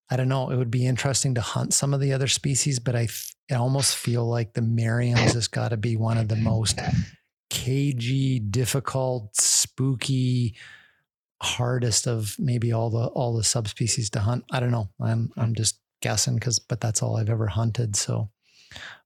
i 0.09 0.15
don't 0.15 0.29
know 0.29 0.49
it 0.49 0.57
would 0.57 0.71
be 0.71 0.87
interesting 0.87 1.35
to 1.35 1.41
hunt 1.41 1.73
some 1.73 1.93
of 1.93 1.99
the 1.99 2.13
other 2.13 2.27
species 2.27 2.79
but 2.79 2.95
i, 2.95 3.07
almost 3.55 3.95
feel 3.95 4.27
like 4.27 4.53
the 4.53 4.61
merriams 4.61 5.33
has 5.33 5.47
got 5.47 5.69
to 5.69 5.77
be 5.77 5.95
one 5.95 6.17
of 6.17 6.27
the 6.27 6.35
most 6.35 6.79
cagey 7.49 8.39
difficult 8.39 9.35
spooky 9.35 10.55
hardest 11.41 12.07
of 12.07 12.35
maybe 12.37 12.71
all 12.71 12.89
the 12.89 13.07
all 13.07 13.35
the 13.35 13.43
subspecies 13.43 14.09
to 14.11 14.19
hunt. 14.19 14.43
I 14.51 14.59
don't 14.59 14.71
know. 14.71 14.89
I'm 14.99 15.31
i'm 15.37 15.55
just 15.55 15.79
guessing 16.01 16.35
because 16.35 16.59
but 16.59 16.79
that's 16.81 17.01
all 17.01 17.17
i've 17.17 17.29
ever 17.29 17.47
hunted 17.47 17.95
so. 17.95 18.29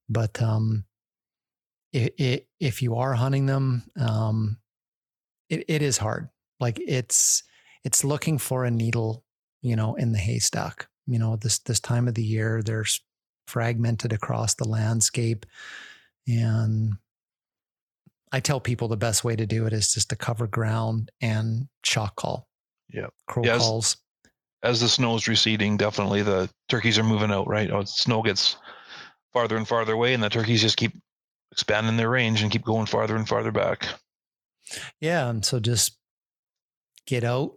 But 0.08 0.40
um 0.42 0.84
it, 1.94 2.14
it, 2.18 2.48
if 2.58 2.82
you 2.82 2.96
are 2.96 3.14
hunting 3.14 3.46
them, 3.46 3.84
um, 3.98 4.58
it, 5.48 5.64
it 5.68 5.80
is 5.80 5.96
hard. 5.96 6.28
Like 6.58 6.80
it's 6.84 7.44
it's 7.84 8.04
looking 8.04 8.38
for 8.38 8.64
a 8.64 8.70
needle, 8.70 9.24
you 9.62 9.76
know, 9.76 9.94
in 9.94 10.12
the 10.12 10.18
haystack. 10.18 10.88
You 11.06 11.18
know, 11.18 11.36
this 11.36 11.60
this 11.60 11.80
time 11.80 12.08
of 12.08 12.14
the 12.14 12.24
year, 12.24 12.62
there's 12.64 13.00
fragmented 13.46 14.12
across 14.12 14.54
the 14.54 14.66
landscape, 14.66 15.46
and 16.26 16.94
I 18.32 18.40
tell 18.40 18.60
people 18.60 18.88
the 18.88 18.96
best 18.96 19.22
way 19.22 19.36
to 19.36 19.46
do 19.46 19.66
it 19.66 19.72
is 19.72 19.94
just 19.94 20.10
to 20.10 20.16
cover 20.16 20.48
ground 20.48 21.12
and 21.20 21.68
shock 21.84 22.16
call. 22.16 22.48
Yeah, 22.88 23.08
crow 23.28 23.44
yeah, 23.44 23.58
calls. 23.58 23.98
As, 24.62 24.70
as 24.70 24.80
the 24.80 24.88
snow 24.88 25.14
is 25.14 25.28
receding, 25.28 25.76
definitely 25.76 26.22
the 26.22 26.50
turkeys 26.68 26.98
are 26.98 27.04
moving 27.04 27.30
out. 27.30 27.46
Right, 27.46 27.70
oh, 27.70 27.84
snow 27.84 28.22
gets 28.22 28.56
farther 29.32 29.56
and 29.56 29.68
farther 29.68 29.92
away, 29.92 30.14
and 30.14 30.22
the 30.22 30.30
turkeys 30.30 30.62
just 30.62 30.76
keep 30.76 30.92
expanding 31.54 31.96
their 31.96 32.10
range 32.10 32.42
and 32.42 32.50
keep 32.50 32.64
going 32.64 32.86
farther 32.86 33.14
and 33.14 33.28
farther 33.28 33.52
back. 33.52 33.86
Yeah. 35.00 35.28
And 35.28 35.44
so 35.44 35.60
just 35.60 35.96
get 37.06 37.22
out. 37.22 37.52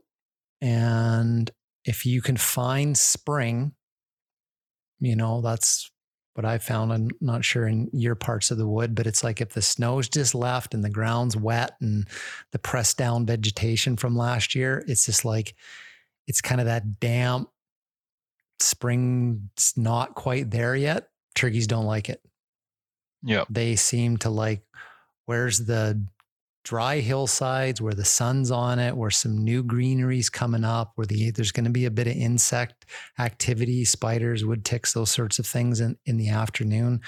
And 0.62 1.50
if 1.84 2.06
you 2.06 2.22
can 2.22 2.38
find 2.38 2.96
spring, 2.96 3.74
you 5.00 5.16
know, 5.16 5.42
that's 5.42 5.90
what 6.36 6.46
I 6.46 6.60
found. 6.60 6.94
I'm 6.94 7.10
not 7.20 7.44
sure 7.44 7.68
in 7.68 7.90
your 7.92 8.14
parts 8.14 8.52
of 8.52 8.60
the 8.60 8.68
wood, 8.68 8.94
but 8.94 9.08
it's 9.08 9.24
like 9.24 9.42
if 9.42 9.50
the 9.50 9.62
snow's 9.64 10.08
just 10.08 10.36
left 10.36 10.76
and 10.76 10.84
the 10.84 10.90
ground's 10.90 11.36
wet 11.36 11.72
and 11.82 12.08
the 12.52 12.60
pressed 12.60 13.00
down 13.00 13.26
vegetation 13.26 13.98
from 13.98 14.16
last 14.16 14.54
year, 14.54 14.84
it's 14.88 15.08
just 15.08 15.26
like, 15.26 15.56
it's 16.28 16.42
kind 16.42 16.62
of 16.62 16.68
that 16.68 17.00
damp 17.00 17.50
spring's 18.60 19.74
not 19.76 20.14
quite 20.14 20.52
there 20.52 20.76
yet. 20.76 21.08
Turkeys 21.34 21.66
don't 21.68 21.86
like 21.86 22.10
it. 22.10 22.22
Yeah. 23.28 23.46
They 23.50 23.76
seem 23.76 24.18
to 24.18 24.30
like 24.30 24.62
where's 25.26 25.60
the 25.60 26.02
dry 26.68 27.00
hillsides 27.00 27.82
where 27.82 27.94
the 27.94 28.04
sun's 28.04 28.52
on 28.52 28.78
it, 28.78 28.98
where 28.98 29.10
some 29.10 29.38
new 29.38 29.64
greenery's 29.64 30.30
coming 30.30 30.66
up, 30.66 30.92
where 30.96 31.08
the 31.08 31.32
there's 31.32 31.54
going 31.54 31.64
to 31.64 31.70
be 31.72 31.86
a 31.86 31.92
bit 31.92 32.08
of 32.08 32.14
insect 32.14 32.86
activity, 33.20 33.86
spiders, 33.86 34.44
wood 34.44 34.66
ticks, 34.66 34.92
those 34.92 35.10
sorts 35.10 35.40
of 35.40 35.46
things 35.46 35.80
in, 35.80 35.98
in 36.06 36.18
the 36.18 36.28
afternoon. 36.28 37.00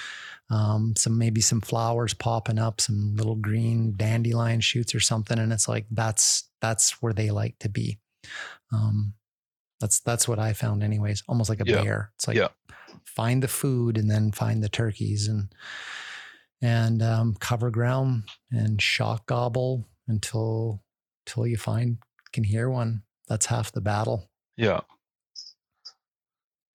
Um, 0.49 0.93
some 0.95 1.17
maybe 1.17 1.41
some 1.41 1.59
flowers 1.59 2.13
popping 2.13 2.57
up, 2.57 2.79
some 2.79 3.15
little 3.17 3.35
green 3.35 3.95
dandelion 3.97 4.61
shoots 4.61 4.95
or 4.95 5.01
something. 5.01 5.37
And 5.37 5.51
it's 5.51 5.67
like 5.67 5.85
that's 5.91 6.49
that's 6.61 7.01
where 7.01 7.13
they 7.13 7.29
like 7.29 7.59
to 7.59 7.67
be. 7.67 7.99
Um, 8.71 9.13
that's 9.81 9.99
that's 9.99 10.25
what 10.25 10.39
I 10.39 10.53
found 10.53 10.83
anyways, 10.83 11.23
almost 11.27 11.49
like 11.49 11.59
a 11.59 11.65
yeah. 11.65 11.83
bear. 11.83 12.11
It's 12.15 12.29
like 12.29 12.37
yeah. 12.37 12.47
find 13.03 13.43
the 13.43 13.49
food 13.49 13.97
and 13.97 14.09
then 14.09 14.31
find 14.31 14.63
the 14.63 14.69
turkeys 14.69 15.27
and 15.27 15.53
and 16.61 17.01
um, 17.01 17.35
cover 17.39 17.69
ground 17.69 18.23
and 18.51 18.81
shock 18.81 19.25
gobble 19.25 19.85
until 20.07 20.81
until 21.25 21.47
you 21.47 21.57
find 21.57 21.97
can 22.31 22.43
hear 22.43 22.69
one. 22.69 23.03
That's 23.27 23.45
half 23.45 23.71
the 23.71 23.81
battle. 23.81 24.29
Yeah. 24.57 24.81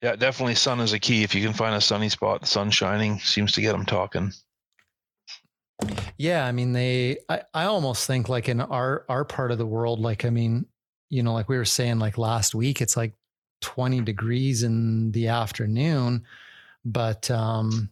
Yeah, 0.02 0.16
definitely 0.16 0.54
sun 0.54 0.80
is 0.80 0.92
a 0.92 0.98
key. 0.98 1.22
If 1.22 1.34
you 1.34 1.42
can 1.42 1.54
find 1.54 1.74
a 1.74 1.80
sunny 1.80 2.08
spot, 2.08 2.42
the 2.42 2.46
sun 2.46 2.70
shining 2.70 3.18
seems 3.18 3.52
to 3.52 3.60
get 3.60 3.72
them 3.72 3.86
talking. 3.86 4.32
Yeah, 6.18 6.46
I 6.46 6.52
mean 6.52 6.72
they 6.72 7.18
I, 7.28 7.42
I 7.52 7.64
almost 7.64 8.06
think 8.06 8.28
like 8.28 8.48
in 8.48 8.60
our 8.60 9.04
our 9.08 9.24
part 9.24 9.50
of 9.50 9.58
the 9.58 9.66
world, 9.66 10.00
like 10.00 10.24
I 10.24 10.30
mean, 10.30 10.66
you 11.10 11.22
know, 11.22 11.32
like 11.32 11.48
we 11.48 11.56
were 11.56 11.64
saying 11.64 11.98
like 11.98 12.18
last 12.18 12.54
week, 12.54 12.80
it's 12.80 12.96
like 12.96 13.14
20 13.62 14.02
degrees 14.02 14.62
in 14.62 15.10
the 15.12 15.28
afternoon. 15.28 16.24
But 16.84 17.30
um 17.30 17.90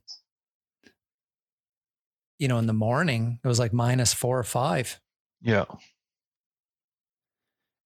you 2.43 2.49
know, 2.49 2.59
in 2.59 2.67
the 2.67 2.73
morning, 2.73 3.39
it 3.45 3.47
was 3.47 3.61
like 3.61 3.73
minus 3.73 4.13
four 4.13 4.37
or 4.37 4.43
five. 4.43 5.01
Yeah. 5.43 5.67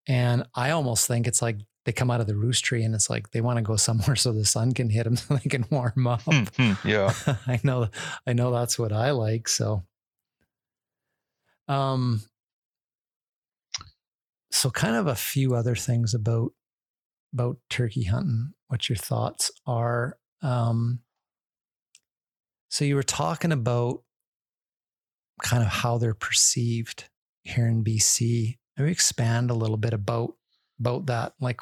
And 0.09 0.45
I 0.55 0.71
almost 0.71 1.07
think 1.07 1.27
it's 1.27 1.43
like 1.43 1.59
they 1.85 1.93
come 1.93 2.11
out 2.11 2.23
of 2.23 2.27
the 2.27 2.39
roost 2.39 2.65
tree 2.65 2.83
and 2.83 2.95
it's 2.95 3.11
like 3.11 3.33
they 3.33 3.43
want 3.43 3.59
to 3.59 3.63
go 3.63 3.77
somewhere 3.77 4.17
so 4.17 4.33
the 4.33 4.47
sun 4.47 4.73
can 4.73 4.89
hit 4.89 5.05
them 5.05 5.17
so 5.17 5.37
they 5.37 5.51
can 5.51 5.67
warm 5.71 6.07
up. 6.07 6.23
Mm-hmm. 6.23 6.89
Yeah. 6.89 7.13
I 7.47 7.61
know 7.65 7.91
I 8.27 8.33
know 8.33 8.51
that's 8.51 8.79
what 8.79 8.95
I 8.95 9.11
like. 9.11 9.47
So 9.47 9.83
um 11.69 12.23
so 14.51 14.71
kind 14.71 14.97
of 14.97 15.07
a 15.07 15.15
few 15.15 15.55
other 15.55 15.75
things 15.75 16.15
about 16.15 16.53
about 17.35 17.59
turkey 17.69 18.05
hunting, 18.05 18.55
what 18.69 18.89
your 18.89 18.97
thoughts 18.97 19.51
are. 19.67 20.17
Um 20.41 21.01
so 22.71 22.87
you 22.87 22.95
were 22.95 23.03
talking 23.03 23.53
about 23.53 24.01
kind 25.43 25.63
of 25.63 25.69
how 25.69 25.99
they're 25.99 26.15
perceived 26.15 27.09
here 27.45 27.67
in 27.67 27.85
BC. 27.85 28.57
Maybe 28.77 28.91
expand 28.91 29.51
a 29.51 29.55
little 29.55 29.77
bit 29.77 29.93
about 29.93 30.35
about 30.79 31.07
that. 31.07 31.35
Like 31.41 31.61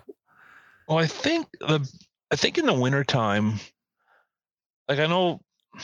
well, 0.88 0.98
I 0.98 1.06
think 1.06 1.46
the 1.60 1.88
I 2.30 2.36
think 2.36 2.58
in 2.58 2.66
the 2.66 2.72
wintertime, 2.72 3.60
like 4.88 4.98
I 4.98 5.06
know 5.06 5.40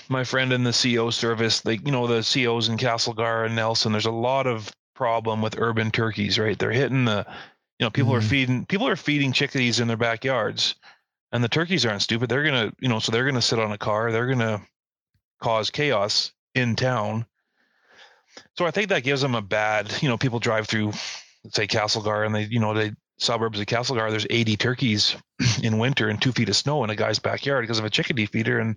my 0.09 0.25
friend 0.25 0.53
in 0.53 0.65
the 0.65 0.73
CO 0.73 1.11
service, 1.11 1.65
like 1.65 1.85
you 1.87 1.93
know, 1.93 2.07
the 2.07 2.23
COs 2.23 2.69
in 2.69 2.77
Castlegar 2.77 3.47
and 3.47 3.57
Nelson, 3.57 3.93
there's 3.93 4.07
a 4.07 4.11
lot 4.11 4.47
of 4.47 4.71
problem 4.95 5.43
with 5.43 5.59
urban 5.59 5.91
turkeys, 5.91 6.39
right? 6.39 6.59
They're 6.59 6.71
hitting 6.71 7.05
the 7.05 7.27
you 7.79 7.87
know, 7.87 7.91
people 7.91 8.13
mm-hmm. 8.13 8.19
are 8.19 8.29
feeding 8.29 8.67
people 8.67 8.89
are 8.89 8.97
feeding 8.97 9.33
chickadees 9.33 9.81
in 9.81 9.89
their 9.89 9.97
backyards. 9.97 10.75
And 11.33 11.45
the 11.45 11.49
turkeys 11.49 11.87
aren't 11.87 12.03
stupid. 12.03 12.29
They're 12.29 12.43
gonna, 12.43 12.73
you 12.81 12.89
know, 12.89 12.99
so 12.99 13.13
they're 13.13 13.25
gonna 13.25 13.41
sit 13.41 13.59
on 13.59 13.73
a 13.73 13.79
car, 13.79 14.13
they're 14.13 14.27
gonna 14.27 14.61
cause 15.41 15.71
chaos 15.71 16.33
in 16.55 16.77
town 16.77 17.25
so 18.57 18.67
I 18.67 18.71
think 18.71 18.89
that 18.89 19.03
gives 19.03 19.21
them 19.21 19.35
a 19.35 19.43
bad, 19.43 19.93
you 20.03 20.09
know, 20.09 20.19
people 20.19 20.39
drive 20.39 20.67
through, 20.67 20.93
let's 21.45 21.57
say 21.57 21.67
Castlegar, 21.67 22.25
and 22.25 22.35
they, 22.35 22.45
you 22.45 22.61
know, 22.61 22.75
the 22.75 22.97
suburbs 23.19 23.61
of 23.61 23.67
Castlegar, 23.67 24.11
there's 24.11 24.27
80 24.29 24.57
turkeys 24.57 25.17
in 25.63 25.79
winter 25.79 26.09
and 26.09 26.21
two 26.21 26.33
feet 26.33 26.49
of 26.49 26.57
snow 26.57 26.83
in 26.85 26.91
a 26.91 26.97
guy's 26.97 27.19
backyard 27.19 27.63
because 27.63 27.79
of 27.79 27.85
a 27.85 27.91
chickadee 27.91 28.27
feeder. 28.27 28.59
And 28.59 28.77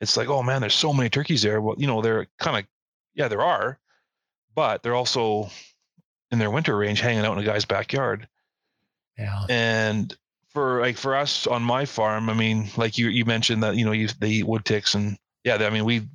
it's 0.00 0.16
like, 0.16 0.28
oh 0.28 0.42
man, 0.42 0.60
there's 0.60 0.74
so 0.74 0.92
many 0.92 1.10
turkeys 1.10 1.42
there. 1.42 1.60
Well, 1.60 1.76
you 1.78 1.86
know, 1.86 2.00
they're 2.00 2.26
kind 2.38 2.58
of, 2.58 2.64
yeah, 3.14 3.28
there 3.28 3.42
are, 3.42 3.78
but 4.54 4.82
they're 4.82 4.94
also 4.94 5.50
in 6.30 6.38
their 6.38 6.50
winter 6.50 6.76
range 6.76 7.00
hanging 7.00 7.24
out 7.24 7.32
in 7.32 7.42
a 7.42 7.46
guy's 7.46 7.64
backyard. 7.64 8.28
Yeah. 9.18 9.44
And 9.48 10.16
for 10.52 10.80
like 10.80 10.96
for 10.96 11.16
us 11.16 11.46
on 11.46 11.62
my 11.62 11.84
farm, 11.84 12.30
I 12.30 12.34
mean, 12.34 12.68
like 12.76 12.98
you 12.98 13.08
you 13.08 13.24
mentioned 13.24 13.62
that 13.62 13.76
you 13.76 13.84
know 13.84 13.92
you 13.92 14.08
they 14.18 14.30
eat 14.30 14.46
wood 14.46 14.64
ticks 14.64 14.94
and 14.94 15.18
yeah, 15.44 15.56
I 15.56 15.70
mean 15.70 15.84
we 15.84 16.08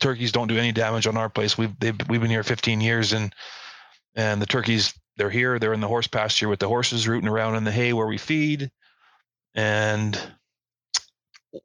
turkeys 0.00 0.32
don't 0.32 0.48
do 0.48 0.58
any 0.58 0.72
damage 0.72 1.06
on 1.06 1.16
our 1.16 1.28
place. 1.28 1.56
We've 1.56 1.74
we've 1.80 2.20
been 2.20 2.30
here 2.30 2.42
15 2.42 2.80
years, 2.80 3.12
and 3.12 3.34
and 4.14 4.40
the 4.40 4.46
turkeys 4.46 4.94
they're 5.16 5.30
here. 5.30 5.58
They're 5.58 5.72
in 5.72 5.80
the 5.80 5.88
horse 5.88 6.06
pasture 6.06 6.48
with 6.48 6.60
the 6.60 6.68
horses 6.68 7.08
rooting 7.08 7.28
around 7.28 7.56
in 7.56 7.64
the 7.64 7.72
hay 7.72 7.92
where 7.92 8.06
we 8.06 8.18
feed, 8.18 8.70
and 9.54 10.18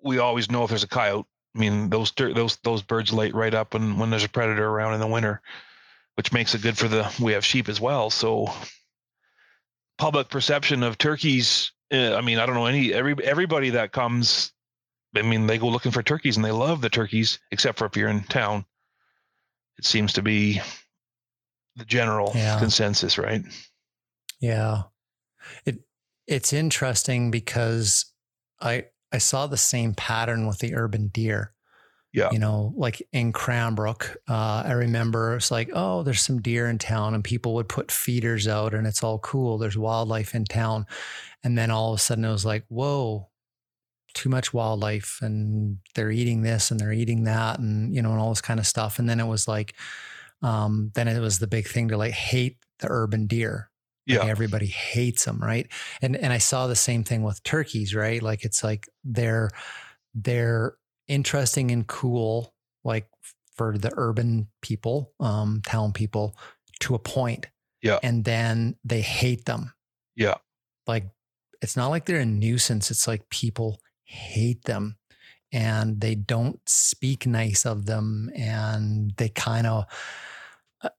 we 0.03 0.20
always 0.20 0.49
know 0.49 0.64
if 0.64 0.70
there's 0.70 0.84
a 0.84 0.88
coyote 0.88 1.26
I 1.56 1.60
mean, 1.60 1.90
those 1.90 2.12
those 2.12 2.58
those 2.64 2.82
birds 2.82 3.12
light 3.12 3.34
right 3.34 3.53
up 3.53 3.74
when 3.74 3.98
when 3.98 4.10
there's 4.10 4.24
a 4.24 4.30
predator 4.30 4.66
around 4.66 4.94
in 4.94 4.99
the 4.99 5.08
winter, 5.08 5.41
which 6.16 6.32
makes 6.32 6.56
it 6.56 6.62
good 6.62 6.78
for 6.78 6.88
the. 6.88 7.14
We 7.22 7.34
have 7.34 7.45
sheep 7.45 7.68
as 7.68 7.82
well, 7.82 8.10
so 8.10 8.52
public 9.98 10.30
perception 10.30 10.84
of 10.84 10.98
turkeys. 10.98 11.72
Uh, 11.91 12.16
I 12.16 12.22
mean, 12.22 12.40
I 12.40 12.45
don't 12.45 12.56
know 12.56 12.68
any 12.68 12.94
every 12.94 13.16
everybody 13.24 13.72
that 13.72 13.91
comes. 13.91 14.53
I 15.16 15.22
mean, 15.24 15.48
they 15.48 15.58
go 15.58 15.68
looking 15.68 15.92
for 15.92 16.04
turkeys 16.04 16.38
and 16.38 16.46
they 16.46 16.52
love 16.52 16.82
the 16.82 16.90
turkeys, 16.90 17.40
except 17.52 17.78
for 17.78 17.86
if 17.86 17.98
you're 17.98 18.10
in 18.10 18.24
town. 18.24 18.66
It 19.78 19.86
seems 19.86 20.14
to 20.14 20.22
be 20.22 20.62
the 21.76 21.86
general 21.86 22.32
Yeah. 22.36 22.60
consensus, 22.60 23.18
right? 23.18 23.44
Yeah. 24.40 24.84
It 25.66 25.80
it's 26.28 26.54
interesting 26.54 27.32
because 27.32 28.06
I 28.60 28.86
I 29.12 29.18
saw 29.18 29.48
the 29.48 29.58
same 29.58 29.94
pattern 29.94 30.48
with 30.48 30.60
the 30.60 30.76
urban 30.76 31.08
deer. 31.08 31.54
Yeah. 32.14 32.30
You 32.32 32.40
know, 32.40 32.74
like 32.76 33.02
in 33.14 33.32
Cranbrook, 33.32 34.18
uh, 34.30 34.64
I 34.66 34.74
remember 34.74 35.36
it's 35.36 35.50
like, 35.50 35.70
oh, 35.74 36.04
there's 36.04 36.22
some 36.22 36.42
deer 36.42 36.68
in 36.68 36.78
town, 36.78 37.16
and 37.16 37.24
people 37.24 37.54
would 37.56 37.70
put 37.70 37.90
feeders 37.92 38.48
out, 38.50 38.74
and 38.74 38.86
it's 38.86 39.02
all 39.02 39.20
cool. 39.20 39.58
There's 39.58 39.78
wildlife 39.78 40.36
in 40.36 40.44
town, 40.44 40.86
and 41.44 41.58
then 41.58 41.72
all 41.72 41.94
of 41.94 42.00
a 42.00 42.02
sudden 42.02 42.26
it 42.26 42.32
was 42.32 42.46
like, 42.46 42.66
whoa, 42.68 43.30
too 44.14 44.30
much 44.30 44.54
wildlife, 44.54 45.20
and 45.22 45.78
they're 45.96 46.12
eating 46.12 46.42
this 46.42 46.72
and 46.72 46.80
they're 46.80 46.92
eating 46.94 47.24
that, 47.26 47.60
and 47.60 47.94
you 47.96 48.02
know, 48.02 48.12
and 48.12 48.20
all 48.20 48.30
this 48.30 48.42
kind 48.42 48.60
of 48.60 48.68
stuff. 48.68 49.00
And 49.00 49.10
then 49.10 49.20
it 49.20 49.28
was 49.28 49.48
like, 49.48 49.76
um, 50.42 50.92
then 50.96 51.08
it 51.08 51.20
was 51.20 51.40
the 51.40 51.48
big 51.48 51.68
thing 51.68 51.90
to 51.90 51.98
like 51.98 52.14
hate 52.14 52.58
the 52.80 52.88
urban 52.90 53.28
deer. 53.28 53.70
Like 54.08 54.20
Yeah. 54.24 54.26
everybody 54.30 54.66
hates 54.66 55.26
them, 55.26 55.40
right? 55.40 55.72
And 56.02 56.16
and 56.16 56.34
I 56.34 56.40
saw 56.40 56.68
the 56.68 56.76
same 56.76 57.04
thing 57.04 57.24
with 57.24 57.44
turkeys, 57.44 57.94
right? 57.96 58.22
Like 58.22 58.44
it's 58.46 58.64
like 58.64 58.88
they're 59.04 59.52
they're 60.14 60.76
interesting 61.08 61.72
and 61.72 61.86
cool, 61.88 62.54
like 62.84 63.08
for 63.56 63.78
the 63.78 63.92
urban 63.96 64.48
people, 64.62 65.14
um, 65.20 65.62
town 65.66 65.94
people, 65.94 66.36
to 66.82 66.96
a 66.96 67.00
point. 67.00 67.48
Yeah. 67.82 68.00
And 68.04 68.26
then 68.26 68.76
they 68.84 69.02
hate 69.02 69.46
them. 69.46 69.74
Yeah. 70.16 70.36
Like 70.88 71.06
it's 71.62 71.78
not 71.78 71.90
like 71.90 72.06
they're 72.06 72.22
a 72.22 72.26
nuisance. 72.26 72.90
It's 72.92 73.08
like 73.08 73.30
people 73.30 73.80
hate 74.12 74.64
them 74.66 74.98
and 75.52 76.00
they 76.00 76.16
don't 76.16 76.60
speak 76.68 77.26
nice 77.26 77.66
of 77.66 77.86
them 77.86 78.30
and 78.36 79.14
they 79.18 79.30
kind 79.30 79.68
of 79.68 79.86
uh, 80.82 80.90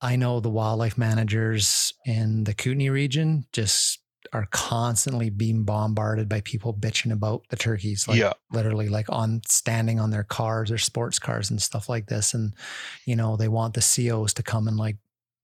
I 0.00 0.16
know 0.16 0.40
the 0.40 0.50
wildlife 0.50 0.96
managers 0.98 1.92
in 2.04 2.44
the 2.44 2.54
Kootenay 2.54 2.88
region 2.90 3.46
just 3.52 4.00
are 4.32 4.46
constantly 4.50 5.30
being 5.30 5.64
bombarded 5.64 6.28
by 6.28 6.40
people 6.42 6.74
bitching 6.74 7.12
about 7.12 7.44
the 7.48 7.56
turkeys, 7.56 8.06
like 8.06 8.18
yeah. 8.18 8.32
literally 8.52 8.88
like 8.88 9.06
on 9.08 9.40
standing 9.46 9.98
on 9.98 10.10
their 10.10 10.24
cars 10.24 10.70
or 10.70 10.78
sports 10.78 11.18
cars 11.18 11.50
and 11.50 11.62
stuff 11.62 11.88
like 11.88 12.06
this. 12.06 12.34
And, 12.34 12.52
you 13.06 13.16
know, 13.16 13.36
they 13.36 13.48
want 13.48 13.74
the 13.74 13.80
COs 13.80 14.34
to 14.34 14.42
come 14.42 14.68
and 14.68 14.76
like, 14.76 14.96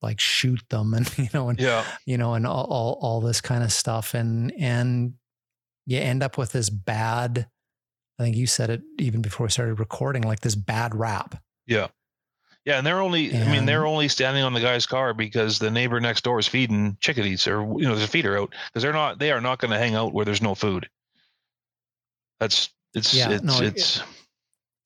like 0.03 0.21
shoot 0.21 0.61
them 0.69 0.93
and, 0.99 1.19
you 1.19 1.29
know, 1.33 1.49
and, 1.49 1.59
Yeah. 1.59 1.85
you 2.05 2.19
know, 2.19 2.35
and 2.35 2.47
all, 2.47 2.65
all, 2.65 2.99
all 3.01 3.21
this 3.21 3.41
kind 3.41 3.65
of 3.65 3.73
stuff. 3.73 4.13
And, 4.13 4.53
and 4.59 5.15
you 5.87 5.99
end 5.99 6.23
up 6.23 6.39
with 6.39 6.53
this 6.53 6.71
bad, 6.71 7.49
I 8.19 8.23
think 8.23 8.37
you 8.37 8.47
said 8.47 8.71
it 8.71 8.83
even 8.99 9.23
before 9.23 9.47
we 9.47 9.51
started 9.51 9.79
recording, 9.79 10.23
like 10.23 10.41
this 10.41 10.55
bad 10.55 10.95
rap. 10.95 11.43
Yeah. 11.67 11.89
Yeah, 12.65 12.79
and 12.79 12.87
they're 12.87 13.01
only 13.03 13.37
I 13.37 13.51
mean 13.51 13.67
they're 13.67 13.87
only 13.87 14.09
standing 14.09 14.43
on 14.43 14.55
the 14.55 14.61
guy's 14.61 14.87
car 14.87 15.13
because 15.13 15.59
the 15.59 15.71
neighbor 15.71 16.01
next 16.01 16.25
door 16.25 16.39
is 16.39 16.49
feeding 16.49 16.97
chickadees 16.99 17.47
or 17.47 17.61
you 17.61 17.83
know 17.83 17.91
there's 17.95 18.09
a 18.09 18.09
feeder 18.09 18.39
out 18.39 18.55
because 18.69 18.83
they're 18.83 18.93
not 18.95 19.19
they 19.19 19.33
are 19.33 19.41
not 19.43 19.59
going 19.59 19.71
to 19.71 19.77
hang 19.79 19.95
out 19.95 20.15
where 20.15 20.25
there's 20.25 20.41
no 20.41 20.55
food. 20.55 20.89
That's 22.41 22.71
it's 22.95 23.13
Yeah, 23.13 23.31
it's 23.33 23.43
no, 23.43 23.61
it's 23.61 24.03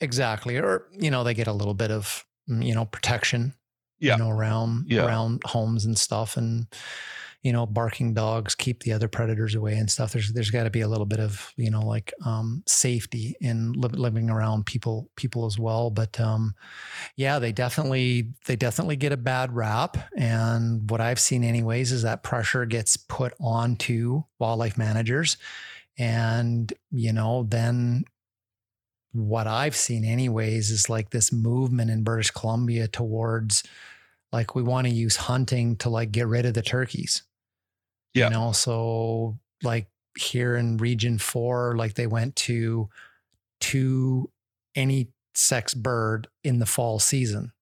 Exactly. 0.01 0.57
Or, 0.57 0.87
you 0.93 1.11
know, 1.11 1.25
they 1.25 1.35
get 1.35 1.47
a 1.49 1.53
little 1.53 1.75
bit 1.75 1.91
of, 1.91 2.25
mm, 2.49 2.65
you 2.65 2.75
know, 2.75 2.85
protection, 2.85 3.55
Yeah. 3.99 4.13
you 4.17 4.23
know, 4.25 4.31
around, 4.31 4.87
Yeah. 4.89 5.07
around 5.07 5.43
homes 5.45 5.85
and 5.85 5.99
stuff. 5.99 6.37
And, 6.37 6.67
you 7.43 7.53
know, 7.53 7.67
barking 7.67 8.15
dogs 8.15 8.55
keep 8.55 8.83
the 8.83 8.93
other 8.93 9.07
predators 9.07 9.55
away 9.55 9.75
and 9.75 9.89
stuff. 9.91 10.13
There's, 10.13 10.33
there's 10.33 10.51
got 10.51 10.65
to 10.65 10.71
be 10.71 10.81
a 10.81 10.89
little 10.89 11.07
bit 11.07 11.21
of, 11.21 11.53
you 11.57 11.71
know, 11.71 11.83
like, 11.83 12.13
um, 12.25 12.65
safety 12.67 13.37
in 13.41 13.73
li- 13.73 13.91
living 13.93 14.29
around 14.29 14.67
people, 14.67 15.09
people 15.15 15.47
as 15.47 15.59
well. 15.59 15.91
But, 15.91 16.19
um, 16.19 16.55
yeah, 17.17 17.39
they 17.39 17.53
definitely, 17.53 18.33
they 18.47 18.57
definitely 18.57 18.97
get 18.97 19.13
a 19.13 19.17
bad 19.17 19.55
rap. 19.55 19.97
And 20.17 20.91
what 20.91 21.01
I've 21.01 21.21
seen 21.21 21.45
anyways 21.45 21.93
is 21.93 22.03
that 22.03 22.25
pressure 22.25 22.67
gets 22.67 22.97
put 22.97 23.35
onto 23.41 24.25
wildlife 24.41 24.77
managers. 24.77 25.37
And, 25.97 26.73
you 26.91 27.13
know, 27.13 27.45
then 27.49 28.05
what 29.13 29.47
I've 29.47 29.77
seen 29.77 30.05
anyways 30.05 30.71
is 30.71 30.91
like 30.91 31.11
this 31.11 31.33
movement 31.33 31.91
in 31.91 32.03
British 32.03 32.31
Columbia 32.31 32.89
towards 32.89 33.63
like 34.33 34.55
we 34.55 34.63
want 34.63 34.87
to 34.87 34.93
use 34.93 35.17
hunting 35.17 35.77
to 35.77 35.89
like 35.89 36.13
get 36.13 36.27
rid 36.27 36.45
of 36.45 36.55
the 36.55 36.63
turkeys. 36.63 37.23
Yeah. 38.15 38.27
You 38.27 38.31
know, 38.31 38.53
so 38.53 39.39
like 39.63 39.89
here 40.19 40.57
in 40.57 40.77
region 40.79 41.19
4 41.19 41.77
like 41.77 41.95
they 41.95 42.07
went 42.07 42.35
to 42.37 42.89
to 43.61 44.31
any 44.75 45.09
sex 45.35 45.75
bird 45.75 46.29
in 46.43 46.59
the 46.59 46.67
fall 46.67 46.99
season 46.99 47.53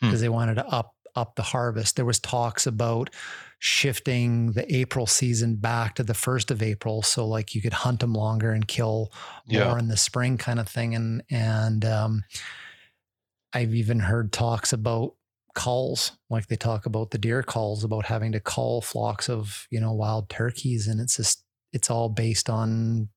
Hmm. 0.00 0.06
because 0.06 0.20
they 0.20 0.28
wanted 0.28 0.54
to 0.56 0.66
up 0.66 0.94
up 1.16 1.36
the 1.36 1.42
harvest. 1.42 1.96
There 1.96 2.04
was 2.04 2.18
talks 2.18 2.66
about 2.66 3.10
shifting 3.60 4.52
the 4.52 4.72
April 4.74 5.06
season 5.06 5.54
back 5.56 5.94
to 5.94 6.02
the 6.02 6.12
1st 6.12 6.50
of 6.50 6.62
April 6.62 7.02
so 7.02 7.26
like 7.26 7.54
you 7.54 7.62
could 7.62 7.72
hunt 7.72 8.00
them 8.00 8.12
longer 8.12 8.50
and 8.50 8.66
kill 8.68 9.12
yeah 9.46 9.68
more 9.68 9.78
in 9.78 9.88
the 9.88 9.96
spring 9.96 10.36
kind 10.38 10.58
of 10.60 10.68
thing. 10.68 10.94
And 10.94 11.22
and 11.30 11.84
um, 11.84 12.24
I've 13.52 13.74
even 13.74 14.00
heard 14.00 14.32
talks 14.32 14.72
about 14.72 15.14
calls, 15.54 16.12
like 16.30 16.48
they 16.48 16.56
talk 16.56 16.86
about 16.86 17.10
the 17.10 17.18
deer 17.18 17.42
calls 17.42 17.84
about 17.84 18.06
having 18.06 18.32
to 18.32 18.40
call 18.40 18.80
flocks 18.80 19.28
of 19.28 19.66
you 19.70 19.80
know 19.80 19.92
wild 19.92 20.28
turkeys, 20.28 20.86
and 20.88 21.00
it's 21.00 21.16
just 21.16 21.44
it's 21.72 21.90
all 21.90 22.08
based 22.08 22.50
on 22.50 23.08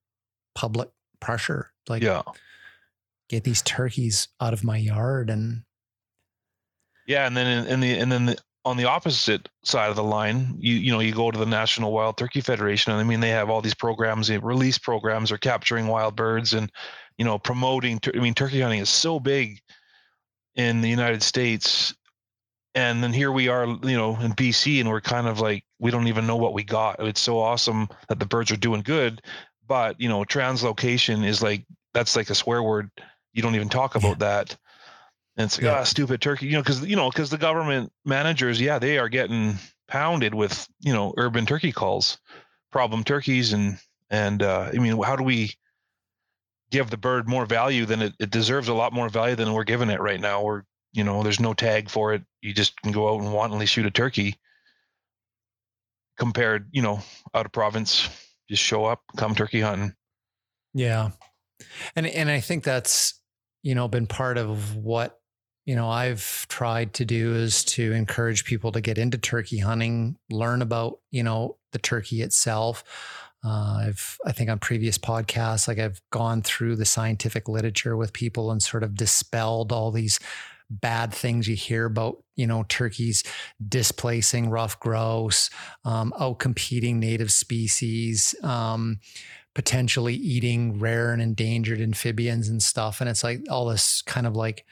public 0.54 0.88
pressure. 1.20 1.72
Like 1.88 2.02
yeah 2.02 2.22
get 3.28 3.44
these 3.44 3.62
turkeys 3.62 4.28
out 4.40 4.52
of 4.52 4.64
my 4.64 4.76
yard, 4.76 5.30
and 5.30 5.62
yeah 7.06 7.26
and 7.26 7.36
then 7.36 7.46
in, 7.46 7.66
in 7.66 7.80
the 7.80 7.98
and 7.98 8.12
then 8.12 8.26
the, 8.26 8.38
on 8.64 8.76
the 8.76 8.84
opposite 8.84 9.48
side 9.64 9.90
of 9.90 9.96
the 9.96 10.04
line 10.04 10.56
you 10.58 10.74
you 10.74 10.92
know 10.92 11.00
you 11.00 11.12
go 11.14 11.30
to 11.30 11.38
the 11.38 11.46
National 11.46 11.92
Wild 11.92 12.16
Turkey 12.16 12.40
Federation 12.40 12.92
and 12.92 13.00
I 13.00 13.04
mean 13.04 13.20
they 13.20 13.30
have 13.30 13.50
all 13.50 13.62
these 13.62 13.74
programs 13.74 14.30
release 14.30 14.78
programs 14.78 15.30
or 15.30 15.38
capturing 15.38 15.86
wild 15.86 16.16
birds 16.16 16.54
and 16.54 16.70
you 17.16 17.24
know 17.24 17.38
promoting 17.38 18.00
I 18.14 18.18
mean 18.18 18.34
turkey 18.34 18.60
hunting 18.60 18.80
is 18.80 18.90
so 18.90 19.20
big 19.20 19.60
in 20.56 20.80
the 20.80 20.88
United 20.88 21.22
States 21.22 21.94
and 22.78 23.02
then 23.02 23.12
here 23.12 23.32
we 23.32 23.48
are 23.48 23.66
you 23.66 23.96
know 23.96 24.16
in 24.20 24.32
BC 24.32 24.80
and 24.80 24.88
we're 24.88 25.00
kind 25.00 25.26
of 25.26 25.40
like 25.40 25.64
we 25.78 25.90
don't 25.90 26.08
even 26.08 26.26
know 26.26 26.36
what 26.36 26.54
we 26.54 26.64
got. 26.64 27.00
It's 27.00 27.20
so 27.20 27.38
awesome 27.38 27.88
that 28.08 28.18
the 28.18 28.26
birds 28.26 28.50
are 28.50 28.56
doing 28.56 28.82
good 28.82 29.22
but 29.68 30.00
you 30.00 30.08
know 30.08 30.24
translocation 30.24 31.24
is 31.24 31.42
like 31.42 31.64
that's 31.94 32.16
like 32.16 32.30
a 32.30 32.34
swear 32.34 32.62
word. 32.62 32.90
You 33.32 33.42
don't 33.42 33.54
even 33.54 33.68
talk 33.68 33.94
Yeah. 33.94 34.00
about 34.00 34.18
that. 34.20 34.56
And 35.36 35.44
it's 35.44 35.58
like 35.58 35.64
Yeah. 35.64 35.80
ah 35.80 35.84
stupid 35.84 36.20
turkey. 36.20 36.46
You 36.46 36.52
know 36.52 36.62
because 36.62 36.84
you 36.84 36.96
know 36.96 37.10
because 37.10 37.30
the 37.30 37.38
government 37.38 37.92
managers 38.04 38.60
yeah 38.60 38.78
they 38.78 38.98
are 38.98 39.08
getting 39.08 39.56
pounded 39.86 40.34
with 40.34 40.66
you 40.80 40.92
know 40.92 41.14
urban 41.16 41.46
turkey 41.46 41.72
calls 41.72 42.18
problem 42.70 43.04
turkeys 43.04 43.52
and 43.54 43.78
and 44.10 44.42
uh 44.42 44.68
i 44.74 44.78
mean 44.78 45.00
how 45.02 45.16
do 45.16 45.24
we 45.24 45.50
give 46.70 46.90
the 46.90 46.96
bird 46.98 47.28
more 47.28 47.46
value 47.46 47.86
than 47.86 48.02
it, 48.02 48.12
it 48.18 48.30
deserves 48.30 48.68
a 48.68 48.74
lot 48.74 48.92
more 48.92 49.08
value 49.08 49.34
than 49.36 49.52
we're 49.52 49.64
giving 49.64 49.88
it 49.90 50.00
right 50.00 50.20
now? 50.20 50.42
We're 50.42 50.64
you 50.98 51.04
know 51.04 51.22
there's 51.22 51.40
no 51.40 51.54
tag 51.54 51.88
for 51.88 52.12
it 52.12 52.22
you 52.42 52.52
just 52.52 52.80
can 52.82 52.92
go 52.92 53.08
out 53.14 53.22
and 53.22 53.32
wantonly 53.32 53.66
shoot 53.66 53.86
a 53.86 53.90
turkey 53.90 54.36
compared 56.18 56.68
you 56.72 56.82
know 56.82 57.00
out 57.34 57.46
of 57.46 57.52
province 57.52 58.08
just 58.50 58.62
show 58.62 58.84
up 58.84 59.00
come 59.16 59.34
turkey 59.34 59.60
hunting 59.62 59.94
Yeah. 60.74 61.10
And 61.96 62.06
and 62.06 62.30
I 62.30 62.40
think 62.40 62.64
that's, 62.64 63.20
you 63.62 63.74
know, 63.74 63.88
been 63.88 64.06
part 64.06 64.38
of 64.38 64.76
what, 64.76 65.18
you 65.66 65.74
know, 65.74 65.88
I've 65.90 66.46
tried 66.48 66.94
to 66.94 67.04
do 67.04 67.34
is 67.34 67.64
to 67.64 67.92
encourage 67.92 68.44
people 68.44 68.72
to 68.72 68.80
get 68.80 68.96
into 68.98 69.18
turkey 69.18 69.58
hunting, 69.58 70.16
learn 70.30 70.62
about, 70.62 71.00
you 71.10 71.22
know, 71.22 71.56
the 71.72 71.78
turkey 71.78 72.22
itself. 72.22 72.84
Uh, 73.44 73.86
I've, 73.86 74.18
I 74.24 74.32
think 74.32 74.50
on 74.50 74.58
previous 74.58 74.98
podcasts, 74.98 75.68
like 75.68 75.78
I've 75.78 76.00
gone 76.10 76.42
through 76.42 76.76
the 76.76 76.84
scientific 76.84 77.48
literature 77.48 77.96
with 77.96 78.12
people 78.12 78.50
and 78.50 78.62
sort 78.62 78.82
of 78.82 78.96
dispelled 78.96 79.72
all 79.72 79.90
these 79.90 80.18
bad 80.70 81.12
things 81.12 81.48
you 81.48 81.56
hear 81.56 81.86
about, 81.86 82.22
you 82.36 82.46
know, 82.46 82.64
turkeys 82.68 83.24
displacing 83.66 84.50
ruffed 84.50 84.80
grouse, 84.80 85.50
um, 85.84 86.12
out 86.18 86.38
competing 86.38 86.98
native 86.98 87.32
species, 87.32 88.34
um, 88.42 89.00
potentially 89.54 90.14
eating 90.14 90.78
rare 90.78 91.12
and 91.12 91.20
endangered 91.20 91.80
amphibians 91.80 92.48
and 92.48 92.62
stuff. 92.62 93.00
And 93.00 93.08
it's 93.08 93.24
like 93.24 93.44
all 93.50 93.66
this 93.66 94.02
kind 94.02 94.26
of 94.26 94.36
like 94.36 94.64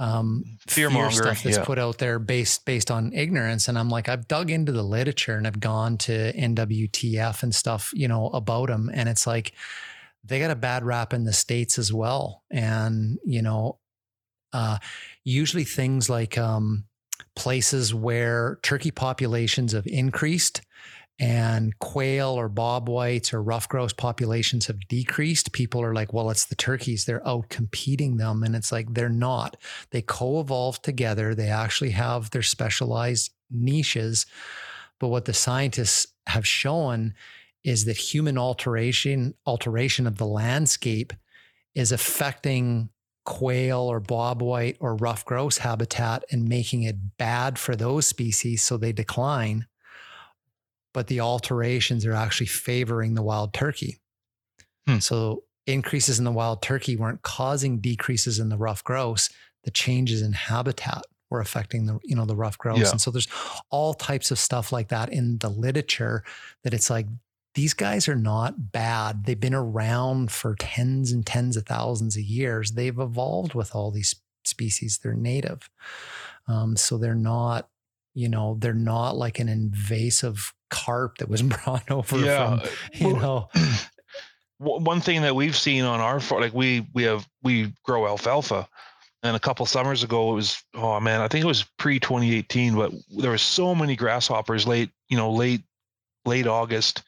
um, 0.00 0.44
fear 0.66 0.88
stuff 1.10 1.42
that's 1.42 1.58
yeah. 1.58 1.64
put 1.64 1.78
out 1.78 1.98
there 1.98 2.18
based 2.18 2.64
based 2.64 2.90
on 2.90 3.12
ignorance. 3.12 3.68
And 3.68 3.78
I'm 3.78 3.90
like, 3.90 4.08
I've 4.08 4.26
dug 4.26 4.50
into 4.50 4.72
the 4.72 4.82
literature 4.82 5.36
and 5.36 5.46
I've 5.46 5.60
gone 5.60 5.98
to 5.98 6.32
NWTF 6.32 7.42
and 7.42 7.54
stuff, 7.54 7.92
you 7.94 8.08
know, 8.08 8.28
about 8.28 8.68
them. 8.68 8.90
And 8.92 9.08
it's 9.10 9.26
like 9.26 9.52
they 10.24 10.38
got 10.40 10.50
a 10.50 10.56
bad 10.56 10.84
rap 10.84 11.12
in 11.12 11.24
the 11.24 11.34
states 11.34 11.78
as 11.78 11.92
well. 11.92 12.42
And 12.50 13.18
you 13.24 13.42
know, 13.42 13.78
uh, 14.52 14.78
usually 15.24 15.64
things 15.64 16.10
like 16.10 16.36
um, 16.38 16.84
places 17.36 17.94
where 17.94 18.58
turkey 18.62 18.90
populations 18.90 19.72
have 19.72 19.86
increased 19.86 20.62
and 21.20 21.78
quail 21.80 22.30
or 22.30 22.48
bobwhites 22.48 23.34
or 23.34 23.42
ruffed 23.42 23.68
grouse 23.68 23.92
populations 23.92 24.66
have 24.66 24.80
decreased, 24.88 25.52
people 25.52 25.82
are 25.82 25.94
like, 25.94 26.14
well, 26.14 26.30
it's 26.30 26.46
the 26.46 26.54
turkeys. 26.54 27.04
They're 27.04 27.26
out 27.28 27.50
competing 27.50 28.16
them. 28.16 28.42
And 28.42 28.56
it's 28.56 28.72
like, 28.72 28.94
they're 28.94 29.10
not. 29.10 29.58
They 29.90 30.00
co 30.00 30.40
evolve 30.40 30.80
together. 30.80 31.34
They 31.34 31.48
actually 31.48 31.90
have 31.90 32.30
their 32.30 32.42
specialized 32.42 33.32
niches. 33.50 34.24
But 34.98 35.08
what 35.08 35.26
the 35.26 35.34
scientists 35.34 36.06
have 36.26 36.46
shown 36.46 37.12
is 37.64 37.84
that 37.84 37.98
human 37.98 38.38
alteration, 38.38 39.34
alteration 39.44 40.06
of 40.06 40.16
the 40.16 40.26
landscape 40.26 41.12
is 41.74 41.92
affecting 41.92 42.88
quail 43.30 43.80
or 43.80 44.00
bobwhite 44.00 44.76
or 44.80 44.96
ruffed 44.96 45.26
grouse 45.26 45.58
habitat 45.58 46.24
and 46.30 46.48
making 46.48 46.82
it 46.82 47.16
bad 47.16 47.58
for 47.58 47.76
those 47.76 48.06
species 48.06 48.62
so 48.62 48.76
they 48.76 48.92
decline 48.92 49.66
but 50.92 51.06
the 51.06 51.20
alterations 51.20 52.04
are 52.04 52.14
actually 52.14 52.46
favoring 52.46 53.14
the 53.14 53.22
wild 53.22 53.52
turkey. 53.52 53.98
Hmm. 54.86 54.98
So 54.98 55.44
increases 55.66 56.18
in 56.18 56.24
the 56.24 56.32
wild 56.32 56.62
turkey 56.62 56.96
weren't 56.96 57.22
causing 57.22 57.78
decreases 57.78 58.38
in 58.38 58.48
the 58.48 58.56
ruffed 58.56 58.84
grouse. 58.84 59.30
The 59.64 59.70
changes 59.70 60.22
in 60.22 60.32
habitat 60.32 61.04
were 61.28 61.40
affecting 61.40 61.86
the 61.86 62.00
you 62.02 62.16
know 62.16 62.24
the 62.24 62.36
ruffed 62.36 62.58
grouse. 62.58 62.78
Yeah. 62.78 62.90
And 62.90 63.00
so 63.00 63.10
there's 63.10 63.28
all 63.70 63.94
types 63.94 64.30
of 64.30 64.38
stuff 64.38 64.72
like 64.72 64.88
that 64.88 65.12
in 65.12 65.38
the 65.38 65.50
literature 65.50 66.24
that 66.64 66.74
it's 66.74 66.90
like 66.90 67.06
these 67.60 67.74
guys 67.74 68.08
are 68.08 68.16
not 68.16 68.72
bad. 68.72 69.26
They've 69.26 69.38
been 69.38 69.52
around 69.52 70.32
for 70.32 70.54
tens 70.54 71.12
and 71.12 71.26
tens 71.26 71.58
of 71.58 71.66
thousands 71.66 72.16
of 72.16 72.22
years. 72.22 72.70
They've 72.70 72.98
evolved 72.98 73.52
with 73.52 73.74
all 73.74 73.90
these 73.90 74.16
species. 74.46 75.00
They're 75.02 75.12
native. 75.12 75.68
Um, 76.48 76.74
so 76.74 76.96
they're 76.96 77.14
not, 77.14 77.68
you 78.14 78.30
know, 78.30 78.56
they're 78.58 78.72
not 78.72 79.14
like 79.18 79.40
an 79.40 79.50
invasive 79.50 80.54
carp 80.70 81.18
that 81.18 81.28
was 81.28 81.42
brought 81.64 81.90
over 81.90 82.18
yeah. 82.18 82.60
from, 82.60 82.68
you 82.94 83.12
know. 83.12 83.50
One 84.56 85.02
thing 85.02 85.20
that 85.20 85.36
we've 85.36 85.56
seen 85.56 85.84
on 85.84 86.00
our 86.00 86.18
farm, 86.18 86.40
like 86.40 86.54
we 86.54 86.86
we 86.94 87.02
have 87.02 87.28
we 87.42 87.74
grow 87.82 88.06
alfalfa, 88.06 88.66
and 89.22 89.36
a 89.36 89.40
couple 89.40 89.66
summers 89.66 90.02
ago 90.02 90.32
it 90.32 90.34
was 90.34 90.62
oh 90.74 90.98
man, 91.00 91.20
I 91.20 91.28
think 91.28 91.44
it 91.44 91.48
was 91.48 91.64
pre 91.78 92.00
2018, 92.00 92.74
but 92.74 92.92
there 93.18 93.30
were 93.30 93.38
so 93.38 93.74
many 93.74 93.96
grasshoppers 93.96 94.66
late, 94.66 94.90
you 95.10 95.18
know, 95.18 95.30
late 95.32 95.62
late 96.26 96.46
August, 96.46 97.02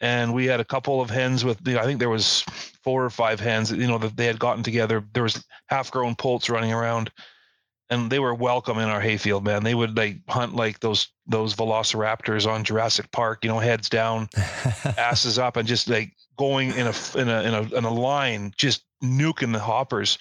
and 0.00 0.32
we 0.32 0.46
had 0.46 0.60
a 0.60 0.64
couple 0.64 1.00
of 1.00 1.10
hens 1.10 1.44
with 1.44 1.66
I 1.68 1.84
think 1.84 1.98
there 1.98 2.10
was 2.10 2.42
four 2.82 3.04
or 3.04 3.10
five 3.10 3.40
hens, 3.40 3.70
you 3.70 3.86
know, 3.86 3.98
that 3.98 4.16
they 4.16 4.26
had 4.26 4.38
gotten 4.38 4.62
together. 4.62 5.04
There 5.12 5.22
was 5.22 5.44
half 5.66 5.90
grown 5.90 6.14
poults 6.14 6.48
running 6.48 6.72
around 6.72 7.10
and 7.90 8.08
they 8.08 8.20
were 8.20 8.34
welcome 8.34 8.78
in 8.78 8.88
our 8.88 9.00
hayfield, 9.00 9.44
man. 9.44 9.64
They 9.64 9.74
would 9.74 9.96
like 9.96 10.18
hunt 10.28 10.54
like 10.54 10.80
those 10.80 11.08
those 11.26 11.54
velociraptors 11.54 12.50
on 12.50 12.64
Jurassic 12.64 13.10
Park, 13.10 13.44
you 13.44 13.50
know, 13.50 13.58
heads 13.58 13.88
down, 13.88 14.28
asses 14.96 15.38
up, 15.38 15.56
and 15.56 15.68
just 15.68 15.88
like 15.88 16.12
going 16.38 16.70
in 16.70 16.86
a 16.86 16.94
in 17.16 17.28
a 17.28 17.42
in 17.42 17.54
a 17.54 17.62
in 17.78 17.84
a 17.84 17.92
line, 17.92 18.54
just 18.56 18.84
nuking 19.02 19.52
the 19.52 19.58
hoppers, 19.58 20.18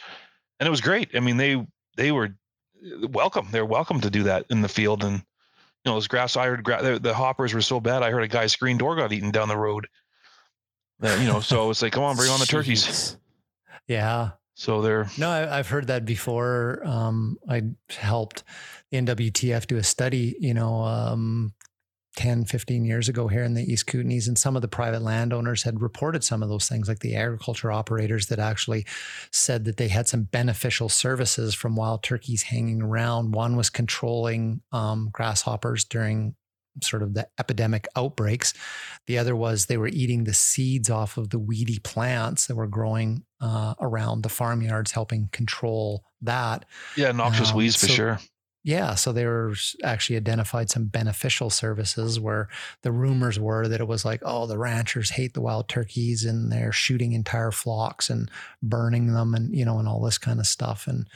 and 0.60 0.68
it 0.68 0.72
was 0.72 0.81
great. 0.81 1.10
I 1.14 1.19
mean, 1.19 1.38
they 1.38 1.64
they 1.95 2.11
were 2.11 2.35
uh, 2.84 3.07
welcome. 3.07 3.47
They're 3.51 3.65
welcome 3.65 4.01
to 4.01 4.10
do 4.10 4.23
that 4.23 4.45
in 4.49 4.61
the 4.61 4.69
field, 4.69 5.03
and 5.03 5.22
know, 5.85 5.93
those 5.93 6.07
grass. 6.07 6.35
I 6.35 6.47
heard 6.47 6.64
gra- 6.64 6.81
the, 6.81 6.99
the, 6.99 7.14
hoppers 7.14 7.53
were 7.53 7.61
so 7.61 7.80
bad. 7.80 8.03
I 8.03 8.11
heard 8.11 8.23
a 8.23 8.27
guy's 8.27 8.51
screen 8.51 8.77
door 8.77 8.95
got 8.95 9.14
eaten 9.14 9.31
down 9.31 9.47
the 9.47 9.57
road. 9.57 9.88
Uh, 11.01 11.18
you 11.22 11.27
know, 11.27 11.39
so 11.39 11.69
it's 11.69 11.81
like, 11.81 11.93
come 11.93 12.03
on, 12.03 12.15
bring 12.15 12.30
on 12.30 12.39
the 12.39 12.45
turkeys. 12.45 13.18
Yeah, 13.88 14.31
so 14.60 14.81
they're 14.81 15.10
no, 15.18 15.30
I, 15.30 15.56
have 15.56 15.69
heard 15.69 15.88
that 15.88 16.03
before. 16.03 16.81
Um, 16.85 17.38
I 17.47 17.64
helped 17.89 18.43
the 18.91 18.97
NWTF 18.97 19.68
do 19.68 19.77
a 19.77 19.84
study, 19.84 20.35
you 20.39 20.53
know, 20.53 20.84
um, 20.84 21.53
10, 22.20 22.44
15 22.44 22.84
years 22.84 23.08
ago 23.08 23.30
here 23.30 23.46
in 23.46 23.54
the 23.54 23.64
East 23.64 23.88
Kootenays, 23.88 24.28
and 24.28 24.38
some 24.38 24.58
of 24.58 24.62
the 24.62 24.68
private 24.68 25.02
landowners 25.02 25.64
had 25.64 25.82
reported 25.82 26.22
some 26.22 26.44
of 26.44 26.50
those 26.50 26.68
things, 26.68 26.90
like 26.90 27.00
the 27.00 27.16
agriculture 27.16 27.72
operators 27.72 28.28
that 28.28 28.40
actually 28.40 28.86
said 29.32 29.64
that 29.64 29.78
they 29.78 29.88
had 29.88 30.06
some 30.06 30.24
beneficial 30.24 30.90
services 30.90 31.56
from 31.56 31.78
wild 31.78 32.04
turkeys 32.04 32.44
hanging 32.44 32.82
around. 32.82 33.32
One 33.36 33.56
was 33.56 33.70
controlling 33.70 34.60
um, 34.74 35.08
grasshoppers 35.14 35.86
during 35.86 36.36
sort 36.84 37.04
of 37.04 37.14
the 37.14 37.26
epidemic 37.40 37.88
outbreaks. 37.96 38.54
The 39.08 39.18
other 39.18 39.34
was 39.34 39.68
they 39.68 39.78
were 39.78 39.88
eating 39.88 40.26
the 40.26 40.34
seeds 40.34 40.90
off 40.90 41.16
of 41.16 41.30
the 41.30 41.40
weedy 41.40 41.80
plants 41.80 42.48
that 42.48 42.56
were 42.56 42.68
growing 42.68 43.24
uh, 43.40 43.76
around 43.80 44.24
the 44.24 44.30
farmyards, 44.30 44.91
helping 44.91 45.30
control 45.32 46.04
that. 46.24 46.66
Yeah, 46.98 47.14
noxious 47.14 47.52
um, 47.52 47.56
weeds 47.56 47.78
for 47.78 47.88
so, 47.88 47.94
sure. 47.94 48.20
Yeah, 48.64 48.95
so 48.95 49.14
they 49.14 49.26
were 49.26 49.53
actually 49.86 50.18
identified 50.18 50.69
some 50.69 50.86
beneficial 50.86 51.49
services 51.49 52.19
where 52.19 52.49
the 52.81 52.91
rumors 52.91 53.40
were 53.40 53.69
that 53.69 53.80
it 53.80 53.88
was 53.88 54.03
like, 54.03 54.22
oh, 54.26 54.48
the 54.48 54.57
ranchers 54.57 55.11
hate 55.11 55.34
the 55.34 55.41
wild 55.41 55.69
turkeys 55.69 56.26
and 56.26 56.52
they're 56.52 56.73
shooting 56.73 57.14
entire 57.14 57.52
flocks 57.52 58.10
and 58.10 58.30
burning 58.61 59.14
them 59.14 59.34
and 59.34 59.56
you 59.56 59.64
know 59.64 59.80
and 59.80 59.88
all 59.88 60.02
this 60.02 60.18
kind 60.18 60.40
of 60.40 60.48
stuff 60.48 60.88
and 60.88 61.07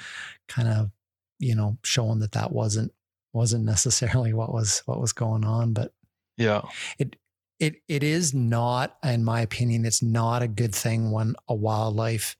kind 0.47 0.69
of 0.69 0.91
you 1.39 1.53
know 1.53 1.77
showing 1.83 2.19
that 2.19 2.31
that 2.31 2.51
wasn't 2.51 2.93
wasn't 3.33 3.65
necessarily 3.65 4.33
what 4.33 4.53
was 4.53 4.81
what 4.85 5.01
was 5.01 5.11
going 5.11 5.43
on 5.43 5.73
but 5.73 5.93
yeah. 6.37 6.61
it 6.97 7.17
it 7.59 7.75
it 7.87 8.03
is 8.03 8.33
not 8.33 8.97
in 9.03 9.23
my 9.23 9.41
opinion 9.41 9.85
it's 9.85 10.01
not 10.01 10.41
a 10.41 10.47
good 10.47 10.73
thing 10.73 11.11
when 11.11 11.35
a 11.47 11.53
wildlife 11.53 12.37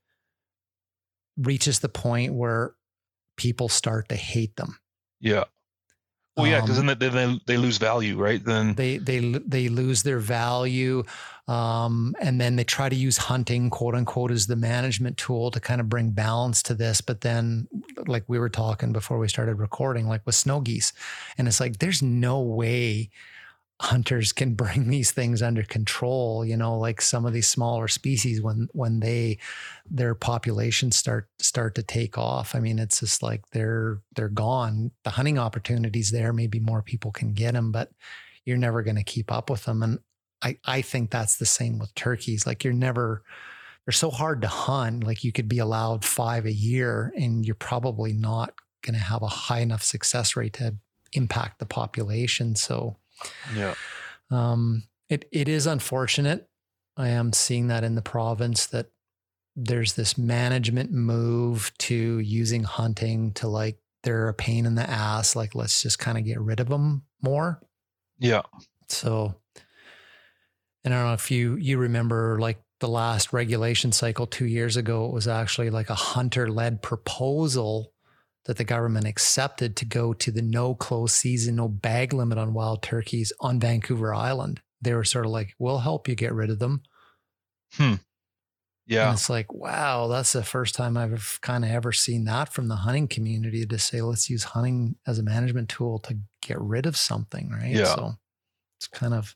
reaches 1.36 1.80
the 1.80 1.88
point 1.88 2.32
where 2.32 2.74
people 3.36 3.68
start 3.68 4.08
to 4.08 4.16
hate 4.16 4.56
them 4.56 4.78
yeah 5.24 5.44
well, 6.36 6.48
yeah, 6.48 6.60
because 6.62 6.80
um, 6.80 6.86
then 6.86 6.98
they, 6.98 7.40
they 7.46 7.56
lose 7.56 7.78
value, 7.78 8.16
right? 8.16 8.44
Then 8.44 8.74
they 8.74 8.98
they 8.98 9.20
they 9.20 9.68
lose 9.68 10.02
their 10.02 10.18
value, 10.18 11.04
um, 11.46 12.16
and 12.20 12.40
then 12.40 12.56
they 12.56 12.64
try 12.64 12.88
to 12.88 12.96
use 12.96 13.16
hunting, 13.16 13.70
quote 13.70 13.94
unquote, 13.94 14.32
as 14.32 14.48
the 14.48 14.56
management 14.56 15.16
tool 15.16 15.52
to 15.52 15.60
kind 15.60 15.80
of 15.80 15.88
bring 15.88 16.10
balance 16.10 16.60
to 16.64 16.74
this. 16.74 17.00
But 17.00 17.20
then, 17.20 17.68
like 18.08 18.24
we 18.26 18.40
were 18.40 18.48
talking 18.48 18.92
before 18.92 19.18
we 19.18 19.28
started 19.28 19.60
recording, 19.60 20.08
like 20.08 20.22
with 20.26 20.34
snow 20.34 20.60
geese, 20.60 20.92
and 21.38 21.46
it's 21.46 21.60
like 21.60 21.78
there's 21.78 22.02
no 22.02 22.40
way 22.40 23.10
hunters 23.84 24.32
can 24.32 24.54
bring 24.54 24.88
these 24.88 25.12
things 25.12 25.42
under 25.42 25.62
control 25.62 26.44
you 26.44 26.56
know 26.56 26.78
like 26.78 27.00
some 27.00 27.26
of 27.26 27.32
these 27.32 27.46
smaller 27.46 27.88
species 27.88 28.40
when 28.40 28.68
when 28.72 29.00
they 29.00 29.38
their 29.90 30.14
populations 30.14 30.96
start 30.96 31.28
start 31.38 31.74
to 31.74 31.82
take 31.82 32.16
off. 32.16 32.54
I 32.54 32.60
mean 32.60 32.78
it's 32.78 33.00
just 33.00 33.22
like 33.22 33.48
they're 33.50 34.00
they're 34.14 34.28
gone. 34.28 34.90
The 35.04 35.10
hunting 35.10 35.38
opportunities 35.38 36.10
there 36.10 36.32
maybe 36.32 36.60
more 36.60 36.82
people 36.82 37.12
can 37.12 37.32
get 37.32 37.54
them 37.54 37.70
but 37.72 37.90
you're 38.44 38.56
never 38.56 38.82
going 38.82 38.96
to 38.96 39.04
keep 39.04 39.32
up 39.32 39.50
with 39.50 39.64
them. 39.64 39.82
And 39.82 39.98
i 40.42 40.58
i 40.64 40.82
think 40.82 41.10
that's 41.10 41.36
the 41.36 41.46
same 41.46 41.78
with 41.78 41.94
turkeys. 41.94 42.46
Like 42.46 42.64
you're 42.64 42.72
never 42.72 43.22
they're 43.84 43.92
so 43.92 44.10
hard 44.10 44.40
to 44.42 44.48
hunt. 44.48 45.04
Like 45.04 45.24
you 45.24 45.32
could 45.32 45.48
be 45.48 45.58
allowed 45.58 46.04
5 46.04 46.46
a 46.46 46.52
year 46.52 47.12
and 47.16 47.44
you're 47.44 47.54
probably 47.54 48.14
not 48.14 48.54
going 48.82 48.94
to 48.94 49.00
have 49.00 49.22
a 49.22 49.28
high 49.28 49.60
enough 49.60 49.82
success 49.82 50.36
rate 50.36 50.54
to 50.54 50.76
impact 51.12 51.58
the 51.58 51.66
population. 51.66 52.56
So 52.56 52.96
yeah. 53.54 53.74
Um, 54.30 54.84
it 55.08 55.28
it 55.32 55.48
is 55.48 55.66
unfortunate. 55.66 56.48
I 56.96 57.08
am 57.08 57.32
seeing 57.32 57.68
that 57.68 57.84
in 57.84 57.94
the 57.94 58.02
province 58.02 58.66
that 58.66 58.86
there's 59.56 59.94
this 59.94 60.18
management 60.18 60.92
move 60.92 61.72
to 61.78 62.18
using 62.18 62.64
hunting 62.64 63.32
to 63.32 63.48
like 63.48 63.78
they're 64.02 64.28
a 64.28 64.34
pain 64.34 64.66
in 64.66 64.74
the 64.74 64.88
ass. 64.88 65.34
Like 65.34 65.54
let's 65.54 65.82
just 65.82 65.98
kind 65.98 66.18
of 66.18 66.24
get 66.24 66.40
rid 66.40 66.60
of 66.60 66.68
them 66.68 67.02
more. 67.22 67.60
Yeah. 68.18 68.42
So, 68.88 69.34
and 70.84 70.92
I 70.94 70.98
don't 70.98 71.06
know 71.06 71.14
if 71.14 71.30
you 71.30 71.56
you 71.56 71.78
remember 71.78 72.38
like 72.38 72.60
the 72.80 72.88
last 72.88 73.32
regulation 73.32 73.92
cycle 73.92 74.26
two 74.26 74.46
years 74.46 74.76
ago. 74.76 75.06
It 75.06 75.12
was 75.12 75.28
actually 75.28 75.70
like 75.70 75.90
a 75.90 75.94
hunter 75.94 76.50
led 76.50 76.82
proposal 76.82 77.93
that 78.46 78.56
the 78.58 78.64
government 78.64 79.06
accepted 79.06 79.76
to 79.76 79.84
go 79.84 80.12
to 80.12 80.30
the 80.30 80.42
no 80.42 80.74
close 80.74 81.12
season, 81.14 81.56
no 81.56 81.68
bag 81.68 82.12
limit 82.12 82.38
on 82.38 82.52
wild 82.52 82.82
turkeys 82.82 83.32
on 83.40 83.58
Vancouver 83.58 84.14
Island. 84.14 84.60
They 84.82 84.94
were 84.94 85.04
sort 85.04 85.24
of 85.24 85.30
like, 85.30 85.54
we'll 85.58 85.78
help 85.78 86.08
you 86.08 86.14
get 86.14 86.34
rid 86.34 86.50
of 86.50 86.58
them. 86.58 86.82
Hmm. 87.72 87.94
Yeah. 88.86 89.08
And 89.08 89.14
it's 89.14 89.30
like, 89.30 89.52
wow, 89.52 90.08
that's 90.08 90.32
the 90.32 90.42
first 90.42 90.74
time 90.74 90.96
I've 90.96 91.38
kind 91.40 91.64
of 91.64 91.70
ever 91.70 91.90
seen 91.90 92.24
that 92.24 92.52
from 92.52 92.68
the 92.68 92.76
hunting 92.76 93.08
community 93.08 93.64
to 93.64 93.78
say, 93.78 94.02
let's 94.02 94.28
use 94.28 94.44
hunting 94.44 94.96
as 95.06 95.18
a 95.18 95.22
management 95.22 95.70
tool 95.70 95.98
to 96.00 96.18
get 96.42 96.60
rid 96.60 96.84
of 96.84 96.96
something. 96.96 97.50
Right. 97.50 97.74
Yeah. 97.74 97.94
So 97.94 98.12
it's 98.78 98.88
kind 98.88 99.14
of, 99.14 99.34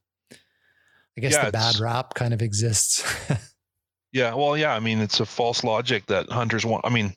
I 1.16 1.20
guess 1.20 1.32
yeah, 1.32 1.46
the 1.46 1.52
bad 1.52 1.78
rap 1.78 2.12
kind 2.12 2.34
of 2.34 2.42
exists. 2.42 3.02
yeah. 4.12 4.34
Well, 4.34 4.54
yeah. 4.54 4.74
I 4.74 4.80
mean, 4.80 4.98
it's 4.98 5.20
a 5.20 5.26
false 5.26 5.64
logic 5.64 6.06
that 6.06 6.28
hunters 6.28 6.66
want. 6.66 6.84
I 6.84 6.90
mean, 6.90 7.14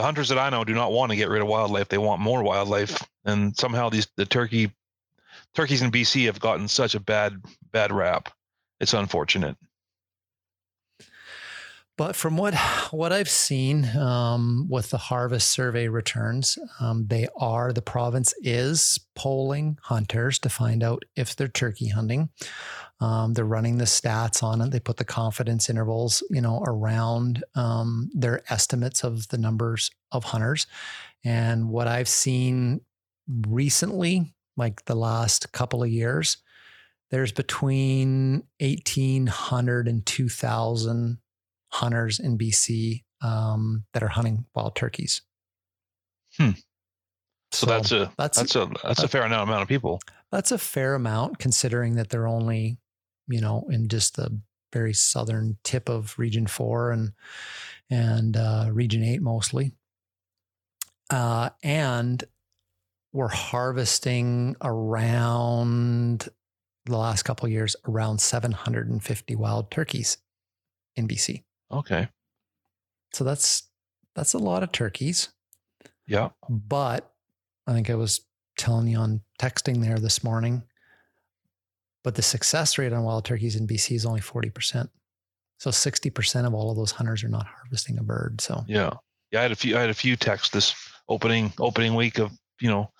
the 0.00 0.06
hunters 0.06 0.30
that 0.30 0.38
I 0.38 0.48
know 0.48 0.64
do 0.64 0.72
not 0.72 0.92
want 0.92 1.10
to 1.10 1.16
get 1.16 1.28
rid 1.28 1.42
of 1.42 1.48
wildlife. 1.48 1.88
They 1.88 1.98
want 1.98 2.22
more 2.22 2.42
wildlife, 2.42 3.06
and 3.26 3.54
somehow 3.54 3.90
these 3.90 4.08
the 4.16 4.24
turkey 4.24 4.72
turkeys 5.54 5.82
in 5.82 5.90
BC 5.90 6.24
have 6.24 6.40
gotten 6.40 6.68
such 6.68 6.94
a 6.94 7.00
bad 7.00 7.34
bad 7.70 7.92
rap. 7.92 8.32
It's 8.80 8.94
unfortunate. 8.94 9.58
But 11.98 12.16
from 12.16 12.38
what 12.38 12.54
what 12.92 13.12
I've 13.12 13.28
seen 13.28 13.94
um, 13.94 14.68
with 14.70 14.88
the 14.88 14.96
harvest 14.96 15.50
survey 15.50 15.88
returns, 15.88 16.56
um, 16.80 17.06
they 17.08 17.28
are 17.36 17.70
the 17.70 17.82
province 17.82 18.32
is 18.40 18.98
polling 19.14 19.76
hunters 19.82 20.38
to 20.38 20.48
find 20.48 20.82
out 20.82 21.02
if 21.14 21.36
they're 21.36 21.46
turkey 21.46 21.88
hunting. 21.88 22.30
Um, 23.00 23.32
they're 23.32 23.44
running 23.44 23.78
the 23.78 23.84
stats 23.84 24.42
on 24.42 24.60
it. 24.60 24.70
They 24.70 24.80
put 24.80 24.98
the 24.98 25.04
confidence 25.04 25.70
intervals, 25.70 26.22
you 26.30 26.40
know, 26.40 26.62
around 26.66 27.42
um, 27.54 28.10
their 28.12 28.42
estimates 28.52 29.04
of 29.04 29.28
the 29.28 29.38
numbers 29.38 29.90
of 30.12 30.24
hunters. 30.24 30.66
And 31.24 31.70
what 31.70 31.88
I've 31.88 32.08
seen 32.08 32.82
recently, 33.46 34.34
like 34.56 34.84
the 34.84 34.94
last 34.94 35.52
couple 35.52 35.82
of 35.82 35.88
years, 35.88 36.38
there's 37.10 37.32
between 37.32 38.44
1,800 38.60 39.88
and 39.88 40.04
2,000 40.04 41.18
hunters 41.72 42.18
in 42.18 42.38
BC 42.38 43.04
um, 43.22 43.84
that 43.92 44.02
are 44.02 44.08
hunting 44.08 44.44
wild 44.54 44.76
turkeys. 44.76 45.22
Hmm. 46.36 46.50
So, 47.52 47.66
so 47.66 47.66
that's 47.66 47.92
a 47.92 48.12
that's 48.16 48.38
that's 48.38 48.54
a 48.54 48.70
that's 48.84 49.02
a 49.02 49.08
fair 49.08 49.22
amount 49.24 49.50
of 49.50 49.66
people. 49.66 50.00
That's 50.30 50.52
a 50.52 50.58
fair 50.58 50.94
amount 50.94 51.38
considering 51.38 51.96
that 51.96 52.10
they're 52.10 52.28
only, 52.28 52.78
you 53.30 53.40
know, 53.40 53.66
in 53.70 53.88
just 53.88 54.16
the 54.16 54.38
very 54.72 54.92
southern 54.92 55.56
tip 55.64 55.88
of 55.88 56.18
Region 56.18 56.46
Four 56.46 56.90
and 56.90 57.12
and 57.88 58.36
uh, 58.36 58.68
Region 58.72 59.02
Eight 59.02 59.22
mostly. 59.22 59.72
Uh, 61.10 61.50
and 61.62 62.22
we're 63.12 63.28
harvesting 63.28 64.54
around 64.62 66.28
the 66.86 66.96
last 66.96 67.24
couple 67.24 67.48
years 67.48 67.76
around 67.88 68.20
750 68.20 69.34
wild 69.34 69.70
turkeys 69.70 70.18
in 70.96 71.08
BC. 71.08 71.42
Okay. 71.72 72.08
So 73.12 73.24
that's 73.24 73.64
that's 74.14 74.34
a 74.34 74.38
lot 74.38 74.62
of 74.62 74.72
turkeys. 74.72 75.28
Yeah. 76.06 76.30
But 76.48 77.12
I 77.66 77.72
think 77.72 77.90
I 77.90 77.94
was 77.94 78.20
telling 78.56 78.88
you 78.88 78.98
on 78.98 79.20
texting 79.40 79.82
there 79.82 79.98
this 79.98 80.22
morning. 80.24 80.62
But 82.02 82.14
the 82.14 82.22
success 82.22 82.78
rate 82.78 82.92
on 82.92 83.02
wild 83.02 83.24
turkeys 83.24 83.56
in 83.56 83.66
BC 83.66 83.94
is 83.96 84.06
only 84.06 84.20
40%. 84.20 84.88
So 85.58 85.70
60% 85.70 86.46
of 86.46 86.54
all 86.54 86.70
of 86.70 86.76
those 86.76 86.92
hunters 86.92 87.22
are 87.22 87.28
not 87.28 87.46
harvesting 87.46 87.98
a 87.98 88.02
bird. 88.02 88.40
So 88.40 88.64
Yeah. 88.66 88.94
Yeah, 89.30 89.40
I 89.40 89.42
had 89.42 89.52
a 89.52 89.56
few 89.56 89.76
I 89.76 89.80
had 89.80 89.90
a 89.90 89.94
few 89.94 90.16
texts 90.16 90.50
this 90.50 90.74
opening 91.08 91.52
opening 91.60 91.94
week 91.94 92.18
of, 92.18 92.32
you 92.60 92.68
know, 92.68 92.90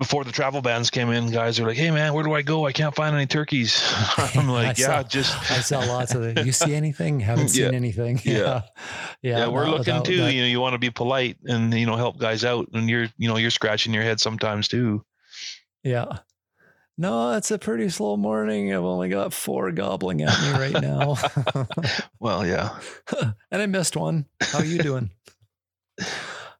before 0.00 0.24
the 0.24 0.32
travel 0.32 0.62
bans 0.62 0.90
came 0.90 1.10
in, 1.10 1.30
guys 1.30 1.60
are 1.60 1.66
like, 1.66 1.76
"Hey, 1.76 1.90
man, 1.90 2.14
where 2.14 2.24
do 2.24 2.32
I 2.32 2.40
go? 2.40 2.66
I 2.66 2.72
can't 2.72 2.94
find 2.94 3.14
any 3.14 3.26
turkeys." 3.26 3.82
I'm 4.16 4.48
like, 4.60 4.78
"Yeah, 4.78 4.86
saw, 4.86 5.02
just." 5.02 5.50
I 5.50 5.60
saw 5.60 5.80
lots 5.80 6.14
of 6.14 6.22
it. 6.22 6.46
You 6.46 6.52
see 6.52 6.74
anything? 6.74 7.20
Haven't 7.30 7.48
seen 7.48 7.64
yeah. 7.64 7.76
anything. 7.76 8.18
Yeah, 8.24 8.62
yeah, 9.22 9.38
yeah 9.38 9.48
we're 9.48 9.66
looking 9.66 9.78
without, 9.78 10.04
too. 10.06 10.16
That, 10.18 10.32
you 10.32 10.40
know, 10.40 10.48
you 10.48 10.58
want 10.58 10.72
to 10.72 10.78
be 10.78 10.90
polite 10.90 11.36
and 11.44 11.72
you 11.74 11.84
know 11.84 11.96
help 11.96 12.18
guys 12.18 12.44
out, 12.44 12.68
and 12.72 12.88
you're 12.88 13.08
you 13.18 13.28
know 13.28 13.36
you're 13.36 13.50
scratching 13.50 13.92
your 13.92 14.02
head 14.02 14.20
sometimes 14.20 14.68
too. 14.68 15.04
Yeah. 15.84 16.06
No, 17.00 17.32
it's 17.32 17.50
a 17.50 17.58
pretty 17.58 17.88
slow 17.88 18.18
morning. 18.18 18.74
I've 18.74 18.84
only 18.84 19.08
got 19.08 19.32
four 19.32 19.72
gobbling 19.72 20.20
at 20.20 20.38
me 20.42 20.50
right 20.50 20.82
now. 20.82 21.16
well, 22.20 22.46
yeah. 22.46 22.78
and 23.50 23.62
I 23.62 23.64
missed 23.64 23.96
one. 23.96 24.26
How 24.38 24.58
are 24.58 24.64
you 24.64 24.78
doing? 24.78 25.10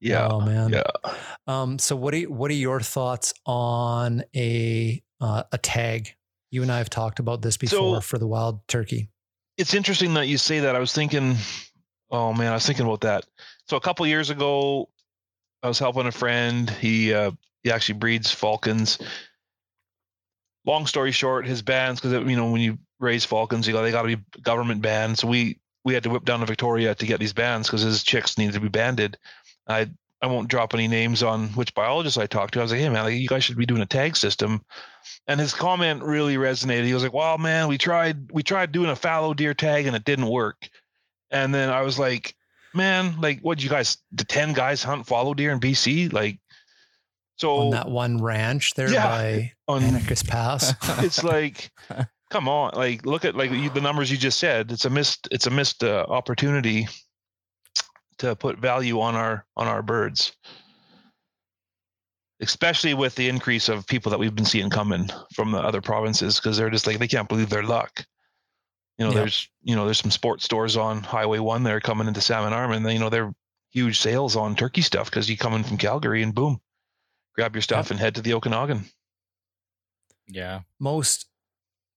Yeah. 0.03 0.29
Oh 0.31 0.41
man. 0.41 0.71
Yeah. 0.71 1.13
Um, 1.47 1.79
so 1.79 1.95
what 1.95 2.15
are 2.15 2.17
you, 2.17 2.33
what 2.33 2.51
are 2.51 2.55
your 2.55 2.81
thoughts 2.81 3.35
on 3.45 4.25
a 4.35 5.03
uh, 5.21 5.43
a 5.53 5.59
tag? 5.59 6.15
You 6.51 6.63
and 6.63 6.73
I 6.73 6.79
have 6.79 6.89
talked 6.89 7.19
about 7.19 7.43
this 7.43 7.59
before 7.59 7.97
so, 7.97 8.01
for 8.01 8.17
the 8.17 8.27
wild 8.27 8.67
turkey. 8.67 9.11
It's 9.59 9.75
interesting 9.75 10.15
that 10.15 10.27
you 10.27 10.39
say 10.39 10.61
that. 10.61 10.75
I 10.75 10.79
was 10.79 10.95
thinking, 10.95 11.37
oh 12.11 12.33
man, 12.33 12.51
I 12.51 12.55
was 12.55 12.65
thinking 12.65 12.87
about 12.87 13.03
that. 13.03 13.27
So 13.69 13.77
a 13.77 13.81
couple 13.83 14.07
years 14.07 14.31
ago, 14.31 14.89
I 15.63 15.69
was 15.69 15.79
helping 15.79 16.07
a 16.07 16.13
friend. 16.13 16.71
He 16.71 17.13
uh, 17.13 17.33
he 17.63 17.71
actually 17.71 17.99
breeds 17.99 18.31
falcons. 18.31 19.01
Long 20.67 20.87
story 20.87 21.13
short, 21.13 21.47
his 21.47 21.63
bands 21.63 22.01
because 22.01 22.13
you 22.29 22.37
know 22.37 22.51
when 22.51 22.61
you 22.61 22.79
raise 22.99 23.25
falcons, 23.25 23.67
you 23.67 23.73
got 23.73 23.83
they 23.83 23.91
got 23.91 24.03
to 24.03 24.17
be 24.17 24.23
government 24.43 24.83
banned. 24.83 25.19
So 25.19 25.27
we 25.29 25.59
we 25.85 25.95
had 25.95 26.03
to 26.03 26.11
whip 26.11 26.25
down 26.25 26.41
to 26.41 26.47
Victoria 26.47 26.95
to 26.95 27.07
get 27.07 27.19
these 27.19 27.33
bands 27.33 27.69
because 27.69 27.83
his 27.83 28.03
chicks 28.03 28.37
needed 28.37 28.55
to 28.55 28.61
be 28.61 28.69
banded. 28.69 29.17
I 29.67 29.91
I 30.23 30.27
won't 30.27 30.49
drop 30.49 30.75
any 30.75 30.87
names 30.87 31.23
on 31.23 31.49
which 31.51 31.75
biologist 31.75 32.19
I 32.19 32.27
talked 32.27 32.55
to. 32.55 32.61
I 32.61 32.63
was 32.63 32.73
like, 32.73 32.81
hey 32.81 32.89
man, 32.91 33.05
like, 33.05 33.15
you 33.15 33.29
guys 33.29 33.43
should 33.43 33.57
be 33.57 33.67
doing 33.67 33.81
a 33.81 33.87
tag 33.87 34.17
system. 34.17 34.63
And 35.27 35.41
his 35.41 35.55
comment 35.55 36.03
really 36.03 36.37
resonated. 36.37 36.85
He 36.85 36.93
was 36.93 37.03
like, 37.03 37.15
well, 37.15 37.39
man, 37.39 37.69
we 37.69 37.79
tried 37.79 38.31
we 38.31 38.43
tried 38.43 38.73
doing 38.73 38.91
a 38.91 38.97
fallow 38.97 39.33
deer 39.33 39.55
tag 39.55 39.87
and 39.87 39.97
it 39.97 40.05
didn't 40.05 40.29
work. 40.29 40.69
And 41.31 41.55
then 41.55 41.71
I 41.71 41.83
was 41.83 41.99
like, 41.99 42.35
man, 42.75 43.19
like 43.21 43.41
what 43.41 43.63
you 43.63 43.71
guys 43.71 43.97
the 44.13 44.25
10 44.25 44.53
guys 44.53 44.83
hunt 44.83 45.07
fallow 45.07 45.33
deer 45.33 45.53
in 45.53 45.61
BC? 45.61 46.13
Like 46.13 46.39
so 47.41 47.57
on 47.57 47.71
that 47.71 47.89
one 47.89 48.19
ranch 48.19 48.75
there 48.75 48.93
yeah, 48.93 49.07
by 49.07 49.53
on 49.67 49.83
Anarchist 49.83 50.29
Pass. 50.29 50.75
it's 51.03 51.25
like 51.25 51.71
come 52.31 52.49
on, 52.49 52.73
like 52.75 53.07
look 53.07 53.25
at 53.25 53.35
like 53.35 53.51
the 53.51 53.81
numbers 53.81 54.11
you 54.11 54.19
just 54.19 54.39
said. 54.39 54.71
It's 54.71 54.85
a 54.85 54.91
missed 54.91 55.29
it's 55.31 55.47
a 55.47 55.51
missed 55.51 55.83
uh, 55.83 56.05
opportunity 56.09 56.87
to 58.19 58.37
put 58.37 58.59
value 58.59 59.01
on 59.01 59.15
our 59.15 59.47
on 59.57 59.67
our 59.67 59.83
birds. 59.83 60.33
Especially 62.43 62.95
with 62.95 63.15
the 63.17 63.29
increase 63.29 63.69
of 63.69 63.87
people 63.87 64.11
that 64.11 64.19
we've 64.19 64.35
been 64.35 64.47
seeing 64.47 64.71
coming 64.71 65.09
from 65.35 65.53
the 65.53 65.59
other 65.59 65.83
provinces 65.83 66.37
because 66.37 66.57
they're 66.57 66.71
just 66.71 66.87
like 66.87 66.99
they 66.99 67.09
can't 67.09 67.29
believe 67.29 67.51
their 67.51 67.63
luck. 67.63 68.05
You 68.99 69.07
know 69.07 69.13
there's 69.13 69.49
you 69.63 69.75
know 69.75 69.87
there's 69.87 69.99
some 69.99 70.11
sports 70.11 70.45
stores 70.45 70.77
on 70.77 71.03
highway 71.03 71.39
one 71.39 71.63
that 71.63 71.73
are 71.73 71.81
coming 71.81 72.07
into 72.07 72.21
salmon 72.21 72.53
arm 72.53 72.73
and 72.73 72.85
then 72.85 72.93
you 72.93 72.99
know 72.99 73.09
they're 73.09 73.33
huge 73.71 73.99
sales 73.99 74.37
on 74.37 74.55
turkey 74.55 74.83
stuff 74.83 75.09
because 75.09 75.31
you 75.31 75.39
come 75.39 75.55
in 75.55 75.65
from 75.65 75.79
calgary 75.79 76.23
and 76.23 76.35
boom 76.35 76.61
grab 77.35 77.55
your 77.55 77.63
stuff 77.63 77.91
and 77.91 78.01
head 78.01 78.15
to 78.15 78.23
the 78.23 78.35
okanagan 78.35 78.85
yeah 80.29 80.61
most 80.79 81.27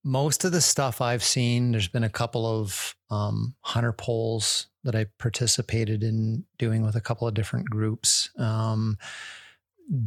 most 0.04 0.44
of 0.44 0.52
the 0.52 0.62
stuff 0.62 1.00
I've 1.00 1.24
seen, 1.24 1.72
there's 1.72 1.88
been 1.88 2.04
a 2.04 2.10
couple 2.10 2.46
of 2.46 2.96
um, 3.10 3.56
hunter 3.62 3.94
polls 3.94 4.68
that 4.84 4.96
I 4.96 5.06
participated 5.18 6.04
in 6.04 6.44
doing 6.58 6.84
with 6.84 6.96
a 6.96 7.02
couple 7.02 7.28
of 7.28 7.34
different 7.34 7.70
groups. 7.70 8.30
Um, 8.38 8.98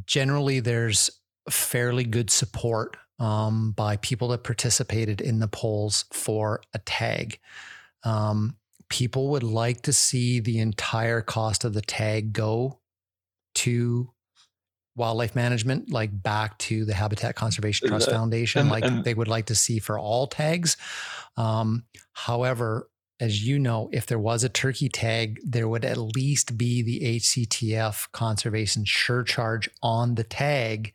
generally, 0.04 0.60
there's 0.60 1.10
fairly 1.48 2.04
good 2.04 2.30
support 2.30 2.96
um, 3.18 3.72
by 3.72 3.96
people 3.96 4.28
that 4.28 4.44
participated 4.44 5.22
in 5.22 5.38
the 5.38 5.48
polls 5.48 6.04
for 6.12 6.60
a 6.74 6.78
tag. 6.80 7.38
Um, 8.04 8.56
people 8.90 9.28
would 9.28 9.42
like 9.42 9.80
to 9.82 9.92
see 9.92 10.40
the 10.40 10.58
entire 10.58 11.22
cost 11.22 11.64
of 11.64 11.72
the 11.72 11.80
tag 11.80 12.34
go 12.34 12.80
to 13.54 14.10
wildlife 14.96 15.36
management, 15.36 15.90
like 15.90 16.22
back 16.22 16.58
to 16.58 16.84
the 16.84 16.94
Habitat 16.94 17.36
Conservation 17.36 17.88
Trust 17.88 18.10
Foundation, 18.10 18.62
and, 18.62 18.70
like 18.70 18.84
and, 18.84 19.04
they 19.04 19.14
would 19.14 19.28
like 19.28 19.46
to 19.46 19.54
see 19.54 19.78
for 19.78 19.98
all 19.98 20.26
tags. 20.26 20.76
Um, 21.36 21.84
however, 22.12 22.88
as 23.20 23.46
you 23.46 23.58
know, 23.58 23.88
if 23.92 24.06
there 24.06 24.18
was 24.18 24.42
a 24.42 24.48
turkey 24.48 24.88
tag, 24.88 25.38
there 25.44 25.68
would 25.68 25.84
at 25.84 25.98
least 25.98 26.58
be 26.58 26.82
the 26.82 27.18
HCTF 27.18 28.10
conservation 28.12 28.84
surcharge 28.86 29.68
on 29.82 30.14
the 30.14 30.24
tag. 30.24 30.92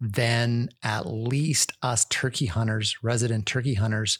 Then 0.00 0.70
at 0.82 1.06
least 1.06 1.72
us 1.82 2.04
turkey 2.04 2.46
hunters, 2.46 3.02
resident 3.02 3.46
turkey 3.46 3.74
hunters, 3.74 4.18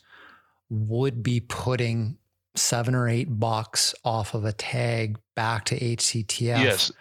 would 0.69 1.23
be 1.23 1.40
putting 1.40 2.19
seven 2.57 2.95
or 2.95 3.09
eight 3.09 3.39
bucks 3.39 3.95
off 4.05 4.35
of 4.35 4.45
a 4.45 4.53
tag 4.53 5.19
back 5.36 5.65
to 5.66 5.78
HCTF. 5.78 6.62
Yes 6.62 6.93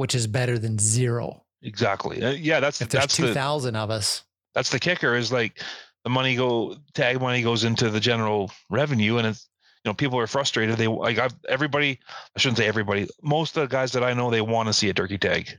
which 0.00 0.14
is 0.14 0.26
better 0.26 0.58
than 0.58 0.78
zero. 0.78 1.44
Exactly. 1.60 2.22
Uh, 2.22 2.30
yeah, 2.30 2.58
that's 2.58 2.80
if 2.80 2.88
that's 2.88 3.14
two 3.14 3.34
thousand 3.34 3.76
of 3.76 3.90
us. 3.90 4.24
That's 4.54 4.70
the 4.70 4.78
kicker. 4.78 5.14
Is 5.14 5.30
like 5.30 5.62
the 6.04 6.10
money 6.10 6.36
go 6.36 6.74
tag 6.94 7.20
money 7.20 7.42
goes 7.42 7.64
into 7.64 7.90
the 7.90 8.00
general 8.00 8.50
revenue, 8.70 9.18
and 9.18 9.26
it's 9.26 9.46
you 9.84 9.90
know 9.90 9.94
people 9.94 10.18
are 10.18 10.26
frustrated. 10.26 10.78
They 10.78 10.86
like 10.86 11.18
I've, 11.18 11.34
everybody. 11.50 11.98
I 12.34 12.40
shouldn't 12.40 12.56
say 12.56 12.66
everybody. 12.66 13.08
Most 13.22 13.58
of 13.58 13.68
the 13.68 13.70
guys 13.70 13.92
that 13.92 14.02
I 14.02 14.14
know, 14.14 14.30
they 14.30 14.40
want 14.40 14.68
to 14.68 14.72
see 14.72 14.88
a 14.88 14.94
turkey 14.94 15.18
tag. 15.18 15.58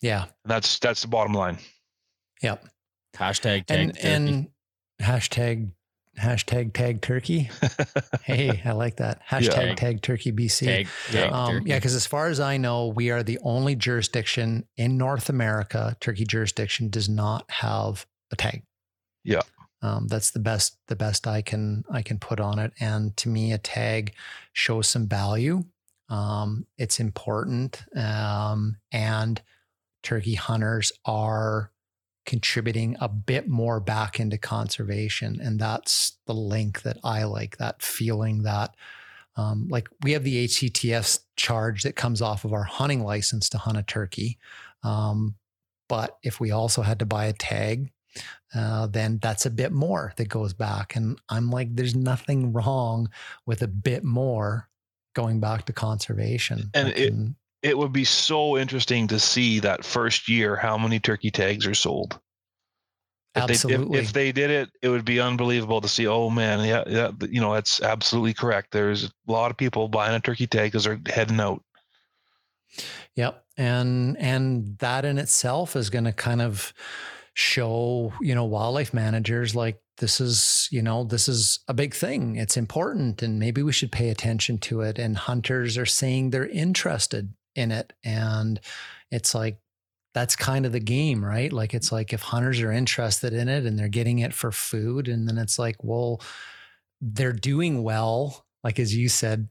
Yeah, 0.00 0.22
and 0.24 0.30
that's 0.46 0.80
that's 0.80 1.02
the 1.02 1.08
bottom 1.08 1.32
line. 1.32 1.58
Yep. 2.42 2.66
Hashtag 3.14 3.66
tag 3.66 3.78
and, 3.78 3.98
and 4.04 4.48
hashtag 5.00 5.70
hashtag 6.20 6.72
tag 6.72 7.00
turkey. 7.00 7.50
hey, 8.22 8.60
I 8.64 8.72
like 8.72 8.96
that. 8.96 9.22
Hashtag 9.26 9.68
yeah. 9.68 9.74
tag 9.74 10.02
turkey 10.02 10.32
BC. 10.32 10.66
Tag, 10.66 10.88
tag 11.10 11.32
um, 11.32 11.54
turkey. 11.54 11.70
Yeah, 11.70 11.76
because 11.76 11.94
as 11.94 12.06
far 12.06 12.28
as 12.28 12.40
I 12.40 12.56
know, 12.56 12.88
we 12.88 13.10
are 13.10 13.22
the 13.22 13.38
only 13.42 13.74
jurisdiction 13.74 14.66
in 14.76 14.96
North 14.96 15.28
America, 15.28 15.96
turkey 16.00 16.24
jurisdiction 16.24 16.90
does 16.90 17.08
not 17.08 17.50
have 17.50 18.06
a 18.30 18.36
tag. 18.36 18.62
Yeah. 19.24 19.42
Um, 19.82 20.08
that's 20.08 20.30
the 20.30 20.40
best 20.40 20.76
the 20.88 20.96
best 20.96 21.26
I 21.26 21.40
can 21.40 21.84
I 21.90 22.02
can 22.02 22.18
put 22.18 22.38
on 22.38 22.58
it. 22.58 22.72
And 22.80 23.16
to 23.18 23.28
me, 23.28 23.52
a 23.52 23.58
tag 23.58 24.14
shows 24.52 24.88
some 24.88 25.08
value. 25.08 25.64
Um, 26.10 26.66
it's 26.76 27.00
important. 27.00 27.82
Um, 27.96 28.76
and 28.92 29.40
turkey 30.02 30.34
hunters 30.34 30.92
are 31.04 31.70
contributing 32.30 32.96
a 33.00 33.08
bit 33.08 33.48
more 33.48 33.80
back 33.80 34.20
into 34.20 34.38
conservation. 34.38 35.40
And 35.40 35.58
that's 35.58 36.12
the 36.26 36.32
link 36.32 36.82
that 36.82 36.96
I 37.02 37.24
like, 37.24 37.56
that 37.56 37.82
feeling 37.82 38.44
that 38.44 38.76
um, 39.36 39.66
like 39.68 39.88
we 40.04 40.12
have 40.12 40.22
the 40.22 40.46
HCTS 40.46 41.24
charge 41.34 41.82
that 41.82 41.96
comes 41.96 42.22
off 42.22 42.44
of 42.44 42.52
our 42.52 42.62
hunting 42.62 43.02
license 43.02 43.48
to 43.48 43.58
hunt 43.58 43.78
a 43.78 43.82
turkey. 43.82 44.38
Um, 44.84 45.34
but 45.88 46.18
if 46.22 46.38
we 46.38 46.52
also 46.52 46.82
had 46.82 47.00
to 47.00 47.04
buy 47.04 47.24
a 47.24 47.32
tag, 47.32 47.90
uh, 48.54 48.86
then 48.86 49.18
that's 49.20 49.44
a 49.44 49.50
bit 49.50 49.72
more 49.72 50.12
that 50.16 50.28
goes 50.28 50.52
back. 50.52 50.94
And 50.94 51.18
I'm 51.28 51.50
like, 51.50 51.74
there's 51.74 51.96
nothing 51.96 52.52
wrong 52.52 53.10
with 53.44 53.60
a 53.62 53.68
bit 53.68 54.04
more 54.04 54.68
going 55.14 55.40
back 55.40 55.64
to 55.66 55.72
conservation. 55.72 56.70
And 56.74 56.88
it- 56.90 57.12
It 57.62 57.76
would 57.76 57.92
be 57.92 58.04
so 58.04 58.56
interesting 58.56 59.08
to 59.08 59.18
see 59.18 59.60
that 59.60 59.84
first 59.84 60.28
year 60.28 60.56
how 60.56 60.78
many 60.78 60.98
turkey 60.98 61.30
tags 61.30 61.66
are 61.66 61.74
sold. 61.74 62.18
If 63.34 63.46
They, 63.46 63.52
absolutely. 63.52 63.98
if, 63.98 64.06
if 64.06 64.12
they 64.12 64.32
did 64.32 64.50
it, 64.50 64.70
it 64.82 64.88
would 64.88 65.04
be 65.04 65.20
unbelievable 65.20 65.80
to 65.80 65.88
see. 65.88 66.06
Oh 66.06 66.30
man, 66.30 66.66
yeah, 66.66 66.82
yeah, 66.86 67.10
you 67.28 67.40
know 67.40 67.54
that's 67.54 67.80
absolutely 67.80 68.34
correct. 68.34 68.72
There's 68.72 69.04
a 69.04 69.10
lot 69.26 69.50
of 69.50 69.56
people 69.56 69.88
buying 69.88 70.14
a 70.14 70.20
turkey 70.20 70.46
tag 70.46 70.72
because 70.72 70.84
they're 70.84 71.00
heading 71.06 71.38
out. 71.38 71.62
Yep. 73.14 73.44
And 73.56 74.16
and 74.18 74.78
that 74.78 75.04
in 75.04 75.18
itself 75.18 75.76
is 75.76 75.90
going 75.90 76.04
to 76.04 76.12
kind 76.12 76.42
of 76.42 76.72
show, 77.34 78.12
you 78.20 78.34
know, 78.34 78.44
wildlife 78.44 78.92
managers 78.92 79.54
like 79.54 79.80
this 79.98 80.20
is, 80.20 80.68
you 80.72 80.82
know, 80.82 81.04
this 81.04 81.28
is 81.28 81.60
a 81.68 81.74
big 81.74 81.94
thing. 81.94 82.36
It's 82.36 82.56
important 82.56 83.22
and 83.22 83.38
maybe 83.38 83.62
we 83.62 83.72
should 83.72 83.92
pay 83.92 84.08
attention 84.08 84.58
to 84.58 84.80
it 84.80 84.98
and 84.98 85.16
hunters 85.16 85.76
are 85.76 85.86
saying 85.86 86.30
they're 86.30 86.46
interested 86.46 87.34
in 87.54 87.72
it 87.72 87.92
and 88.04 88.60
it's 89.10 89.34
like 89.34 89.58
that's 90.12 90.34
kind 90.34 90.66
of 90.66 90.72
the 90.72 90.80
game, 90.80 91.24
right? 91.24 91.52
Like 91.52 91.72
it's 91.72 91.92
like 91.92 92.12
if 92.12 92.20
hunters 92.20 92.60
are 92.60 92.72
interested 92.72 93.32
in 93.32 93.48
it 93.48 93.64
and 93.64 93.78
they're 93.78 93.88
getting 93.88 94.18
it 94.18 94.34
for 94.34 94.50
food 94.50 95.08
and 95.08 95.28
then 95.28 95.38
it's 95.38 95.58
like, 95.58 95.76
well, 95.82 96.20
they're 97.00 97.32
doing 97.32 97.82
well, 97.82 98.44
like 98.64 98.78
as 98.78 98.94
you 98.94 99.08
said, 99.08 99.48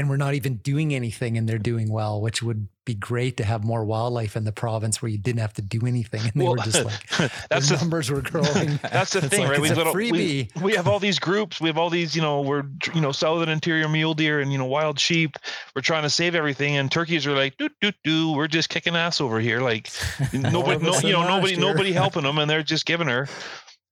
and 0.00 0.08
we're 0.08 0.16
not 0.16 0.32
even 0.32 0.56
doing 0.56 0.94
anything 0.94 1.36
and 1.36 1.46
they're 1.46 1.58
doing 1.58 1.92
well, 1.92 2.22
which 2.22 2.42
would 2.42 2.66
be 2.86 2.94
great 2.94 3.36
to 3.36 3.44
have 3.44 3.62
more 3.62 3.84
wildlife 3.84 4.34
in 4.34 4.44
the 4.44 4.50
province 4.52 5.02
where 5.02 5.10
you 5.10 5.18
didn't 5.18 5.40
have 5.40 5.52
to 5.52 5.60
do 5.60 5.86
anything 5.86 6.22
and 6.22 6.32
they 6.34 6.42
Well, 6.42 6.56
were 6.56 6.62
just 6.64 6.82
like 6.84 7.06
that's 7.50 7.68
the 7.68 7.76
numbers 7.76 8.10
were 8.10 8.22
growing. 8.32 8.80
that's 8.82 9.12
the 9.12 9.20
thing, 9.20 9.40
like, 9.40 9.50
right? 9.50 9.58
it's 9.58 9.62
We've 9.68 9.72
a 9.72 9.84
got 9.84 9.94
a- 9.94 9.98
we- 9.98 10.48
we 10.62 10.72
have 10.74 10.88
all 10.88 10.98
these 10.98 11.18
groups. 11.18 11.60
We 11.60 11.68
have 11.68 11.76
all 11.76 11.90
these, 11.90 12.16
you 12.16 12.22
know, 12.22 12.40
we're 12.40 12.64
you 12.94 13.02
know 13.02 13.12
southern 13.12 13.50
interior 13.50 13.88
mule 13.90 14.14
deer 14.14 14.40
and 14.40 14.50
you 14.50 14.56
know 14.56 14.64
wild 14.64 14.98
sheep. 14.98 15.36
We're 15.76 15.82
trying 15.82 16.04
to 16.04 16.10
save 16.10 16.34
everything, 16.34 16.76
and 16.78 16.90
turkeys 16.90 17.26
are 17.26 17.32
like, 17.36 17.58
doo 17.58 17.68
doo 17.82 17.92
doo. 18.02 18.32
We're 18.32 18.48
just 18.48 18.70
kicking 18.70 18.96
ass 18.96 19.20
over 19.20 19.38
here, 19.38 19.60
like 19.60 19.90
nobody, 20.32 20.82
no, 20.82 20.98
you 21.00 21.12
know, 21.12 21.28
nobody, 21.28 21.52
year. 21.52 21.60
nobody 21.60 21.92
helping 21.92 22.22
them, 22.22 22.38
and 22.38 22.50
they're 22.50 22.62
just 22.62 22.86
giving 22.86 23.08
her, 23.08 23.28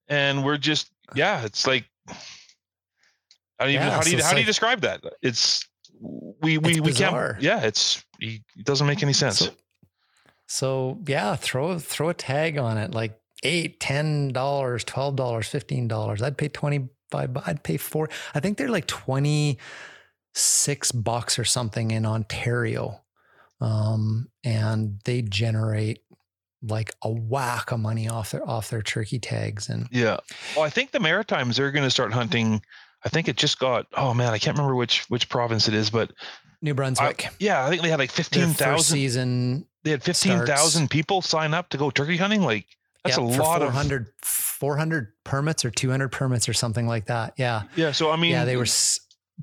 and 0.08 0.42
we're 0.42 0.56
just, 0.56 0.90
yeah, 1.14 1.44
it's 1.44 1.66
like, 1.66 1.84
how 3.58 3.66
do 3.66 3.72
you, 3.72 3.78
Yeah, 3.78 3.90
how 3.90 4.00
do 4.00 4.10
you, 4.10 4.22
how 4.22 4.32
do 4.32 4.40
you 4.40 4.46
describe 4.46 4.80
that? 4.80 5.02
It's 5.22 5.68
we 6.00 6.58
we 6.58 6.80
we 6.80 6.92
can't, 6.92 7.40
yeah, 7.40 7.62
it's 7.62 8.04
it 8.20 8.42
doesn't 8.62 8.86
make 8.86 9.02
any 9.02 9.12
sense. 9.12 9.38
So, 9.38 9.50
so 10.46 10.98
yeah, 11.06 11.36
throw 11.36 11.78
throw 11.78 12.08
a 12.08 12.14
tag 12.14 12.58
on 12.58 12.78
it, 12.78 12.92
like 12.92 13.18
eight, 13.42 13.80
ten 13.80 14.28
dollars, 14.28 14.84
twelve 14.84 15.16
dollars, 15.16 15.48
fifteen 15.48 15.88
dollars. 15.88 16.22
I'd 16.22 16.38
pay 16.38 16.48
twenty 16.48 16.88
five. 17.10 17.36
I'd 17.46 17.62
pay 17.62 17.76
four. 17.76 18.08
I 18.34 18.40
think 18.40 18.58
they're 18.58 18.68
like 18.68 18.86
twenty 18.86 19.58
six 20.34 20.92
bucks 20.92 21.38
or 21.38 21.44
something 21.44 21.90
in 21.90 22.06
Ontario, 22.06 23.00
um, 23.60 24.28
and 24.44 25.00
they 25.04 25.22
generate 25.22 26.00
like 26.62 26.92
a 27.02 27.10
whack 27.10 27.70
of 27.70 27.80
money 27.80 28.08
off 28.08 28.32
their 28.32 28.48
off 28.48 28.70
their 28.70 28.82
turkey 28.82 29.18
tags. 29.18 29.68
And 29.68 29.88
Yeah. 29.90 30.18
Well, 30.56 30.64
I 30.64 30.70
think 30.70 30.90
the 30.90 31.00
Maritimes 31.00 31.56
they're 31.56 31.72
going 31.72 31.84
to 31.84 31.90
start 31.90 32.12
hunting. 32.12 32.62
I 33.08 33.10
think 33.10 33.26
it 33.26 33.36
just 33.36 33.58
got. 33.58 33.86
Oh 33.94 34.12
man, 34.12 34.34
I 34.34 34.38
can't 34.38 34.54
remember 34.54 34.74
which 34.74 35.06
which 35.08 35.30
province 35.30 35.66
it 35.66 35.72
is, 35.72 35.88
but 35.88 36.12
New 36.60 36.74
Brunswick, 36.74 37.28
yeah, 37.38 37.64
I 37.64 37.70
think 37.70 37.80
they 37.80 37.88
had 37.88 37.98
like 37.98 38.10
fifteen 38.10 38.48
first 38.48 38.90
season. 38.90 39.66
They 39.82 39.92
had 39.92 40.02
fifteen 40.02 40.44
thousand 40.44 40.90
people 40.90 41.22
sign 41.22 41.54
up 41.54 41.70
to 41.70 41.78
go 41.78 41.88
turkey 41.88 42.18
hunting. 42.18 42.42
Like 42.42 42.66
that's 43.04 43.16
yeah, 43.16 43.24
a 43.24 43.40
lot 43.40 43.62
of 43.62 43.70
400, 43.72 44.08
400 44.22 45.14
permits 45.24 45.64
or 45.64 45.70
200 45.70 46.10
permits 46.10 46.50
or 46.50 46.52
something 46.52 46.86
like 46.86 47.06
that. 47.06 47.32
Yeah. 47.38 47.62
Yeah. 47.76 47.92
So 47.92 48.10
I 48.10 48.16
mean, 48.16 48.32
yeah, 48.32 48.44
they 48.44 48.58
were 48.58 48.66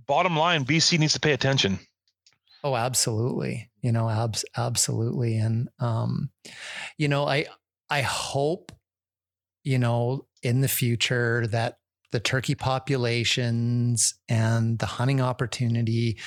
bottom 0.05 0.37
line. 0.37 0.63
BC 0.63 0.99
needs 0.99 1.13
to 1.13 1.19
pay 1.19 1.31
attention. 1.31 1.79
Oh, 2.63 2.75
absolutely. 2.75 3.71
You 3.81 3.93
know, 3.93 4.07
abs- 4.07 4.45
absolutely. 4.55 5.37
And, 5.37 5.69
um, 5.79 6.29
you 6.99 7.07
know, 7.07 7.25
I, 7.27 7.45
I 7.89 8.01
hope, 8.01 8.71
you 9.63 9.79
know, 9.79 10.27
in 10.43 10.61
the 10.61 10.67
future 10.67 11.47
that 11.47 11.79
the 12.15 12.19
turkey 12.21 12.55
populations 12.55 14.13
and 14.29 14.79
the 14.79 14.85
hunting 14.85 15.19
opportunity 15.19 16.17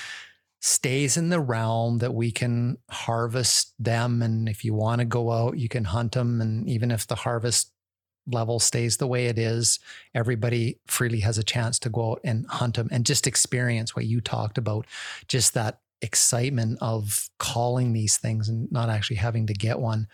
stays 0.61 1.17
in 1.17 1.29
the 1.29 1.39
realm 1.39 1.97
that 1.97 2.13
we 2.13 2.31
can 2.31 2.77
harvest 2.91 3.73
them. 3.79 4.21
And 4.21 4.47
if 4.47 4.63
you 4.63 4.75
want 4.75 4.99
to 4.99 5.05
go 5.05 5.31
out, 5.31 5.57
you 5.57 5.67
can 5.67 5.85
hunt 5.85 6.11
them. 6.11 6.41
And 6.41 6.69
even 6.69 6.91
if 6.91 7.07
the 7.07 7.15
harvest 7.15 7.71
level 8.27 8.59
stays 8.59 8.97
the 8.97 9.07
way 9.07 9.25
it 9.25 9.39
is, 9.39 9.79
everybody 10.13 10.77
freely 10.85 11.21
has 11.21 11.39
a 11.39 11.43
chance 11.43 11.79
to 11.79 11.89
go 11.89 12.11
out 12.11 12.21
and 12.23 12.45
hunt 12.45 12.75
them 12.75 12.89
and 12.91 13.03
just 13.03 13.25
experience 13.25 13.95
what 13.95 14.05
you 14.05 14.21
talked 14.21 14.59
about, 14.59 14.85
just 15.27 15.55
that 15.55 15.79
excitement 16.01 16.77
of 16.81 17.29
calling 17.39 17.91
these 17.93 18.17
things 18.17 18.47
and 18.47 18.71
not 18.71 18.89
actually 18.89 19.17
having 19.17 19.47
to 19.47 19.53
get 19.53 19.79
one. 19.79 20.07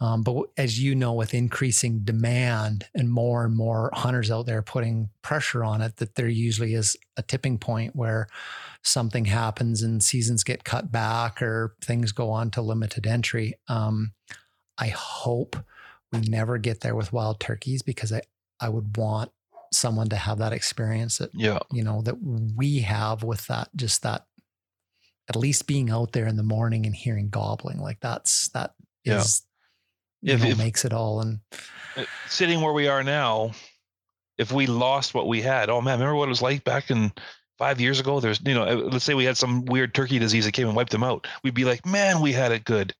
Um, 0.00 0.22
but 0.22 0.44
as 0.56 0.78
you 0.80 0.94
know, 0.94 1.12
with 1.14 1.32
increasing 1.34 2.00
demand 2.00 2.86
and 2.94 3.10
more 3.10 3.44
and 3.44 3.56
more 3.56 3.90
hunters 3.94 4.30
out 4.30 4.46
there 4.46 4.62
putting 4.62 5.08
pressure 5.22 5.64
on 5.64 5.80
it, 5.80 5.96
that 5.96 6.16
there 6.16 6.28
usually 6.28 6.74
is 6.74 6.96
a 7.16 7.22
tipping 7.22 7.58
point 7.58 7.96
where 7.96 8.26
something 8.82 9.24
happens 9.26 9.82
and 9.82 10.02
seasons 10.02 10.44
get 10.44 10.64
cut 10.64 10.90
back 10.92 11.40
or 11.40 11.74
things 11.80 12.12
go 12.12 12.30
on 12.30 12.50
to 12.50 12.62
limited 12.62 13.06
entry. 13.06 13.54
Um, 13.68 14.12
I 14.78 14.88
hope 14.88 15.56
we 16.12 16.20
never 16.20 16.58
get 16.58 16.80
there 16.80 16.94
with 16.94 17.12
wild 17.12 17.40
turkeys 17.40 17.82
because 17.82 18.12
I, 18.12 18.22
I 18.60 18.68
would 18.68 18.96
want 18.96 19.30
someone 19.72 20.08
to 20.10 20.16
have 20.16 20.38
that 20.38 20.52
experience 20.52 21.16
that 21.18 21.30
Yeah. 21.32 21.60
you 21.70 21.82
know 21.82 22.02
that 22.02 22.16
we 22.22 22.80
have 22.80 23.22
with 23.22 23.46
that 23.46 23.70
just 23.74 24.02
that 24.02 24.26
at 25.28 25.36
least 25.36 25.66
being 25.66 25.90
out 25.90 26.12
there 26.12 26.26
in 26.26 26.36
the 26.36 26.42
morning 26.42 26.84
and 26.86 26.94
hearing 26.94 27.28
gobbling 27.30 27.78
like 27.78 28.00
that's 28.00 28.48
that 28.50 28.74
is 29.04 29.42
Yeah. 30.22 30.34
If- 30.34 30.42
know, 30.42 30.48
if- 30.48 30.58
makes 30.58 30.84
it 30.84 30.92
all 30.92 31.20
and 31.20 31.40
Uh, 31.96 32.04
Sitting 32.28 32.60
where 32.60 32.72
we 32.72 32.88
are 32.88 33.02
now, 33.04 33.52
if 34.38 34.50
we 34.50 34.66
lost 34.66 35.12
what 35.14 35.28
we 35.28 35.42
had, 35.42 35.68
oh 35.68 35.80
man, 35.80 35.98
remember 35.98 36.16
what 36.16 36.26
it 36.26 36.30
was 36.30 36.40
like 36.42 36.64
back 36.64 36.90
in 36.90 37.12
five 37.58 37.80
years 37.80 38.00
ago? 38.00 38.18
There's, 38.18 38.40
you 38.44 38.54
know, 38.54 38.64
uh, 38.64 38.74
let's 38.90 39.04
say 39.04 39.14
we 39.14 39.24
had 39.24 39.36
some 39.36 39.64
weird 39.66 39.94
turkey 39.94 40.18
disease 40.18 40.44
that 40.46 40.52
came 40.52 40.66
and 40.66 40.74
wiped 40.76 40.90
them 40.92 41.04
out. 41.04 41.26
We'd 41.44 41.54
be 41.54 41.64
like, 41.66 41.84
man, 41.84 42.20
we 42.20 42.32
had 42.32 42.50
it 42.50 42.64
good. 42.64 42.94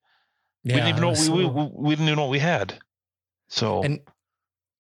we 0.65 0.73
didn't 0.73 0.89
even 0.89 1.01
know 1.01 1.15
we, 1.35 1.45
we, 1.45 1.71
we 1.73 1.91
didn't 1.95 2.07
even 2.07 2.17
know 2.17 2.23
what 2.23 2.31
we 2.31 2.39
had. 2.39 2.79
So 3.49 3.83
and 3.83 4.01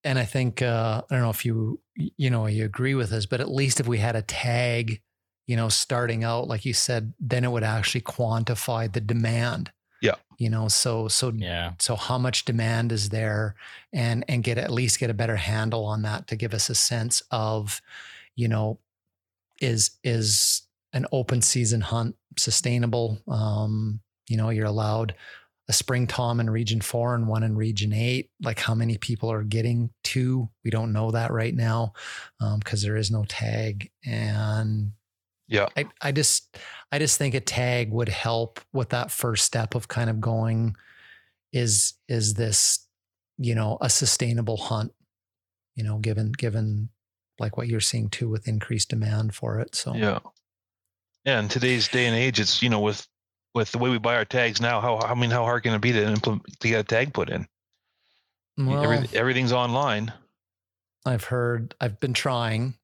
and 0.05 0.19
I 0.19 0.24
think 0.24 0.62
uh, 0.62 1.02
I 1.10 1.14
don't 1.14 1.23
know 1.23 1.31
if 1.31 1.44
you 1.44 1.81
you 1.97 2.31
know 2.31 2.47
you 2.47 2.64
agree 2.64 2.94
with 2.94 3.10
this, 3.10 3.27
but 3.27 3.40
at 3.40 3.51
least 3.51 3.81
if 3.81 3.86
we 3.86 3.98
had 3.98 4.14
a 4.16 4.23
tag, 4.23 5.01
you 5.47 5.56
know, 5.56 5.69
starting 5.69 6.24
out 6.24 6.48
like 6.48 6.64
you 6.64 6.73
said, 6.73 7.12
then 7.20 7.44
it 7.44 7.51
would 7.51 7.64
actually 7.64 8.01
quantify 8.02 8.90
the 8.93 9.01
demand. 9.01 9.73
Yeah. 10.01 10.16
You 10.39 10.51
know, 10.51 10.69
so 10.69 11.09
so 11.09 11.32
Yeah. 11.35 11.73
so 11.78 11.97
how 11.97 12.19
much 12.19 12.44
demand 12.44 12.93
is 12.93 13.09
there 13.10 13.55
and 13.93 14.24
and 14.28 14.43
get 14.43 14.59
at 14.59 14.70
least 14.70 14.98
get 14.98 15.10
a 15.10 15.14
better 15.14 15.36
handle 15.36 15.85
on 15.85 16.02
that 16.02 16.27
to 16.28 16.36
give 16.36 16.55
us 16.55 16.69
a 16.70 16.74
sense 16.74 17.23
of 17.31 17.81
you 18.35 18.48
know 18.48 18.78
is 19.60 19.93
is 20.02 20.62
an 20.93 21.06
open 21.12 21.40
season 21.43 21.81
hunt 21.81 22.16
sustainable 22.39 23.19
um 23.28 24.01
you 24.28 24.36
know 24.36 24.51
you're 24.51 24.66
allowed 24.66 25.14
a 25.69 25.73
spring 25.73 26.06
tom 26.06 26.40
in 26.40 26.51
region 26.51 26.81
4 26.81 27.14
and 27.14 27.28
one 27.28 27.43
in 27.43 27.56
region 27.56 27.93
8 27.93 28.31
like 28.43 28.59
how 28.59 28.74
many 28.74 28.98
people 28.98 29.31
are 29.31 29.43
getting 29.44 29.90
two 30.02 30.48
we 30.64 30.70
don't 30.70 30.93
know 30.93 31.10
that 31.12 31.31
right 31.31 31.55
now 31.55 31.93
um 32.40 32.59
because 32.59 32.82
there 32.82 32.97
is 32.97 33.10
no 33.10 33.24
tag 33.28 33.90
and 34.05 34.93
yeah, 35.53 35.66
I, 35.77 35.87
I 36.01 36.12
just 36.12 36.59
I 36.91 36.99
just 36.99 37.19
think 37.19 37.35
a 37.35 37.41
tag 37.41 37.91
would 37.93 38.09
help 38.09 38.61
with 38.73 38.91
that 38.91 39.11
first 39.11 39.45
step 39.45 39.74
of 39.74 39.89
kind 39.89 40.11
of 40.11 40.20
going 40.20 40.77
is 41.53 41.95
is 42.09 42.35
this 42.35 42.87
you 43.39 43.55
know 43.55 43.79
a 43.81 43.91
sustainable 43.91 44.57
hunt 44.57 44.93
you 45.77 45.85
know 45.85 45.99
given 45.99 46.33
given 46.33 46.89
like 47.39 47.57
what 47.57 47.69
you're 47.69 47.81
seeing 47.81 48.09
too 48.09 48.29
with 48.29 48.49
increased 48.49 48.91
demand 48.91 49.35
for 49.35 49.59
it 49.61 49.74
so 49.74 49.95
yeah. 49.95 50.19
Yeah, 51.24 51.39
in 51.39 51.49
today's 51.49 51.87
day 51.87 52.07
and 52.07 52.16
age, 52.16 52.41
it's 52.41 52.62
you 52.62 52.69
know 52.69 52.81
with 52.81 53.07
with 53.55 53.70
the 53.70 53.79
way 53.79 53.91
we 53.91 53.99
buy 53.99 54.16
our 54.16 54.24
tags 54.24 54.61
now, 54.61 54.81
how 54.81 54.99
I 54.99 55.15
mean, 55.15 55.31
how 55.31 55.45
hard 55.45 55.62
can 55.62 55.74
it 55.74 55.81
be 55.81 55.93
to 55.93 56.05
implement 56.05 56.61
to 56.61 56.69
get 56.69 56.81
a 56.81 56.85
tag 56.85 57.12
put 57.12 57.31
in? 57.31 57.47
well, 58.59 58.83
Every, 58.83 59.09
everything's 59.16 59.53
online. 59.53 60.12
I've 61.07 61.24
heard 61.24 61.74
I've 61.81 62.01
been 62.01 62.12
trying 62.12 62.74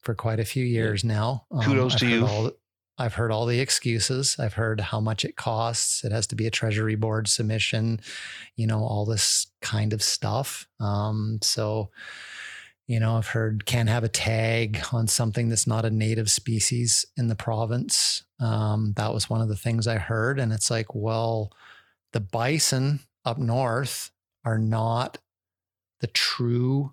for 0.00 0.14
quite 0.14 0.40
a 0.40 0.44
few 0.44 0.64
years 0.64 1.04
now 1.04 1.46
Um, 1.50 1.62
Kudos 1.62 1.94
I've 1.94 2.00
to 2.00 2.08
you. 2.08 2.26
all 2.26 2.50
I've 2.98 3.14
heard 3.14 3.30
all 3.32 3.46
the 3.46 3.60
excuses. 3.60 4.36
I've 4.38 4.52
heard 4.54 4.78
how 4.80 5.00
much 5.00 5.24
it 5.24 5.34
costs. 5.36 6.04
It 6.04 6.12
has 6.12 6.26
to 6.28 6.36
be 6.36 6.46
a 6.46 6.50
treasury 6.50 6.96
board 6.96 7.28
submission, 7.28 8.00
you 8.56 8.66
know, 8.66 8.80
all 8.84 9.06
this 9.06 9.46
kind 9.62 9.94
of 9.94 10.02
stuff. 10.02 10.68
Um, 10.80 11.38
so, 11.42 11.90
You 12.86 12.98
know, 13.00 13.16
I've 13.16 13.28
heard 13.28 13.64
can't 13.66 13.88
have 13.88 14.02
a 14.04 14.08
tag 14.08 14.82
on 14.92 15.06
something 15.06 15.48
that's 15.48 15.66
not 15.66 15.84
a 15.84 15.90
native 15.90 16.28
species 16.30 17.06
in 17.16 17.28
the 17.28 17.36
province. 17.36 18.24
Um, 18.40 18.94
that 18.96 19.14
was 19.14 19.30
one 19.30 19.40
of 19.40 19.48
the 19.48 19.56
things 19.56 19.86
I 19.86 19.96
heard. 19.98 20.40
And 20.40 20.52
it's 20.52 20.70
like, 20.70 20.92
well, 20.94 21.52
the 22.12 22.20
bison 22.20 23.00
up 23.24 23.38
north 23.38 24.10
are 24.44 24.58
not 24.58 25.18
the 26.00 26.08
true 26.08 26.92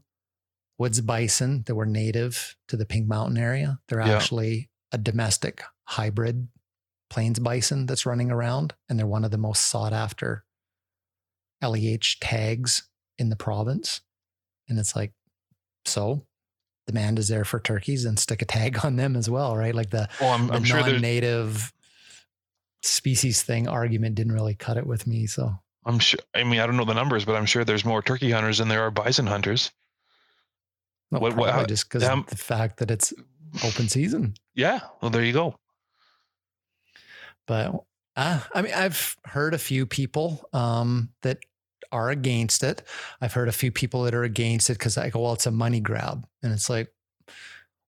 woods 0.77 1.01
bison 1.01 1.63
that 1.65 1.75
were 1.75 1.85
native 1.85 2.55
to 2.67 2.77
the 2.77 2.85
Pink 2.85 3.07
Mountain 3.07 3.37
area. 3.37 3.79
They're 3.87 3.99
Yeah. 4.05 4.15
actually 4.15 4.69
a 4.91 4.97
domestic 4.97 5.63
hybrid 5.85 6.47
plains 7.09 7.39
bison 7.39 7.85
that's 7.85 8.05
running 8.05 8.29
around, 8.31 8.75
and 8.89 8.97
they're 8.99 9.07
one 9.07 9.23
of 9.25 9.31
the 9.31 9.37
most 9.37 9.65
sought 9.65 9.93
after 9.93 10.43
LEH 11.61 12.17
tags 12.21 12.87
in 13.17 13.29
the 13.29 13.35
province. 13.35 14.01
And 14.69 14.77
it's 14.77 14.95
like, 14.95 15.13
so 15.85 16.25
demand 16.85 17.17
is 17.19 17.27
there 17.29 17.45
for 17.45 17.59
turkeys 17.59 18.05
and 18.05 18.19
stick 18.19 18.41
a 18.41 18.45
tag 18.45 18.79
on 18.85 18.95
them 18.97 19.15
as 19.15 19.29
well, 19.29 19.55
right? 19.57 19.73
Like 19.73 19.89
the, 19.89 20.07
Well, 20.21 20.31
I'm, 20.31 20.47
the 20.47 20.53
I'm 20.53 20.63
non-native 20.63 21.73
species 22.83 23.41
thing 23.41 23.67
argument 23.67 24.15
didn't 24.15 24.33
really 24.33 24.55
cut 24.55 24.77
it 24.77 24.85
with 24.85 25.07
me. 25.07 25.25
So 25.27 25.57
I'm 25.85 25.99
sure. 25.99 26.19
I 26.35 26.43
mean, 26.43 26.59
I 26.59 26.65
don't 26.67 26.77
know 26.77 26.85
the 26.85 26.93
numbers, 26.93 27.25
but 27.25 27.35
I'm 27.35 27.45
sure 27.45 27.63
there's 27.65 27.85
more 27.85 28.01
turkey 28.01 28.31
hunters 28.31 28.59
than 28.59 28.67
there 28.67 28.81
are 28.83 28.91
bison 28.91 29.25
hunters. 29.27 29.71
No, 31.11 31.19
What- 31.19 31.33
probably 31.33 31.65
just 31.67 31.89
because 31.89 32.03
of 32.03 32.25
the 32.27 32.35
fact 32.37 32.77
that 32.79 32.91
it's 32.91 33.13
open 33.63 33.87
season. 33.89 34.33
Yeah. 34.55 34.81
Well, 35.01 35.09
there 35.11 35.23
you 35.23 35.33
go. 35.33 35.57
But 37.45 37.75
uh, 38.15 38.41
I 38.53 38.61
mean, 38.61 38.73
I've 38.73 39.15
heard 39.25 39.53
a 39.53 39.57
few 39.57 39.85
people 39.85 40.47
um, 40.53 41.09
that 41.21 41.37
are 41.91 42.09
against 42.09 42.63
it. 42.63 42.83
I've 43.21 43.33
heard 43.33 43.47
a 43.47 43.51
few 43.53 43.71
people 43.71 44.03
that 44.03 44.13
are 44.13 44.23
against 44.23 44.69
it 44.69 44.73
because 44.73 44.97
I 44.97 45.09
go, 45.09 45.21
well, 45.21 45.33
it's 45.33 45.45
a 45.45 45.51
money 45.51 45.79
grab. 45.79 46.27
And 46.43 46.51
it's 46.51 46.69
like, 46.69 46.91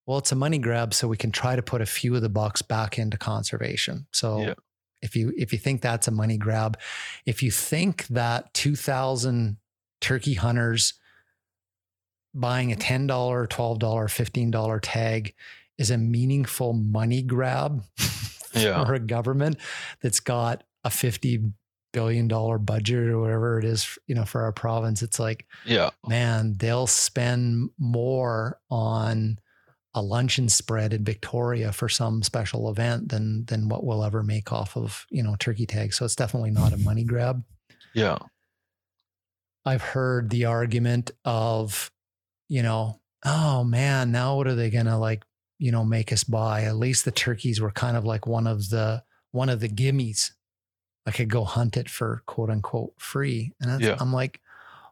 well, 0.06 0.18
it's 0.20 0.32
a 0.32 0.36
money 0.36 0.58
grab, 0.58 0.94
so 0.94 1.08
we 1.08 1.18
can 1.18 1.32
try 1.32 1.56
to 1.56 1.62
put 1.62 1.82
a 1.82 1.86
few 1.86 2.16
of 2.16 2.22
the 2.22 2.30
bucks 2.30 2.62
back 2.62 2.98
into 2.98 3.18
conservation. 3.18 4.08
So 4.12 4.42
Yeah. 4.42 4.54
if 5.02 5.16
you 5.16 5.34
if 5.38 5.52
you 5.54 5.60
think 5.60 5.82
that's 5.82 6.08
a 6.08 6.12
money 6.12 6.38
grab, 6.38 6.80
if 7.26 7.44
you 7.44 7.52
think 7.52 8.08
that 8.08 8.54
2000 8.54 9.58
turkey 10.02 10.34
hunters 10.36 10.94
buying 12.34 12.72
a 12.72 12.76
$10, 12.76 13.08
$12, 13.08 13.80
$15 13.80 14.80
tag 14.82 15.34
is 15.78 15.92
a 15.92 15.98
meaningful 15.98 16.74
money 16.74 17.22
grab 17.22 17.84
Yeah. 18.54 18.84
for 18.86 18.94
a 18.96 19.00
government 19.00 19.58
that's 20.02 20.20
got 20.20 20.64
a 20.84 20.90
50 20.90 21.42
billion 21.92 22.28
dollar 22.28 22.58
budget 22.60 23.08
or 23.10 23.20
whatever 23.20 23.58
it 23.60 23.66
is, 23.66 23.98
you 24.08 24.14
know, 24.16 24.26
for 24.26 24.44
our 24.44 24.52
province, 24.52 25.02
it's 25.02 25.20
like, 25.20 25.46
Yeah. 25.66 25.90
man, 26.08 26.56
they'll 26.58 26.88
spend 26.88 27.70
more 27.80 28.60
on 28.70 29.40
a 29.96 30.02
luncheon 30.04 30.50
spread 30.50 30.94
in 30.94 31.04
Victoria 31.04 31.72
for 31.72 31.90
some 31.90 32.22
special 32.22 32.70
event 32.70 33.10
than 33.10 33.46
than 33.46 33.70
what 33.70 33.84
we'll 33.84 34.04
ever 34.04 34.22
make 34.22 34.52
off 34.52 34.78
of, 34.78 35.06
you 35.10 35.24
know, 35.24 35.36
turkey 35.40 35.66
tags. 35.66 35.98
So 35.98 36.06
it's 36.06 36.16
definitely 36.16 36.52
not 36.52 36.74
a 36.74 36.78
money 36.78 37.04
grab. 37.04 37.44
Yeah. 37.96 38.20
I've 39.66 39.82
heard 39.82 40.30
the 40.30 40.46
argument 40.46 41.12
of, 41.26 41.92
you 42.50 42.62
know, 42.64 43.00
oh 43.24 43.64
man, 43.64 44.12
now 44.12 44.36
what 44.36 44.48
are 44.48 44.56
they 44.56 44.70
gonna 44.70 45.00
like, 45.00 45.24
you 45.58 45.72
know, 45.72 45.86
make 45.86 46.12
us 46.12 46.26
buy? 46.26 46.64
At 46.64 46.76
least 46.76 47.06
the 47.06 47.12
turkeys 47.12 47.62
were 47.62 47.72
kind 47.72 47.96
of 47.96 48.04
like 48.04 48.28
one 48.28 48.48
of 48.48 48.70
the 48.70 49.04
one 49.32 49.48
of 49.50 49.62
the 49.62 49.70
gimmies. 49.70 50.32
I 51.06 51.12
could 51.12 51.30
go 51.30 51.44
hunt 51.46 51.78
it 51.78 51.90
for 51.90 52.24
quote 52.26 52.50
unquote 52.50 52.94
free. 52.98 53.54
And 53.62 53.72
that's, 53.72 53.84
Yeah. 53.84 53.96
I'm 54.00 54.12
like, 54.12 54.42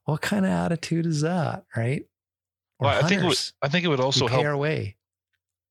what 0.06 0.22
kind 0.22 0.46
of 0.46 0.52
attitude 0.52 1.06
is 1.06 1.22
that? 1.22 1.66
Right. 1.76 2.06
Well, 2.80 3.04
I 3.04 3.08
think 3.08 3.24
it 3.24 3.28
would, 3.28 3.40
I 3.62 3.68
think 3.70 3.86
it 3.86 3.88
would 3.90 4.00
also 4.00 4.28
help. 4.28 4.42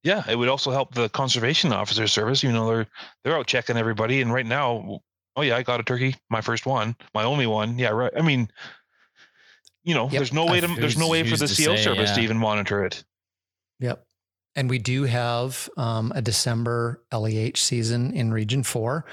Yeah, 0.03 0.23
it 0.29 0.37
would 0.37 0.49
also 0.49 0.71
help 0.71 0.95
the 0.95 1.09
conservation 1.09 1.73
officer 1.73 2.07
service. 2.07 2.43
You 2.43 2.53
know, 2.53 2.69
they're 2.69 2.87
they're 3.25 3.37
out 3.37 3.47
checking 3.47 3.77
everybody, 3.77 4.21
and 4.21 4.33
right 4.33 4.47
now, 4.47 5.01
oh 5.37 5.43
yeah, 5.43 5.57
I 5.57 5.63
got 5.63 5.81
a 5.81 5.83
turkey, 5.83 6.15
my 6.31 6.41
first 6.41 6.67
one, 6.67 6.97
my 7.15 7.25
only 7.25 7.47
one. 7.47 7.79
Yeah, 7.79 7.91
right. 7.91 8.13
I 8.17 8.23
mean, 8.23 8.49
you 9.87 9.95
know, 9.95 10.05
Yep. 10.05 10.13
there's 10.13 10.33
no 10.33 10.45
way 10.47 10.61
to 10.61 10.67
Who's- 10.67 10.81
there's 10.81 10.99
no 10.99 11.09
way 11.09 11.23
for 11.29 11.37
the 11.37 11.49
say, 11.49 11.77
service 11.77 12.11
to 12.13 12.21
even 12.21 12.37
monitor 12.37 12.85
it. 12.85 13.05
Yep. 13.81 14.05
And 14.57 14.69
we 14.69 14.79
do 14.79 15.05
have 15.05 15.69
um, 15.77 16.13
a 16.15 16.21
December 16.23 17.05
LEH 17.13 17.57
season 17.57 18.13
in 18.13 18.33
Region 18.33 18.63
4. 18.63 19.05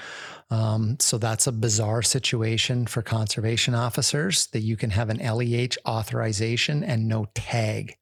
Um, 0.50 0.96
so 1.00 1.16
that's 1.18 1.46
a 1.46 1.52
bizarre 1.52 2.02
situation 2.02 2.86
for 2.86 3.02
conservation 3.02 3.74
officers 3.74 4.46
that 4.48 4.60
you 4.60 4.76
can 4.76 4.90
have 4.90 5.10
an 5.10 5.20
LEH 5.20 5.76
authorization 5.86 6.82
and 6.82 7.06
no 7.08 7.26
tag 7.34 7.96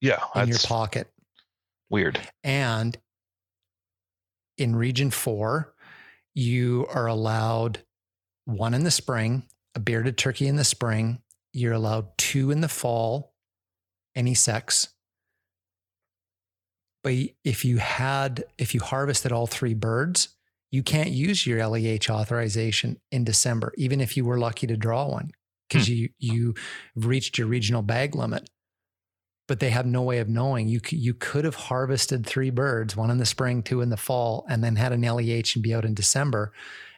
Yeah, 0.00 0.22
in 0.36 0.48
your 0.48 0.58
pocket. 0.58 1.10
weird. 1.88 2.20
And 2.44 2.96
in 4.56 4.76
Region 4.76 5.10
4, 5.10 5.74
you 6.34 6.86
are 6.92 7.06
allowed 7.06 7.82
one 8.44 8.74
in 8.74 8.84
the 8.84 8.90
spring, 8.90 9.44
a 9.74 9.80
bearded 9.80 10.18
turkey 10.18 10.46
in 10.46 10.56
the 10.56 10.64
spring. 10.64 11.22
You're 11.52 11.72
allowed 11.72 12.16
two 12.16 12.50
in 12.50 12.60
the 12.60 12.68
fall, 12.68 13.34
any 14.14 14.34
sex. 14.34 14.88
But 17.02 17.14
if 17.44 17.64
you 17.64 17.78
had, 17.78 18.44
if 18.58 18.74
you 18.74 18.80
harvested 18.80 19.32
all 19.32 19.46
three 19.46 19.74
birds, 19.74 20.28
you 20.70 20.82
can't 20.82 21.10
use 21.10 21.46
your 21.46 21.66
LEH 21.66 22.10
authorization 22.10 23.00
in 23.10 23.24
December, 23.24 23.72
even 23.76 24.00
if 24.00 24.16
you 24.16 24.24
were 24.24 24.38
lucky 24.38 24.66
to 24.66 24.76
draw 24.76 25.08
one, 25.08 25.24
hmm. 25.24 25.30
because 25.68 25.88
you 25.88 26.10
you 26.18 26.54
reached 26.94 27.38
your 27.38 27.46
regional 27.46 27.82
bag 27.82 28.14
limit 28.14 28.48
but 29.50 29.58
they 29.58 29.70
have 29.70 29.84
no 29.84 30.00
way 30.02 30.18
of 30.18 30.28
knowing. 30.28 30.68
You 30.68 30.80
you 30.90 31.12
could 31.12 31.44
have 31.44 31.56
harvested 31.56 32.24
three 32.24 32.50
birds, 32.50 32.94
one 32.94 33.10
in 33.10 33.18
the 33.18 33.26
spring, 33.26 33.64
two 33.64 33.80
in 33.80 33.90
the 33.90 33.96
fall, 33.96 34.46
and 34.48 34.62
then 34.62 34.76
had 34.76 34.92
an 34.92 35.02
LEH 35.02 35.56
and 35.56 35.62
be 35.64 35.74
out 35.74 35.84
in 35.84 35.92
December. 35.92 36.52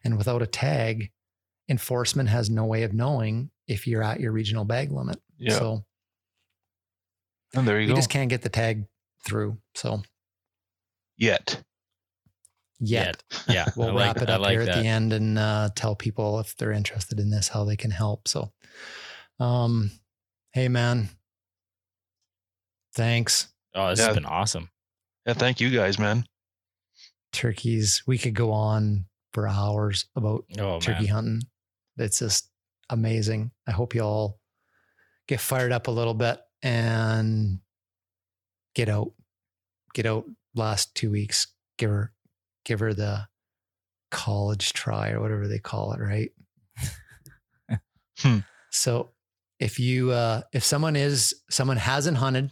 And 0.05 0.19
without 0.19 0.43
a 0.43 0.47
tag, 0.47 1.13
enforcement 1.67 2.29
has 2.29 2.51
no 2.51 2.67
way 2.67 2.83
of 2.83 2.93
knowing 2.93 3.52
if 3.69 3.87
you're 3.87 4.03
at 4.03 4.21
your 4.21 4.33
regional 4.33 4.65
bag 4.65 4.91
limit. 4.93 5.21
Yeah, 5.39 5.59
So 5.59 5.85
and 7.55 7.67
there 7.67 7.77
you 7.77 7.83
we 7.83 7.87
go. 7.87 7.91
You 7.93 7.97
just 7.97 8.11
can't 8.11 8.29
get 8.31 8.43
the 8.43 8.49
tag 8.49 8.87
through. 9.25 9.59
So 9.75 10.03
Yet, 11.19 11.63
yet 12.81 13.23
Yeah. 13.49 13.69
we'll 13.77 13.91
I 13.91 13.93
like, 13.93 14.15
wrap 14.17 14.23
it 14.23 14.31
up 14.31 14.41
like 14.41 14.53
here 14.53 14.65
that. 14.65 14.77
at 14.79 14.83
the 14.83 14.89
end 14.89 15.13
and 15.13 15.39
uh, 15.39 15.69
tell 15.77 15.95
people 15.95 16.41
if 16.41 16.57
they're 16.57 16.73
interested 16.73 17.21
in 17.21 17.31
this 17.31 17.49
how 17.49 17.65
they 17.65 17.77
can 17.77 17.91
help. 17.93 18.27
So, 18.27 18.53
um, 19.39 19.93
hey 20.53 20.69
man, 20.69 21.11
thanks. 22.95 23.49
Oh, 23.75 23.91
this 23.91 24.01
Yeah. 24.01 24.07
has 24.07 24.15
been 24.15 24.25
awesome. 24.27 24.71
yeah. 25.27 25.35
Thank 25.35 25.61
you 25.61 25.71
guys, 25.71 25.99
man. 25.99 26.27
Turkeys. 27.33 28.03
We 28.07 28.19
could 28.19 28.35
go 28.35 28.51
on 28.53 29.07
for 29.33 29.47
hours 29.49 30.07
about 30.17 30.45
Oh, 30.59 30.81
turkey 30.81 31.05
man. 31.05 31.13
hunting. 31.13 31.43
It's 31.99 32.19
just 32.19 32.51
amazing. 32.93 33.51
I 33.67 33.73
hope 33.73 33.95
you 33.95 34.03
all 34.03 34.39
get 35.27 35.41
fired 35.41 35.73
up 35.73 35.89
a 35.89 35.91
little 35.91 36.15
bit 36.15 36.39
and 36.63 37.59
get 38.75 38.89
out. 38.89 39.13
Get 39.95 40.07
out 40.07 40.25
last 40.55 40.95
two 40.95 41.11
weeks. 41.11 41.49
Give 41.79 41.91
her 41.91 42.13
give 42.65 42.81
her 42.81 42.95
the 42.95 43.27
college 44.11 44.73
try 44.73 45.11
or 45.11 45.21
whatever 45.21 45.49
they 45.49 45.59
call 45.59 45.93
it, 45.93 46.01
right? 46.01 46.31
Hmm. 48.19 48.39
So 48.71 49.11
if 49.59 49.81
you 49.81 50.13
uh 50.13 50.43
if 50.53 50.65
someone 50.65 50.97
is 50.97 51.35
someone 51.51 51.77
hasn't 51.77 52.19
hunted 52.19 52.51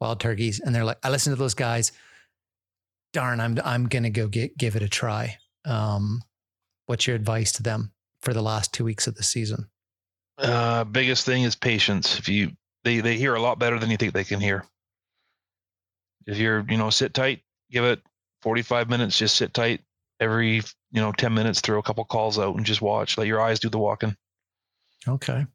wild 0.00 0.20
turkeys 0.20 0.60
and 0.60 0.74
they're 0.74 0.84
like, 0.84 0.98
I 1.02 1.10
listen 1.10 1.32
to 1.32 1.38
those 1.38 1.54
guys, 1.54 1.92
darn, 3.12 3.40
I'm 3.40 3.58
I'm 3.64 3.86
gonna 3.86 4.10
go 4.10 4.28
get 4.28 4.58
give 4.58 4.76
it 4.76 4.82
a 4.82 4.88
try. 4.88 5.38
Um, 5.64 6.22
what's 6.86 7.06
your 7.06 7.16
advice 7.16 7.52
to 7.52 7.62
them 7.62 7.92
for 8.22 8.32
the 8.32 8.42
last 8.42 8.72
two 8.72 8.84
weeks 8.84 9.06
of 9.06 9.14
the 9.14 9.22
season? 9.22 9.68
Uh, 10.38 10.84
biggest 10.84 11.26
thing 11.26 11.42
is 11.42 11.54
patience. 11.54 12.18
If 12.18 12.28
you 12.28 12.52
they 12.84 13.00
they 13.00 13.16
hear 13.16 13.34
a 13.34 13.42
lot 13.42 13.58
better 13.58 13.78
than 13.78 13.90
you 13.90 13.96
think 13.96 14.14
they 14.14 14.24
can 14.24 14.40
hear. 14.40 14.64
If 16.26 16.38
you're 16.38 16.64
you 16.68 16.76
know 16.76 16.90
sit 16.90 17.14
tight, 17.14 17.42
give 17.70 17.84
it 17.84 18.00
45 18.42 18.88
minutes. 18.88 19.18
Just 19.18 19.36
sit 19.36 19.52
tight. 19.52 19.82
Every 20.18 20.56
you 20.56 21.00
know 21.00 21.12
10 21.12 21.34
minutes, 21.34 21.60
throw 21.60 21.78
a 21.78 21.82
couple 21.82 22.04
calls 22.04 22.38
out 22.38 22.56
and 22.56 22.64
just 22.64 22.82
watch. 22.82 23.18
Let 23.18 23.26
your 23.26 23.40
eyes 23.40 23.60
do 23.60 23.68
the 23.68 23.78
walking. 23.78 24.16
Okay. 25.06 25.46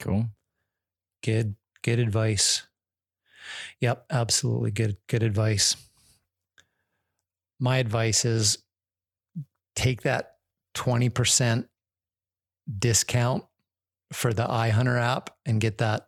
Cool. 0.00 0.26
Good, 1.22 1.54
good 1.82 1.98
advice. 1.98 2.66
Yep, 3.80 4.06
absolutely 4.10 4.70
good, 4.70 4.96
good 5.08 5.22
advice. 5.22 5.76
My 7.58 7.78
advice 7.78 8.24
is 8.24 8.58
take 9.76 10.02
that 10.02 10.36
20% 10.74 11.68
discount 12.78 13.44
for 14.12 14.32
the 14.32 14.44
iHunter 14.46 15.00
app 15.00 15.30
and 15.46 15.60
get 15.60 15.78
that 15.78 16.06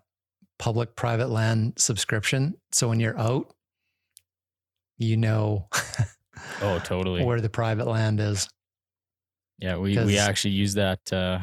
public 0.59 0.95
private 0.97 1.29
land 1.31 1.75
subscription. 1.79 2.55
So 2.73 2.89
when 2.89 3.01
you're 3.01 3.19
out, 3.19 3.55
you 4.99 5.17
know 5.17 5.69
Oh, 6.61 6.79
totally. 6.85 7.25
where 7.25 7.41
the 7.41 7.49
private 7.49 7.87
land 7.87 8.21
is. 8.21 8.49
Yeah, 9.59 9.77
we 9.77 9.91
we 9.91 9.97
'Cause- 9.97 10.17
actually 10.17 10.55
use 10.55 10.75
that 10.75 11.13
uh 11.13 11.41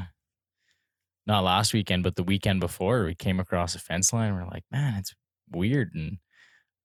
not 1.27 1.43
last 1.43 1.73
weekend, 1.73 2.03
but 2.03 2.15
the 2.15 2.23
weekend 2.23 2.59
before, 2.59 3.05
we 3.05 3.13
came 3.15 3.39
across 3.39 3.75
a 3.75 3.79
fence 3.79 4.11
line. 4.11 4.33
We're 4.33 4.45
like, 4.47 4.63
man, 4.71 4.95
it's 4.97 5.13
weird. 5.51 5.91
And 5.93 6.17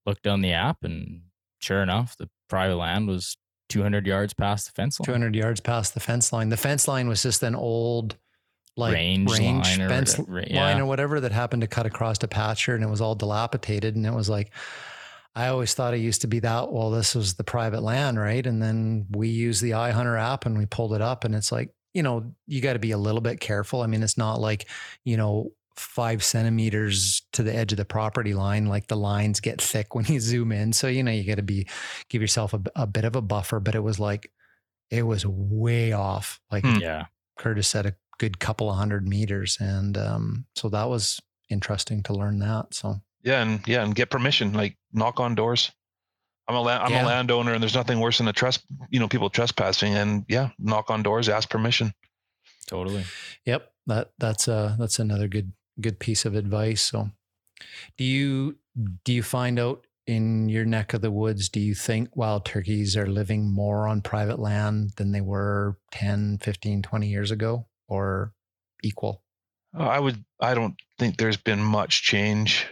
looked 0.05 0.27
on 0.27 0.41
the 0.41 0.53
app, 0.53 0.83
and 0.83 1.23
sure 1.59 1.81
enough, 1.81 2.15
the 2.17 2.29
private 2.47 2.75
land 2.75 3.07
was 3.07 3.35
200 3.69 4.07
yards 4.07 4.33
past 4.33 4.67
the 4.67 4.71
fence 4.73 4.99
line. 4.99 5.05
200 5.05 5.35
yards 5.35 5.59
past 5.59 5.93
the 5.93 5.99
fence 5.99 6.31
line. 6.31 6.49
The 6.49 6.57
fence 6.57 6.87
line 6.87 7.07
was 7.07 7.21
just 7.23 7.43
an 7.43 7.55
old, 7.55 8.15
like 8.75 8.93
Range 8.93 9.31
range, 9.31 9.67
line 9.67 9.81
or 9.81 9.89
fence 9.89 10.17
whatever, 10.17 10.41
line 10.41 10.47
yeah. 10.49 10.79
or 10.79 10.85
whatever 10.85 11.19
that 11.19 11.31
happened 11.31 11.61
to 11.61 11.67
cut 11.67 11.85
across 11.85 12.21
a 12.23 12.27
pasture, 12.27 12.75
and 12.75 12.83
it 12.83 12.89
was 12.89 13.01
all 13.01 13.15
dilapidated. 13.15 13.95
And 13.95 14.05
it 14.05 14.13
was 14.13 14.29
like, 14.29 14.51
I 15.35 15.47
always 15.47 15.73
thought 15.73 15.93
it 15.93 15.99
used 15.99 16.21
to 16.21 16.27
be 16.27 16.39
that. 16.39 16.71
Well, 16.71 16.91
this 16.91 17.15
was 17.15 17.33
the 17.33 17.43
private 17.43 17.81
land, 17.81 18.19
right? 18.19 18.45
And 18.45 18.61
then 18.61 19.07
we 19.11 19.29
used 19.29 19.61
the 19.61 19.71
iHunter 19.71 20.19
app 20.19 20.45
and 20.45 20.57
we 20.57 20.65
pulled 20.65 20.93
it 20.93 21.01
up, 21.01 21.23
and 21.23 21.35
it's 21.35 21.51
like, 21.51 21.71
you 21.93 22.03
know, 22.03 22.33
you 22.45 22.61
got 22.61 22.73
to 22.73 22.79
be 22.79 22.91
a 22.91 22.97
little 22.97 23.21
bit 23.21 23.39
careful. 23.39 23.81
I 23.81 23.87
mean, 23.87 24.03
it's 24.03 24.17
not 24.17 24.39
like, 24.39 24.67
you 25.03 25.17
know. 25.17 25.51
Five 25.77 26.23
centimeters 26.23 27.21
to 27.33 27.43
the 27.43 27.55
edge 27.55 27.71
of 27.71 27.77
the 27.77 27.85
property 27.85 28.33
line, 28.33 28.65
like 28.65 28.87
the 28.87 28.97
lines 28.97 29.39
get 29.39 29.61
thick 29.61 29.93
when 29.95 30.05
you 30.05 30.19
zoom 30.19 30.51
in. 30.51 30.73
So, 30.73 30.87
you 30.87 31.03
know, 31.03 31.11
you 31.11 31.23
got 31.23 31.35
to 31.35 31.43
be, 31.43 31.67
give 32.09 32.21
yourself 32.21 32.53
a, 32.53 32.61
a 32.75 32.87
bit 32.87 33.05
of 33.05 33.15
a 33.15 33.21
buffer, 33.21 33.59
but 33.59 33.75
it 33.75 33.83
was 33.83 33.99
like, 33.99 34.31
it 34.89 35.03
was 35.03 35.25
way 35.25 35.91
off. 35.91 36.39
Like 36.51 36.65
Hmm. 36.65 36.77
Yeah. 36.77 37.05
Curtis 37.37 37.67
said, 37.67 37.85
a 37.85 37.95
good 38.17 38.39
couple 38.39 38.69
of 38.69 38.77
hundred 38.77 39.07
meters. 39.07 39.57
And 39.59 39.97
um, 39.97 40.45
so 40.55 40.69
that 40.69 40.89
was 40.89 41.21
interesting 41.49 42.01
to 42.03 42.13
learn 42.13 42.39
that. 42.39 42.73
So, 42.73 42.95
Yeah, 43.23 43.41
and 43.43 43.65
yeah, 43.67 43.83
and 43.83 43.93
get 43.93 44.09
permission. 44.09 44.53
Like 44.53 44.77
knock 44.91 45.19
on 45.19 45.35
doors. 45.35 45.71
I'm 46.47 46.55
a 46.55 46.61
la- 46.61 46.77
I'm 46.81 46.91
Yeah. 46.91 47.03
a 47.03 47.05
landowner, 47.05 47.53
and 47.53 47.61
there's 47.61 47.75
nothing 47.75 47.99
worse 47.99 48.17
than 48.19 48.27
a 48.29 48.33
trust. 48.33 48.63
You 48.89 48.99
know, 49.01 49.07
people 49.09 49.29
trespassing, 49.29 49.93
and 49.95 50.23
yeah, 50.29 50.49
knock 50.57 50.89
on 50.89 51.03
doors, 51.03 51.27
ask 51.29 51.49
permission. 51.49 51.93
Totally. 52.67 53.03
yep, 53.45 53.71
that 53.85 54.11
that's 54.17 54.47
uh 54.47 54.75
that's 54.79 54.97
another 54.99 55.27
good 55.27 55.51
good 55.79 55.99
piece 55.99 56.25
of 56.25 56.35
advice. 56.35 56.81
So, 56.81 57.11
do 57.97 58.03
you 58.03 58.57
do 59.03 59.13
you 59.13 59.23
find 59.23 59.59
out 59.59 59.85
in 60.05 60.47
your 60.47 60.65
neck 60.65 60.93
of 60.93 61.01
the 61.01 61.11
woods? 61.11 61.49
Do 61.49 61.59
you 61.59 61.75
think 61.75 62.15
wild 62.15 62.45
turkeys 62.45 62.95
are 62.95 63.07
living 63.07 63.51
more 63.51 63.87
on 63.87 64.01
private 64.01 64.39
land 64.39 64.91
than 64.95 65.11
they 65.11 65.21
were 65.21 65.77
10, 65.91 66.39
15, 66.39 66.81
20 66.81 67.07
years 67.07 67.31
ago, 67.31 67.67
or 67.87 68.33
equal? 68.83 69.21
Uh, 69.77 69.83
I 69.83 69.99
would. 69.99 70.23
I 70.39 70.53
don't 70.53 70.75
think 70.97 71.17
there's 71.17 71.37
been 71.37 71.61
much 71.61 72.03
change. 72.03 72.65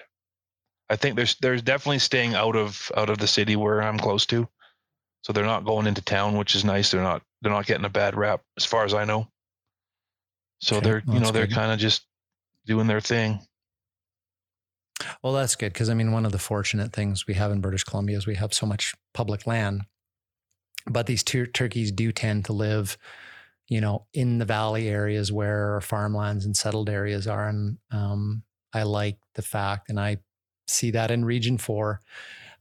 I 0.90 0.96
think 0.96 1.16
there's 1.16 1.36
there's 1.42 1.62
definitely 1.62 2.00
staying 2.00 2.36
out 2.36 2.56
of 2.56 2.92
out 2.96 3.10
of 3.10 3.18
the 3.18 3.28
city 3.28 3.56
where 3.56 3.82
I'm 3.82 3.98
close 3.98 4.26
to, 4.28 4.48
so 5.24 5.34
they're 5.34 5.44
not 5.46 5.66
going 5.66 5.88
into 5.88 6.02
town, 6.02 6.38
which 6.38 6.56
is 6.56 6.64
nice. 6.64 6.92
They're 6.92 7.02
not 7.02 7.22
they're 7.42 7.52
not 7.52 7.66
getting 7.66 7.86
a 7.86 7.90
bad 7.90 8.16
rap 8.16 8.42
as 8.58 8.66
far 8.66 8.86
as 8.86 8.94
I 8.94 9.04
know. 9.06 9.28
So 10.62 10.78
Okay, 10.78 10.86
they're 10.86 11.04
you 11.08 11.20
know 11.20 11.32
they're 11.32 11.48
kind 11.48 11.72
of 11.72 11.80
just 11.80 12.06
doing 12.66 12.88
their 12.88 13.02
thing. 13.02 13.40
Well, 15.22 15.34
that's 15.34 15.56
good 15.56 15.74
because 15.74 15.90
I 15.90 15.94
mean, 15.94 16.12
one 16.12 16.26
of 16.26 16.32
the 16.32 16.40
fortunate 16.40 16.94
things 16.94 17.28
we 17.28 17.34
have 17.34 17.52
in 17.52 17.62
British 17.62 17.84
Columbia 17.84 18.18
is 18.18 18.28
we 18.28 18.36
have 18.36 18.54
so 18.54 18.66
much 18.66 18.94
public 19.14 19.46
land, 19.46 19.84
but 20.88 21.06
these 21.06 21.24
tur- 21.24 21.46
turkeys 21.46 21.92
do 21.92 22.12
tend 22.12 22.46
to 22.46 22.54
live, 22.54 22.98
you 23.68 23.82
know, 23.82 24.06
in 24.14 24.38
the 24.38 24.46
valley 24.46 24.88
areas 24.88 25.32
where 25.32 25.82
farmlands 25.82 26.46
and 26.46 26.56
settled 26.56 26.90
areas 26.90 27.28
are, 27.28 27.48
and 27.48 27.78
um, 27.92 28.44
I 28.74 28.84
like 28.84 29.18
the 29.34 29.42
fact, 29.42 29.90
and 29.90 30.00
I 30.00 30.18
see 30.68 30.92
that 30.92 31.12
in 31.12 31.26
Region 31.26 31.58
Four, 31.58 32.00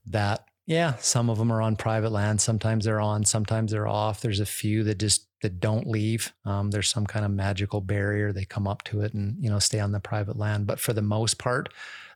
that 0.07 0.45
yeah, 0.67 0.95
some 0.97 1.29
of 1.29 1.37
them 1.37 1.51
are 1.51 1.61
on 1.61 1.75
private 1.75 2.11
land. 2.11 2.41
Sometimes 2.41 2.85
they're 2.85 2.99
on, 3.01 3.23
sometimes 3.23 3.71
they're 3.71 3.87
off. 3.87 4.21
There's 4.21 4.39
a 4.39 4.45
few 4.45 4.83
that 4.85 4.97
just 4.97 5.27
that 5.45 5.59
don't 5.59 5.87
leave. 5.87 6.33
Um, 6.43 6.71
there's 6.71 6.89
some 6.89 7.05
kind 7.05 7.23
of 7.23 7.29
magical 7.31 7.79
barrier. 7.81 8.33
They 8.33 8.45
come 8.45 8.67
up 8.67 8.83
to 8.85 9.01
it 9.01 9.13
and 9.13 9.37
you 9.39 9.49
know 9.49 9.59
stay 9.59 9.79
on 9.79 9.91
the 9.91 9.99
private 9.99 10.37
land. 10.37 10.65
But 10.65 10.79
for 10.79 10.91
the 10.91 11.03
most 11.03 11.37
part, 11.37 11.69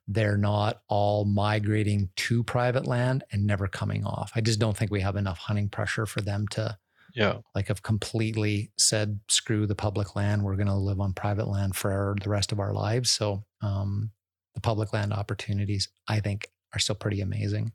they're 0.08 0.38
not 0.38 0.82
all 0.88 1.26
migrating 1.26 2.10
to 2.16 2.44
private 2.44 2.88
land 2.88 3.24
and 3.32 3.46
never 3.46 3.68
coming 3.68 4.04
off. 4.04 4.32
I 4.36 4.42
just 4.42 4.60
don't 4.60 4.76
think 4.76 4.90
we 4.92 5.02
have 5.02 5.16
enough 5.16 5.38
hunting 5.38 5.70
pressure 5.70 6.08
for 6.08 6.22
them 6.22 6.48
to 6.50 6.76
Yeah, 7.14 7.38
like 7.54 7.68
have 7.68 7.84
completely 7.84 8.72
said 8.78 9.20
screw 9.28 9.68
the 9.68 9.76
public 9.76 10.16
land. 10.16 10.44
We're 10.44 10.56
going 10.56 10.68
to 10.68 10.74
live 10.90 11.00
on 11.00 11.14
private 11.14 11.48
land 11.48 11.76
for 11.76 12.16
the 12.24 12.30
rest 12.30 12.52
of 12.52 12.60
our 12.60 12.74
lives. 12.74 13.12
So 13.12 13.46
um, 13.62 14.12
the 14.56 14.62
public 14.62 14.92
land 14.94 15.14
opportunities, 15.14 15.90
I 16.08 16.20
think, 16.20 16.48
are 16.74 16.80
still 16.80 16.96
pretty 16.96 17.22
amazing. 17.22 17.74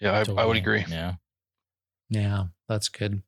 yeah, 0.00 0.24
I, 0.28 0.42
I 0.42 0.44
would 0.46 0.56
agree. 0.56 0.84
Yeah. 0.88 1.14
Yeah, 2.10 2.44
that's 2.68 2.88
good. 2.88 3.22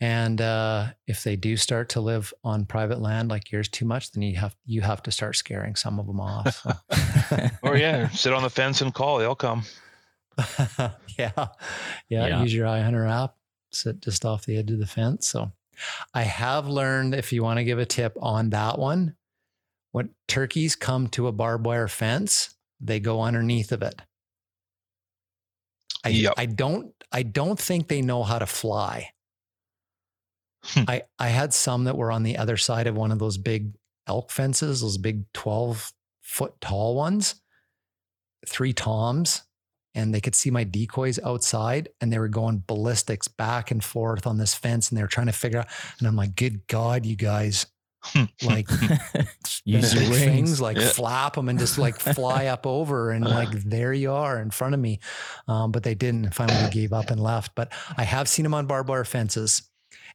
And 0.00 0.40
uh, 0.40 0.88
if 1.06 1.22
they 1.22 1.36
do 1.36 1.56
start 1.56 1.90
to 1.90 2.00
live 2.00 2.34
on 2.42 2.66
private 2.66 3.00
land 3.00 3.28
like 3.30 3.50
yours 3.52 3.68
too 3.68 3.84
much, 3.84 4.12
then 4.12 4.22
you 4.22 4.36
have 4.36 4.54
you 4.66 4.80
have 4.82 5.02
to 5.04 5.10
start 5.10 5.36
scaring 5.36 5.76
some 5.76 5.98
of 5.98 6.06
them 6.06 6.20
off. 6.20 6.62
So. 6.62 7.48
Or 7.62 7.76
yeah, 7.76 8.08
sit 8.08 8.32
on 8.32 8.42
the 8.42 8.50
fence 8.50 8.80
and 8.80 8.92
call. 8.92 9.18
They'll 9.18 9.34
come. 9.34 9.62
yeah. 10.78 10.88
yeah. 11.16 11.46
Yeah. 12.08 12.42
Use 12.42 12.52
your 12.52 12.66
iHunter 12.66 13.08
app, 13.08 13.36
sit 13.70 14.00
just 14.00 14.24
off 14.24 14.44
the 14.44 14.58
edge 14.58 14.70
of 14.70 14.78
the 14.78 14.86
fence. 14.86 15.28
So 15.28 15.52
I 16.12 16.22
have 16.22 16.68
learned 16.68 17.14
if 17.14 17.32
you 17.32 17.42
want 17.42 17.58
to 17.58 17.64
give 17.64 17.78
a 17.78 17.86
tip 17.86 18.16
on 18.20 18.50
that 18.50 18.78
one, 18.78 19.14
when 19.92 20.10
turkeys 20.28 20.76
come 20.76 21.06
to 21.08 21.28
a 21.28 21.32
barbed 21.32 21.66
wire 21.66 21.88
fence, 21.88 22.54
they 22.80 23.00
go 23.00 23.22
underneath 23.22 23.72
of 23.72 23.82
it. 23.82 24.00
I, 26.04 26.08
Yep. 26.10 26.34
I 26.36 26.46
don't 26.46 26.92
I 27.12 27.22
don't 27.22 27.58
think 27.58 27.88
they 27.88 28.02
know 28.02 28.24
how 28.24 28.38
to 28.38 28.46
fly. 28.46 29.10
Hmm. 30.64 30.84
I, 30.88 31.02
I 31.18 31.28
had 31.28 31.52
some 31.52 31.84
that 31.84 31.96
were 31.96 32.10
on 32.10 32.22
the 32.22 32.38
other 32.38 32.56
side 32.56 32.86
of 32.86 32.96
one 32.96 33.12
of 33.12 33.18
those 33.18 33.36
big 33.38 33.74
elk 34.06 34.30
fences, 34.30 34.80
those 34.80 34.98
big 34.98 35.30
12 35.34 35.92
foot 36.22 36.54
tall 36.60 36.94
ones, 36.96 37.34
three 38.46 38.72
toms, 38.72 39.42
and 39.94 40.14
they 40.14 40.20
could 40.20 40.34
see 40.34 40.50
my 40.50 40.64
decoys 40.64 41.18
outside 41.24 41.88
and 42.00 42.12
they 42.12 42.18
were 42.18 42.28
going 42.28 42.62
ballistics 42.66 43.28
back 43.28 43.70
and 43.70 43.84
forth 43.84 44.26
on 44.26 44.38
this 44.38 44.54
fence 44.54 44.88
and 44.88 44.98
they 44.98 45.02
were 45.02 45.08
trying 45.08 45.26
to 45.28 45.32
figure 45.32 45.60
out. 45.60 45.68
And 45.98 46.08
I'm 46.08 46.16
like, 46.16 46.34
good 46.34 46.66
God, 46.66 47.06
you 47.06 47.14
guys, 47.16 47.66
like 48.42 48.68
Use 49.64 49.94
your 49.94 50.02
wings. 50.10 50.18
things, 50.18 50.60
like 50.60 50.76
Yeah. 50.76 50.88
flap 50.88 51.34
them 51.34 51.48
and 51.48 51.58
just 51.58 51.78
like 51.78 51.98
fly 52.00 52.46
up 52.48 52.66
over 52.66 53.10
and 53.12 53.24
like 53.24 53.50
there 53.50 53.92
you 53.92 54.12
are 54.12 54.40
in 54.42 54.50
front 54.50 54.74
of 54.74 54.80
me. 54.80 54.98
Um, 55.46 55.70
but 55.72 55.82
they 55.84 55.94
didn't. 55.94 56.24
And 56.24 56.34
Finally, 56.34 56.64
they 56.64 56.70
gave 56.70 56.92
up 56.92 57.10
and 57.10 57.20
left. 57.22 57.54
But 57.54 57.72
I 57.96 58.02
have 58.04 58.28
seen 58.28 58.42
them 58.42 58.52
on 58.54 58.66
barbed 58.66 58.88
wire 58.88 59.04
fences, 59.04 59.62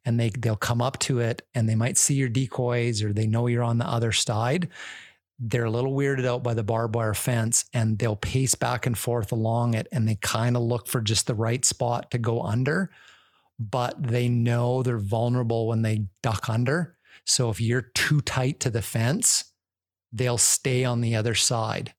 and 0.05 0.19
they 0.19 0.29
they'll 0.29 0.55
come 0.55 0.81
up 0.81 0.99
to 0.99 1.19
it 1.19 1.41
and 1.53 1.67
they 1.67 1.75
might 1.75 1.97
see 1.97 2.15
your 2.15 2.29
decoys 2.29 3.03
or 3.03 3.13
they 3.13 3.27
know 3.27 3.47
you're 3.47 3.63
on 3.63 3.77
the 3.77 3.87
other 3.87 4.11
side. 4.11 4.69
They're 5.39 5.65
a 5.65 5.71
little 5.71 5.93
weirded 5.93 6.25
out 6.25 6.43
by 6.43 6.53
the 6.53 6.63
barbed 6.63 6.95
wire 6.95 7.13
fence 7.13 7.65
and 7.73 7.97
they'll 7.97 8.15
pace 8.15 8.55
back 8.55 8.85
and 8.85 8.97
forth 8.97 9.31
along 9.31 9.73
it 9.73 9.87
and 9.91 10.07
they 10.07 10.15
kind 10.15 10.57
of 10.57 10.63
look 10.63 10.87
for 10.87 11.01
just 11.01 11.27
the 11.27 11.35
right 11.35 11.63
spot 11.63 12.11
to 12.11 12.17
go 12.17 12.41
under, 12.41 12.91
but 13.59 14.01
they 14.01 14.27
know 14.27 14.83
they're 14.83 14.97
vulnerable 14.97 15.67
when 15.67 15.81
they 15.81 16.07
duck 16.21 16.49
under. 16.49 16.97
So 17.25 17.49
if 17.49 17.61
you're 17.61 17.81
too 17.81 18.21
tight 18.21 18.59
to 18.61 18.69
the 18.69 18.81
fence, 18.81 19.53
they'll 20.11 20.37
stay 20.37 20.83
on 20.83 21.01
the 21.01 21.15
other 21.15 21.35
side 21.35 21.93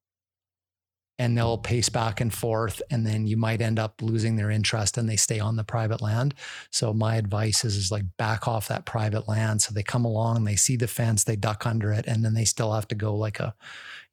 and 1.20 1.36
they'll 1.36 1.58
pace 1.58 1.90
back 1.90 2.22
and 2.22 2.32
forth. 2.32 2.80
And 2.90 3.06
then 3.06 3.26
you 3.26 3.36
might 3.36 3.60
end 3.60 3.78
up 3.78 4.00
losing 4.00 4.36
their 4.36 4.50
interest 4.50 4.96
and 4.96 5.06
they 5.06 5.16
stay 5.16 5.38
on 5.38 5.54
the 5.54 5.62
private 5.62 6.00
land. 6.00 6.32
So 6.70 6.94
my 6.94 7.16
advice 7.16 7.62
is, 7.62 7.76
is 7.76 7.92
like 7.92 8.04
back 8.16 8.48
off 8.48 8.68
that 8.68 8.86
private 8.86 9.28
land. 9.28 9.60
So 9.60 9.74
they 9.74 9.82
come 9.82 10.06
along, 10.06 10.44
they 10.44 10.56
see 10.56 10.76
the 10.76 10.88
fence, 10.88 11.24
they 11.24 11.36
duck 11.36 11.66
under 11.66 11.92
it, 11.92 12.06
and 12.06 12.24
then 12.24 12.32
they 12.32 12.46
still 12.46 12.72
have 12.72 12.88
to 12.88 12.94
go 12.94 13.14
like 13.14 13.38
a, 13.38 13.54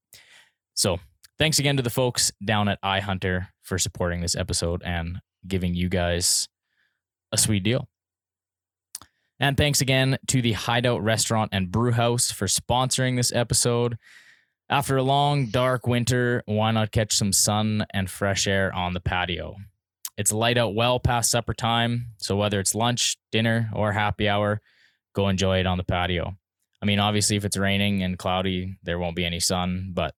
So, 0.76 1.00
thanks 1.38 1.60
again 1.60 1.76
to 1.76 1.84
the 1.84 1.90
folks 1.90 2.32
down 2.46 2.70
at 2.70 2.82
iHunter 2.84 3.48
for 3.64 3.78
supporting 3.78 4.22
this 4.22 4.36
episode 4.36 4.82
and 4.86 5.20
giving 5.46 5.74
you 5.74 5.90
guys 5.90 6.48
a 7.32 7.38
sweet 7.38 7.64
deal. 7.64 7.90
And 9.40 9.58
thanks 9.58 9.82
again 9.82 10.18
to 10.28 10.42
the 10.42 10.54
Hideout 10.54 11.04
Restaurant 11.04 11.50
and 11.52 11.70
Brew 11.70 11.92
House 11.92 12.32
for 12.32 12.46
sponsoring 12.46 13.18
this 13.18 13.34
episode. 13.34 13.98
After 14.70 14.96
a 14.96 15.04
long, 15.04 15.48
dark 15.48 15.86
winter, 15.86 16.42
why 16.46 16.72
not 16.72 16.92
catch 16.92 17.16
some 17.16 17.34
sun 17.34 17.86
and 17.94 18.10
fresh 18.10 18.48
air 18.48 18.74
on 18.74 18.94
the 18.94 19.02
patio? 19.02 19.58
It's 20.18 20.32
light 20.32 20.58
out 20.58 20.74
well 20.74 21.02
past 21.02 21.30
supper 21.30 21.54
time, 21.54 22.08
so 22.18 22.38
whether 22.38 22.62
it's 22.62 22.74
lunch, 22.74 23.18
dinner, 23.32 23.70
or 23.74 23.92
happy 23.92 24.30
hour, 24.30 24.62
go 25.14 25.28
enjoy 25.28 25.60
it 25.60 25.68
on 25.68 25.78
the 25.78 25.84
patio. 25.84 26.38
I 26.82 26.86
mean, 26.86 27.00
obviously, 27.00 27.36
if 27.36 27.44
it's 27.44 27.58
raining 27.58 28.04
and 28.04 28.18
cloudy, 28.18 28.78
there 28.84 28.98
won't 28.98 29.18
be 29.18 29.26
any 29.26 29.42
sun, 29.42 29.92
but 29.94 30.16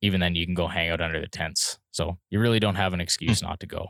even 0.00 0.20
then, 0.20 0.34
you 0.34 0.46
can 0.46 0.54
go 0.54 0.68
hang 0.68 0.88
out 0.88 1.02
under 1.02 1.20
the 1.20 1.28
tents. 1.28 1.78
So 1.90 2.16
you 2.30 2.40
really 2.40 2.60
don't 2.60 2.76
have 2.76 2.94
an 2.94 3.00
excuse 3.00 3.42
not 3.42 3.60
to 3.60 3.66
go. 3.66 3.88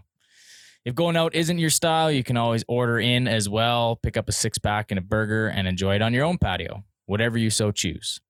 If 0.84 0.96
going 0.96 1.16
out 1.16 1.34
isn't 1.34 1.58
your 1.58 1.70
style, 1.70 2.10
you 2.10 2.24
can 2.24 2.36
always 2.36 2.64
order 2.66 2.98
in 2.98 3.28
as 3.28 3.48
well, 3.48 4.00
pick 4.02 4.16
up 4.16 4.28
a 4.28 4.32
six 4.32 4.58
pack 4.58 4.90
and 4.90 4.98
a 4.98 5.02
burger, 5.02 5.46
and 5.46 5.68
enjoy 5.68 5.94
it 5.94 6.02
on 6.02 6.12
your 6.12 6.24
own 6.24 6.38
patio, 6.38 6.82
whatever 7.06 7.38
you 7.38 7.50
so 7.50 7.70
choose. 7.70 8.20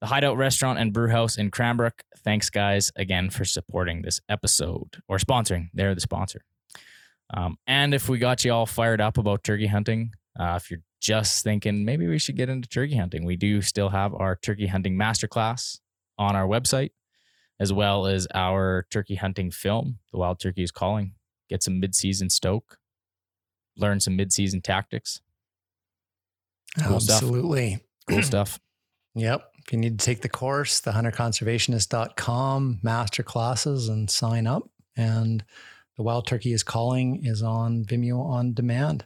The 0.00 0.08
Hideout 0.08 0.36
Restaurant 0.36 0.80
and 0.80 0.92
Brew 0.92 1.10
House 1.10 1.38
in 1.38 1.52
Cranbrook. 1.52 2.02
Thanks, 2.24 2.50
guys, 2.50 2.90
again 2.96 3.30
for 3.30 3.44
supporting 3.44 4.02
this 4.02 4.20
episode 4.28 4.96
or 5.06 5.18
sponsoring. 5.18 5.70
They're 5.74 5.94
the 5.94 6.00
sponsor. 6.00 6.42
Um, 7.34 7.56
and 7.68 7.94
if 7.94 8.08
we 8.08 8.18
got 8.18 8.44
you 8.44 8.52
all 8.52 8.66
fired 8.66 9.00
up 9.00 9.16
about 9.16 9.44
turkey 9.44 9.68
hunting, 9.68 10.12
uh, 10.38 10.58
if 10.60 10.72
you're 10.72 10.80
just 11.00 11.44
thinking 11.44 11.84
maybe 11.84 12.08
we 12.08 12.18
should 12.18 12.36
get 12.36 12.48
into 12.48 12.68
turkey 12.68 12.96
hunting, 12.96 13.24
we 13.24 13.36
do 13.36 13.62
still 13.62 13.90
have 13.90 14.12
our 14.12 14.34
turkey 14.34 14.66
hunting 14.66 14.98
masterclass 14.98 15.78
on 16.18 16.34
our 16.34 16.48
website, 16.48 16.90
as 17.60 17.72
well 17.72 18.06
as 18.06 18.26
our 18.34 18.86
turkey 18.90 19.14
hunting 19.14 19.52
film, 19.52 20.00
The 20.10 20.18
Wild 20.18 20.40
Turkey 20.40 20.64
is 20.64 20.72
Calling 20.72 21.14
get 21.52 21.62
some 21.62 21.80
mid-season 21.80 22.30
stoke, 22.30 22.78
learn 23.76 24.00
some 24.00 24.16
mid-season 24.16 24.62
tactics. 24.62 25.20
Cool 26.82 26.96
Absolutely. 26.96 27.74
Stuff. 27.74 27.82
Cool 28.08 28.22
stuff. 28.32 28.60
Yep. 29.14 29.48
If 29.58 29.72
you 29.72 29.78
need 29.78 29.98
to 29.98 30.04
take 30.04 30.22
the 30.22 30.28
course, 30.28 30.80
the 30.80 30.92
hunterconservationist.com 30.92 32.80
master 32.82 33.22
classes 33.22 33.88
and 33.88 34.10
sign 34.10 34.46
up. 34.46 34.68
And 34.96 35.44
the 35.96 36.02
Wild 36.02 36.26
Turkey 36.26 36.52
is 36.52 36.62
Calling 36.62 37.24
is 37.24 37.42
on 37.42 37.84
Vimeo 37.84 38.24
on 38.24 38.54
demand. 38.54 39.04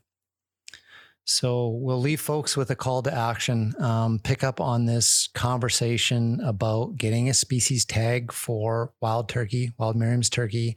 So 1.29 1.71
we'll 1.71 2.01
leave 2.01 2.21
folks 2.21 2.57
with 2.57 2.71
a 2.71 2.77
call 2.77 3.03
to 3.03 3.13
action. 3.13 3.75
Um, 3.81 4.21
pick 4.21 4.45
up 4.45 4.61
on 4.61 4.87
this 4.87 5.29
conversation 5.35 6.41
about 6.41 6.97
getting 6.97 7.29
a 7.29 7.35
species 7.35 7.85
tag 7.85 8.31
for 8.31 8.93
wild 9.01 9.29
turkey, 9.29 9.73
wild 9.77 9.97
Merriam's 9.97 10.31
turkey 10.31 10.77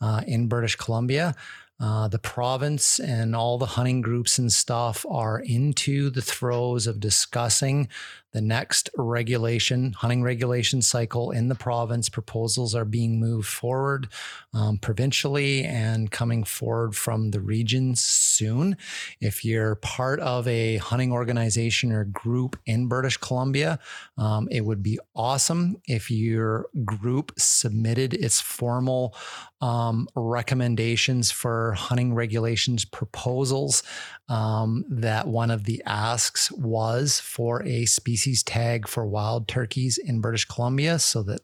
uh, 0.00 0.22
in 0.26 0.48
British 0.48 0.76
Columbia. 0.76 1.34
Uh, 1.78 2.08
the 2.08 2.18
province 2.18 2.98
and 2.98 3.36
all 3.36 3.58
the 3.58 3.66
hunting 3.66 4.00
groups 4.00 4.38
and 4.38 4.50
stuff 4.50 5.04
are 5.10 5.40
into 5.40 6.08
the 6.08 6.22
throes 6.22 6.86
of 6.86 6.98
discussing 6.98 7.86
the 8.32 8.40
next 8.40 8.90
regulation, 8.96 9.92
hunting 9.92 10.22
regulation 10.22 10.82
cycle 10.82 11.30
in 11.30 11.48
the 11.48 11.54
province. 11.54 12.08
Proposals 12.08 12.74
are 12.74 12.84
being 12.84 13.18
moved 13.18 13.48
forward 13.48 14.08
um, 14.54 14.78
provincially 14.78 15.64
and 15.64 16.10
coming 16.10 16.44
forward 16.44 16.94
from 16.94 17.30
the 17.30 17.40
regions 17.40 18.00
soon. 18.00 18.76
If 19.20 19.44
you're 19.44 19.74
part 19.76 20.20
of 20.20 20.46
a 20.46 20.76
hunting 20.76 21.12
organization 21.12 21.92
or 21.92 22.04
group 22.04 22.58
in 22.66 22.86
British 22.86 23.16
Columbia, 23.16 23.78
um, 24.16 24.48
it 24.50 24.64
would 24.64 24.82
be 24.82 24.98
awesome 25.14 25.76
if 25.86 26.10
your 26.10 26.66
group 26.84 27.32
submitted 27.36 28.14
its 28.14 28.40
formal 28.40 29.14
um, 29.60 30.08
recommendations 30.14 31.30
for 31.30 31.72
hunting 31.72 32.14
regulations 32.14 32.84
proposals. 32.84 33.82
Um, 34.28 34.84
that 34.88 35.26
one 35.26 35.50
of 35.50 35.64
the 35.64 35.82
asks 35.84 36.52
was 36.52 37.18
for 37.18 37.64
a 37.64 37.84
species 38.20 38.42
tag 38.42 38.86
for 38.86 39.06
wild 39.06 39.48
turkeys 39.48 39.96
in 39.96 40.20
British 40.20 40.44
Columbia 40.44 40.98
so 40.98 41.22
that 41.22 41.40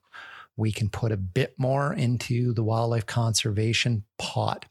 we 0.58 0.70
can 0.70 0.90
put 0.90 1.10
a 1.10 1.16
bit 1.16 1.54
more 1.56 1.94
into 1.94 2.52
the 2.52 2.62
wildlife 2.62 3.06
conservation 3.06 4.04
pot. 4.18 4.66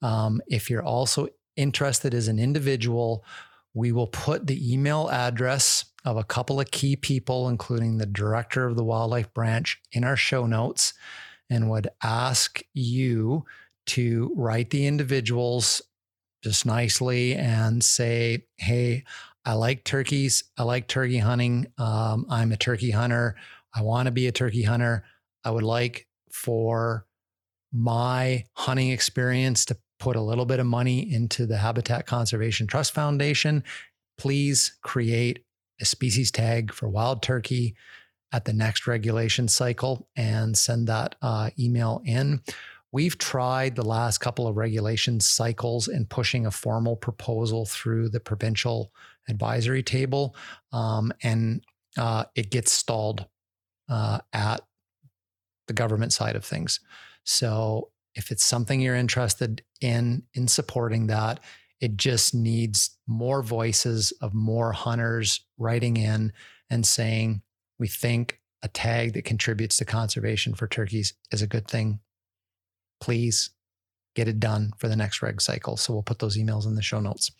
Um, 0.00 0.40
if 0.46 0.70
you're 0.70 0.82
also 0.82 1.28
interested 1.54 2.14
as 2.14 2.28
an 2.28 2.38
individual, 2.38 3.26
we 3.74 3.92
will 3.92 4.06
put 4.06 4.46
the 4.46 4.72
email 4.72 5.10
address 5.10 5.84
of 6.06 6.16
a 6.16 6.24
couple 6.24 6.60
of 6.60 6.70
key 6.70 6.96
people, 6.96 7.50
including 7.50 7.98
the 7.98 8.06
director 8.06 8.66
of 8.66 8.76
the 8.76 8.84
wildlife 8.84 9.32
branch, 9.34 9.82
in 9.92 10.02
our 10.02 10.16
show 10.16 10.46
notes 10.46 10.94
and 11.50 11.68
would 11.68 11.88
ask 12.02 12.62
you 12.72 13.44
to 13.84 14.32
write 14.34 14.70
the 14.70 14.86
individuals 14.86 15.82
just 16.42 16.64
nicely 16.64 17.34
and 17.34 17.84
say, 17.84 18.46
Hey, 18.56 19.04
I 19.44 19.54
like 19.54 19.84
turkeys. 19.84 20.44
I 20.56 20.62
like 20.62 20.88
turkey 20.88 21.18
hunting. 21.18 21.66
Um, 21.78 22.26
I'm 22.30 22.52
a 22.52 22.56
turkey 22.56 22.90
hunter. 22.90 23.36
I 23.74 23.82
want 23.82 24.06
to 24.06 24.12
be 24.12 24.26
a 24.26 24.32
turkey 24.32 24.62
hunter. 24.62 25.04
I 25.44 25.50
would 25.50 25.62
like 25.62 26.06
for 26.30 27.06
my 27.72 28.44
hunting 28.54 28.90
experience 28.90 29.64
to 29.66 29.76
put 29.98 30.16
a 30.16 30.20
little 30.20 30.46
bit 30.46 30.60
of 30.60 30.66
money 30.66 31.12
into 31.12 31.46
the 31.46 31.58
Habitat 31.58 32.06
Conservation 32.06 32.66
Trust 32.66 32.94
Foundation. 32.94 33.64
Please 34.16 34.78
create 34.82 35.44
a 35.80 35.84
species 35.84 36.30
tag 36.30 36.72
for 36.72 36.88
wild 36.88 37.22
turkey 37.22 37.74
at 38.32 38.44
the 38.44 38.52
next 38.52 38.86
regulation 38.86 39.48
cycle 39.48 40.08
and 40.16 40.56
send 40.56 40.88
that 40.88 41.16
uh, 41.22 41.50
email 41.58 42.00
in. 42.04 42.40
We've 42.92 43.18
tried 43.18 43.74
the 43.74 43.84
last 43.84 44.18
couple 44.18 44.46
of 44.46 44.56
regulation 44.56 45.18
cycles 45.20 45.88
in 45.88 46.06
pushing 46.06 46.46
a 46.46 46.50
formal 46.50 46.96
proposal 46.96 47.66
through 47.66 48.10
the 48.10 48.20
provincial 48.20 48.92
advisory 49.28 49.82
table, 49.82 50.34
um, 50.72 51.12
and 51.22 51.64
uh, 51.96 52.24
it 52.34 52.50
gets 52.50 52.72
stalled 52.72 53.26
uh, 53.88 54.18
at 54.32 54.60
the 55.66 55.74
government 55.74 56.12
side 56.12 56.36
of 56.36 56.44
things. 56.44 56.80
So, 57.24 57.90
if 58.14 58.30
it's 58.30 58.44
something 58.44 58.80
you're 58.80 58.94
interested 58.94 59.62
in 59.80 60.22
in 60.34 60.46
supporting 60.48 61.08
that, 61.08 61.40
it 61.80 61.96
just 61.96 62.34
needs 62.34 62.96
more 63.06 63.42
voices 63.42 64.12
of 64.20 64.34
more 64.34 64.72
hunters 64.72 65.40
writing 65.58 65.96
in 65.96 66.32
and 66.70 66.86
saying, 66.86 67.42
we 67.78 67.88
think 67.88 68.40
a 68.62 68.68
tag 68.68 69.12
that 69.12 69.24
contributes 69.24 69.76
to 69.76 69.84
conservation 69.84 70.54
for 70.54 70.66
turkeys 70.66 71.12
is 71.30 71.42
a 71.42 71.46
good 71.46 71.68
thing. 71.68 72.00
Please 73.00 73.50
get 74.14 74.28
it 74.28 74.40
done 74.40 74.72
for 74.78 74.88
the 74.88 74.96
next 74.96 75.22
reg 75.22 75.40
cycle. 75.40 75.76
So 75.76 75.92
we'll 75.92 76.02
put 76.02 76.18
those 76.18 76.36
emails 76.36 76.66
in 76.66 76.74
the 76.74 76.82
show 76.82 77.00
notes. 77.00 77.30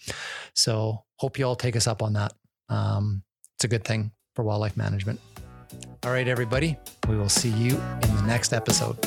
So 0.55 1.05
hope 1.16 1.38
you 1.38 1.46
all 1.46 1.56
take 1.56 1.76
us 1.76 1.86
up 1.86 2.02
on 2.02 2.14
that. 2.14 2.32
Um, 2.68 3.22
it's 3.56 3.64
a 3.64 3.68
good 3.68 3.84
thing 3.84 4.12
for 4.34 4.42
wildlife 4.42 4.76
management. 4.76 5.20
All 6.02 6.10
right, 6.10 6.28
everybody, 6.28 6.76
we 7.09 7.16
will 7.16 7.28
see 7.28 7.51
you 7.51 7.76
in 8.02 8.16
the 8.16 8.24
next 8.26 8.52
episode. 8.52 8.98